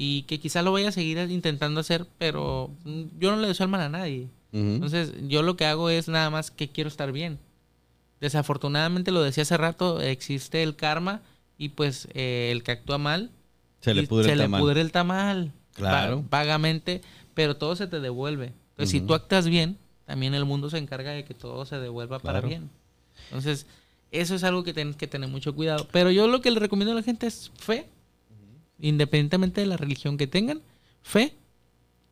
y 0.00 0.22
que 0.22 0.38
quizá 0.38 0.62
lo 0.62 0.70
vaya 0.70 0.90
a 0.90 0.92
seguir 0.92 1.18
intentando 1.28 1.80
hacer, 1.80 2.06
pero 2.18 2.70
yo 3.18 3.32
no 3.32 3.42
le 3.42 3.48
deseo 3.48 3.64
el 3.64 3.70
mal 3.70 3.80
a 3.80 3.88
nadie. 3.88 4.28
Entonces, 4.52 5.12
yo 5.26 5.42
lo 5.42 5.56
que 5.56 5.66
hago 5.66 5.90
es 5.90 6.06
nada 6.06 6.30
más 6.30 6.52
que 6.52 6.68
quiero 6.68 6.86
estar 6.86 7.10
bien. 7.10 7.40
Desafortunadamente, 8.20 9.10
lo 9.12 9.22
decía 9.22 9.42
hace 9.42 9.56
rato, 9.56 10.00
existe 10.00 10.62
el 10.62 10.76
karma 10.76 11.22
y 11.56 11.70
pues 11.70 12.08
eh, 12.14 12.50
el 12.52 12.62
que 12.62 12.72
actúa 12.72 12.98
mal 12.98 13.30
Se 13.80 13.94
le 13.94 14.06
pudre 14.06 14.24
se 14.26 14.32
el 14.32 14.38
le 14.38 14.44
tamal. 14.44 14.60
pudre 14.60 14.80
el 14.80 14.92
tamal. 14.92 15.52
Claro. 15.74 16.18
Va- 16.22 16.26
vagamente, 16.30 17.00
pero 17.34 17.56
todo 17.56 17.76
se 17.76 17.86
te 17.86 18.00
devuelve. 18.00 18.52
Entonces, 18.70 18.90
si 18.90 19.00
tú 19.00 19.14
actas 19.14 19.46
bien, 19.46 19.76
también 20.04 20.34
el 20.34 20.44
mundo 20.44 20.70
se 20.70 20.78
encarga 20.78 21.12
de 21.12 21.24
que 21.24 21.34
todo 21.34 21.64
se 21.66 21.78
devuelva 21.78 22.18
para 22.18 22.40
bien. 22.40 22.70
Entonces, 23.28 23.66
eso 24.10 24.34
es 24.34 24.42
algo 24.44 24.64
que 24.64 24.72
tienes 24.74 24.96
que 24.96 25.06
tener 25.06 25.28
mucho 25.28 25.54
cuidado. 25.54 25.86
Pero 25.92 26.10
yo 26.10 26.26
lo 26.28 26.40
que 26.40 26.50
le 26.50 26.58
recomiendo 26.60 26.92
a 26.92 26.94
la 26.96 27.02
gente 27.02 27.26
es 27.26 27.52
fe, 27.56 27.88
independientemente 28.80 29.60
de 29.60 29.66
la 29.66 29.76
religión 29.76 30.16
que 30.16 30.26
tengan, 30.26 30.60
fe. 31.02 31.34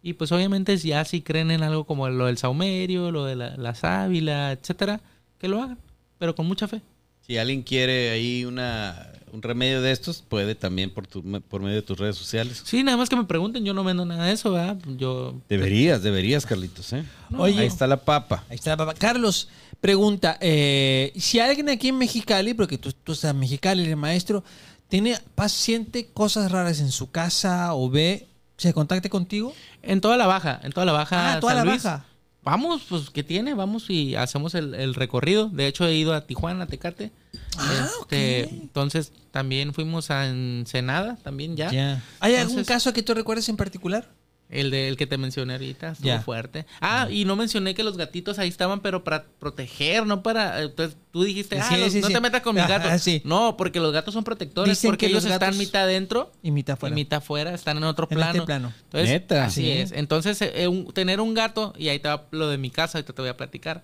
Y 0.03 0.12
pues 0.12 0.31
obviamente 0.31 0.77
ya 0.77 1.05
si 1.05 1.23
creen 1.23 1.51
en 1.51 1.62
algo 1.62 1.85
como 1.85 2.09
lo 2.09 2.27
del 2.27 2.39
saumerio, 2.39 3.11
lo 3.11 3.24
de 3.24 3.35
la, 3.37 3.57
la 3.57 3.74
sábila, 3.74 4.53
etcétera, 4.53 5.01
que 5.39 5.49
lo 5.49 5.62
hagan, 5.62 5.78
pero 6.19 6.35
con 6.35 6.47
mucha 6.47 6.69
fe. 6.69 6.81
Si 7.27 7.37
alguien 7.39 7.63
quiere 7.63 8.11
ahí 8.11 8.45
una, 8.45 9.11
un 9.33 9.43
remedio 9.43 9.83
de 9.83 9.91
estos, 9.91 10.23
puede 10.23 10.55
también 10.55 10.91
por, 10.91 11.07
tu, 11.09 11.23
por 11.49 11.61
medio 11.61 11.77
de 11.77 11.83
tus 11.83 11.99
redes 11.99 12.17
sociales. 12.17 12.63
Sí, 12.65 12.85
nada 12.85 12.97
más 12.97 13.09
que 13.09 13.17
me 13.17 13.25
pregunten, 13.25 13.65
yo 13.65 13.75
no 13.75 13.83
vendo 13.83 14.05
nada 14.05 14.27
de 14.27 14.33
eso, 14.33 14.53
¿verdad? 14.53 14.79
Yo 14.97 15.35
Deberías, 15.49 16.03
deberías, 16.03 16.47
Carlitos, 16.47 16.93
¿eh? 16.93 17.05
Oye. 17.37 17.61
Ahí 17.61 17.67
está 17.67 17.87
la 17.89 17.97
papa. 17.97 18.45
Ahí 18.49 18.55
está, 18.57 18.77
papá. 18.77 18.95
Carlos 18.95 19.49
pregunta, 19.81 20.39
eh, 20.41 21.13
si 21.17 21.39
alguien 21.41 21.69
aquí 21.69 21.89
en 21.89 21.99
Mexicali, 21.99 22.55
porque 22.55 22.79
tú, 22.79 22.93
tú 22.93 23.13
estás 23.13 23.33
en 23.33 23.41
Mexicali, 23.41 23.83
eres 23.83 23.97
maestro, 23.97 24.43
tiene 24.89 25.19
paciente 25.35 26.07
cosas 26.13 26.51
raras 26.53 26.81
en 26.81 26.93
su 26.93 27.11
casa 27.11 27.75
o 27.75 27.91
ve, 27.91 28.27
se 28.57 28.73
contacte 28.73 29.11
contigo. 29.11 29.53
En 29.83 30.01
toda 30.01 30.17
la 30.17 30.27
baja, 30.27 30.61
en 30.63 30.73
toda 30.73 30.87
la 30.87 30.93
baja. 30.93 31.35
Ah, 31.35 31.41
toda 31.41 31.55
San 31.55 31.65
la 31.67 31.73
Luis. 31.73 31.83
baja. 31.83 32.05
Vamos, 32.47 32.82
pues, 32.89 33.10
¿qué 33.10 33.24
tiene? 33.24 33.55
Vamos 33.55 33.90
y 33.90 34.14
hacemos 34.14 34.55
el, 34.55 34.73
el 34.74 34.94
recorrido. 34.94 35.48
De 35.48 35.66
hecho, 35.66 35.85
he 35.85 35.97
ido 35.97 36.14
a 36.14 36.28
Tijuana, 36.28 36.62
a 36.62 36.66
Tecate. 36.68 37.10
Ah, 37.59 37.89
Este, 38.01 38.44
ok. 38.44 38.52
Entonces, 38.62 39.12
también 39.32 39.74
fuimos 39.74 40.12
a 40.12 40.28
Ensenada, 40.28 41.16
también 41.24 41.56
ya. 41.56 42.01
¿Hay 42.20 42.36
algún 42.36 42.62
caso 42.62 42.93
que 42.93 43.02
tú 43.02 43.14
recuerdes 43.14 43.48
en 43.48 43.56
particular? 43.56 44.09
El 44.48 44.70
de 44.70 44.86
el 44.86 44.97
que 44.97 45.09
te 45.09 45.18
mencioné 45.18 45.55
ahorita, 45.55 45.90
estuvo 45.90 46.20
fuerte. 46.20 46.66
Ah, 46.81 47.09
y 47.10 47.24
no 47.24 47.35
mencioné 47.35 47.74
que 47.74 47.82
los 47.82 47.97
gatitos 47.97 48.39
ahí 48.39 48.48
estaban, 48.48 48.78
pero 48.81 49.02
para 49.02 49.24
proteger, 49.40 50.06
no 50.06 50.23
para... 50.23 50.62
Entonces, 50.62 50.97
tú 51.10 51.24
dijiste, 51.24 51.59
ah, 51.59 51.68
Sí, 51.68 51.77
los- 51.81 51.93
sí, 51.93 52.01
no 52.01 52.06
sí. 52.06 52.12
te 52.12 52.20
metas 52.20 52.43
con 52.43 52.55
mis 52.55 52.62
Ajá, 52.62 52.78
gatos. 52.78 53.02
sí. 53.02 53.20
No, 53.24 53.56
porque 53.56 53.81
los 53.81 53.93
gatos 53.93 54.14
son 54.14 54.23
protectores, 54.23 54.70
Dicen 54.78 54.90
porque 54.90 55.06
que 55.06 55.10
ellos 55.10 55.24
los 55.24 55.32
están 55.32 55.59
mitad 55.59 55.82
adentro 55.82 56.31
Y 56.44 56.52
mitad 56.52 56.78
fuera. 56.78 56.93
y 56.93 56.94
mitad 56.94 57.16
afuera, 57.18 57.52
están 57.55 57.77
en 57.78 57.85
otro 57.85 58.06
En 58.09 58.16
plano. 58.18 58.32
este 58.35 58.47
plano. 58.47 58.73
Entonces, 58.85 59.10
Neta. 59.10 59.44
así 59.47 59.62
Sí. 59.62 59.70
es. 59.73 59.90
Entonces, 59.90 60.40
eh, 60.40 60.68
un- 60.68 60.93
tener 60.93 61.20
un 61.20 61.35
gato, 61.35 61.73
y 61.77 61.89
ahí 61.89 61.98
te 61.98 62.06
va 62.09 62.27
lo 62.31 62.48
de 62.48 62.56
mi 62.56 62.70
casa, 62.70 62.98
ahorita 62.98 63.14
te 63.14 63.23
voy 63.23 63.31
a 63.31 63.36
platicar. 63.36 63.82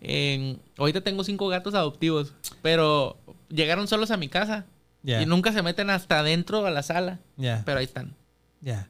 En- 0.00 0.60
ahorita 0.78 1.00
tengo 1.00 1.24
cinco 1.24 1.48
gatos 1.48 1.74
adoptivos, 1.74 2.32
pero 2.62 3.18
llegaron 3.48 3.88
solos 3.88 4.12
a 4.12 4.16
mi 4.16 4.28
casa 4.28 4.66
Ya. 5.02 5.20
y 5.20 5.26
nunca 5.26 5.52
se 5.52 5.62
meten 5.62 5.90
hasta 5.90 6.20
adentro 6.20 6.64
a 6.64 6.70
la 6.70 6.84
sala, 6.84 7.18
Ya. 7.36 7.62
pero 7.66 7.78
ahí 7.80 7.84
están. 7.86 8.14
ya. 8.60 8.88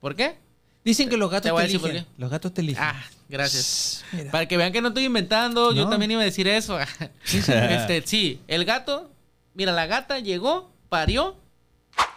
¿Por 0.00 0.16
qué? 0.16 0.36
Dicen 0.84 1.08
que 1.08 1.16
los 1.16 1.30
gatos 1.30 1.52
Te 1.52 1.56
te, 1.56 1.64
eligen. 1.64 2.06
Los 2.16 2.30
gatos 2.30 2.54
te 2.54 2.62
eligen. 2.62 2.82
Ah, 2.82 3.04
gracias. 3.28 4.02
Mira. 4.12 4.30
Para 4.30 4.48
que 4.48 4.56
vean 4.56 4.72
que 4.72 4.80
no 4.80 4.88
estoy 4.88 5.04
inventando, 5.04 5.72
yo 5.72 5.88
también 5.88 6.10
iba 6.10 6.22
a 6.22 6.24
decir 6.24 6.48
eso. 6.48 6.78
este, 7.24 8.02
sí, 8.06 8.40
el 8.48 8.64
gato, 8.64 9.10
mira, 9.54 9.72
la 9.72 9.86
gata 9.86 10.18
llegó, 10.18 10.72
parió 10.88 11.36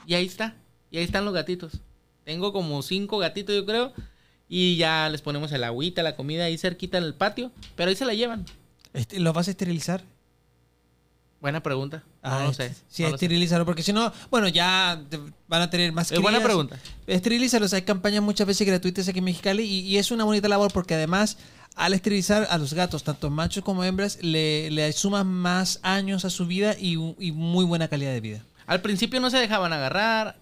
y 0.08 0.14
ahí 0.14 0.26
está. 0.26 0.56
Y 0.92 0.98
ahí 0.98 1.04
están 1.04 1.26
los 1.26 1.34
gatitos. 1.34 1.82
Tengo 2.24 2.54
como 2.54 2.82
cinco 2.82 3.18
gatitos, 3.18 3.54
yo 3.54 3.66
creo. 3.66 3.94
Y 4.48 4.78
ya 4.78 5.10
les 5.10 5.22
ponemos 5.22 5.52
el 5.52 5.64
agüita, 5.64 6.04
la 6.04 6.16
comida 6.16 6.46
ahí 6.46 6.58
cerquita 6.58 6.98
en 6.98 7.04
el 7.04 7.16
patio. 7.16 7.52
Pero 7.76 7.90
ahí 7.90 7.96
se 7.96 8.06
la 8.06 8.14
llevan. 8.14 8.46
Este, 8.94 9.20
¿Los 9.20 9.34
vas 9.34 9.48
a 9.48 9.52
esterilizar? 9.52 10.04
Buena 11.44 11.62
pregunta. 11.62 11.98
No 12.24 12.30
Ah, 12.32 12.44
lo 12.46 12.54
sé. 12.54 12.74
Sí, 12.88 13.04
no 13.04 13.10
lo 13.10 13.18
sé. 13.18 13.26
esterilizarlo, 13.26 13.66
porque 13.66 13.84
si 13.84 13.92
no, 13.92 14.14
bueno, 14.32 14.48
ya 14.48 15.00
te- 15.10 15.20
van 15.50 15.62
a 15.62 15.70
tener 15.70 15.92
más 15.92 16.10
Es 16.10 16.22
buena 16.22 16.42
pregunta. 16.42 16.80
Esterilízalos, 17.06 17.74
hay 17.74 17.82
campañas 17.82 18.24
muchas 18.24 18.48
veces 18.48 18.66
gratuitas 18.66 19.10
aquí 19.10 19.20
en 19.20 19.26
Mexicali 19.26 19.62
y, 19.64 19.80
y 19.82 19.98
es 19.98 20.10
una 20.12 20.24
bonita 20.24 20.48
labor 20.48 20.72
porque 20.72 20.94
además 20.94 21.38
al 21.76 21.94
esterilizar 21.94 22.48
a 22.50 22.58
los 22.58 22.74
gatos, 22.74 23.04
tanto 23.04 23.30
machos 23.30 23.62
como 23.62 23.84
hembras, 23.84 24.20
le, 24.22 24.72
le 24.72 24.94
suman 24.94 25.28
más 25.28 25.82
años 25.84 26.24
a 26.24 26.30
su 26.30 26.46
vida 26.48 26.78
y, 26.80 26.94
y 27.20 27.34
muy 27.34 27.66
buena 27.66 27.90
calidad 27.90 28.14
de 28.14 28.22
vida. 28.22 28.42
Al 28.66 28.80
principio 28.82 29.20
no 29.20 29.30
se 29.30 29.36
dejaban 29.38 29.74
agarrar. 29.74 30.38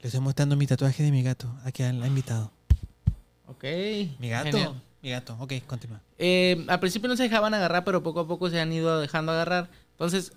Le 0.00 0.06
estoy 0.08 0.20
mostrando 0.22 0.56
mi 0.56 0.66
tatuaje 0.66 1.02
de 1.02 1.10
mi 1.10 1.22
gato, 1.22 1.54
aquí 1.64 1.82
la 1.82 2.04
ha 2.04 2.08
invitado. 2.08 2.50
Ok. 3.48 3.64
Mi 4.18 4.30
gato, 4.30 4.50
genial. 4.52 4.82
mi 5.02 5.10
gato, 5.10 5.36
ok, 5.38 5.52
continúa. 5.66 6.00
Eh, 6.18 6.64
al 6.68 6.80
principio 6.80 7.08
no 7.08 7.16
se 7.16 7.22
dejaban 7.24 7.54
agarrar, 7.54 7.84
pero 7.84 8.02
poco 8.02 8.20
a 8.20 8.26
poco 8.28 8.50
se 8.50 8.60
han 8.60 8.72
ido 8.72 8.98
dejando 9.00 9.32
agarrar. 9.32 9.70
Entonces, 9.92 10.32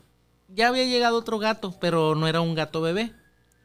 ya 0.48 0.68
había 0.68 0.86
llegado 0.86 1.18
otro 1.18 1.40
gato, 1.40 1.76
pero 1.80 2.16
no 2.16 2.28
era 2.28 2.42
un 2.42 2.54
gato 2.56 2.82
bebé. 2.82 3.12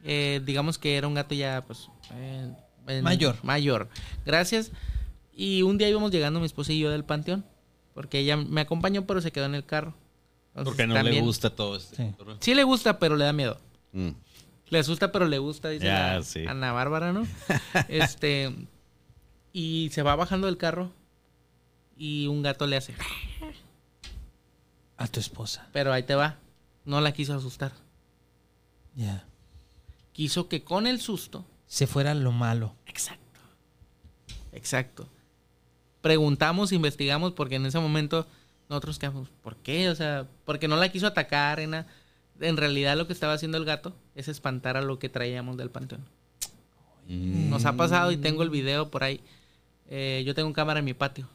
Eh, 0.03 0.41
digamos 0.45 0.77
que 0.77 0.95
era 0.97 1.07
un 1.07 1.13
gato 1.13 1.35
ya, 1.35 1.63
pues... 1.65 1.89
eh, 2.13 2.51
en- 2.87 3.03
Mayor. 3.03 3.35
Mayor. 3.43 3.89
Gracias. 4.25 4.71
Y 5.33 5.61
un 5.61 5.77
día 5.77 5.89
íbamos 5.89 6.11
llegando 6.11 6.39
mi 6.39 6.45
esposa 6.45 6.71
y 6.73 6.79
yo 6.79 6.89
del 6.89 7.03
panteón. 7.03 7.45
Porque 7.93 8.19
ella 8.19 8.37
me 8.37 8.61
acompañó, 8.61 9.05
pero 9.05 9.21
se 9.21 9.31
quedó 9.31 9.45
en 9.45 9.55
el 9.55 9.65
carro. 9.65 9.93
Entonces, 10.55 10.69
Porque 10.71 10.87
no 10.87 11.01
le 11.03 11.19
gusta 11.21 11.49
todo 11.51 11.75
este. 11.75 11.95
Sí. 11.97 12.15
Sí 12.39 12.55
le 12.55 12.63
gusta, 12.63 12.97
pero 12.99 13.15
le 13.15 13.25
da 13.25 13.33
miedo. 13.33 13.59
Mm. 13.91 14.09
Le 14.69 14.79
asusta, 14.79 15.11
pero 15.11 15.27
le 15.27 15.37
gusta, 15.37 15.69
dice 15.69 15.85
Ya, 15.85 16.15
la- 16.17 16.23
sí. 16.23 16.45
Ana 16.47 16.71
Bárbara, 16.73 17.13
¿no? 17.13 17.27
este. 17.89 18.55
Y 19.53 19.89
se 19.93 20.01
va 20.03 20.15
bajando 20.15 20.47
del 20.47 20.57
carro. 20.57 20.91
Y 21.97 22.27
un 22.27 22.41
gato 22.43 22.67
le 22.67 22.77
hace. 22.77 22.93
A 24.97 25.07
tu 25.07 25.19
esposa, 25.19 25.67
Pero 25.73 25.93
ahí 25.93 26.03
te 26.03 26.15
va. 26.15 26.37
No 26.85 27.01
la 27.01 27.11
quiso 27.11 27.35
asustar. 27.35 27.71
ya. 28.95 29.25
Quiso 30.11 30.47
que 30.49 30.63
con 30.63 30.87
el 30.87 30.99
susto. 30.99 31.45
Se 31.67 31.85
fuera 31.85 32.15
lo 32.15 32.31
malo. 32.31 32.73
Exacto. 32.87 33.39
Exacto. 34.51 35.07
Preguntamos, 36.01 36.71
investigamos, 36.71 37.33
porque 37.33 37.55
en 37.55 37.65
ese 37.67 37.79
momento 37.79 38.25
nosotros 38.69 38.97
quedamos, 38.97 39.29
¿por 39.43 39.57
qué? 39.57 39.89
O 39.89 39.95
sea, 39.95 40.27
porque 40.45 40.67
no 40.67 40.75
la 40.77 40.89
quiso 40.89 41.05
atacar, 41.05 41.59
en, 41.59 41.85
en 42.39 42.57
realidad 42.57 42.97
lo 42.97 43.05
que 43.05 43.13
estaba 43.13 43.33
haciendo 43.33 43.57
el 43.59 43.65
gato 43.65 43.95
es 44.15 44.27
espantar 44.27 44.75
a 44.77 44.81
lo 44.81 44.97
que 44.97 45.09
traíamos 45.09 45.57
del 45.57 45.69
panteón. 45.69 46.03
Mm. 47.07 47.49
Nos 47.51 47.65
ha 47.65 47.73
pasado 47.77 48.11
y 48.11 48.17
tengo 48.17 48.41
el 48.41 48.49
video 48.49 48.89
por 48.89 49.03
ahí. 49.03 49.21
Eh, 49.89 50.23
yo 50.25 50.33
tengo 50.33 50.51
cámara 50.53 50.79
en 50.79 50.85
mi 50.85 50.93
patio, 50.95 51.29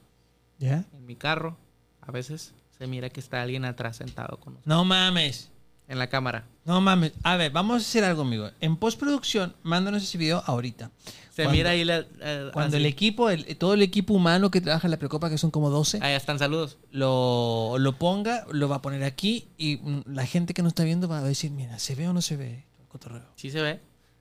En 0.62 1.06
mi 1.06 1.16
carro. 1.16 1.56
A 2.00 2.10
veces 2.12 2.52
se 2.78 2.86
mira 2.86 3.10
que 3.10 3.20
está 3.20 3.42
alguien 3.42 3.64
atrás 3.64 3.96
sentado 3.96 4.38
con 4.40 4.54
nosotros. 4.54 4.66
No 4.76 4.84
mames. 4.84 5.50
En 5.88 5.98
la 5.98 6.08
cámara. 6.08 6.46
No 6.64 6.80
mames. 6.80 7.12
A 7.22 7.36
ver, 7.36 7.50
vamos 7.52 7.74
a 7.74 7.86
hacer 7.86 8.04
algo, 8.04 8.22
amigo. 8.22 8.50
En 8.60 8.76
postproducción, 8.76 9.54
mándanos 9.62 10.02
ese 10.02 10.16
video 10.16 10.42
ahorita. 10.46 10.90
Se 11.30 11.42
Cuando- 11.42 11.52
mira 11.52 11.70
ahí 11.70 11.84
la, 11.84 11.98
eh, 12.20 12.50
Cuando 12.52 12.76
así. 12.76 12.84
el 12.84 12.86
equipo, 12.86 13.30
el- 13.30 13.56
todo 13.58 13.74
el 13.74 13.82
equipo 13.82 14.14
humano 14.14 14.50
que 14.50 14.60
trabaja 14.60 14.86
en 14.86 14.90
la 14.92 14.96
Precopa, 14.98 15.28
que 15.28 15.38
son 15.38 15.50
como 15.50 15.70
12, 15.70 15.98
Ahí 16.02 16.14
están 16.14 16.38
saludos. 16.38 16.78
lo, 16.90 17.76
lo 17.78 17.92
ponga, 17.98 18.46
lo 18.50 18.68
va 18.68 18.76
a 18.76 18.82
poner 18.82 19.02
aquí 19.04 19.48
y 19.58 19.76
mm, 19.76 20.02
la 20.06 20.24
gente 20.26 20.54
que 20.54 20.62
nos 20.62 20.70
está 20.70 20.84
viendo 20.84 21.08
va 21.08 21.18
a 21.18 21.22
decir, 21.22 21.50
mira, 21.50 21.78
¿se 21.78 21.94
ve 21.94 22.08
o 22.08 22.12
no 22.12 22.22
se 22.22 22.36
ve? 22.36 22.64
el 22.80 22.86
cotorreo? 22.88 23.24
Sí 23.36 23.50
se 23.50 23.60
ve. 23.60 23.80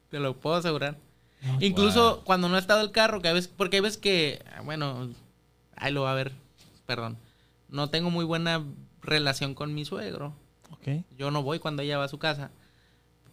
Te 0.09 0.19
lo 0.19 0.39
puedo 0.39 0.55
asegurar. 0.57 0.97
No, 1.41 1.57
Incluso 1.61 2.21
cuando 2.25 2.49
no 2.49 2.55
ha 2.55 2.59
estado 2.59 2.81
el 2.81 2.91
carro, 2.91 3.21
que 3.21 3.27
a 3.29 3.33
veces, 3.33 3.51
porque 3.55 3.77
hay 3.77 3.81
veces 3.81 3.97
que, 3.99 4.43
ah, 4.55 4.61
bueno, 4.61 5.09
ahí 5.81 5.91
lo 5.91 6.03
va 6.03 6.11
a 6.13 6.15
ver, 6.15 6.31
perdón. 6.85 7.17
No 7.67 7.89
tengo 7.89 8.09
muy 8.09 8.23
buena 8.23 8.63
relación 9.01 9.53
con 9.55 9.73
mi 9.73 9.83
suegro. 9.83 10.33
Ok. 10.69 11.03
Yo 11.17 11.31
no 11.31 11.43
voy 11.43 11.59
cuando 11.59 11.81
ella 11.81 11.97
va 11.97 12.05
a 12.05 12.09
su 12.09 12.19
casa. 12.19 12.51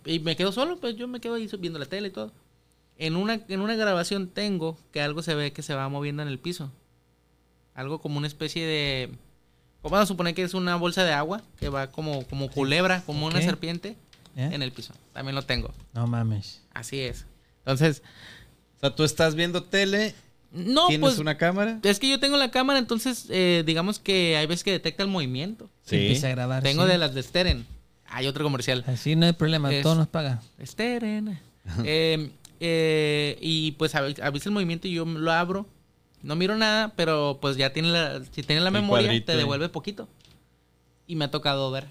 Y 0.04 0.18
me 0.20 0.34
quedo 0.34 0.50
solo, 0.50 0.78
pues 0.80 0.96
yo 0.96 1.06
me 1.06 1.20
quedo 1.20 1.34
ahí 1.34 1.48
viendo 1.60 1.78
la 1.78 1.86
tele 1.86 2.08
y 2.08 2.10
todo. 2.10 2.32
En 2.96 3.14
una, 3.14 3.40
en 3.48 3.60
una 3.60 3.76
grabación 3.76 4.28
tengo 4.28 4.76
que 4.92 5.00
algo 5.02 5.22
se 5.22 5.34
ve 5.34 5.52
que 5.52 5.62
se 5.62 5.74
va 5.74 5.88
moviendo 5.88 6.22
en 6.22 6.28
el 6.28 6.38
piso. 6.38 6.72
Algo 7.74 8.00
como 8.00 8.18
una 8.18 8.26
especie 8.26 8.66
de... 8.66 9.10
Vamos 9.82 10.00
a 10.00 10.06
suponer 10.06 10.34
que 10.34 10.42
es 10.42 10.54
una 10.54 10.74
bolsa 10.76 11.04
de 11.04 11.12
agua 11.12 11.42
que 11.60 11.68
va 11.68 11.92
como, 11.92 12.26
como 12.26 12.50
culebra, 12.50 13.02
como 13.02 13.26
una 13.26 13.40
serpiente 13.40 13.96
¿Eh? 14.36 14.50
en 14.52 14.62
el 14.62 14.72
piso. 14.72 14.94
También 15.12 15.36
lo 15.36 15.42
tengo. 15.42 15.72
No 15.92 16.06
mames. 16.06 16.62
Así 16.72 17.00
es. 17.00 17.26
Entonces, 17.60 18.02
O 18.76 18.80
sea, 18.80 18.94
tú 18.94 19.04
estás 19.04 19.34
viendo 19.34 19.62
tele, 19.62 20.14
no, 20.52 20.86
tienes 20.88 21.00
pues 21.08 21.18
una 21.18 21.36
cámara. 21.36 21.78
es 21.82 21.98
que 21.98 22.08
yo 22.08 22.18
tengo 22.20 22.36
la 22.36 22.50
cámara, 22.50 22.78
entonces 22.78 23.26
eh, 23.30 23.62
digamos 23.66 23.98
que 23.98 24.36
hay 24.36 24.46
veces 24.46 24.64
que 24.64 24.72
detecta 24.72 25.02
el 25.02 25.08
movimiento. 25.08 25.68
Empieza 25.90 26.28
a 26.28 26.30
grabar. 26.30 26.62
Tengo 26.62 26.84
sí. 26.84 26.88
de 26.90 26.98
las 26.98 27.14
de 27.14 27.22
Steren. 27.22 27.66
Hay 28.10 28.26
otro 28.26 28.42
comercial. 28.44 28.84
Así 28.86 29.16
no 29.16 29.26
hay 29.26 29.32
problema, 29.34 29.72
Es- 29.72 29.82
todo 29.82 29.94
nos 29.94 30.08
paga. 30.08 30.40
Steren. 30.64 31.38
Eh, 31.84 32.30
eh, 32.60 33.36
y 33.42 33.72
pues 33.72 33.94
avi- 33.94 34.18
avisa 34.22 34.48
el 34.48 34.54
movimiento 34.54 34.88
y 34.88 34.92
yo 34.94 35.04
lo 35.04 35.30
abro. 35.32 35.66
No 36.22 36.34
miro 36.34 36.56
nada, 36.56 36.94
pero 36.96 37.38
pues 37.42 37.56
ya 37.58 37.72
tiene 37.74 37.90
la, 37.90 38.22
si 38.32 38.42
tiene 38.42 38.60
la 38.62 38.68
El 38.68 38.72
memoria, 38.72 39.06
cuadrito 39.06 39.26
te 39.32 39.36
devuelve 39.36 39.68
poquito. 39.68 40.08
Y 41.06 41.14
me 41.16 41.26
ha 41.26 41.30
tocado 41.30 41.70
ver. 41.70 41.86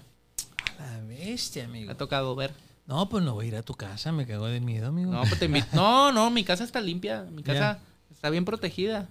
A 0.80 0.96
la 0.98 1.00
bestia, 1.04 1.62
Me 1.68 1.78
amigo. 1.78 1.92
ha 1.92 1.94
tocado 1.96 2.34
ver. 2.34 2.52
No, 2.86 3.08
pues 3.08 3.22
no 3.24 3.34
voy 3.34 3.46
a 3.46 3.48
ir 3.48 3.56
a 3.56 3.62
tu 3.62 3.74
casa, 3.74 4.10
me 4.12 4.26
cago 4.26 4.46
de 4.46 4.60
miedo, 4.60 4.88
amigo. 4.88 5.12
No, 5.12 5.20
pues 5.22 5.38
te 5.38 5.44
invito. 5.46 5.68
No, 5.72 6.10
no, 6.12 6.28
mi 6.30 6.42
casa 6.42 6.64
está 6.64 6.80
limpia. 6.80 7.22
Mi 7.30 7.42
casa 7.42 7.78
está 8.18 8.30
bien 8.30 8.44
protegida. 8.44 9.08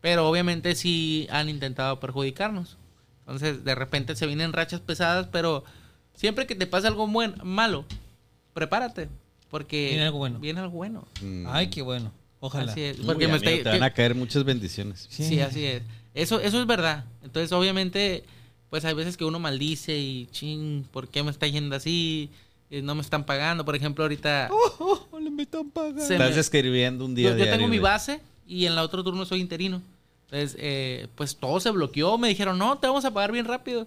Pero 0.00 0.28
obviamente 0.28 0.76
sí 0.76 1.26
han 1.30 1.48
intentado 1.48 1.98
perjudicarnos. 1.98 2.76
Entonces, 3.20 3.64
de 3.64 3.74
repente 3.74 4.14
se 4.16 4.26
vienen 4.26 4.52
rachas 4.52 4.80
pesadas, 4.80 5.26
pero 5.30 5.64
siempre 6.14 6.46
que 6.46 6.54
te 6.54 6.66
pase 6.68 6.86
algo 6.86 7.06
buen, 7.08 7.34
malo, 7.42 7.84
prepárate. 8.54 9.08
Porque 9.50 9.88
Viene 9.90 10.04
algo 10.04 10.18
bueno. 10.18 10.38
Viene 10.38 10.60
algo 10.60 10.76
bueno. 10.76 11.04
Mm. 11.20 11.46
Ay, 11.48 11.68
qué 11.68 11.82
bueno. 11.82 12.12
Ojalá. 12.40 12.70
Así 12.72 12.82
es. 12.82 12.98
Uy, 13.00 13.06
Porque 13.06 13.26
me 13.28 13.34
amigo, 13.34 13.50
está- 13.50 13.70
te 13.70 13.78
van 13.78 13.82
a 13.82 13.92
caer 13.92 14.14
muchas 14.14 14.44
bendiciones. 14.44 15.06
Sí. 15.10 15.40
así 15.40 15.64
es. 15.64 15.82
Eso, 16.14 16.40
eso 16.40 16.60
es 16.60 16.66
verdad. 16.66 17.04
Entonces, 17.22 17.52
obviamente, 17.52 18.24
pues 18.70 18.84
hay 18.84 18.94
veces 18.94 19.16
que 19.16 19.24
uno 19.24 19.38
maldice 19.40 19.98
y 19.98 20.26
ching, 20.32 20.84
¿por 20.84 21.08
qué 21.08 21.22
me 21.22 21.30
está 21.30 21.46
yendo 21.48 21.74
así? 21.76 22.30
Eh, 22.70 22.82
No 22.82 22.94
me 22.94 23.02
están 23.02 23.24
pagando. 23.24 23.64
Por 23.64 23.76
ejemplo, 23.76 24.04
ahorita. 24.04 24.48
Oh, 24.50 25.06
oh, 25.11 25.11
me 25.42 25.44
están 25.44 25.70
pagando. 25.70 26.04
se 26.06 26.14
Estás 26.14 26.34
me- 26.34 26.40
escribiendo 26.40 27.04
un 27.04 27.14
día 27.14 27.30
yo, 27.30 27.36
yo 27.36 27.44
tengo 27.50 27.68
mi 27.68 27.78
base 27.78 28.20
y 28.46 28.66
en 28.66 28.74
la 28.74 28.82
otro 28.82 29.02
turno 29.02 29.24
soy 29.24 29.40
interino. 29.40 29.82
Entonces, 30.30 30.56
eh, 30.60 31.08
pues 31.14 31.36
todo 31.36 31.60
se 31.60 31.70
bloqueó. 31.70 32.16
Me 32.18 32.28
dijeron, 32.28 32.58
no, 32.58 32.78
te 32.78 32.86
vamos 32.86 33.04
a 33.04 33.10
pagar 33.12 33.32
bien 33.32 33.44
rápido. 33.44 33.86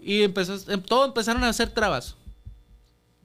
Y 0.00 0.22
empezó, 0.22 0.58
em- 0.72 0.82
todo 0.82 1.04
empezaron 1.06 1.42
a 1.44 1.48
hacer 1.48 1.70
trabas. 1.70 2.14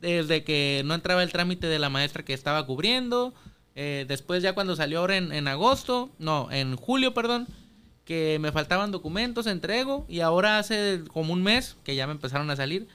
Desde 0.02 0.44
que 0.44 0.82
no 0.86 0.94
entraba 0.94 1.24
el 1.24 1.32
trámite 1.32 1.68
de 1.68 1.80
la 1.80 1.90
maestra 1.90 2.24
que 2.24 2.34
estaba 2.34 2.66
cubriendo. 2.66 3.34
eh, 3.76 4.06
después 4.08 4.44
ya 4.44 4.54
cuando 4.54 4.76
salió 4.76 5.00
ahora 5.00 5.18
en, 5.18 5.32
en 5.32 5.48
agosto, 5.48 6.12
no, 6.20 6.52
en 6.52 6.76
julio, 6.76 7.14
perdón, 7.16 7.48
que 8.06 8.38
me 8.40 8.52
faltaban 8.52 8.92
documentos, 8.92 9.48
entrego. 9.48 10.06
Y 10.08 10.20
ahora 10.20 10.60
hace 10.60 11.02
como 11.12 11.34
un 11.34 11.42
mes 11.42 11.76
que 11.84 11.96
ya 11.96 12.06
me 12.06 12.14
empezaron 12.14 12.50
a 12.52 12.56
salir. 12.56 12.88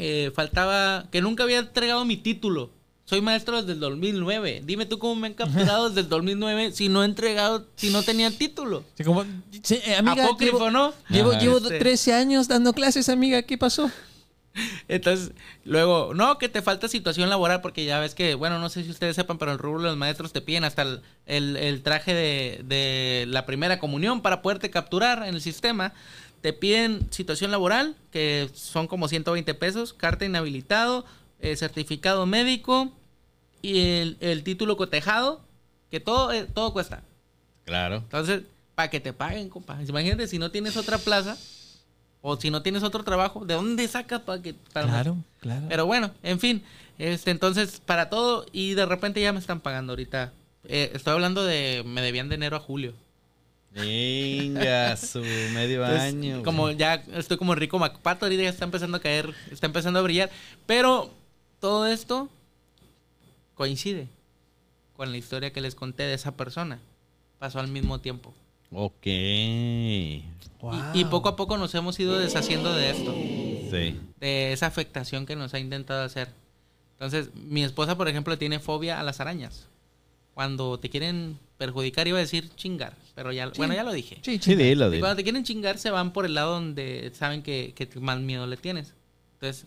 eh, 0.00 0.30
faltaba, 0.34 1.06
que 1.10 1.20
nunca 1.22 1.42
había 1.44 1.58
entregado 1.58 2.04
mi 2.04 2.16
título. 2.16 2.70
Soy 3.08 3.22
maestro 3.22 3.56
desde 3.62 3.72
el 3.72 3.80
2009. 3.80 4.62
Dime 4.66 4.84
tú 4.84 4.98
cómo 4.98 5.14
me 5.16 5.28
han 5.28 5.34
capturado 5.34 5.88
desde 5.88 6.02
el 6.02 6.08
2009 6.10 6.72
si 6.72 6.90
no 6.90 7.02
he 7.02 7.06
entregado, 7.06 7.66
si 7.76 7.88
no 7.88 8.02
tenía 8.02 8.30
título. 8.30 8.84
Sí, 8.96 9.04
como- 9.04 9.24
sí, 9.62 9.80
eh, 9.86 9.96
amiga, 9.96 10.24
Apócrifo, 10.26 10.58
llevo, 10.58 10.70
¿no? 10.70 10.92
Llevo, 11.08 11.30
Ajá. 11.30 11.40
llevo 11.40 11.56
Este. 11.56 11.78
13 11.78 12.12
años 12.12 12.48
dando 12.48 12.74
clases, 12.74 13.08
amiga. 13.08 13.40
¿Qué 13.44 13.56
pasó? 13.56 13.90
Entonces, 14.88 15.32
luego, 15.64 16.12
no, 16.14 16.36
que 16.36 16.50
te 16.50 16.60
falta 16.60 16.86
situación 16.86 17.30
laboral, 17.30 17.62
porque 17.62 17.86
ya 17.86 17.98
ves 17.98 18.14
que, 18.14 18.34
bueno, 18.34 18.58
no 18.58 18.68
sé 18.68 18.84
si 18.84 18.90
ustedes 18.90 19.16
sepan, 19.16 19.38
pero 19.38 19.52
el 19.52 19.58
rubro 19.58 19.82
de 19.82 19.88
los 19.88 19.96
maestros 19.96 20.32
te 20.34 20.42
piden 20.42 20.64
hasta 20.64 20.82
el, 20.82 21.00
el- 21.24 21.56
el 21.56 21.82
traje 21.82 22.12
de, 22.12 22.60
de 22.64 23.24
la 23.28 23.46
primera 23.46 23.78
comunión 23.78 24.20
para 24.20 24.42
poderte 24.42 24.68
capturar 24.70 25.22
en 25.26 25.34
el 25.34 25.40
sistema. 25.40 25.94
Te 26.42 26.52
piden 26.52 27.06
situación 27.10 27.50
laboral, 27.52 27.96
que 28.12 28.50
son 28.52 28.86
como 28.86 29.08
120 29.08 29.54
pesos, 29.54 29.94
carta 29.94 30.26
inhabilitado, 30.26 31.06
eh, 31.40 31.56
certificado 31.56 32.26
médico 32.26 32.92
y 33.62 33.78
el, 33.80 34.16
el 34.20 34.44
título 34.44 34.76
cotejado, 34.76 35.40
que 35.90 36.00
todo, 36.00 36.32
eh, 36.32 36.44
todo 36.52 36.72
cuesta. 36.72 37.02
Claro. 37.64 37.96
Entonces, 37.96 38.42
para 38.74 38.90
que 38.90 39.00
te 39.00 39.12
paguen, 39.12 39.48
compa. 39.48 39.78
Imagínate 39.86 40.26
si 40.26 40.38
no 40.38 40.50
tienes 40.50 40.76
otra 40.76 40.98
plaza 40.98 41.36
o 42.22 42.36
si 42.40 42.50
no 42.50 42.62
tienes 42.62 42.82
otro 42.82 43.04
trabajo, 43.04 43.44
¿de 43.44 43.54
dónde 43.54 43.86
sacas 43.88 44.20
para 44.20 44.40
que 44.42 44.54
para 44.72 44.86
Claro, 44.86 45.16
claro. 45.40 45.66
Pero 45.68 45.86
bueno, 45.86 46.12
en 46.22 46.40
fin, 46.40 46.62
este 46.98 47.30
entonces 47.30 47.80
para 47.84 48.08
todo 48.08 48.46
y 48.52 48.74
de 48.74 48.86
repente 48.86 49.20
ya 49.20 49.32
me 49.32 49.38
están 49.38 49.60
pagando 49.60 49.92
ahorita. 49.92 50.32
Eh, 50.64 50.90
estoy 50.94 51.12
hablando 51.14 51.44
de 51.44 51.82
me 51.86 52.02
debían 52.02 52.28
de 52.28 52.34
enero 52.36 52.56
a 52.56 52.60
julio. 52.60 52.94
Venga, 53.72 54.96
su 54.96 55.20
medio 55.20 55.84
Entonces, 55.84 56.14
año. 56.14 56.42
como 56.42 56.70
ya 56.70 56.94
estoy 57.14 57.36
como 57.36 57.54
rico 57.54 57.78
Macpato, 57.78 58.26
ahorita 58.26 58.42
ya 58.42 58.48
está 58.50 58.64
empezando 58.64 58.96
a 58.96 59.00
caer, 59.00 59.32
está 59.50 59.66
empezando 59.66 59.98
a 59.98 60.02
brillar, 60.02 60.30
pero 60.66 61.10
todo 61.60 61.86
esto 61.86 62.28
coincide 63.54 64.08
con 64.96 65.10
la 65.12 65.18
historia 65.18 65.52
que 65.52 65.60
les 65.60 65.74
conté 65.74 66.04
de 66.04 66.14
esa 66.14 66.36
persona. 66.36 66.78
Pasó 67.38 67.60
al 67.60 67.68
mismo 67.68 68.00
tiempo. 68.00 68.34
Ok. 68.72 69.06
Wow. 70.60 70.74
Y, 70.94 71.00
y 71.00 71.04
poco 71.04 71.28
a 71.28 71.36
poco 71.36 71.56
nos 71.56 71.74
hemos 71.74 71.98
ido 72.00 72.18
deshaciendo 72.18 72.72
de 72.74 72.90
esto, 72.90 73.12
Sí. 73.70 74.00
de 74.20 74.52
esa 74.52 74.66
afectación 74.66 75.24
que 75.26 75.36
nos 75.36 75.54
ha 75.54 75.58
intentado 75.58 76.02
hacer. 76.04 76.28
Entonces, 76.94 77.30
mi 77.34 77.62
esposa, 77.62 77.96
por 77.96 78.08
ejemplo, 78.08 78.36
tiene 78.38 78.58
fobia 78.58 78.98
a 78.98 79.02
las 79.04 79.20
arañas. 79.20 79.66
Cuando 80.34 80.78
te 80.78 80.90
quieren 80.90 81.38
perjudicar, 81.58 82.06
iba 82.08 82.18
a 82.18 82.20
decir 82.20 82.48
chingar, 82.56 82.94
pero 83.14 83.30
ya, 83.32 83.48
bueno, 83.56 83.74
ya 83.74 83.82
lo 83.84 83.92
dije. 83.92 84.16
Sí, 84.22 84.32
Sí, 84.34 84.38
chinga. 84.38 84.64
dilo, 84.64 84.94
Y 84.94 85.00
cuando 85.00 85.16
te 85.16 85.22
quieren 85.22 85.44
chingar, 85.44 85.78
se 85.78 85.90
van 85.90 86.12
por 86.12 86.26
el 86.26 86.34
lado 86.34 86.54
donde 86.54 87.10
saben 87.14 87.42
que, 87.42 87.72
que 87.74 87.88
más 88.00 88.18
miedo 88.20 88.46
le 88.46 88.56
tienes. 88.56 88.94
Entonces, 89.34 89.66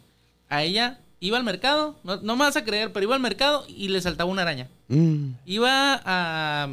a 0.49 0.63
ella 0.63 0.99
iba 1.22 1.38
al 1.38 1.43
mercado, 1.45 1.95
no, 2.03 2.18
no 2.18 2.35
me 2.35 2.43
vas 2.43 2.57
a 2.57 2.65
creer, 2.65 2.91
pero 2.91 3.06
iba 3.06 3.15
al 3.15 3.22
mercado 3.22 3.64
y 3.69 3.88
le 3.88 4.02
saltaba 4.02 4.30
una 4.30 4.41
araña. 4.41 4.68
Mm. 4.89 5.30
Iba 5.45 6.02
a, 6.03 6.68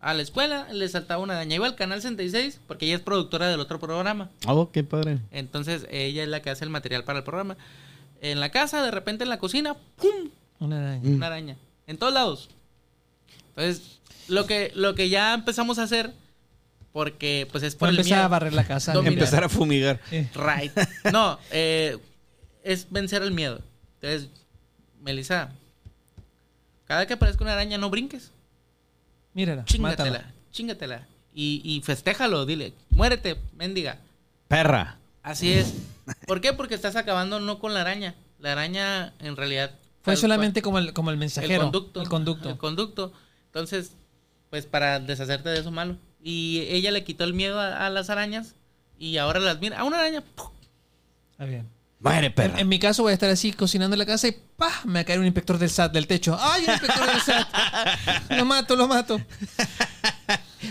a 0.00 0.14
la 0.14 0.22
escuela, 0.22 0.66
le 0.72 0.86
saltaba 0.88 1.22
una 1.22 1.34
araña. 1.34 1.56
Iba 1.56 1.66
al 1.66 1.76
canal 1.76 2.02
66, 2.02 2.60
porque 2.66 2.86
ella 2.86 2.96
es 2.96 3.00
productora 3.00 3.48
del 3.48 3.60
otro 3.60 3.78
programa. 3.80 4.28
Oh, 4.46 4.70
qué 4.70 4.84
padre. 4.84 5.20
Entonces, 5.30 5.86
ella 5.90 6.22
es 6.24 6.28
la 6.28 6.42
que 6.42 6.50
hace 6.50 6.64
el 6.64 6.70
material 6.70 7.04
para 7.04 7.20
el 7.20 7.24
programa. 7.24 7.56
En 8.20 8.38
la 8.40 8.50
casa, 8.50 8.82
de 8.84 8.90
repente 8.90 9.24
en 9.24 9.30
la 9.30 9.38
cocina, 9.38 9.74
¡pum! 9.96 10.30
Una 10.58 10.78
araña. 10.78 11.00
Mm. 11.08 11.14
Una 11.14 11.26
araña. 11.28 11.56
En 11.86 11.96
todos 11.96 12.12
lados. 12.12 12.50
Entonces, 13.56 14.00
lo 14.28 14.46
que, 14.46 14.72
lo 14.74 14.94
que 14.94 15.08
ya 15.08 15.32
empezamos 15.32 15.78
a 15.78 15.84
hacer, 15.84 16.12
porque 16.92 17.46
pues 17.52 17.62
es 17.64 17.76
por 17.76 17.88
Voy 17.88 17.90
a 17.90 17.92
el 17.92 17.98
empezar 18.00 18.18
a 18.18 18.22
miedo. 18.22 18.28
barrer 18.30 18.52
la 18.52 18.64
casa. 18.64 18.92
Domina. 18.92 19.08
amiga. 19.10 19.22
Empezar 19.22 19.44
a 19.44 19.48
fumigar. 19.48 20.00
Eh, 20.10 20.28
Right. 20.34 20.72
No, 21.12 21.38
eh, 21.52 21.96
es 22.62 22.90
vencer 22.90 23.22
el 23.22 23.30
miedo. 23.32 23.60
Entonces, 24.00 24.30
Melissa, 25.00 25.52
cada 26.86 27.06
que 27.06 27.14
aparezca 27.14 27.44
una 27.44 27.52
araña, 27.52 27.78
no 27.78 27.90
brinques. 27.90 28.32
Mírala, 29.34 29.64
Chingatela, 29.64 30.10
mátala. 30.10 30.34
chingatela. 30.50 31.06
Y, 31.34 31.62
y 31.64 31.80
festéjalo, 31.82 32.44
dile, 32.46 32.72
muérete, 32.90 33.36
mendiga. 33.56 33.98
Perra. 34.48 34.98
Así 35.22 35.52
es. 35.52 35.74
¿Por 36.26 36.40
qué? 36.40 36.52
Porque 36.52 36.74
estás 36.74 36.96
acabando 36.96 37.38
no 37.38 37.58
con 37.60 37.72
la 37.74 37.82
araña. 37.82 38.14
La 38.40 38.52
araña, 38.52 39.12
en 39.20 39.36
realidad... 39.36 39.70
Fue 40.02 40.16
solamente 40.16 40.62
como 40.62 40.78
el, 40.78 40.92
como 40.92 41.10
el 41.10 41.18
mensajero. 41.18 41.54
el 41.54 41.60
conducto. 41.60 42.00
El 42.02 42.08
conducto. 42.08 42.50
El 42.50 42.56
conducto. 42.56 43.12
Entonces, 43.46 43.92
pues 44.48 44.66
para 44.66 44.98
deshacerte 44.98 45.50
de 45.50 45.60
eso 45.60 45.70
malo. 45.70 45.96
Y 46.22 46.60
ella 46.70 46.90
le 46.90 47.04
quitó 47.04 47.24
el 47.24 47.34
miedo 47.34 47.60
a, 47.60 47.86
a 47.86 47.90
las 47.90 48.10
arañas 48.10 48.54
y 48.98 49.18
ahora 49.18 49.38
las 49.40 49.60
mira. 49.60 49.78
A 49.78 49.84
una 49.84 49.98
araña. 50.00 50.24
Está 51.32 51.44
bien. 51.44 51.68
Muere, 52.00 52.26
En, 52.28 52.32
perra. 52.32 52.60
en 52.60 52.68
mi 52.68 52.78
caso 52.78 53.02
voy 53.02 53.10
a 53.10 53.14
estar 53.14 53.28
así 53.28 53.52
cocinando 53.52 53.94
en 53.94 53.98
la 53.98 54.06
casa 54.06 54.26
y 54.28 54.32
¡pah! 54.56 54.72
me 54.86 54.94
va 54.94 55.00
a 55.00 55.04
caer 55.04 55.18
un 55.18 55.26
inspector 55.26 55.58
del 55.58 55.68
SAT 55.68 55.92
del 55.92 56.06
techo. 56.06 56.36
¡Ay, 56.40 56.64
un 56.66 56.70
inspector 56.72 57.06
del 57.06 57.20
SAT! 57.20 57.48
Lo 58.38 58.44
mato, 58.46 58.74
lo 58.76 58.88
mato. 58.88 59.20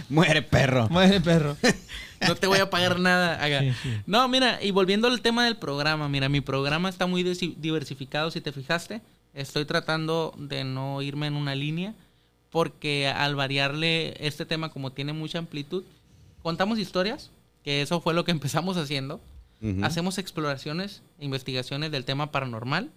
Muere, 0.09 0.41
perro. 0.41 0.87
Muere 0.89 1.19
perro. 1.21 1.55
no 2.27 2.35
te 2.35 2.47
voy 2.47 2.59
a 2.59 2.69
pagar 2.69 2.99
nada. 2.99 3.39
Sí, 3.59 3.73
sí. 3.83 3.89
No, 4.05 4.27
mira, 4.27 4.59
y 4.61 4.71
volviendo 4.71 5.07
al 5.07 5.21
tema 5.21 5.45
del 5.45 5.57
programa, 5.57 6.09
mira, 6.09 6.29
mi 6.29 6.41
programa 6.41 6.89
está 6.89 7.05
muy 7.05 7.23
diversificado, 7.23 8.31
si 8.31 8.41
te 8.41 8.51
fijaste. 8.51 9.01
Estoy 9.33 9.65
tratando 9.65 10.33
de 10.37 10.63
no 10.63 11.01
irme 11.01 11.27
en 11.27 11.35
una 11.35 11.53
línea, 11.53 11.93
porque 12.49 13.07
al 13.07 13.35
variarle 13.35 14.15
este 14.25 14.45
tema, 14.45 14.69
como 14.69 14.91
tiene 14.91 15.13
mucha 15.13 15.37
amplitud, 15.37 15.83
contamos 16.41 16.79
historias, 16.79 17.29
que 17.63 17.81
eso 17.81 18.01
fue 18.01 18.13
lo 18.13 18.25
que 18.25 18.31
empezamos 18.31 18.77
haciendo. 18.77 19.21
Ujú. 19.61 19.83
Hacemos 19.83 20.17
exploraciones, 20.17 21.01
e 21.19 21.25
investigaciones 21.25 21.91
del 21.91 22.05
tema 22.05 22.31
paranormal. 22.31 22.91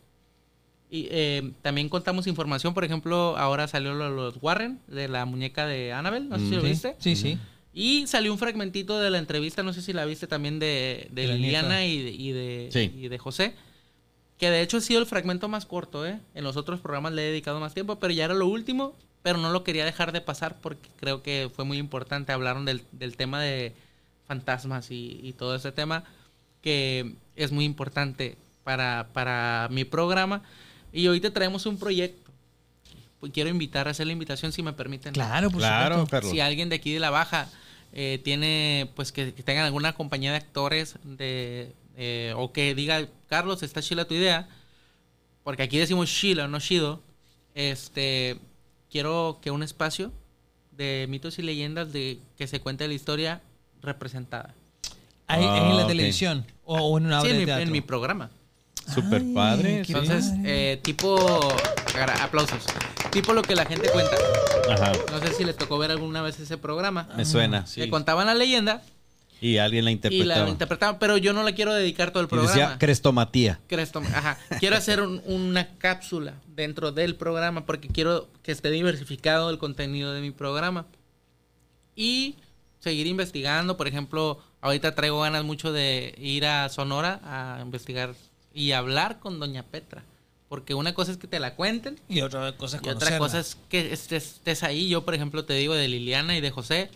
Y 0.91 1.09
eh, 1.11 1.53
también 1.63 1.89
contamos 1.89 2.27
información, 2.27 2.75
por 2.75 2.85
ejemplo, 2.85 3.37
ahora 3.39 3.67
salió 3.67 3.95
lo 3.95 4.05
de 4.05 4.11
los 4.17 4.35
Warren, 4.43 4.79
de 4.89 5.09
la 5.09 5.25
muñeca 5.25 5.67
de 5.67 5.93
Annabelle, 5.93 6.27
no 6.27 6.39
sé 6.39 6.49
si 6.49 6.55
lo 6.55 6.63
viste. 6.63 6.97
Sí, 6.99 7.17
sí. 7.17 7.39
Y 7.73 8.07
salió 8.07 8.31
un 8.31 8.39
fragmentito 8.39 9.01
de 9.01 9.09
la 9.09 9.17
entrevista, 9.17 9.63
no 9.63 9.73
sé 9.73 9.81
si 9.81 9.95
la 9.95 10.05
viste 10.05 10.27
también 10.27 10.59
de, 10.59 11.09
de 11.11 11.27
De 11.27 11.35
Liliana 11.39 11.87
y 11.87 12.03
de, 12.03 12.11
y, 12.11 12.33
de, 12.33 12.69
Sí. 12.71 12.93
y 12.95 13.09
de 13.09 13.19
José. 13.19 13.55
Que 14.37 14.51
de 14.51 14.61
hecho 14.61 14.77
ha 14.77 14.81
sido 14.83 15.01
el 15.01 15.07
fragmento 15.07 15.49
más 15.49 15.65
corto, 15.65 16.07
¿eh? 16.07 16.21
En 16.35 16.45
los 16.45 16.59
otros 16.59 16.81
programas 16.81 17.15
le 17.15 17.23
he 17.23 17.31
dedicado 17.31 17.59
más 17.61 17.73
tiempo, 17.73 17.97
pero 17.99 18.13
ya 18.13 18.27
era 18.27 18.35
lo 18.35 18.47
último, 18.47 18.95
pero 19.23 19.39
no 19.39 19.51
lo 19.51 19.65
quería 19.65 19.87
dejar 19.87 20.13
de 20.13 20.21
pasar 20.21 20.59
porque 20.61 20.91
creo 21.01 21.23
que 21.23 21.51
fue 21.55 21.65
muy 21.65 21.79
importante. 21.79 22.33
Hablaron 22.33 22.67
del, 22.67 22.83
del 22.93 23.17
tema 23.17 23.41
de 23.41 23.73
fantasmas 24.27 24.91
y, 24.91 25.21
y 25.23 25.33
todo 25.33 25.55
ese 25.55 25.73
tema, 25.73 26.05
que 26.63 27.15
es 27.37 27.53
muy 27.53 27.65
importante 27.65 28.39
para, 28.65 29.09
para 29.13 29.69
mi 29.71 29.85
programa. 29.85 30.43
Y 30.93 31.09
hoy 31.09 31.21
te 31.21 31.31
traemos 31.31 31.67
un 31.67 31.79
proyecto. 31.79 32.31
Pues 33.21 33.33
quiero 33.33 33.51
invitar, 33.51 33.87
hacer 33.87 34.07
la 34.07 34.13
invitación 34.13 34.53
si 34.53 34.63
me 34.63 34.73
permiten. 34.73 35.13
Claro, 35.13 35.51
por 35.51 35.61
Claro. 35.61 36.07
Si 36.23 36.41
alguien 36.41 36.69
de 36.69 36.77
aquí 36.77 36.93
de 36.93 37.01
la 37.01 37.11
baja 37.11 37.49
eh, 37.93 38.21
tiene, 38.25 38.91
pues 38.97 39.13
que, 39.13 39.35
que 39.35 39.43
tengan 39.43 39.67
alguna 39.67 39.93
compañía 39.93 40.31
de 40.31 40.39
actores 40.39 40.97
de, 41.05 41.73
eh, 41.97 42.33
o 42.37 42.53
que 42.53 42.75
diga, 42.75 43.07
Carlos, 43.29 43.63
está 43.63 43.83
chila 43.83 44.07
tu 44.07 44.15
idea, 44.15 44.49
porque 45.45 45.63
aquí 45.63 45.79
decimos 45.79 46.11
chila, 46.11 46.49
no 46.49 46.59
chido, 46.59 47.03
este, 47.55 48.39
quiero 48.91 49.41
que 49.43 49.51
un 49.51 49.63
espacio 49.63 50.13
de 50.71 51.07
mitos 51.09 51.39
y 51.39 51.43
leyendas 51.43 51.93
de 51.93 52.19
que 52.37 52.47
se 52.47 52.61
cuente 52.61 52.89
la 52.89 52.95
historia 52.95 53.43
representada. 53.83 54.55
Ahí, 55.33 55.45
Ah, 55.45 55.55
ahí 55.55 55.71
en 55.71 55.77
la 55.77 55.83
ok. 55.85 55.89
televisión 55.89 56.47
o, 56.65 56.77
o 56.79 56.99
en 56.99 57.07
una 57.07 57.21
Sí, 57.21 57.27
obra 57.27 57.31
en 57.31 57.35
de 57.37 57.41
mi, 57.41 57.47
teatro. 57.47 57.63
en 57.65 57.73
mi 57.73 57.81
programa. 57.81 58.31
Súper 58.93 59.23
Ay, 59.23 59.33
padre. 59.35 59.79
Entonces, 59.87 60.27
padre. 60.27 60.73
eh, 60.73 60.77
tipo, 60.79 61.55
aplausos. 62.21 62.65
Tipo 63.11 63.33
lo 63.33 63.43
que 63.43 63.55
la 63.55 63.65
gente 63.65 63.89
cuenta. 63.91 64.17
Ajá. 64.71 64.93
No 65.11 65.19
sé 65.21 65.33
si 65.35 65.45
les 65.45 65.57
tocó 65.57 65.79
ver 65.79 65.91
alguna 65.91 66.23
vez 66.23 66.39
ese 66.41 66.59
programa. 66.59 67.09
Me 67.17 67.25
suena, 67.25 67.67
sí. 67.67 67.81
Que 67.81 67.89
contaban 67.91 68.27
la 68.27 68.35
leyenda 68.35 68.83
Y 69.41 69.59
alguien 69.59 69.85
la 69.85 69.91
y 69.91 69.95
interpretaba. 69.95 70.45
la 70.45 70.51
interpretaban, 70.51 70.99
pero 70.99 71.17
yo 71.17 71.33
no 71.33 71.43
la 71.43 71.53
quiero 71.53 71.75
dedicar 71.75 72.11
todo 72.11 72.21
el 72.23 72.27
Y 72.27 72.31
programa. 72.31 72.53
decía 72.53 72.79
crestomatía. 72.79 73.61
Cresto- 73.69 74.01
ajá. 74.01 74.39
Quiero 74.61 74.77
hacer 74.77 75.01
un- 75.03 75.23
una 75.27 75.69
cápsula 75.79 76.35
dentro 76.49 76.91
del 76.93 77.15
programa 77.17 77.65
porque 77.67 77.89
quiero 77.89 78.29
que 78.43 78.51
esté 78.53 78.71
diversificado 78.71 79.51
el 79.51 79.59
contenido 79.59 80.13
de 80.13 80.21
mi 80.21 80.31
programa. 80.33 80.87
Y 81.95 82.37
seguir 82.81 83.07
investigando. 83.07 83.77
Por 83.77 83.87
ejemplo, 83.89 84.41
ahorita 84.63 84.95
traigo 84.95 85.21
ganas 85.21 85.45
mucho 85.45 85.71
de 85.73 86.15
ir 86.19 86.47
a 86.47 86.69
Sonora 86.71 87.21
a 87.25 87.61
investigar 87.61 88.15
y 88.55 88.73
hablar 88.73 89.19
con 89.21 89.39
Doña 89.39 89.63
Petra. 89.65 90.03
Porque 90.49 90.75
una 90.75 90.93
cosa 90.95 91.13
es 91.13 91.17
que 91.19 91.27
te 91.27 91.41
la 91.41 91.55
cuenten 91.55 91.99
Y 92.11 92.21
otra 92.21 92.55
cosa 92.59 92.77
es 92.79 92.83
y 92.87 92.89
otra 92.91 93.17
cosa 93.19 93.41
es 93.41 93.57
que 93.71 93.93
estés, 93.93 94.35
estés 94.35 94.63
ahí. 94.63 94.89
Yo, 94.89 95.03
por 95.05 95.15
ejemplo, 95.15 95.45
te 95.47 95.55
digo 95.55 95.75
de 95.75 95.89
Liliana 95.89 96.37
y 96.37 96.41
de 96.43 96.51
José. 96.51 96.91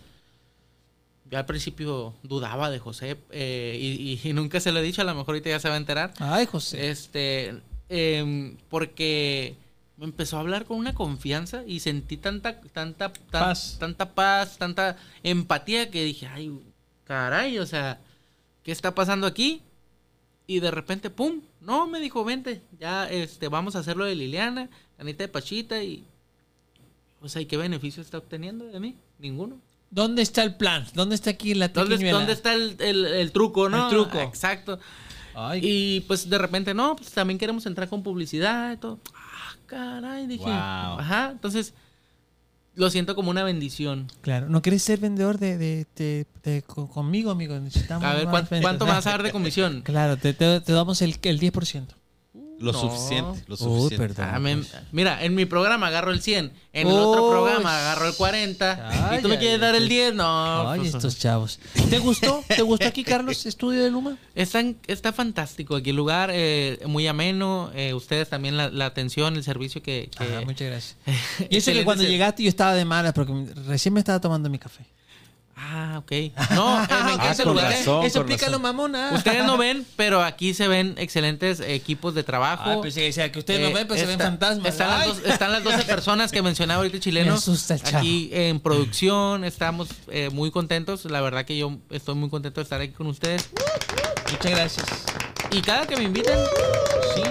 Yo 1.31 1.39
al 1.39 1.47
principio 1.47 2.15
dudaba 2.23 2.71
de 2.71 2.79
José 2.79 3.17
eh, 3.31 3.77
y, 3.81 4.21
y- 4.25 4.29
y 4.31 4.33
nunca 4.33 4.61
se 4.61 4.71
lo 4.73 4.79
he 4.79 4.83
dicho. 4.83 5.01
A 5.03 5.05
lo 5.05 5.15
mejor 5.15 5.31
ahorita 5.35 5.49
ya 5.51 5.59
se 5.59 5.69
va 5.69 5.75
a 5.75 5.79
enterar. 5.79 6.13
Ay, 6.19 6.47
José. 6.47 6.91
Este, 6.91 7.55
em, 7.89 8.57
porque 8.69 9.57
me 9.97 10.05
empezó 10.05 10.37
a 10.37 10.41
hablar 10.41 10.67
con 10.67 10.77
una 10.77 10.95
confianza 10.95 11.63
y 11.67 11.81
sentí 11.81 12.17
tanta, 12.19 12.61
tanta, 12.61 13.13
tan- 13.13 13.43
Paz. 13.43 13.77
tanta 13.81 14.15
paz, 14.15 14.59
tanta 14.59 14.99
empatía 15.23 15.91
que 15.91 16.05
dije, 16.05 16.27
ay, 16.27 16.53
caray, 17.07 17.59
o 17.59 17.66
sea, 17.66 17.99
¿qué 18.62 18.73
está 18.73 18.95
pasando 18.95 19.27
aquí? 19.27 19.62
Y 20.47 20.61
de 20.61 20.70
repente, 20.70 21.11
pum, 21.11 21.41
no, 21.61 21.87
me 21.87 21.99
dijo, 22.01 22.24
vente, 22.24 22.62
ya, 22.78 23.09
este, 23.11 23.49
vamos 23.49 23.74
a 23.77 23.81
hacerlo 23.81 24.05
de 24.05 24.15
Liliana, 24.15 24.69
Anita 24.99 25.24
de 25.24 25.28
Pachita 25.28 25.83
y, 25.83 26.05
o 27.20 27.28
sea, 27.28 27.43
¿y 27.43 27.47
qué 27.47 27.57
beneficio 27.57 28.03
está 28.03 28.19
obteniendo 28.19 28.65
de 28.66 28.78
mí? 28.78 28.97
Ninguno. 29.19 29.59
¿Dónde 29.91 30.23
está 30.23 30.43
el 30.43 30.57
plan? 30.57 30.87
¿Dónde 30.95 31.15
está 31.15 31.31
aquí 31.31 31.55
la 31.55 31.69
¿Dónde? 31.69 32.11
¿dónde 32.11 32.33
está 32.33 32.55
el, 32.55 32.77
el- 32.81 33.07
el 33.07 33.33
truco, 33.33 33.69
no? 33.69 33.85
El 33.85 33.91
truco. 33.91 34.19
Exacto. 34.20 34.78
Ay, 35.35 35.61
Y 35.62 36.01
pues 36.03 36.28
de 36.28 36.39
repente, 36.39 36.74
no, 36.74 36.97
pues 36.97 37.11
también 37.12 37.39
queremos 37.39 37.66
entrar 37.66 37.89
con 37.89 38.03
publicidad 38.03 38.73
y 38.73 38.77
todo. 38.78 38.99
Ah, 39.15 39.55
caray, 39.66 40.27
dije. 40.27 40.45
Wow. 40.45 40.53
Ajá, 40.53 41.31
entonces 41.33 41.73
lo 42.77 42.89
siento 42.90 43.15
como 43.16 43.31
una 43.31 43.43
bendición. 43.43 44.07
claro. 44.20 44.48
¿No 44.48 44.62
quieres 44.62 44.82
ser 44.82 45.01
vendedor 45.01 45.39
de, 45.39 45.59
de, 45.59 45.86
de- 45.97 46.27
de- 46.44 46.62
con- 46.62 46.86
conmigo, 46.86 47.31
amigo? 47.31 47.59
Necesitamos 47.59 48.05
A 48.05 48.15
ver, 48.15 48.28
¿cuánto, 48.28 48.86
vas 48.86 49.07
a 49.07 49.11
dar 49.11 49.23
de 49.23 49.32
comisión? 49.32 49.81
Claro, 49.85 50.16
te, 50.16 50.32
te- 50.35 50.61
te 50.61 50.73
damos 50.73 51.03
el, 51.03 51.16
el 51.23 51.40
10%. 51.40 51.86
Lo 52.59 52.73
No. 52.73 52.81
suficiente. 52.81 53.45
Lo 53.49 53.55
Uy, 53.55 53.59
suficiente. 53.59 53.97
perdón. 53.99 54.27
Ah, 54.33 54.39
me- 54.39 54.62
mira, 54.91 55.23
en 55.23 55.35
mi 55.35 55.45
programa 55.45 55.89
agarro 55.89 56.11
el 56.11 56.23
100, 56.23 56.53
en 56.73 56.89
el 56.89 56.95
otro 56.95 57.28
programa 57.28 57.78
agarro 57.78 58.09
el 58.09 58.15
40. 58.15 59.11
Ay, 59.11 59.19
¿Y 59.19 59.23
tú 59.23 59.28
me 59.28 59.37
quieres 59.39 59.57
ay, 59.57 59.61
dar 59.61 59.74
el 59.74 59.83
sí. 59.83 59.89
10? 59.91 60.15
No. 60.15 60.70
Ay, 60.70 60.81
pues, 60.81 60.95
estos 60.95 61.19
chavos. 61.19 61.59
¿Te 61.91 61.99
gustó? 61.99 62.43
¿Te 62.49 62.62
gustó 62.62 62.87
aquí, 62.89 63.05
Carlos, 63.05 63.45
estudio 63.45 63.83
de 63.85 63.91
Luma? 63.91 64.16
Está, 64.35 64.62
está 64.87 65.12
fantástico 65.12 65.77
aquí 65.77 65.91
el 65.91 65.97
lugar, 65.97 66.31
eh, 66.33 66.78
muy 66.87 67.07
ameno. 67.07 67.70
eh, 67.74 67.93
ustedes 67.93 68.28
también 68.31 68.57
la, 68.57 68.70
la 68.70 68.87
atención, 68.87 69.37
el 69.37 69.45
servicio 69.45 69.83
que... 69.83 70.09
que- 70.16 70.24
Ajá, 70.24 70.41
muchas 70.47 70.69
gracias. 70.69 70.97
Y 71.51 71.59
eso 71.59 71.73
que 71.73 71.85
cuando 71.85 72.05
llegaste 72.05 72.43
yo 72.43 72.49
estaba 72.49 72.73
de 72.74 72.85
malas 72.87 73.12
porque 73.12 73.33
recién 73.66 73.93
me 73.93 74.01
estaba 74.01 74.20
tomando 74.20 74.49
mi 74.49 74.59
café. 74.59 74.85
Ah, 75.59 75.95
ok. 75.99 76.12
No, 76.51 76.85
eh, 76.85 76.87
me 77.05 77.12
encanta 77.15 77.23
Ah, 77.23 77.33
el 77.33 77.45
con 77.45 77.55
lugar. 77.55 77.73
razón. 77.73 78.05
Eso 78.05 78.19
explícalo, 78.20 78.59
mamona. 78.59 79.11
Ustedes 79.12 79.45
no 79.47 79.57
ven, 79.57 79.87
pero 79.97 80.23
aquí 80.23 80.53
se 80.53 80.69
ven 80.69 80.95
excelentes 80.99 81.61
equipos 81.61 82.15
de 82.15 82.23
trabajo. 82.23 82.65
Ah, 82.66 82.81
que 82.83 82.91
decía 82.91 83.33
que 83.33 83.39
ustedes 83.39 83.61
no 83.61 83.69
Eh, 83.69 83.74
ven, 83.74 83.89
pero 83.89 83.99
se 83.99 84.07
ven 84.07 84.19
fantasmas. 84.19 84.69
Están 84.73 84.91
las, 84.91 85.07
dos- 85.07 85.19
están 85.24 85.53
las 85.53 85.65
12 85.65 85.83
personas 85.87 86.31
que 86.31 86.43
mencionaba 86.43 86.78
ahorita 86.78 86.97
el 86.97 87.03
chileno. 87.03 87.33
Me 87.33 87.39
asusta 87.39 87.74
el 87.74 87.83
chavo. 87.83 87.99
Aquí 87.99 88.28
en 88.33 88.61
producción 88.61 89.45
estamos 89.45 89.89
eh, 90.09 90.28
muy 90.31 90.51
contentos. 90.51 91.05
La 91.07 91.23
verdad 91.23 91.47
que 91.47 91.57
yo 91.57 91.73
estoy 91.91 92.15
muy 92.16 92.28
contento 92.28 92.61
de 92.61 92.65
estar 92.65 92.81
aquí 92.83 92.93
con 92.93 93.07
ustedes. 93.07 93.49
Muchas 94.31 94.51
gracias. 94.53 94.87
Y 95.52 95.60
cada 95.62 95.86
que 95.86 95.97
me 95.97 96.05
inviten, 96.05 96.35
Sí. 97.14 97.23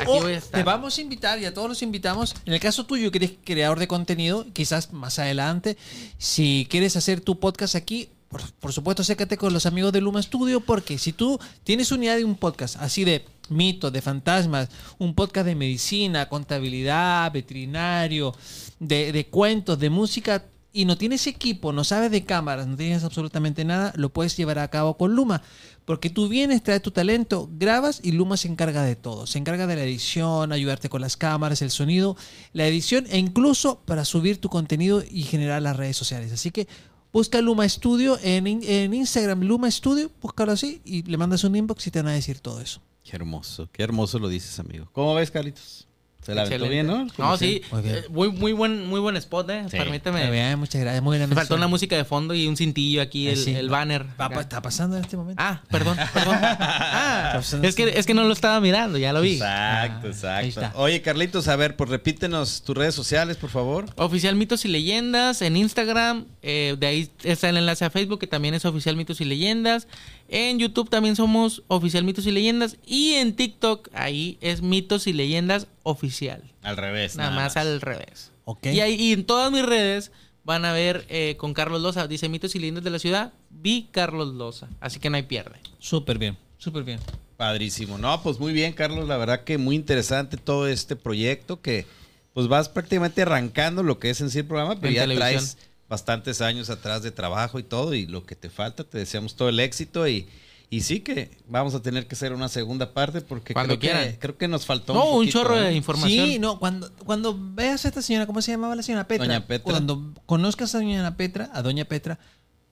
aquí 0.00 0.06
voy 0.20 0.32
a 0.32 0.38
estar. 0.38 0.60
Te 0.60 0.64
vamos 0.64 0.96
a 0.98 1.00
invitar 1.00 1.38
y 1.38 1.44
a 1.44 1.54
todos 1.54 1.68
los 1.68 1.82
invitamos. 1.82 2.34
En 2.44 2.54
el 2.54 2.60
caso 2.60 2.86
tuyo, 2.86 3.10
que 3.10 3.18
eres 3.18 3.32
creador 3.44 3.78
de 3.78 3.86
contenido, 3.86 4.46
quizás 4.52 4.92
más 4.92 5.18
adelante, 5.18 5.76
si 6.18 6.66
quieres 6.70 6.96
hacer 6.96 7.20
tu 7.20 7.38
podcast 7.38 7.74
aquí, 7.74 8.08
por, 8.28 8.42
por 8.54 8.72
supuesto, 8.72 9.04
sécate 9.04 9.36
con 9.36 9.52
los 9.52 9.64
amigos 9.66 9.92
de 9.92 10.00
Luma 10.00 10.22
Studio, 10.22 10.60
porque 10.60 10.98
si 10.98 11.12
tú 11.12 11.38
tienes 11.64 11.92
unidad 11.92 12.16
de 12.16 12.24
un 12.24 12.34
podcast 12.36 12.76
así 12.76 13.04
de 13.04 13.24
mitos, 13.48 13.92
de 13.92 14.02
fantasmas, 14.02 14.68
un 14.98 15.14
podcast 15.14 15.46
de 15.46 15.54
medicina, 15.54 16.28
contabilidad, 16.28 17.32
veterinario, 17.32 18.34
de, 18.80 19.12
de 19.12 19.26
cuentos, 19.26 19.78
de 19.78 19.88
música, 19.88 20.44
y 20.70 20.84
no 20.84 20.98
tienes 20.98 21.26
equipo, 21.26 21.72
no 21.72 21.82
sabes 21.82 22.10
de 22.10 22.24
cámaras, 22.24 22.66
no 22.66 22.76
tienes 22.76 23.02
absolutamente 23.02 23.64
nada, 23.64 23.92
lo 23.96 24.10
puedes 24.10 24.36
llevar 24.36 24.58
a 24.58 24.68
cabo 24.68 24.96
con 24.98 25.14
Luma. 25.14 25.42
Porque 25.88 26.10
tú 26.10 26.28
vienes, 26.28 26.62
traes 26.62 26.82
tu 26.82 26.90
talento, 26.90 27.48
grabas 27.50 28.00
y 28.02 28.12
Luma 28.12 28.36
se 28.36 28.46
encarga 28.46 28.82
de 28.82 28.94
todo. 28.94 29.26
Se 29.26 29.38
encarga 29.38 29.66
de 29.66 29.74
la 29.74 29.84
edición, 29.84 30.52
ayudarte 30.52 30.90
con 30.90 31.00
las 31.00 31.16
cámaras, 31.16 31.62
el 31.62 31.70
sonido, 31.70 32.14
la 32.52 32.66
edición 32.66 33.06
e 33.08 33.16
incluso 33.16 33.80
para 33.86 34.04
subir 34.04 34.38
tu 34.38 34.50
contenido 34.50 35.02
y 35.10 35.22
generar 35.22 35.62
las 35.62 35.78
redes 35.78 35.96
sociales. 35.96 36.30
Así 36.30 36.50
que 36.50 36.68
busca 37.10 37.40
Luma 37.40 37.66
Studio 37.66 38.18
en, 38.22 38.46
en 38.46 38.92
Instagram, 38.92 39.40
Luma 39.40 39.70
Studio, 39.70 40.10
búscalo 40.20 40.52
así 40.52 40.82
y 40.84 41.04
le 41.04 41.16
mandas 41.16 41.42
un 41.44 41.56
inbox 41.56 41.86
y 41.86 41.90
te 41.90 42.02
van 42.02 42.12
a 42.12 42.16
decir 42.16 42.40
todo 42.40 42.60
eso. 42.60 42.82
Qué 43.02 43.16
hermoso. 43.16 43.70
Qué 43.72 43.82
hermoso 43.82 44.18
lo 44.18 44.28
dices, 44.28 44.58
amigo. 44.58 44.90
¿Cómo 44.92 45.14
ves, 45.14 45.30
Carlitos? 45.30 45.87
Se 46.28 46.34
la 46.34 46.42
aventó 46.42 46.68
bien, 46.68 46.86
¿no? 46.86 47.06
No, 47.16 47.38
sí. 47.38 47.62
Muy 47.72 47.80
bien. 47.82 47.94
eh, 47.96 48.02
Muy, 48.10 48.30
muy, 48.30 48.52
buen, 48.52 48.86
muy 48.86 49.00
buen 49.00 49.16
spot, 49.16 49.48
eh. 49.48 49.64
Sí. 49.70 49.78
Permíteme. 49.78 50.24
Muy 50.24 50.30
bien, 50.32 50.58
muchas 50.58 50.80
gracias. 50.80 51.02
Muy 51.02 51.18
faltó 51.28 51.54
una 51.54 51.68
música 51.68 51.96
de 51.96 52.04
fondo 52.04 52.34
y 52.34 52.46
un 52.46 52.56
cintillo 52.56 53.00
aquí, 53.00 53.28
Eh, 53.28 53.32
el, 53.32 53.36
sí. 53.38 53.54
el 53.54 53.70
banner. 53.70 54.04
Está 54.38 54.60
pasando 54.60 54.96
en 54.98 55.04
este 55.04 55.16
momento. 55.16 55.42
Ah, 55.42 55.62
perdón, 55.70 55.96
perdón. 56.12 56.36
Ah, 56.42 57.30
pasando 57.36 57.66
es, 57.66 57.74
que, 57.74 57.84
es 57.98 58.04
que 58.06 58.12
no 58.14 58.24
lo 58.24 58.32
estaba 58.32 58.60
mirando, 58.60 58.98
ya 58.98 59.12
lo 59.12 59.20
vi. 59.22 59.34
Exacto, 59.34 60.08
Ah, 60.24 60.42
exacto. 60.44 60.78
Oye, 60.78 61.00
Carlitos, 61.02 61.48
a 61.48 61.56
ver, 61.56 61.76
pues 61.76 61.88
repítenos 61.90 62.62
tus 62.62 62.76
redes 62.76 62.94
sociales, 62.94 63.36
por 63.38 63.50
favor. 63.50 63.86
Oficial 63.96 64.34
Mitos 64.36 64.64
y 64.64 64.68
Leyendas 64.68 65.40
en 65.42 65.56
Instagram. 65.56 66.26
eh, 66.42 66.76
de 66.78 66.86
ahí 66.86 67.10
está 67.24 67.48
el 67.48 67.56
enlace 67.56 67.84
a 67.84 67.90
Facebook, 67.90 68.18
que 68.18 68.26
también 68.26 68.54
es 68.54 68.64
Oficial 68.64 68.96
Mitos 68.96 69.20
y 69.20 69.24
Leyendas. 69.24 69.86
En 70.28 70.58
YouTube 70.58 70.90
también 70.90 71.16
somos 71.16 71.62
Oficial 71.68 72.04
Mitos 72.04 72.26
y 72.26 72.30
Leyendas. 72.32 72.76
Y 72.86 73.14
en 73.14 73.34
TikTok, 73.34 73.88
ahí 73.94 74.36
es 74.42 74.60
Mitos 74.62 75.06
y 75.06 75.12
Leyendas 75.14 75.66
Oficial. 75.88 76.42
Al 76.62 76.76
revés. 76.76 77.16
Nada, 77.16 77.30
más, 77.30 77.56
al 77.56 77.80
revés. 77.80 78.30
Ok. 78.44 78.66
Y 78.66 78.80
ahí 78.80 78.94
y 78.94 79.12
en 79.14 79.24
todas 79.24 79.50
mis 79.50 79.64
redes 79.64 80.12
van 80.44 80.66
a 80.66 80.72
ver 80.72 81.06
eh, 81.08 81.36
con 81.38 81.54
Carlos 81.54 81.80
Loza. 81.80 82.06
Dice 82.06 82.28
Mitos 82.28 82.54
y 82.54 82.58
Leyendas 82.58 82.84
de 82.84 82.90
la 82.90 82.98
ciudad. 82.98 83.32
Vi 83.48 83.88
Carlos 83.90 84.34
Loza. 84.34 84.68
Así 84.80 85.00
que 85.00 85.08
no 85.08 85.16
hay 85.16 85.22
pierde. 85.22 85.60
Súper 85.78 86.18
bien, 86.18 86.36
súper 86.58 86.84
bien. 86.84 87.00
Padrísimo. 87.38 87.96
No, 87.96 88.22
pues 88.22 88.38
muy 88.38 88.52
bien, 88.52 88.74
Carlos. 88.74 89.08
La 89.08 89.16
verdad 89.16 89.44
que 89.44 89.56
muy 89.56 89.76
interesante 89.76 90.36
todo 90.36 90.68
este 90.68 90.94
proyecto 90.94 91.62
que 91.62 91.86
pues 92.34 92.48
vas 92.48 92.68
prácticamente 92.68 93.22
arrancando 93.22 93.82
lo 93.82 93.98
que 93.98 94.10
es 94.10 94.20
en 94.20 94.28
sí 94.30 94.40
el 94.40 94.46
programa, 94.46 94.76
pero 94.76 94.88
En 94.88 94.94
ya 94.94 95.02
televisión. 95.02 95.30
traes 95.30 95.58
bastantes 95.88 96.42
años 96.42 96.68
atrás 96.68 97.02
de 97.02 97.12
trabajo 97.12 97.58
y 97.58 97.62
todo 97.62 97.94
y 97.94 98.06
lo 98.06 98.26
que 98.26 98.36
te 98.36 98.50
falta, 98.50 98.84
te 98.84 98.98
deseamos 98.98 99.36
todo 99.36 99.48
el 99.48 99.58
éxito 99.58 100.06
y, 100.06 100.28
y 100.70 100.82
sí 100.82 101.00
que 101.00 101.30
vamos 101.48 101.74
a 101.74 101.80
tener 101.82 102.06
que 102.06 102.14
hacer 102.14 102.32
una 102.32 102.48
segunda 102.48 102.92
parte 102.92 103.20
porque 103.22 103.54
Cuando 103.54 103.78
creo, 103.78 103.92
quieran. 103.94 104.12
que, 104.12 104.18
creo 104.18 104.36
que 104.36 104.48
nos 104.48 104.66
faltó 104.66 104.92
No, 104.94 105.04
un 105.12 105.12
poquito, 105.20 105.38
chorro 105.38 105.56
de 105.56 105.70
¿eh? 105.70 105.74
información. 105.74 106.26
Sí, 106.26 106.38
no, 106.38 106.58
cuando, 106.58 106.92
cuando 107.06 107.36
veas 107.38 107.84
a 107.84 107.88
esta 107.88 108.02
señora, 108.02 108.26
¿cómo 108.26 108.42
se 108.42 108.50
llamaba 108.52 108.74
la 108.76 108.82
señora 108.82 109.08
Petra? 109.08 109.26
Doña 109.26 109.46
Petra. 109.46 109.72
Cuando 109.72 110.12
conozcas 110.26 110.74
a 110.74 110.78
doña 110.78 111.16
Petra, 111.16 111.50
a 111.54 111.62
doña 111.62 111.84
Petra, 111.86 112.18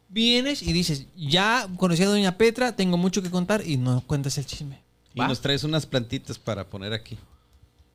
vienes 0.08 0.62
y 0.62 0.72
dices, 0.72 1.06
ya 1.16 1.68
conocí 1.76 2.02
a 2.02 2.06
doña 2.08 2.36
Petra, 2.36 2.76
tengo 2.76 2.96
mucho 2.98 3.22
que 3.22 3.30
contar 3.30 3.66
y 3.66 3.76
nos 3.78 4.02
cuentas 4.04 4.36
el 4.38 4.46
chisme. 4.46 4.80
Y 5.14 5.20
Va. 5.20 5.28
nos 5.28 5.40
traes 5.40 5.64
unas 5.64 5.86
plantitas 5.86 6.38
para 6.38 6.68
poner 6.68 6.92
aquí. 6.92 7.16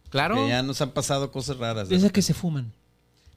Claro. 0.09 0.35
Que 0.35 0.49
ya 0.49 0.63
nos 0.63 0.81
han 0.81 0.91
pasado 0.91 1.31
cosas 1.31 1.57
raras. 1.57 1.87
De 1.89 1.95
esas 1.95 2.11
que 2.11 2.21
se 2.23 2.33
fuman. 2.33 2.73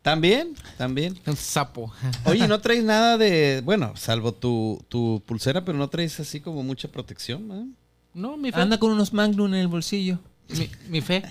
También, 0.05 0.55
también. 0.76 1.18
Un 1.26 1.35
sapo. 1.35 1.90
Oye, 2.26 2.47
no 2.47 2.60
traes 2.60 2.85
nada 2.85 3.16
de, 3.16 3.62
bueno, 3.64 3.97
salvo 3.97 4.32
tu, 4.32 4.85
tu 4.90 5.22
pulsera, 5.24 5.64
pero 5.64 5.78
no 5.78 5.89
traes 5.89 6.20
así 6.20 6.40
como 6.43 6.62
mucha 6.62 6.89
protección, 6.89 7.48
¿no? 7.48 7.68
No, 8.12 8.36
mi 8.36 8.52
fe. 8.52 8.60
Anda 8.60 8.76
con 8.76 8.90
unos 8.90 9.14
Magnum 9.14 9.55
en 9.55 9.60
el 9.60 9.68
bolsillo. 9.68 10.18
Mi, 10.51 10.68
mi 10.90 11.01
fe. 11.01 11.22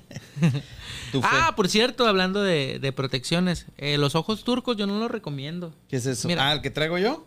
Tu 1.12 1.22
fe. 1.22 1.28
Ah, 1.32 1.54
por 1.56 1.70
cierto, 1.70 2.08
hablando 2.08 2.42
de, 2.42 2.80
de 2.80 2.92
protecciones, 2.92 3.68
eh, 3.78 4.00
los 4.00 4.16
ojos 4.16 4.44
turcos 4.44 4.76
yo 4.76 4.88
no 4.88 4.98
los 4.98 5.12
recomiendo. 5.12 5.72
¿Qué 5.88 5.98
es 5.98 6.08
eso? 6.08 6.28
Mira. 6.28 6.50
Ah, 6.50 6.54
¿el 6.54 6.62
que 6.62 6.72
traigo 6.72 6.98
yo? 6.98 7.24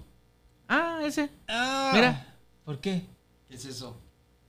Ah, 0.66 0.98
ese. 1.04 1.30
Ah. 1.46 1.92
Mira, 1.94 2.34
¿Por 2.64 2.80
qué? 2.80 3.06
¿Qué 3.48 3.54
es 3.54 3.64
eso? 3.66 3.96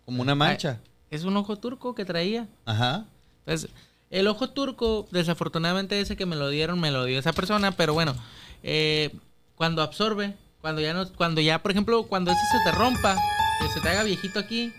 Como 0.04 0.24
una 0.24 0.34
mancha. 0.34 0.82
es 1.12 1.24
un 1.26 1.38
ojo 1.38 1.58
turco 1.58 1.94
que 1.94 2.06
traía. 2.06 2.48
Ajá. 2.66 3.06
Entonces, 3.46 3.70
el 4.10 4.28
ojo 4.28 4.50
turco, 4.50 5.08
desafortunadamente 5.12 6.00
ese 6.00 6.16
que 6.16 6.26
me 6.26 6.36
lo 6.36 6.50
dieron, 6.50 6.80
me 6.80 6.92
lo 6.92 7.06
dio 7.06 7.20
esa 7.20 7.34
persona, 7.34 7.72
pero 7.72 7.94
bueno, 7.94 8.16
eh, 8.64 9.12
cuando 9.56 9.82
absorbe, 9.82 10.34
cuando 10.62 10.82
ya 10.82 10.94
no, 10.94 11.12
cuando 11.14 11.42
ya, 11.42 11.62
por 11.62 11.72
ejemplo, 11.72 12.04
cuando 12.04 12.32
ese 12.32 12.40
se 12.52 12.72
te 12.72 12.78
rompa, 12.78 13.16
que 13.62 13.70
se 13.70 13.82
te 13.82 13.90
haga 13.90 14.04
viejito 14.04 14.40
aquí, 14.40 14.72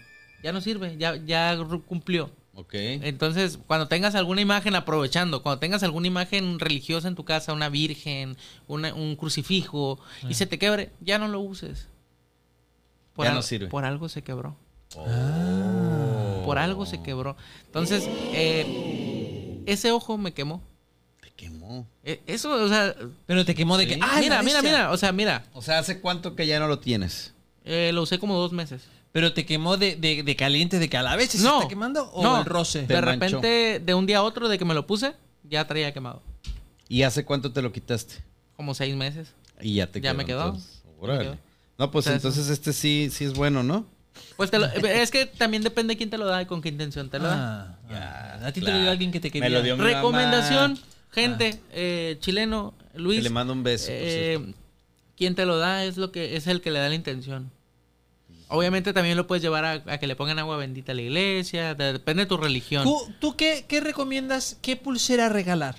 ya 0.42 0.52
no 0.52 0.60
sirve, 0.60 0.96
ya, 0.98 1.16
ya 1.16 1.56
cumplió. 1.86 2.30
Ok. 2.54 2.74
Entonces, 2.74 3.58
cuando 3.68 3.86
tengas 3.86 4.16
alguna 4.16 4.40
imagen, 4.40 4.74
aprovechando, 4.74 5.42
cuando 5.44 5.60
tengas 5.60 5.84
alguna 5.84 6.08
imagen 6.08 6.58
religiosa 6.58 7.06
en 7.06 7.14
tu 7.14 7.24
casa, 7.24 7.52
una 7.52 7.68
virgen, 7.68 8.36
una- 8.66 8.92
un 8.94 9.14
crucifijo, 9.14 10.00
y 10.28 10.34
se 10.34 10.46
te 10.46 10.58
quebre, 10.58 10.90
ya 11.00 11.18
no 11.18 11.28
lo 11.28 11.38
uses. 11.40 11.86
Por 13.14 13.26
Ya 13.26 13.30
al- 13.30 13.36
no 13.36 13.42
sirve. 13.42 13.68
Por 13.68 13.84
algo 13.84 14.08
se 14.08 14.22
quebró. 14.22 14.56
Oh. 14.96 16.42
Por 16.44 16.58
algo 16.58 16.84
se 16.86 17.00
quebró. 17.02 17.36
Entonces, 17.66 18.04
eh, 18.32 19.17
ese 19.72 19.92
ojo 19.92 20.18
me 20.18 20.32
quemó. 20.32 20.62
Te 21.20 21.30
quemó. 21.30 21.86
Eh, 22.04 22.20
Eso, 22.26 22.50
o 22.52 22.68
sea, 22.68 22.94
Pero 23.26 23.44
te 23.44 23.54
quemó 23.54 23.76
de 23.76 23.86
que. 23.86 23.98
¡Ah, 24.00 24.16
mira, 24.20 24.42
mira, 24.42 24.62
mira, 24.62 24.90
o 24.90 24.96
sea, 24.96 25.12
mira, 25.12 25.44
O 25.54 25.62
sea, 25.62 25.78
¿hace 25.78 26.00
cuánto 26.00 26.34
que 26.36 26.46
ya 26.46 26.58
no 26.58 26.68
lo 26.68 26.78
tienes? 26.78 27.32
eh, 27.64 27.90
lo 27.92 28.02
usé 28.02 28.18
como 28.18 28.36
dos 28.38 28.52
meses. 28.52 28.82
Pero 29.12 29.32
te 29.32 29.44
quemó 29.46 29.76
de, 29.76 29.96
de, 29.96 30.22
de 30.22 30.36
caliente, 30.36 30.78
de 30.78 30.88
que 30.88 30.96
a 30.96 31.02
la 31.02 31.16
vez 31.16 31.30
se 31.30 31.38
No. 31.38 31.56
está 31.58 31.68
quemando 31.68 32.10
o 32.12 32.22
No. 32.22 32.38
el 32.38 32.44
roce. 32.44 32.86
De 32.86 32.94
manchó. 33.00 33.10
repente, 33.40 33.80
de 33.84 33.94
un 33.94 34.06
día 34.06 34.18
a 34.18 34.22
otro, 34.22 34.48
de 34.48 34.58
que 34.58 34.64
me 34.64 34.74
lo 34.74 34.86
puse, 34.86 35.14
ya 35.44 35.66
traía 35.66 35.92
quemado. 35.92 36.22
¿Y 36.88 37.02
hace 37.02 37.24
cuánto 37.24 37.52
te 37.52 37.60
lo 37.62 37.72
quitaste? 37.72 38.16
Como 38.56 38.74
seis 38.74 38.94
meses. 38.96 39.28
Y 39.60 39.74
ya 39.74 39.86
te 39.86 40.00
Ya 40.00 40.14
me 40.14 40.24
quedó. 40.24 40.44
entonces. 40.46 40.82
Órale. 41.00 41.18
Me 41.18 41.24
quedó. 41.24 41.38
No, 41.78 41.90
pues 41.90 42.06
O 42.06 42.10
sea, 42.10 42.16
eso- 42.16 42.28
entonces 42.28 42.50
este 42.50 42.72
sí, 42.72 43.08
sí 43.12 43.24
es 43.24 43.34
bueno, 43.34 43.62
¿no? 43.62 43.86
Pues 44.36 44.50
te 44.50 44.58
lo- 44.58 44.66
es 44.66 45.10
que 45.10 45.26
también 45.26 45.62
depende 45.62 45.94
de 45.94 45.98
quién 45.98 46.10
te 46.10 46.18
lo 46.18 46.26
da 46.26 46.42
y 46.42 46.46
con 46.46 46.60
qué 46.62 46.68
intención 46.68 47.08
te 47.10 47.18
lo 47.18 47.26
da. 47.28 47.60
Ah, 47.62 47.78
Ya, 47.90 48.38
ah. 48.42 48.46
a 48.48 48.52
ti 48.52 48.60
te 48.60 48.70
lo 48.72 48.80
dio 48.80 48.90
alguien 48.90 49.10
que 49.12 49.20
te 49.20 49.30
quería. 49.30 49.48
Me 49.48 49.54
lo 49.54 49.62
dio 49.62 49.76
mi 49.76 49.82
Recomendación, 49.84 50.72
mamá. 50.74 50.86
gente, 51.12 51.60
eh, 51.72 52.16
chileno, 52.20 52.74
Luis. 52.94 53.18
Que 53.18 53.22
le 53.24 53.30
mando 53.30 53.52
un 53.52 53.62
beso, 53.62 53.86
eh, 53.90 54.52
quien 55.16 55.34
te 55.34 55.44
lo 55.46 55.58
da 55.58 55.84
es 55.84 55.96
lo 55.96 56.12
que 56.12 56.36
es 56.36 56.46
el 56.46 56.60
que 56.60 56.70
le 56.70 56.78
da 56.78 56.88
la 56.88 56.94
intención. 56.94 57.50
Obviamente 58.50 58.92
también 58.94 59.16
lo 59.16 59.26
puedes 59.26 59.42
llevar 59.42 59.64
a, 59.66 59.72
a 59.86 59.98
que 59.98 60.06
le 60.06 60.16
pongan 60.16 60.38
agua 60.38 60.56
bendita 60.56 60.92
a 60.92 60.94
la 60.94 61.02
iglesia, 61.02 61.74
de- 61.74 61.92
depende 61.94 62.22
de 62.22 62.26
tu 62.28 62.36
religión. 62.38 62.82
¿Tú, 62.84 62.96
tú 63.20 63.36
qué, 63.36 63.66
qué 63.68 63.80
recomiendas? 63.80 64.56
¿Qué 64.62 64.76
pulsera 64.76 65.28
regalar? 65.28 65.76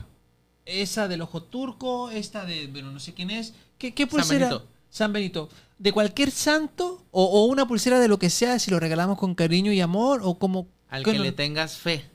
¿Esa 0.66 1.08
del 1.08 1.22
ojo 1.22 1.42
turco? 1.42 2.12
¿Esta 2.12 2.46
de, 2.46 2.68
bueno, 2.68 2.92
no 2.92 3.00
sé 3.00 3.16
quién 3.16 3.32
es? 3.32 3.54
¿Qué, 3.80 3.94
qué 3.96 4.04
San 4.04 4.10
pulsera? 4.10 4.48
Benito. 4.50 4.68
San 4.92 5.14
Benito. 5.14 5.50
¿De 5.80 5.92
cualquier 5.94 6.30
santo? 6.30 7.04
O, 7.12 7.24
o 7.26 7.46
una 7.46 7.68
pulsera 7.68 8.00
de 8.00 8.08
lo 8.08 8.20
que 8.20 8.30
sea 8.30 8.60
si 8.60 8.70
lo 8.70 8.80
regalamos 8.80 9.18
con 9.18 9.34
cariño 9.34 9.72
y 9.72 9.82
amor? 9.82 10.22
¿O 10.24 10.38
como 10.38 10.68
al 10.90 11.04
que 11.04 11.14
no- 11.14 11.24
le 11.24 11.32
tengas 11.32 11.78
fe. 11.78 12.06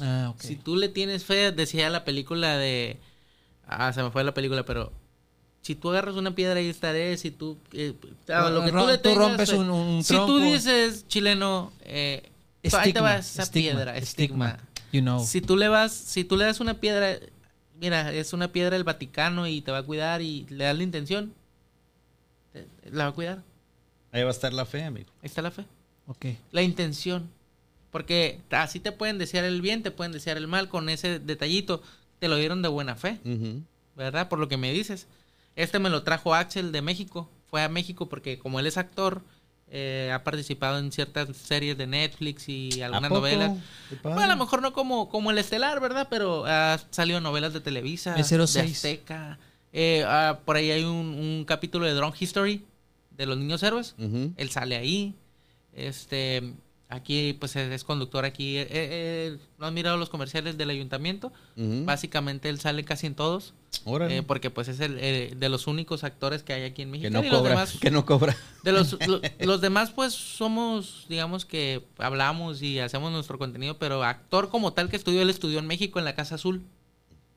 Ah, 0.00 0.32
ok. 0.34 0.40
Si 0.42 0.56
tú 0.56 0.76
le 0.76 0.88
tienes 0.88 1.24
fe, 1.24 1.52
decía 1.52 1.88
la 1.90 2.04
película 2.04 2.56
de... 2.58 2.98
Ah, 3.66 3.92
se 3.92 4.02
me 4.02 4.10
fue 4.10 4.24
la 4.24 4.34
película, 4.34 4.64
pero... 4.64 4.92
Si 5.62 5.74
tú 5.74 5.90
agarras 5.90 6.16
una 6.16 6.34
piedra 6.34 6.60
y 6.62 6.68
estaré, 6.70 7.16
si 7.18 7.30
tú... 7.30 7.58
eh, 7.72 7.94
lo 8.26 8.64
que 8.64 8.98
tú 8.98 9.14
rompes 9.14 9.50
un- 9.50 9.68
un 9.70 10.02
Si 10.04 10.14
tú 10.16 10.38
dices, 10.40 11.06
chileno, 11.06 11.70
eh, 11.82 12.30
ahí 12.72 12.92
te 12.94 13.00
va 13.00 13.18
esa 13.18 13.42
estigma, 13.42 13.70
piedra, 13.74 13.96
estigma. 13.98 14.58
You 14.90 15.02
know. 15.02 15.22
Si 15.24 15.40
tú 15.42 15.56
le 15.56 15.68
vas, 15.68 15.92
si 15.92 16.24
tú 16.24 16.36
le 16.38 16.46
das 16.46 16.60
una 16.60 16.80
piedra, 16.80 17.18
mira, 17.78 18.10
es 18.12 18.32
una 18.32 18.48
piedra 18.50 18.70
del 18.70 18.84
Vaticano 18.84 19.46
y 19.46 19.60
te 19.60 19.70
va 19.70 19.78
a 19.78 19.82
cuidar 19.82 20.22
y 20.22 20.46
le 20.48 20.64
das 20.64 20.76
la 20.76 20.82
intención, 20.82 21.32
te- 21.32 21.39
la 22.90 23.04
va 23.04 23.10
a 23.10 23.14
cuidar. 23.14 23.42
Ahí 24.12 24.22
va 24.22 24.28
a 24.28 24.32
estar 24.32 24.52
la 24.52 24.66
fe, 24.66 24.84
amigo. 24.84 25.10
Ahí 25.22 25.26
está 25.26 25.42
la 25.42 25.50
fe. 25.50 25.64
Ok. 26.06 26.26
La 26.52 26.62
intención. 26.62 27.30
Porque 27.90 28.40
así 28.50 28.80
te 28.80 28.92
pueden 28.92 29.18
desear 29.18 29.44
el 29.44 29.60
bien, 29.60 29.82
te 29.82 29.90
pueden 29.90 30.12
desear 30.12 30.36
el 30.36 30.46
mal 30.46 30.68
con 30.68 30.88
ese 30.88 31.18
detallito. 31.18 31.82
Te 32.18 32.28
lo 32.28 32.36
dieron 32.36 32.62
de 32.62 32.68
buena 32.68 32.96
fe. 32.96 33.18
¿verdad? 33.96 34.28
Por 34.28 34.38
lo 34.38 34.48
que 34.48 34.56
me 34.56 34.72
dices. 34.72 35.06
Este 35.56 35.78
me 35.78 35.90
lo 35.90 36.02
trajo 36.02 36.34
Axel 36.34 36.72
de 36.72 36.82
México. 36.82 37.28
Fue 37.48 37.62
a 37.62 37.68
México 37.68 38.08
porque 38.08 38.38
como 38.38 38.60
él 38.60 38.66
es 38.66 38.76
actor, 38.76 39.22
eh, 39.68 40.10
ha 40.12 40.24
participado 40.24 40.78
en 40.78 40.90
ciertas 40.92 41.36
series 41.36 41.76
de 41.76 41.86
Netflix 41.86 42.48
y 42.48 42.82
¿A 42.82 42.86
algunas 42.86 43.10
novelas. 43.10 43.52
Bueno, 44.02 44.20
a 44.20 44.26
lo 44.26 44.36
mejor 44.36 44.62
no 44.62 44.72
como, 44.72 45.08
como 45.08 45.30
el 45.30 45.38
estelar, 45.38 45.80
¿verdad? 45.80 46.08
Pero 46.10 46.44
ha 46.46 46.78
salido 46.90 47.18
en 47.18 47.24
novelas 47.24 47.52
de 47.52 47.60
Televisa, 47.60 48.14
de. 48.14 48.62
Azteca. 48.62 49.38
Eh, 49.72 50.04
ah, 50.06 50.40
por 50.44 50.56
ahí 50.56 50.70
hay 50.70 50.84
un, 50.84 50.90
un 51.06 51.44
capítulo 51.46 51.86
de 51.86 51.92
Drone 51.94 52.14
History 52.18 52.64
de 53.16 53.26
los 53.26 53.38
niños 53.38 53.62
héroes. 53.62 53.94
Él 54.36 54.50
sale 54.50 54.76
ahí. 54.76 55.14
Este, 55.72 56.54
aquí 56.88 57.34
pues 57.38 57.54
es, 57.56 57.84
conductor 57.84 58.24
aquí. 58.24 58.56
Eh, 58.58 58.66
eh, 58.70 59.38
¿No 59.58 59.66
han 59.66 59.74
mirado 59.74 59.96
los 59.96 60.08
comerciales 60.08 60.56
del 60.58 60.70
ayuntamiento? 60.70 61.32
Básicamente 61.56 62.48
él 62.48 62.58
sale 62.58 62.84
casi 62.84 63.06
en 63.06 63.14
todos. 63.14 63.54
Eh, 64.10 64.22
porque 64.26 64.50
pues 64.50 64.66
es 64.68 64.80
el 64.80 64.98
eh, 64.98 65.32
de 65.36 65.48
los 65.48 65.66
únicos 65.68 66.02
actores 66.02 66.42
que 66.42 66.52
hay 66.52 66.64
aquí 66.64 66.82
en 66.82 66.90
México. 66.90 67.06
que 67.06 67.10
no 67.10 67.22
Y 67.24 67.28
los 67.28 67.38
cobra. 67.38 67.50
demás- 67.50 67.78
Que 67.80 67.90
no 67.90 68.04
cobra. 68.04 68.36
de 68.64 68.72
los, 68.72 68.96
lo- 69.06 69.20
los 69.38 69.60
demás, 69.60 69.90
pues 69.92 70.12
somos, 70.12 71.06
digamos 71.08 71.44
que 71.44 71.84
hablamos 71.98 72.60
y 72.62 72.80
hacemos 72.80 73.12
nuestro 73.12 73.38
contenido, 73.38 73.78
pero 73.78 74.02
actor 74.02 74.48
como 74.50 74.72
tal 74.72 74.88
que 74.90 74.96
estudió, 74.96 75.22
él 75.22 75.30
estudió 75.30 75.60
en 75.60 75.66
México 75.68 75.98
en 76.00 76.04
la 76.04 76.14
Casa 76.16 76.34
Azul. 76.34 76.62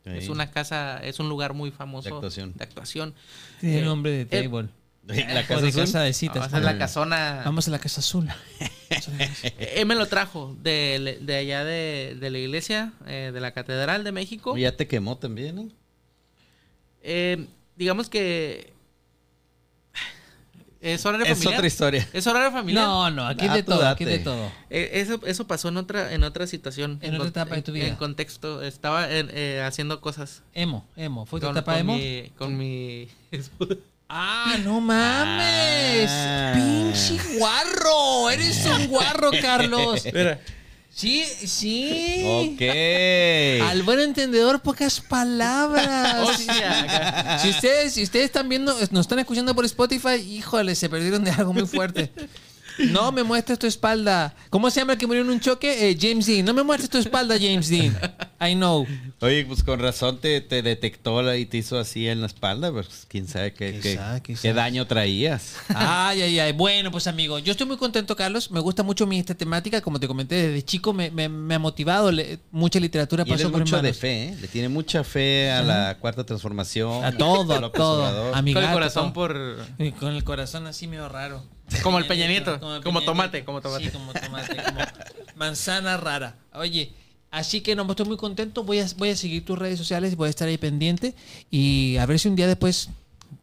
Es 0.05 0.29
una 0.29 0.51
casa, 0.51 0.97
es 1.03 1.19
un 1.19 1.29
lugar 1.29 1.53
muy 1.53 1.71
famoso 1.71 2.09
De 2.09 2.15
actuación. 2.15 2.53
de 2.55 2.63
actuación. 2.63 3.13
Tiene 3.59 3.79
Eh, 3.79 3.81
nombre 3.83 4.11
de 4.11 4.21
eh, 4.23 4.43
table. 4.43 4.69
La 5.05 5.41
O 5.41 5.47
casa 5.47 5.61
de 5.61 5.67
azul. 5.67 5.81
casa 5.81 6.01
de 6.01 6.09
No, 6.09 6.13
citas. 6.13 6.47
esa 6.47 6.57
es 6.59 6.63
la 6.63 6.77
casona. 6.77 7.41
Vamos 7.43 7.67
a 7.67 7.71
la 7.71 7.79
casa 7.79 7.99
azul. 8.01 8.29
Eh, 8.59 9.73
Él 9.77 9.85
me 9.85 9.95
lo 9.95 10.05
trajo 10.07 10.55
de, 10.61 11.17
de 11.21 11.35
allá 11.35 11.63
de, 11.65 12.15
de 12.19 12.29
la 12.29 12.37
iglesia, 12.37 12.93
eh, 13.07 13.31
de 13.33 13.39
la 13.41 13.51
Catedral 13.51 14.03
de 14.03 14.11
México. 14.13 14.55
Ya 14.57 14.75
te 14.77 14.87
quemó 14.87 15.17
también, 15.17 15.59
¿eh? 15.59 15.67
Eh, 17.01 17.47
digamos 17.75 18.09
que 18.09 18.71
es 20.83 21.05
horario 21.05 21.25
Es 21.25 21.31
familiar. 21.37 21.53
otra 21.55 21.67
historia. 21.67 22.09
Es 22.13 22.27
horario 22.27 22.51
familiar. 22.51 22.83
No, 22.85 23.09
no, 23.09 23.25
aquí 23.25 23.45
Ah, 23.49 23.55
de 23.55 23.63
tú 23.63 23.71
todo, 23.71 23.87
aquí 23.87 24.03
date. 24.05 24.17
de 24.19 24.23
todo. 24.23 24.51
Eh, 24.69 24.91
eso, 24.93 25.19
eso 25.25 25.47
pasó 25.47 25.69
en 25.69 25.77
otra, 25.77 26.13
en 26.13 26.23
otra 26.23 26.45
situación. 26.45 26.99
En 27.01 27.15
otra 27.15 27.29
etapa 27.29 27.55
de 27.55 27.61
tu 27.61 27.71
vida. 27.71 27.87
En 27.87 27.95
contexto. 27.95 28.61
Estaba 28.61 29.09
en- 29.11 29.29
eh, 29.33 29.63
haciendo 29.65 30.01
cosas. 30.01 30.43
Emo, 30.53 30.85
emo. 30.95 31.25
¿Fue 31.25 31.39
tu 31.39 31.47
con, 31.47 31.55
etapa 31.57 31.71
con 31.73 31.79
emo? 31.81 31.95
Mi, 31.95 32.31
con 32.37 32.57
mi. 32.57 33.07
Ah, 34.09 34.57
no 34.63 34.79
mames. 34.81 36.09
Ah. 36.11 36.51
Pinche 36.55 37.17
guarro. 37.39 38.29
Eres 38.29 38.65
un 38.65 38.87
guarro, 38.87 39.31
Carlos. 39.41 40.03
Mira. 40.13 40.39
Sí, 40.95 41.23
sí. 41.25 42.21
Ok. 42.23 42.61
Al 43.67 43.81
buen 43.81 43.99
entendedor, 43.99 44.61
pocas 44.61 44.99
palabras. 45.01 46.29
Hostia. 46.29 47.39
Si 47.39 47.49
ustedes, 47.49 47.93
si 47.93 48.03
ustedes 48.03 48.25
están 48.25 48.47
viendo, 48.47 48.73
nos 48.91 49.01
están 49.01 49.19
escuchando 49.19 49.55
por 49.55 49.65
Spotify, 49.65 50.15
híjole, 50.15 50.75
se 50.75 50.89
perdieron 50.89 51.23
de 51.23 51.31
algo 51.31 51.51
muy 51.51 51.65
fuerte. 51.65 52.11
No 52.91 53.11
me 53.11 53.23
muestres 53.23 53.59
tu 53.59 53.67
espalda. 53.67 54.35
¿Cómo 54.49 54.69
se 54.69 54.79
llama 54.79 54.93
el 54.93 54.99
que 54.99 55.07
murió 55.07 55.21
en 55.21 55.29
un 55.29 55.39
choque? 55.39 55.89
Eh, 55.89 55.97
James 55.99 56.25
Dean. 56.25 56.45
No 56.45 56.53
me 56.53 56.63
muestres 56.63 56.89
tu 56.89 56.97
espalda, 56.97 57.35
James 57.39 57.69
Dean. 57.69 57.97
I 58.41 58.53
know. 58.55 58.85
Oye, 59.21 59.45
pues 59.45 59.63
con 59.63 59.79
razón 59.79 60.19
te, 60.19 60.41
te 60.41 60.61
detectó 60.61 61.21
la- 61.21 61.37
y 61.37 61.45
te 61.45 61.57
hizo 61.57 61.77
así 61.79 62.07
en 62.07 62.21
la 62.21 62.27
espalda, 62.27 62.71
pues 62.71 63.05
quién 63.07 63.27
sabe 63.27 63.53
qué, 63.53 63.79
qué- 63.81 63.91
Quizá, 63.93 64.19
qué 64.21 64.33
quizá. 64.33 64.53
daño 64.53 64.85
traías. 64.87 65.55
Ay, 65.69 66.21
ay, 66.23 66.39
ay. 66.39 66.51
Bueno, 66.51 66.91
pues 66.91 67.07
amigo, 67.07 67.39
yo 67.39 67.51
estoy 67.51 67.67
muy 67.67 67.77
contento, 67.77 68.15
Carlos. 68.15 68.51
Me 68.51 68.59
gusta 68.59 68.83
mucho 68.83 69.05
mi 69.07 69.19
esta 69.19 69.35
temática. 69.35 69.81
Como 69.81 69.99
te 69.99 70.07
comenté, 70.07 70.35
desde 70.47 70.63
chico 70.65 70.93
me, 70.93 71.09
me- 71.11 71.29
me 71.29 71.55
ha 71.55 71.59
motivado. 71.59 72.11
Le- 72.11 72.39
mucha 72.51 72.79
literatura 72.79 73.23
Y 73.25 73.29
pasó 73.29 73.49
por 73.51 73.59
mucho 73.61 73.81
de 73.81 73.93
fe, 73.93 74.23
¿eh? 74.29 74.37
Le 74.41 74.47
tiene 74.47 74.67
mucha 74.69 75.03
fe 75.03 75.51
a 75.51 75.61
la 75.61 75.97
cuarta 75.99 76.25
transformación. 76.25 77.03
A 77.05 77.11
todo, 77.17 77.53
a 77.65 77.71
todo. 77.71 77.99
Obrador. 78.03 78.35
A 78.35 78.41
mi 78.41 78.53
Con 78.53 78.63
el 78.63 78.71
corazón 78.73 79.03
todo. 79.05 79.13
por. 79.13 79.57
Y 79.79 79.91
con 79.91 80.13
el 80.13 80.23
corazón 80.23 80.67
así 80.67 80.87
medio 80.87 81.07
raro. 81.07 81.43
Como 81.81 81.97
el 81.97 82.05
Peña 82.05 82.27
Nieto, 82.27 82.59
como 82.59 82.99
Peña 82.99 83.05
tomate, 83.05 83.37
Nieto. 83.37 83.45
como 83.45 83.61
tomate. 83.61 83.85
Sí, 83.85 83.91
como 83.91 84.13
tomate, 84.13 84.55
como 84.63 84.79
manzana 85.35 85.97
rara. 85.97 86.35
Oye, 86.53 86.91
así 87.31 87.61
que 87.61 87.75
no, 87.75 87.89
estoy 87.89 88.05
muy 88.05 88.17
contento. 88.17 88.63
Voy 88.63 88.79
a, 88.79 88.87
voy 88.97 89.09
a 89.09 89.15
seguir 89.15 89.43
tus 89.45 89.57
redes 89.57 89.77
sociales, 89.79 90.15
voy 90.15 90.27
a 90.27 90.29
estar 90.29 90.47
ahí 90.47 90.57
pendiente. 90.57 91.15
Y 91.49 91.97
a 91.97 92.05
ver 92.05 92.19
si 92.19 92.27
un 92.27 92.35
día 92.35 92.47
después 92.47 92.89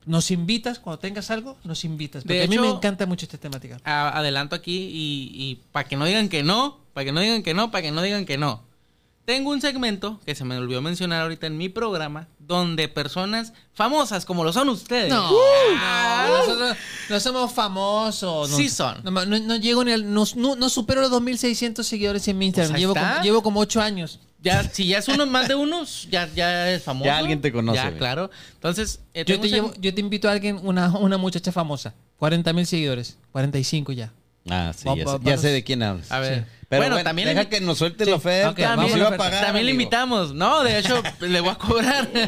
nos 0.07 0.31
invitas, 0.31 0.79
cuando 0.79 0.99
tengas 1.01 1.31
algo, 1.31 1.57
nos 1.65 1.85
invitas. 1.85 2.23
Porque 2.23 2.35
De 2.39 2.45
a 2.45 2.47
mí 2.49 2.59
me 2.59 2.67
hecho- 2.69 2.77
encanta 2.77 3.07
mucho 3.07 3.27
esta 3.27 3.39
temática. 3.39 3.79
A- 3.85 4.17
adelanto 4.19 4.55
aquí 4.55 4.77
y, 4.77 5.31
y 5.35 5.61
para 5.73 5.89
que 5.89 5.97
no 5.97 6.05
digan 6.05 6.29
que 6.29 6.43
no, 6.43 6.79
para 6.95 7.05
que 7.05 7.13
no 7.13 7.21
digan 7.21 7.43
que 7.43 7.55
no, 7.55 7.71
para 7.71 7.83
que 7.83 7.91
no 7.91 8.01
digan 8.03 8.25
que 8.27 8.39
no. 8.39 8.63
Tengo 9.31 9.51
un 9.51 9.61
segmento 9.61 10.19
que 10.27 10.35
se 10.35 10.45
me 10.45 10.57
olvidó 10.59 10.83
mencionar 10.83 11.23
ahorita 11.23 11.47
en 11.47 11.57
mi 11.57 11.69
programa, 11.69 12.27
donde 12.41 12.89
personas 12.89 13.53
famosas 13.75 14.25
como 14.25 14.43
lo 14.43 14.53
son 14.53 14.69
ustedes. 14.71 15.09
No, 15.09 15.31
no, 15.31 16.39
nosotros 16.39 16.77
no 17.09 17.21
somos 17.21 17.53
famosos. 17.53 18.51
no- 18.51 18.57
Sí 18.57 18.69
son. 18.69 18.97
No, 19.05 19.13
no- 19.13 19.39
no 19.39 19.57
llego 19.57 19.85
ni 19.85 19.93
al. 19.93 20.13
No, 20.13 20.25
no- 20.35 20.57
no 20.57 20.69
supero 20.69 21.01
los 21.01 21.11
2.600 21.13 21.87
seguidores 21.87 22.27
en 22.27 22.39
mi 22.39 22.47
Instagram. 22.47 22.73
Pues 22.73 22.77
ahí 22.77 22.81
llevo, 22.83 22.95
como, 22.95 23.23
llevo 23.23 23.43
como 23.45 23.61
8 23.61 23.81
años. 23.81 24.19
Ya, 24.43 24.65
si 24.65 24.87
ya 24.89 24.99
es 24.99 25.07
uno 25.07 25.27
más 25.27 25.47
de 25.47 25.55
unos, 25.55 26.09
ya, 26.11 26.29
ya 26.35 26.69
es 26.73 26.83
famoso. 26.83 27.05
Ya 27.07 27.19
alguien 27.19 27.41
te 27.41 27.53
conoce, 27.53 27.77
Ya, 27.77 27.97
claro. 27.97 28.31
Entonces, 28.55 28.99
eh, 29.15 29.25
Yo 29.25 29.39
te, 29.39 29.49
llevo, 29.49 29.73
yo 29.79 29.95
te 29.95 30.01
invito 30.01 30.29
a 30.29 30.33
alguien, 30.33 30.59
una, 30.65 30.89
una 30.99 31.19
muchacha 31.19 31.53
famosa. 31.53 31.95
40 32.17 32.53
mil 32.53 32.67
seguidores. 32.67 33.17
45 33.31 33.93
ya. 33.93 34.13
Ah, 34.49 34.73
sí, 34.77 34.89
Va- 34.89 34.97
ya, 34.97 35.05
va- 35.05 35.13
sé, 35.13 35.19
ya 35.19 35.25
vamos. 35.31 35.41
sé 35.43 35.49
de 35.51 35.63
quién 35.63 35.83
hablas. 35.85 36.11
A 36.11 36.19
ver. 36.19 36.47
Pero 36.71 36.83
bueno, 36.83 36.95
bueno, 36.95 37.05
también 37.09 37.27
deja 37.29 37.43
le- 37.43 37.49
que 37.49 37.61
nos 37.61 37.79
suelte 37.79 38.05
Sí. 38.05 38.11
la 38.11 38.17
oferta. 38.17 38.51
Ok, 38.51 38.59
nos 38.61 38.77
vamos 38.93 39.13
a 39.13 39.17
pagar, 39.17 39.45
también 39.47 39.67
le 39.67 39.73
invitamos. 39.73 40.33
No, 40.35 40.63
de 40.63 40.79
hecho, 40.79 41.03
le 41.19 41.41
voy 41.41 41.51
a 41.51 41.55
cobrar. 41.57 42.09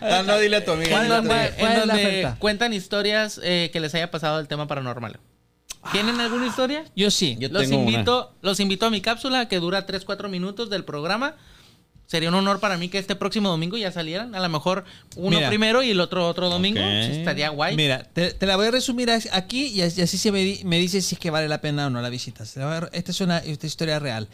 Ah, 0.00 0.22
no, 0.26 0.38
dile 0.38 0.56
a 0.56 0.64
tu 0.64 0.72
amiga. 0.72 1.02
en 1.02 1.08
donde, 1.08 1.32
amiga. 1.34 1.54
¿Cuál 1.58 1.72
en 1.72 1.78
donde 1.88 2.34
cuentan 2.38 2.72
historias 2.72 3.40
eh, 3.42 3.70
que 3.72 3.80
les 3.80 3.94
haya 3.94 4.10
pasado 4.10 4.38
el 4.40 4.48
tema 4.48 4.66
paranormal. 4.66 5.18
¿Tienen 5.90 6.20
alguna 6.20 6.46
historia? 6.46 6.84
Yo 6.94 7.10
sí. 7.10 7.36
Yo 7.40 7.48
Los 7.50 7.62
tengo 7.68 7.82
una. 7.82 7.90
invito, 7.90 8.34
los 8.40 8.60
invito 8.60 8.86
a 8.86 8.90
mi 8.90 9.00
cápsula 9.00 9.48
que 9.48 9.58
dura 9.58 9.86
3-4 9.86 10.28
minutos 10.28 10.70
del 10.70 10.84
programa. 10.84 11.34
Sería 12.12 12.28
un 12.28 12.34
honor 12.34 12.60
para 12.60 12.76
mí 12.76 12.90
que 12.90 12.98
este 12.98 13.16
próximo 13.16 13.48
domingo 13.48 13.78
ya 13.78 13.90
salieran. 13.90 14.34
A 14.34 14.40
lo 14.40 14.48
mejor 14.50 14.84
uno 15.16 15.38
Mira. 15.38 15.48
primero 15.48 15.82
y 15.82 15.92
el 15.92 15.98
otro 15.98 16.28
otro 16.28 16.50
domingo. 16.50 16.78
Ok. 16.78 16.86
Sí, 17.06 17.18
estaría 17.20 17.48
guay. 17.48 17.74
Mira, 17.74 18.04
te, 18.12 18.34
te 18.34 18.44
la 18.44 18.56
voy 18.56 18.66
a 18.66 18.70
resumir 18.70 19.10
aquí 19.10 19.68
y, 19.68 19.80
as- 19.80 19.96
y 19.96 20.02
así 20.02 20.18
se 20.18 20.30
me, 20.30 20.58
me 20.64 20.78
dice 20.78 21.00
si 21.00 21.14
es 21.14 21.18
que 21.18 21.30
vale 21.30 21.48
la 21.48 21.62
pena 21.62 21.86
o 21.86 21.90
no 21.90 22.02
la 22.02 22.10
visita. 22.10 22.44
Esta 22.44 22.90
es 22.92 23.20
una 23.22 23.38
esta 23.38 23.66
es 23.66 23.72
historia 23.72 23.98
real. 23.98 24.28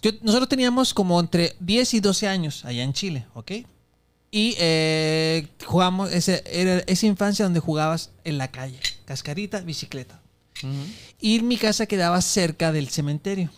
Yo- 0.00 0.12
nosotros 0.22 0.48
teníamos 0.48 0.94
como 0.94 1.20
entre 1.20 1.54
10 1.60 1.92
y 1.92 2.00
12 2.00 2.26
años 2.26 2.64
allá 2.64 2.82
en 2.84 2.94
Chile, 2.94 3.26
¿ok? 3.34 3.52
Y 4.30 4.54
eh, 4.58 5.46
jugamos, 5.66 6.10
ese, 6.12 6.42
era 6.50 6.78
esa 6.86 7.04
infancia 7.04 7.44
donde 7.44 7.60
jugabas 7.60 8.12
en 8.24 8.38
la 8.38 8.48
calle, 8.50 8.80
cascarita, 9.04 9.60
bicicleta. 9.60 10.22
Ujú. 10.62 10.72
Y 11.20 11.40
mi 11.42 11.58
casa 11.58 11.84
quedaba 11.84 12.22
cerca 12.22 12.72
del 12.72 12.88
cementerio. 12.88 13.50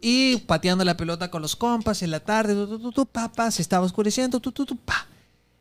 Y 0.00 0.38
pateando 0.38 0.84
la 0.84 0.96
pelota 0.96 1.30
con 1.30 1.42
los 1.42 1.56
compas 1.56 2.02
en 2.02 2.10
la 2.10 2.20
tarde, 2.20 2.54
tu, 2.54 2.92
tu, 2.92 3.06
pa, 3.06 3.30
pa, 3.32 3.50
se 3.50 3.62
estaba 3.62 3.84
oscureciendo, 3.86 4.40
tu, 4.40 4.52
tu, 4.52 4.64
tu, 4.66 4.76
pa. 4.76 5.06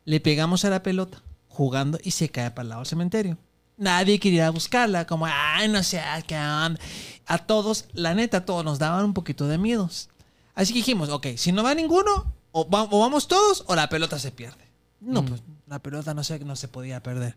Le 0.06 0.20
pegamos 0.20 0.64
a 0.66 0.70
la 0.70 0.84
pelota, 0.84 1.22
jugando, 1.50 1.98
y 2.04 2.12
se 2.12 2.30
cae 2.30 2.52
para 2.52 2.62
el 2.64 2.70
lado 2.70 2.82
del 2.82 2.88
cementerio. 2.88 3.38
Nadie 3.78 4.20
quería 4.20 4.50
buscarla, 4.50 5.06
como, 5.06 5.26
ay, 5.28 5.68
no 5.68 5.84
sé, 5.84 6.02
qué 6.28 6.36
onda. 6.36 6.80
A 7.28 7.38
todos, 7.40 7.86
la 7.94 8.14
neta, 8.16 8.38
a 8.38 8.46
todos 8.46 8.64
nos 8.66 8.80
daban 8.80 9.06
un 9.06 9.14
poquito 9.14 9.48
de 9.48 9.58
miedos. 9.58 10.10
Así 10.56 10.74
que 10.74 10.80
dijimos, 10.80 11.10
ok, 11.10 11.28
si 11.36 11.52
no 11.52 11.62
va 11.64 11.76
ninguno, 11.76 12.34
o, 12.52 12.68
va- 12.70 12.88
o 12.90 13.00
vamos 13.02 13.28
todos, 13.28 13.64
o 13.68 13.76
la 13.76 13.90
pelota 13.90 14.18
se 14.18 14.32
pierde. 14.32 14.66
No, 15.00 15.24
pues 15.24 15.42
la 15.68 15.80
pelota 15.80 16.14
no 16.14 16.24
se, 16.24 16.40
no 16.40 16.56
se 16.56 16.68
podía 16.68 17.02
perder. 17.04 17.36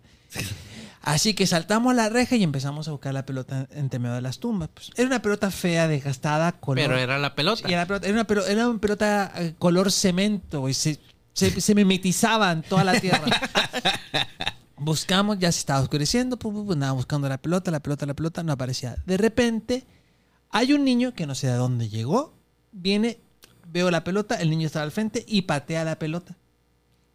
Así 1.03 1.35
que 1.35 1.47
saltamos 1.47 1.95
la 1.95 2.09
reja 2.09 2.37
y 2.37 2.43
empezamos 2.45 2.87
a 2.87 2.93
buscar 2.93 3.13
la 3.13 3.27
pelota 3.27 3.67
entre 3.73 3.99
medio 3.99 4.15
de 4.15 4.21
las 4.21 4.39
tumbas. 4.39 4.69
Pues, 4.73 4.91
era 4.97 5.07
una 5.09 5.21
pelota 5.23 5.51
fea, 5.51 5.89
desgastada, 5.89 6.53
color. 6.53 6.85
Pero 6.85 6.97
era 6.99 7.19
la 7.19 7.35
pelota. 7.35 7.69
Y 7.69 7.73
era, 7.73 7.87
pelota- 7.87 8.07
era 8.07 8.15
una, 8.15 8.27
pelo- 8.27 8.47
era 8.47 8.69
una 8.69 8.81
pelota 8.81 9.33
eh, 9.37 9.55
color 9.59 9.91
cemento, 9.91 10.69
y 10.69 10.75
se, 10.75 11.01
se, 11.33 11.61
se 11.61 11.75
mimetizaba 11.75 12.53
en 12.53 12.63
toda 12.63 12.85
la 12.85 13.01
tierra. 13.01 13.25
Buscamos, 14.77 15.39
ya 15.39 15.53
se 15.53 15.59
estaba 15.59 15.81
oscureciendo, 15.81 16.39
pu, 16.39 16.53
pu, 16.53 16.65
pu, 16.67 16.73
andaba 16.73 16.93
buscando 16.93 17.29
la 17.29 17.37
pelota, 17.39 17.71
la 17.71 17.81
pelota, 17.81 18.07
la 18.07 18.15
pelota, 18.15 18.43
no 18.43 18.53
aparecía. 18.53 18.97
De 19.05 19.17
repente, 19.19 19.85
hay 20.51 20.73
un 20.73 20.85
niño 20.85 21.13
que 21.15 21.27
no 21.27 21.35
sé 21.35 21.49
de 21.49 21.55
dónde 21.55 21.89
llegó, 21.91 22.35
viene, 22.73 23.19
veo 23.67 23.91
la 23.91 24.05
pelota, 24.05 24.37
el 24.37 24.49
niño 24.49 24.67
estaba 24.67 24.85
al 24.85 24.91
frente 24.93 25.25
y 25.29 25.43
patea 25.43 25.85
la 25.85 25.99
pelota. 25.99 26.37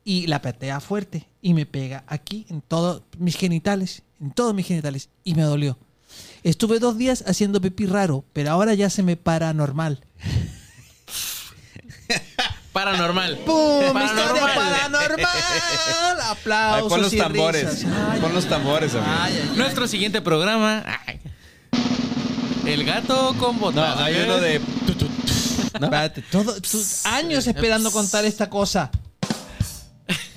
Y 0.08 0.28
la 0.28 0.40
patea 0.42 0.80
fuerte 0.80 1.28
y 1.42 1.54
me 1.56 1.66
pega 1.66 2.04
aquí 2.08 2.46
en 2.50 2.62
todos 2.62 3.02
mis 3.18 3.36
genitales, 3.36 4.04
en 4.22 4.32
todos 4.32 4.54
mis 4.54 4.68
genitales, 4.68 5.10
y 5.24 5.34
me 5.34 5.42
dolió. 5.42 5.78
Estuve 6.44 6.78
dos 6.80 6.98
días 6.98 7.24
haciendo 7.28 7.60
pipí 7.60 7.88
raro, 7.88 8.24
pero 8.32 8.52
ahora 8.52 8.76
ya 8.76 8.90
se 8.92 9.02
me 9.04 9.18
para 9.18 9.52
normal. 9.54 10.06
Paranormal. 12.72 13.38
¡Pum! 13.46 13.94
Paranormal. 13.94 14.06
¡Historia 14.06 14.56
paranormal! 14.56 15.28
Ay, 15.28 16.32
¡Aplausos 16.32 16.90
pon 16.90 17.02
los 17.02 17.14
y 17.14 17.18
tambores. 17.18 17.70
risas. 17.84 17.92
Ay, 18.10 18.22
Pon 18.22 18.34
los 18.34 18.46
tambores, 18.48 18.94
amigo. 18.96 19.12
ay, 19.12 19.34
ay, 19.42 19.50
ay. 19.52 19.58
Nuestro 19.58 19.88
siguiente 19.88 20.22
programa. 20.22 20.84
ay, 21.08 21.20
El 22.66 22.84
gato 22.86 23.36
con 23.40 23.56
No, 23.56 23.62
botas. 23.62 24.00
hay 24.00 24.16
uno 24.22 24.38
de. 24.40 24.60
¿No? 25.80 25.86
Espérate, 25.88 26.22
todo, 26.32 26.56
años 27.06 27.48
esperando 27.48 27.92
contar 27.92 28.24
esta 28.24 28.50
cosa. 28.50 28.92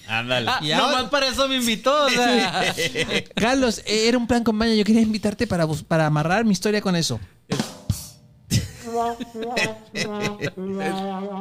Ándale. 0.09 0.49
Ah, 0.51 0.61
Y 0.63 0.73
ahora- 0.73 0.97
nomás 0.97 1.11
para 1.11 1.29
eso 1.29 1.47
me 1.49 1.57
invitó. 1.57 2.07
o 2.07 2.09
sea. 2.11 2.75
Carlos, 3.37 3.79
eh, 3.87 4.09
era 4.09 4.17
un 4.19 4.27
plan 4.27 4.43
con. 4.43 4.59
Yo 4.59 4.85
quería 4.85 5.03
invitarte 5.03 5.47
para, 5.47 5.67
para 5.87 6.07
amarrar 6.07 6.45
mi 6.45 6.53
historia 6.53 6.81
con 6.81 6.97
eso. 6.97 7.21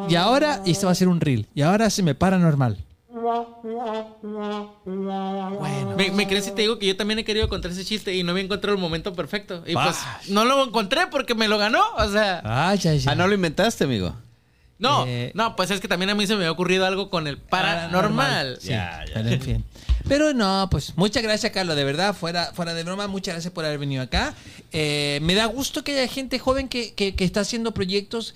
y 0.09 0.15
ahora, 0.15 0.61
y 0.65 0.71
esto 0.71 0.85
va 0.87 0.91
a 0.91 0.95
ser 0.95 1.07
un 1.07 1.19
reel. 1.21 1.47
Y 1.55 1.61
ahora 1.61 1.89
se 1.89 2.03
me 2.03 2.13
para 2.15 2.37
normal. 2.37 2.77
Bueno. 4.85 5.95
¿Me, 5.97 6.11
me 6.11 6.27
crees 6.27 6.45
si 6.45 6.51
te 6.51 6.61
digo 6.61 6.77
que 6.77 6.85
yo 6.87 6.95
también 6.95 7.19
he 7.19 7.23
querido 7.25 7.49
contar 7.49 7.71
ese 7.71 7.83
chiste 7.83 8.13
y 8.15 8.23
no 8.23 8.33
me 8.33 8.41
encontrado 8.41 8.75
el 8.75 8.81
momento 8.81 9.13
perfecto? 9.13 9.63
Y 9.65 9.73
pues 9.73 9.97
no 10.29 10.45
lo 10.45 10.63
encontré 10.65 11.07
porque 11.07 11.33
me 11.35 11.47
lo 11.47 11.57
ganó. 11.57 11.81
O 11.97 12.09
sea, 12.09 12.41
Ay, 12.43 12.79
ay, 12.83 12.89
ay. 12.89 13.03
Ah, 13.07 13.15
no 13.15 13.27
lo 13.27 13.33
inventaste, 13.33 13.85
amigo. 13.85 14.13
No, 14.79 15.05
Eh, 15.07 15.31
no, 15.33 15.55
pues 15.55 15.71
es 15.71 15.79
que 15.79 15.87
también 15.87 16.09
a 16.09 16.15
mí 16.15 16.25
se 16.27 16.33
me 16.33 16.39
había 16.39 16.51
ocurrido 16.51 16.85
algo 16.85 17.09
con 17.09 17.27
el 17.27 17.37
paranormal. 17.37 18.57
Sí, 18.61 18.69
Ya, 18.69 19.03
ya. 19.07 19.13
Pero 19.15 19.29
en 19.29 19.41
fin. 19.41 19.65
Pero 20.07 20.33
no, 20.33 20.67
pues 20.71 20.93
muchas 20.95 21.21
gracias, 21.21 21.51
Carlos. 21.51 21.75
De 21.75 21.83
verdad, 21.83 22.13
fuera, 22.15 22.51
fuera 22.53 22.73
de 22.73 22.83
broma, 22.83 23.07
muchas 23.07 23.33
gracias 23.35 23.53
por 23.53 23.65
haber 23.65 23.77
venido 23.77 24.01
acá. 24.03 24.33
Eh, 24.71 25.19
me 25.21 25.35
da 25.35 25.45
gusto 25.47 25.83
que 25.83 25.99
haya 25.99 26.11
gente 26.11 26.39
joven 26.39 26.69
que, 26.69 26.93
que- 26.93 27.13
que 27.15 27.25
está 27.25 27.41
haciendo 27.41 27.73
proyectos 27.73 28.33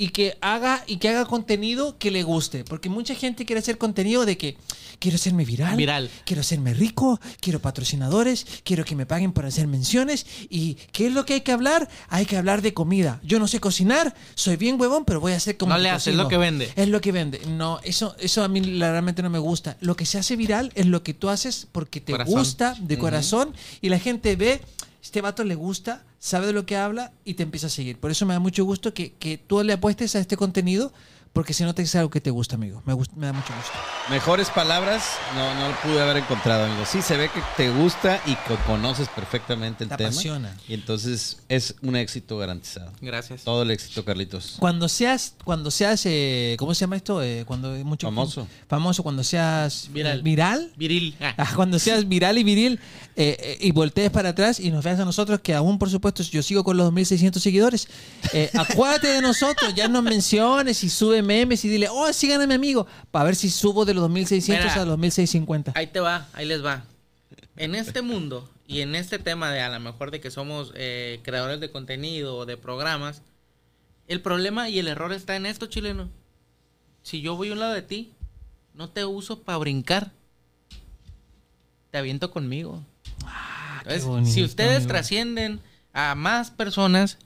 y 0.00 0.08
que 0.08 0.38
haga 0.40 0.82
y 0.86 0.96
que 0.96 1.10
haga 1.10 1.26
contenido 1.26 1.98
que 1.98 2.10
le 2.10 2.22
guste. 2.22 2.64
Porque 2.64 2.88
mucha 2.88 3.14
gente 3.14 3.44
quiere 3.44 3.60
hacer 3.60 3.76
contenido 3.76 4.24
de 4.24 4.38
que 4.38 4.56
quiero 4.98 5.16
hacerme 5.16 5.44
viral. 5.44 5.76
Viral. 5.76 6.10
Quiero 6.24 6.40
hacerme 6.40 6.72
rico, 6.72 7.20
quiero 7.40 7.60
patrocinadores, 7.60 8.46
quiero 8.64 8.86
que 8.86 8.96
me 8.96 9.04
paguen 9.04 9.32
por 9.32 9.44
hacer 9.44 9.66
menciones. 9.66 10.24
¿Y 10.48 10.78
qué 10.92 11.08
es 11.08 11.12
lo 11.12 11.26
que 11.26 11.34
hay 11.34 11.40
que 11.42 11.52
hablar? 11.52 11.86
Hay 12.08 12.24
que 12.24 12.38
hablar 12.38 12.62
de 12.62 12.72
comida. 12.72 13.20
Yo 13.22 13.38
no 13.38 13.46
sé 13.46 13.60
cocinar, 13.60 14.14
soy 14.34 14.56
bien 14.56 14.80
huevón, 14.80 15.04
pero 15.04 15.20
voy 15.20 15.32
a 15.32 15.36
hacer 15.36 15.58
como 15.58 15.74
No 15.74 15.78
le 15.78 15.90
haces, 15.90 16.12
es 16.12 16.16
lo 16.16 16.28
que 16.28 16.38
vende. 16.38 16.72
Es 16.76 16.88
lo 16.88 17.02
que 17.02 17.12
vende. 17.12 17.42
No, 17.46 17.78
eso, 17.84 18.16
eso 18.20 18.42
a 18.42 18.48
mí 18.48 18.62
realmente 18.62 19.22
no 19.22 19.28
me 19.28 19.38
gusta. 19.38 19.76
Lo 19.82 19.96
que 19.96 20.06
se 20.06 20.16
hace 20.16 20.34
viral 20.34 20.72
es 20.76 20.86
lo 20.86 21.02
que 21.02 21.12
tú 21.12 21.28
haces 21.28 21.66
porque 21.70 22.00
te 22.00 22.12
Corazón. 22.12 22.38
gusta 22.38 22.74
de 22.80 22.96
corazón 22.96 23.52
y 23.82 23.90
la 23.90 23.98
gente 23.98 24.34
ve, 24.34 24.62
este 25.02 25.20
vato 25.20 25.44
le 25.44 25.54
gusta, 25.54 26.04
sabe 26.18 26.46
de 26.46 26.52
lo 26.52 26.66
que 26.66 26.76
habla 26.76 27.12
y 27.24 27.34
te 27.34 27.42
empieza 27.42 27.68
a 27.68 27.70
seguir. 27.70 27.98
Por 27.98 28.10
eso 28.10 28.26
me 28.26 28.34
da 28.34 28.40
mucho 28.40 28.64
gusto 28.64 28.92
que, 28.92 29.14
que 29.14 29.38
tú 29.38 29.62
le 29.62 29.72
apuestes 29.72 30.14
a 30.16 30.20
este 30.20 30.36
contenido 30.36 30.92
porque 31.32 31.54
se 31.54 31.64
nota 31.64 31.76
que 31.82 31.86
es 31.86 31.94
algo 31.94 32.10
que 32.10 32.20
te 32.20 32.30
gusta, 32.30 32.56
amigo. 32.56 32.82
Me, 32.86 32.92
gust- 32.92 33.12
me 33.14 33.26
da 33.26 33.32
mucho 33.32 33.52
gusto. 33.56 33.72
Mejores 34.10 34.50
palabras 34.50 35.04
no, 35.36 35.54
no 35.54 35.68
lo 35.68 35.74
pude 35.76 36.00
haber 36.02 36.16
encontrado, 36.16 36.64
amigo. 36.64 36.84
Sí, 36.84 37.02
se 37.02 37.16
ve 37.16 37.28
que 37.28 37.40
te 37.56 37.70
gusta 37.70 38.20
y 38.26 38.34
que 38.34 38.56
conoces 38.66 39.08
perfectamente 39.08 39.84
el 39.84 39.90
Te 39.90 39.96
tema. 39.96 40.08
apasiona. 40.10 40.56
Y 40.68 40.74
entonces 40.74 41.38
es 41.48 41.76
un 41.82 41.94
éxito 41.94 42.36
garantizado. 42.38 42.92
Gracias. 43.00 43.42
Todo 43.44 43.62
el 43.62 43.70
éxito, 43.70 44.04
Carlitos. 44.04 44.56
Cuando 44.58 44.88
seas, 44.88 45.34
cuando 45.44 45.70
seas, 45.70 46.02
eh, 46.06 46.56
¿cómo 46.58 46.74
se 46.74 46.80
llama 46.80 46.96
esto? 46.96 47.22
Eh, 47.22 47.44
cuando 47.46 47.76
es 47.76 47.84
mucho 47.84 48.08
Famoso. 48.08 48.48
Famoso, 48.68 49.02
cuando 49.04 49.22
seas 49.22 49.88
Viral. 49.92 50.22
viral 50.22 50.72
Viril. 50.76 51.16
Ah. 51.20 51.34
Ah, 51.38 51.52
cuando 51.54 51.78
seas 51.78 52.06
viral 52.08 52.38
y 52.38 52.44
viril 52.44 52.80
eh, 53.16 53.36
eh, 53.40 53.58
y 53.60 53.70
voltees 53.70 54.10
para 54.10 54.30
atrás 54.30 54.58
y 54.60 54.70
nos 54.70 54.84
veas 54.84 54.98
a 55.00 55.04
nosotros, 55.04 55.40
que 55.40 55.54
aún 55.54 55.78
por 55.78 55.88
supuesto 55.90 56.22
yo 56.24 56.42
sigo 56.42 56.64
con 56.64 56.76
los 56.76 56.92
2.600 56.92 57.38
seguidores, 57.38 57.88
eh, 58.32 58.50
acuérdate 58.54 59.08
de 59.08 59.22
nosotros, 59.22 59.74
ya 59.74 59.88
nos 59.88 60.02
menciones 60.02 60.82
y 60.84 60.90
sube 60.90 61.19
memes 61.22 61.64
y 61.64 61.68
dile, 61.68 61.88
oh, 61.90 62.12
sigan 62.12 62.40
a 62.40 62.46
mi 62.46 62.54
amigo, 62.54 62.86
para 63.10 63.26
ver 63.26 63.36
si 63.36 63.50
subo 63.50 63.84
de 63.84 63.94
los 63.94 64.08
2.600 64.10 64.48
Mira. 64.48 64.74
a 64.74 64.84
los 64.84 64.98
2.650. 64.98 65.72
Ahí 65.74 65.86
te 65.86 66.00
va, 66.00 66.28
ahí 66.32 66.46
les 66.46 66.64
va. 66.64 66.84
En 67.56 67.74
este 67.74 68.02
mundo 68.02 68.48
y 68.66 68.80
en 68.80 68.94
este 68.94 69.18
tema 69.18 69.50
de 69.50 69.60
a 69.60 69.68
lo 69.68 69.80
mejor 69.80 70.10
de 70.10 70.20
que 70.20 70.30
somos 70.30 70.72
eh, 70.74 71.20
creadores 71.22 71.60
de 71.60 71.70
contenido 71.70 72.36
o 72.36 72.46
de 72.46 72.56
programas, 72.56 73.22
el 74.06 74.20
problema 74.20 74.68
y 74.68 74.78
el 74.78 74.88
error 74.88 75.12
está 75.12 75.36
en 75.36 75.46
esto, 75.46 75.66
chileno. 75.66 76.08
Si 77.02 77.20
yo 77.20 77.36
voy 77.36 77.50
a 77.50 77.52
un 77.52 77.60
lado 77.60 77.74
de 77.74 77.82
ti, 77.82 78.12
no 78.74 78.88
te 78.88 79.04
uso 79.04 79.42
para 79.42 79.58
brincar. 79.58 80.12
Te 81.90 81.98
aviento 81.98 82.30
conmigo. 82.30 82.84
Entonces, 83.78 84.04
bonito, 84.04 84.32
si 84.32 84.44
ustedes 84.44 84.76
amigo. 84.76 84.88
trascienden 84.88 85.60
a 85.92 86.14
más 86.14 86.50
personas, 86.50 87.18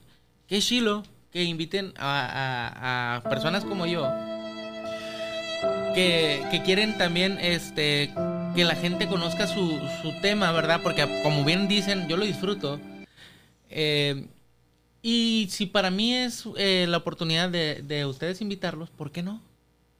qué 0.47 0.59
chilo 0.59 1.03
que 1.35 1.43
inviten 1.43 1.91
a, 1.97 2.11
a- 2.31 3.15
a 3.17 3.23
personas 3.29 3.65
como 3.65 3.85
yo 3.85 4.09
que, 5.93 6.41
que 6.49 6.63
quieren 6.63 6.97
también 6.97 7.37
este 7.41 8.13
que 8.55 8.63
la 8.63 8.73
gente 8.75 9.05
conozca 9.09 9.45
su, 9.45 9.77
su 10.01 10.13
tema, 10.21 10.53
¿verdad? 10.53 10.79
Porque 10.81 11.05
como 11.23 11.43
bien 11.43 11.67
dicen, 11.67 12.07
yo 12.07 12.15
lo 12.15 12.23
disfruto. 12.23 12.79
Eh, 13.69 14.27
y 15.01 15.47
si 15.51 15.65
para 15.65 15.91
mí 15.91 16.13
es 16.13 16.45
eh, 16.55 16.85
la 16.87 16.95
oportunidad 16.97 17.49
de, 17.49 17.81
de 17.83 18.05
ustedes 18.05 18.39
invitarlos, 18.39 18.89
¿por 18.89 19.11
qué 19.11 19.21
no? 19.21 19.41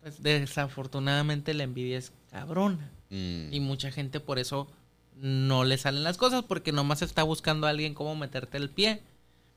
Pues 0.01 0.23
desafortunadamente 0.23 1.53
la 1.53 1.63
envidia 1.63 1.97
es 1.97 2.13
cabrona. 2.31 2.89
Mm. 3.09 3.51
Y 3.53 3.59
mucha 3.59 3.91
gente 3.91 4.21
por 4.21 4.39
eso 4.39 4.69
no 5.17 5.65
le 5.65 5.77
salen 5.77 6.03
las 6.05 6.15
cosas, 6.15 6.43
porque 6.45 6.71
nomás 6.71 7.01
está 7.01 7.23
buscando 7.23 7.67
a 7.67 7.71
alguien 7.71 7.93
cómo 7.93 8.15
meterte 8.15 8.55
el 8.57 8.69
pie. 8.69 9.01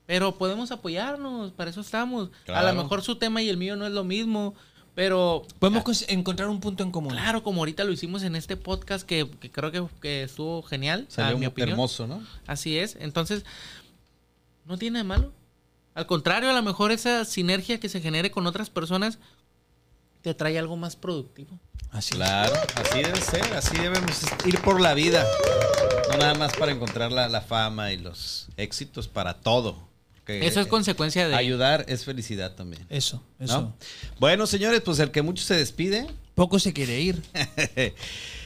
Pero 0.09 0.35
podemos 0.39 0.71
apoyarnos, 0.71 1.51
para 1.51 1.69
eso 1.69 1.81
estamos. 1.81 2.31
A 2.47 2.63
lo 2.63 2.73
mejor 2.73 3.03
su 3.03 3.17
tema 3.17 3.43
y 3.43 3.49
el 3.49 3.57
mío 3.57 3.75
no 3.75 3.85
es 3.85 3.91
lo 3.91 4.03
mismo, 4.03 4.55
pero 4.95 5.45
Podemos 5.59 6.03
encontrar 6.07 6.49
un 6.49 6.59
punto 6.59 6.81
en 6.81 6.89
común. 6.89 7.11
Claro, 7.11 7.43
como 7.43 7.61
ahorita 7.61 7.83
lo 7.83 7.91
hicimos 7.91 8.23
en 8.23 8.35
este 8.35 8.57
podcast 8.57 9.05
que, 9.05 9.29
que 9.39 9.51
creo 9.51 9.71
que, 9.71 9.85
que 10.01 10.23
estuvo 10.23 10.63
genial, 10.63 11.05
Salió 11.09 11.37
mi 11.37 11.45
opinión. 11.45 11.73
hermoso, 11.73 12.07
¿no? 12.07 12.23
Así 12.47 12.79
es. 12.79 12.97
Entonces, 12.99 13.45
no 14.65 14.79
tiene 14.79 14.97
de 14.97 15.03
malo. 15.03 15.31
Al 15.93 16.07
contrario, 16.07 16.49
a 16.49 16.53
lo 16.53 16.63
mejor 16.63 16.91
esa 16.91 17.23
sinergia 17.23 17.79
que 17.79 17.87
se 17.87 18.01
genere 18.01 18.31
con 18.31 18.47
otras 18.47 18.71
personas 18.71 19.19
te 20.23 20.33
trae 20.33 20.57
algo 20.57 20.75
más 20.75 20.95
productivo. 20.95 21.59
Así. 21.91 22.15
Claro, 22.15 22.55
así 22.83 23.03
debe 23.03 23.21
ser, 23.21 23.53
así 23.53 23.77
debemos 23.77 24.23
ir 24.47 24.59
por 24.61 24.81
la 24.81 24.95
vida. 24.95 25.23
No 26.11 26.17
nada 26.17 26.33
más 26.33 26.55
para 26.55 26.71
encontrar 26.71 27.11
la, 27.11 27.29
la 27.29 27.41
fama 27.41 27.93
y 27.93 27.97
los 27.97 28.47
éxitos, 28.57 29.07
para 29.07 29.35
todo. 29.35 29.87
Eso 30.29 30.61
es 30.61 30.67
consecuencia 30.67 31.27
de... 31.27 31.35
Ayudar 31.35 31.85
es 31.87 32.05
felicidad 32.05 32.55
también. 32.55 32.85
Eso, 32.89 33.23
¿no? 33.39 33.45
eso. 33.45 33.73
Bueno, 34.19 34.47
señores, 34.47 34.81
pues 34.81 34.99
el 34.99 35.11
que 35.11 35.21
mucho 35.21 35.43
se 35.43 35.55
despide. 35.55 36.07
Poco 36.35 36.59
se 36.59 36.71
quiere 36.71 37.01
ir. 37.01 37.21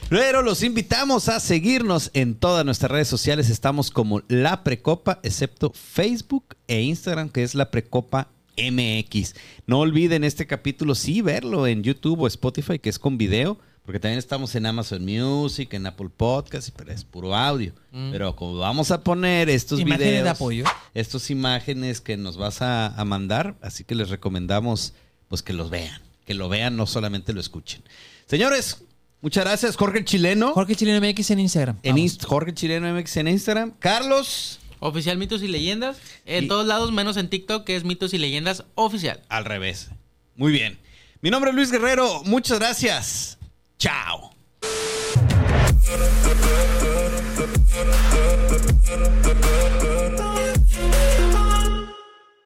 Pero 0.08 0.42
los 0.42 0.62
invitamos 0.62 1.28
a 1.28 1.40
seguirnos 1.40 2.10
en 2.14 2.34
todas 2.34 2.64
nuestras 2.64 2.90
redes 2.90 3.08
sociales. 3.08 3.50
Estamos 3.50 3.90
como 3.90 4.22
La 4.28 4.64
Precopa, 4.64 5.20
excepto 5.22 5.72
Facebook 5.72 6.56
e 6.66 6.82
Instagram, 6.82 7.28
que 7.28 7.42
es 7.42 7.54
La 7.54 7.70
Precopa 7.70 8.28
MX. 8.56 9.34
No 9.66 9.80
olviden 9.80 10.24
este 10.24 10.46
capítulo, 10.46 10.94
sí, 10.94 11.22
verlo 11.22 11.66
en 11.66 11.82
YouTube 11.82 12.20
o 12.20 12.26
Spotify, 12.26 12.78
que 12.78 12.90
es 12.90 12.98
con 12.98 13.18
video, 13.18 13.58
porque 13.84 14.00
también 14.00 14.18
estamos 14.18 14.54
en 14.54 14.64
Amazon 14.66 15.04
Music, 15.04 15.72
en 15.74 15.86
Apple 15.86 16.08
Podcast, 16.16 16.70
pero 16.76 16.90
es 16.92 17.04
puro 17.04 17.34
audio. 17.34 17.72
Mm. 17.92 18.10
Pero 18.12 18.34
como 18.34 18.56
vamos 18.58 18.90
a 18.90 19.02
poner 19.02 19.48
estos 19.50 19.78
Imágenes 19.80 20.08
videos, 20.08 20.24
de 20.24 20.30
apoyo. 20.30 20.64
estas 20.94 21.30
imágenes 21.30 22.00
que 22.00 22.16
nos 22.16 22.36
vas 22.36 22.62
a, 22.62 22.86
a 22.88 23.04
mandar, 23.04 23.56
así 23.60 23.84
que 23.84 23.94
les 23.94 24.08
recomendamos 24.08 24.94
pues 25.28 25.42
que 25.42 25.52
los 25.52 25.68
vean, 25.70 26.00
que 26.26 26.34
lo 26.34 26.48
vean, 26.48 26.76
no 26.76 26.86
solamente 26.86 27.32
lo 27.34 27.40
escuchen. 27.40 27.82
Señores, 28.26 28.78
muchas 29.20 29.44
gracias, 29.44 29.76
Jorge 29.76 29.98
el 29.98 30.04
Chileno. 30.06 30.52
Jorge 30.54 30.74
Chileno 30.76 31.06
MX 31.06 31.30
en 31.32 31.40
Instagram. 31.40 31.78
En. 31.82 31.96
Inst- 31.96 32.24
Jorge 32.24 32.54
Chileno 32.54 32.90
MX 32.94 33.16
en 33.18 33.28
Instagram. 33.28 33.72
Carlos, 33.78 34.60
Oficial 34.80 35.18
Mitos 35.18 35.42
y 35.42 35.48
Leyendas. 35.48 35.98
En 36.24 36.44
Y- 36.44 36.48
todos 36.48 36.66
lados, 36.66 36.90
menos 36.92 37.16
en 37.18 37.28
TikTok, 37.28 37.64
que 37.64 37.76
es 37.76 37.84
Mitos 37.84 38.14
y 38.14 38.18
Leyendas 38.18 38.64
Oficial. 38.76 39.22
al 39.28 39.44
revés. 39.44 39.90
Muy 40.36 40.52
bien. 40.52 40.78
Mi 41.20 41.30
nombre 41.30 41.50
es 41.50 41.56
Luis 41.56 41.70
Guerrero. 41.70 42.22
Muchas 42.24 42.58
gracias. 42.58 43.38
Chao. 43.78 44.30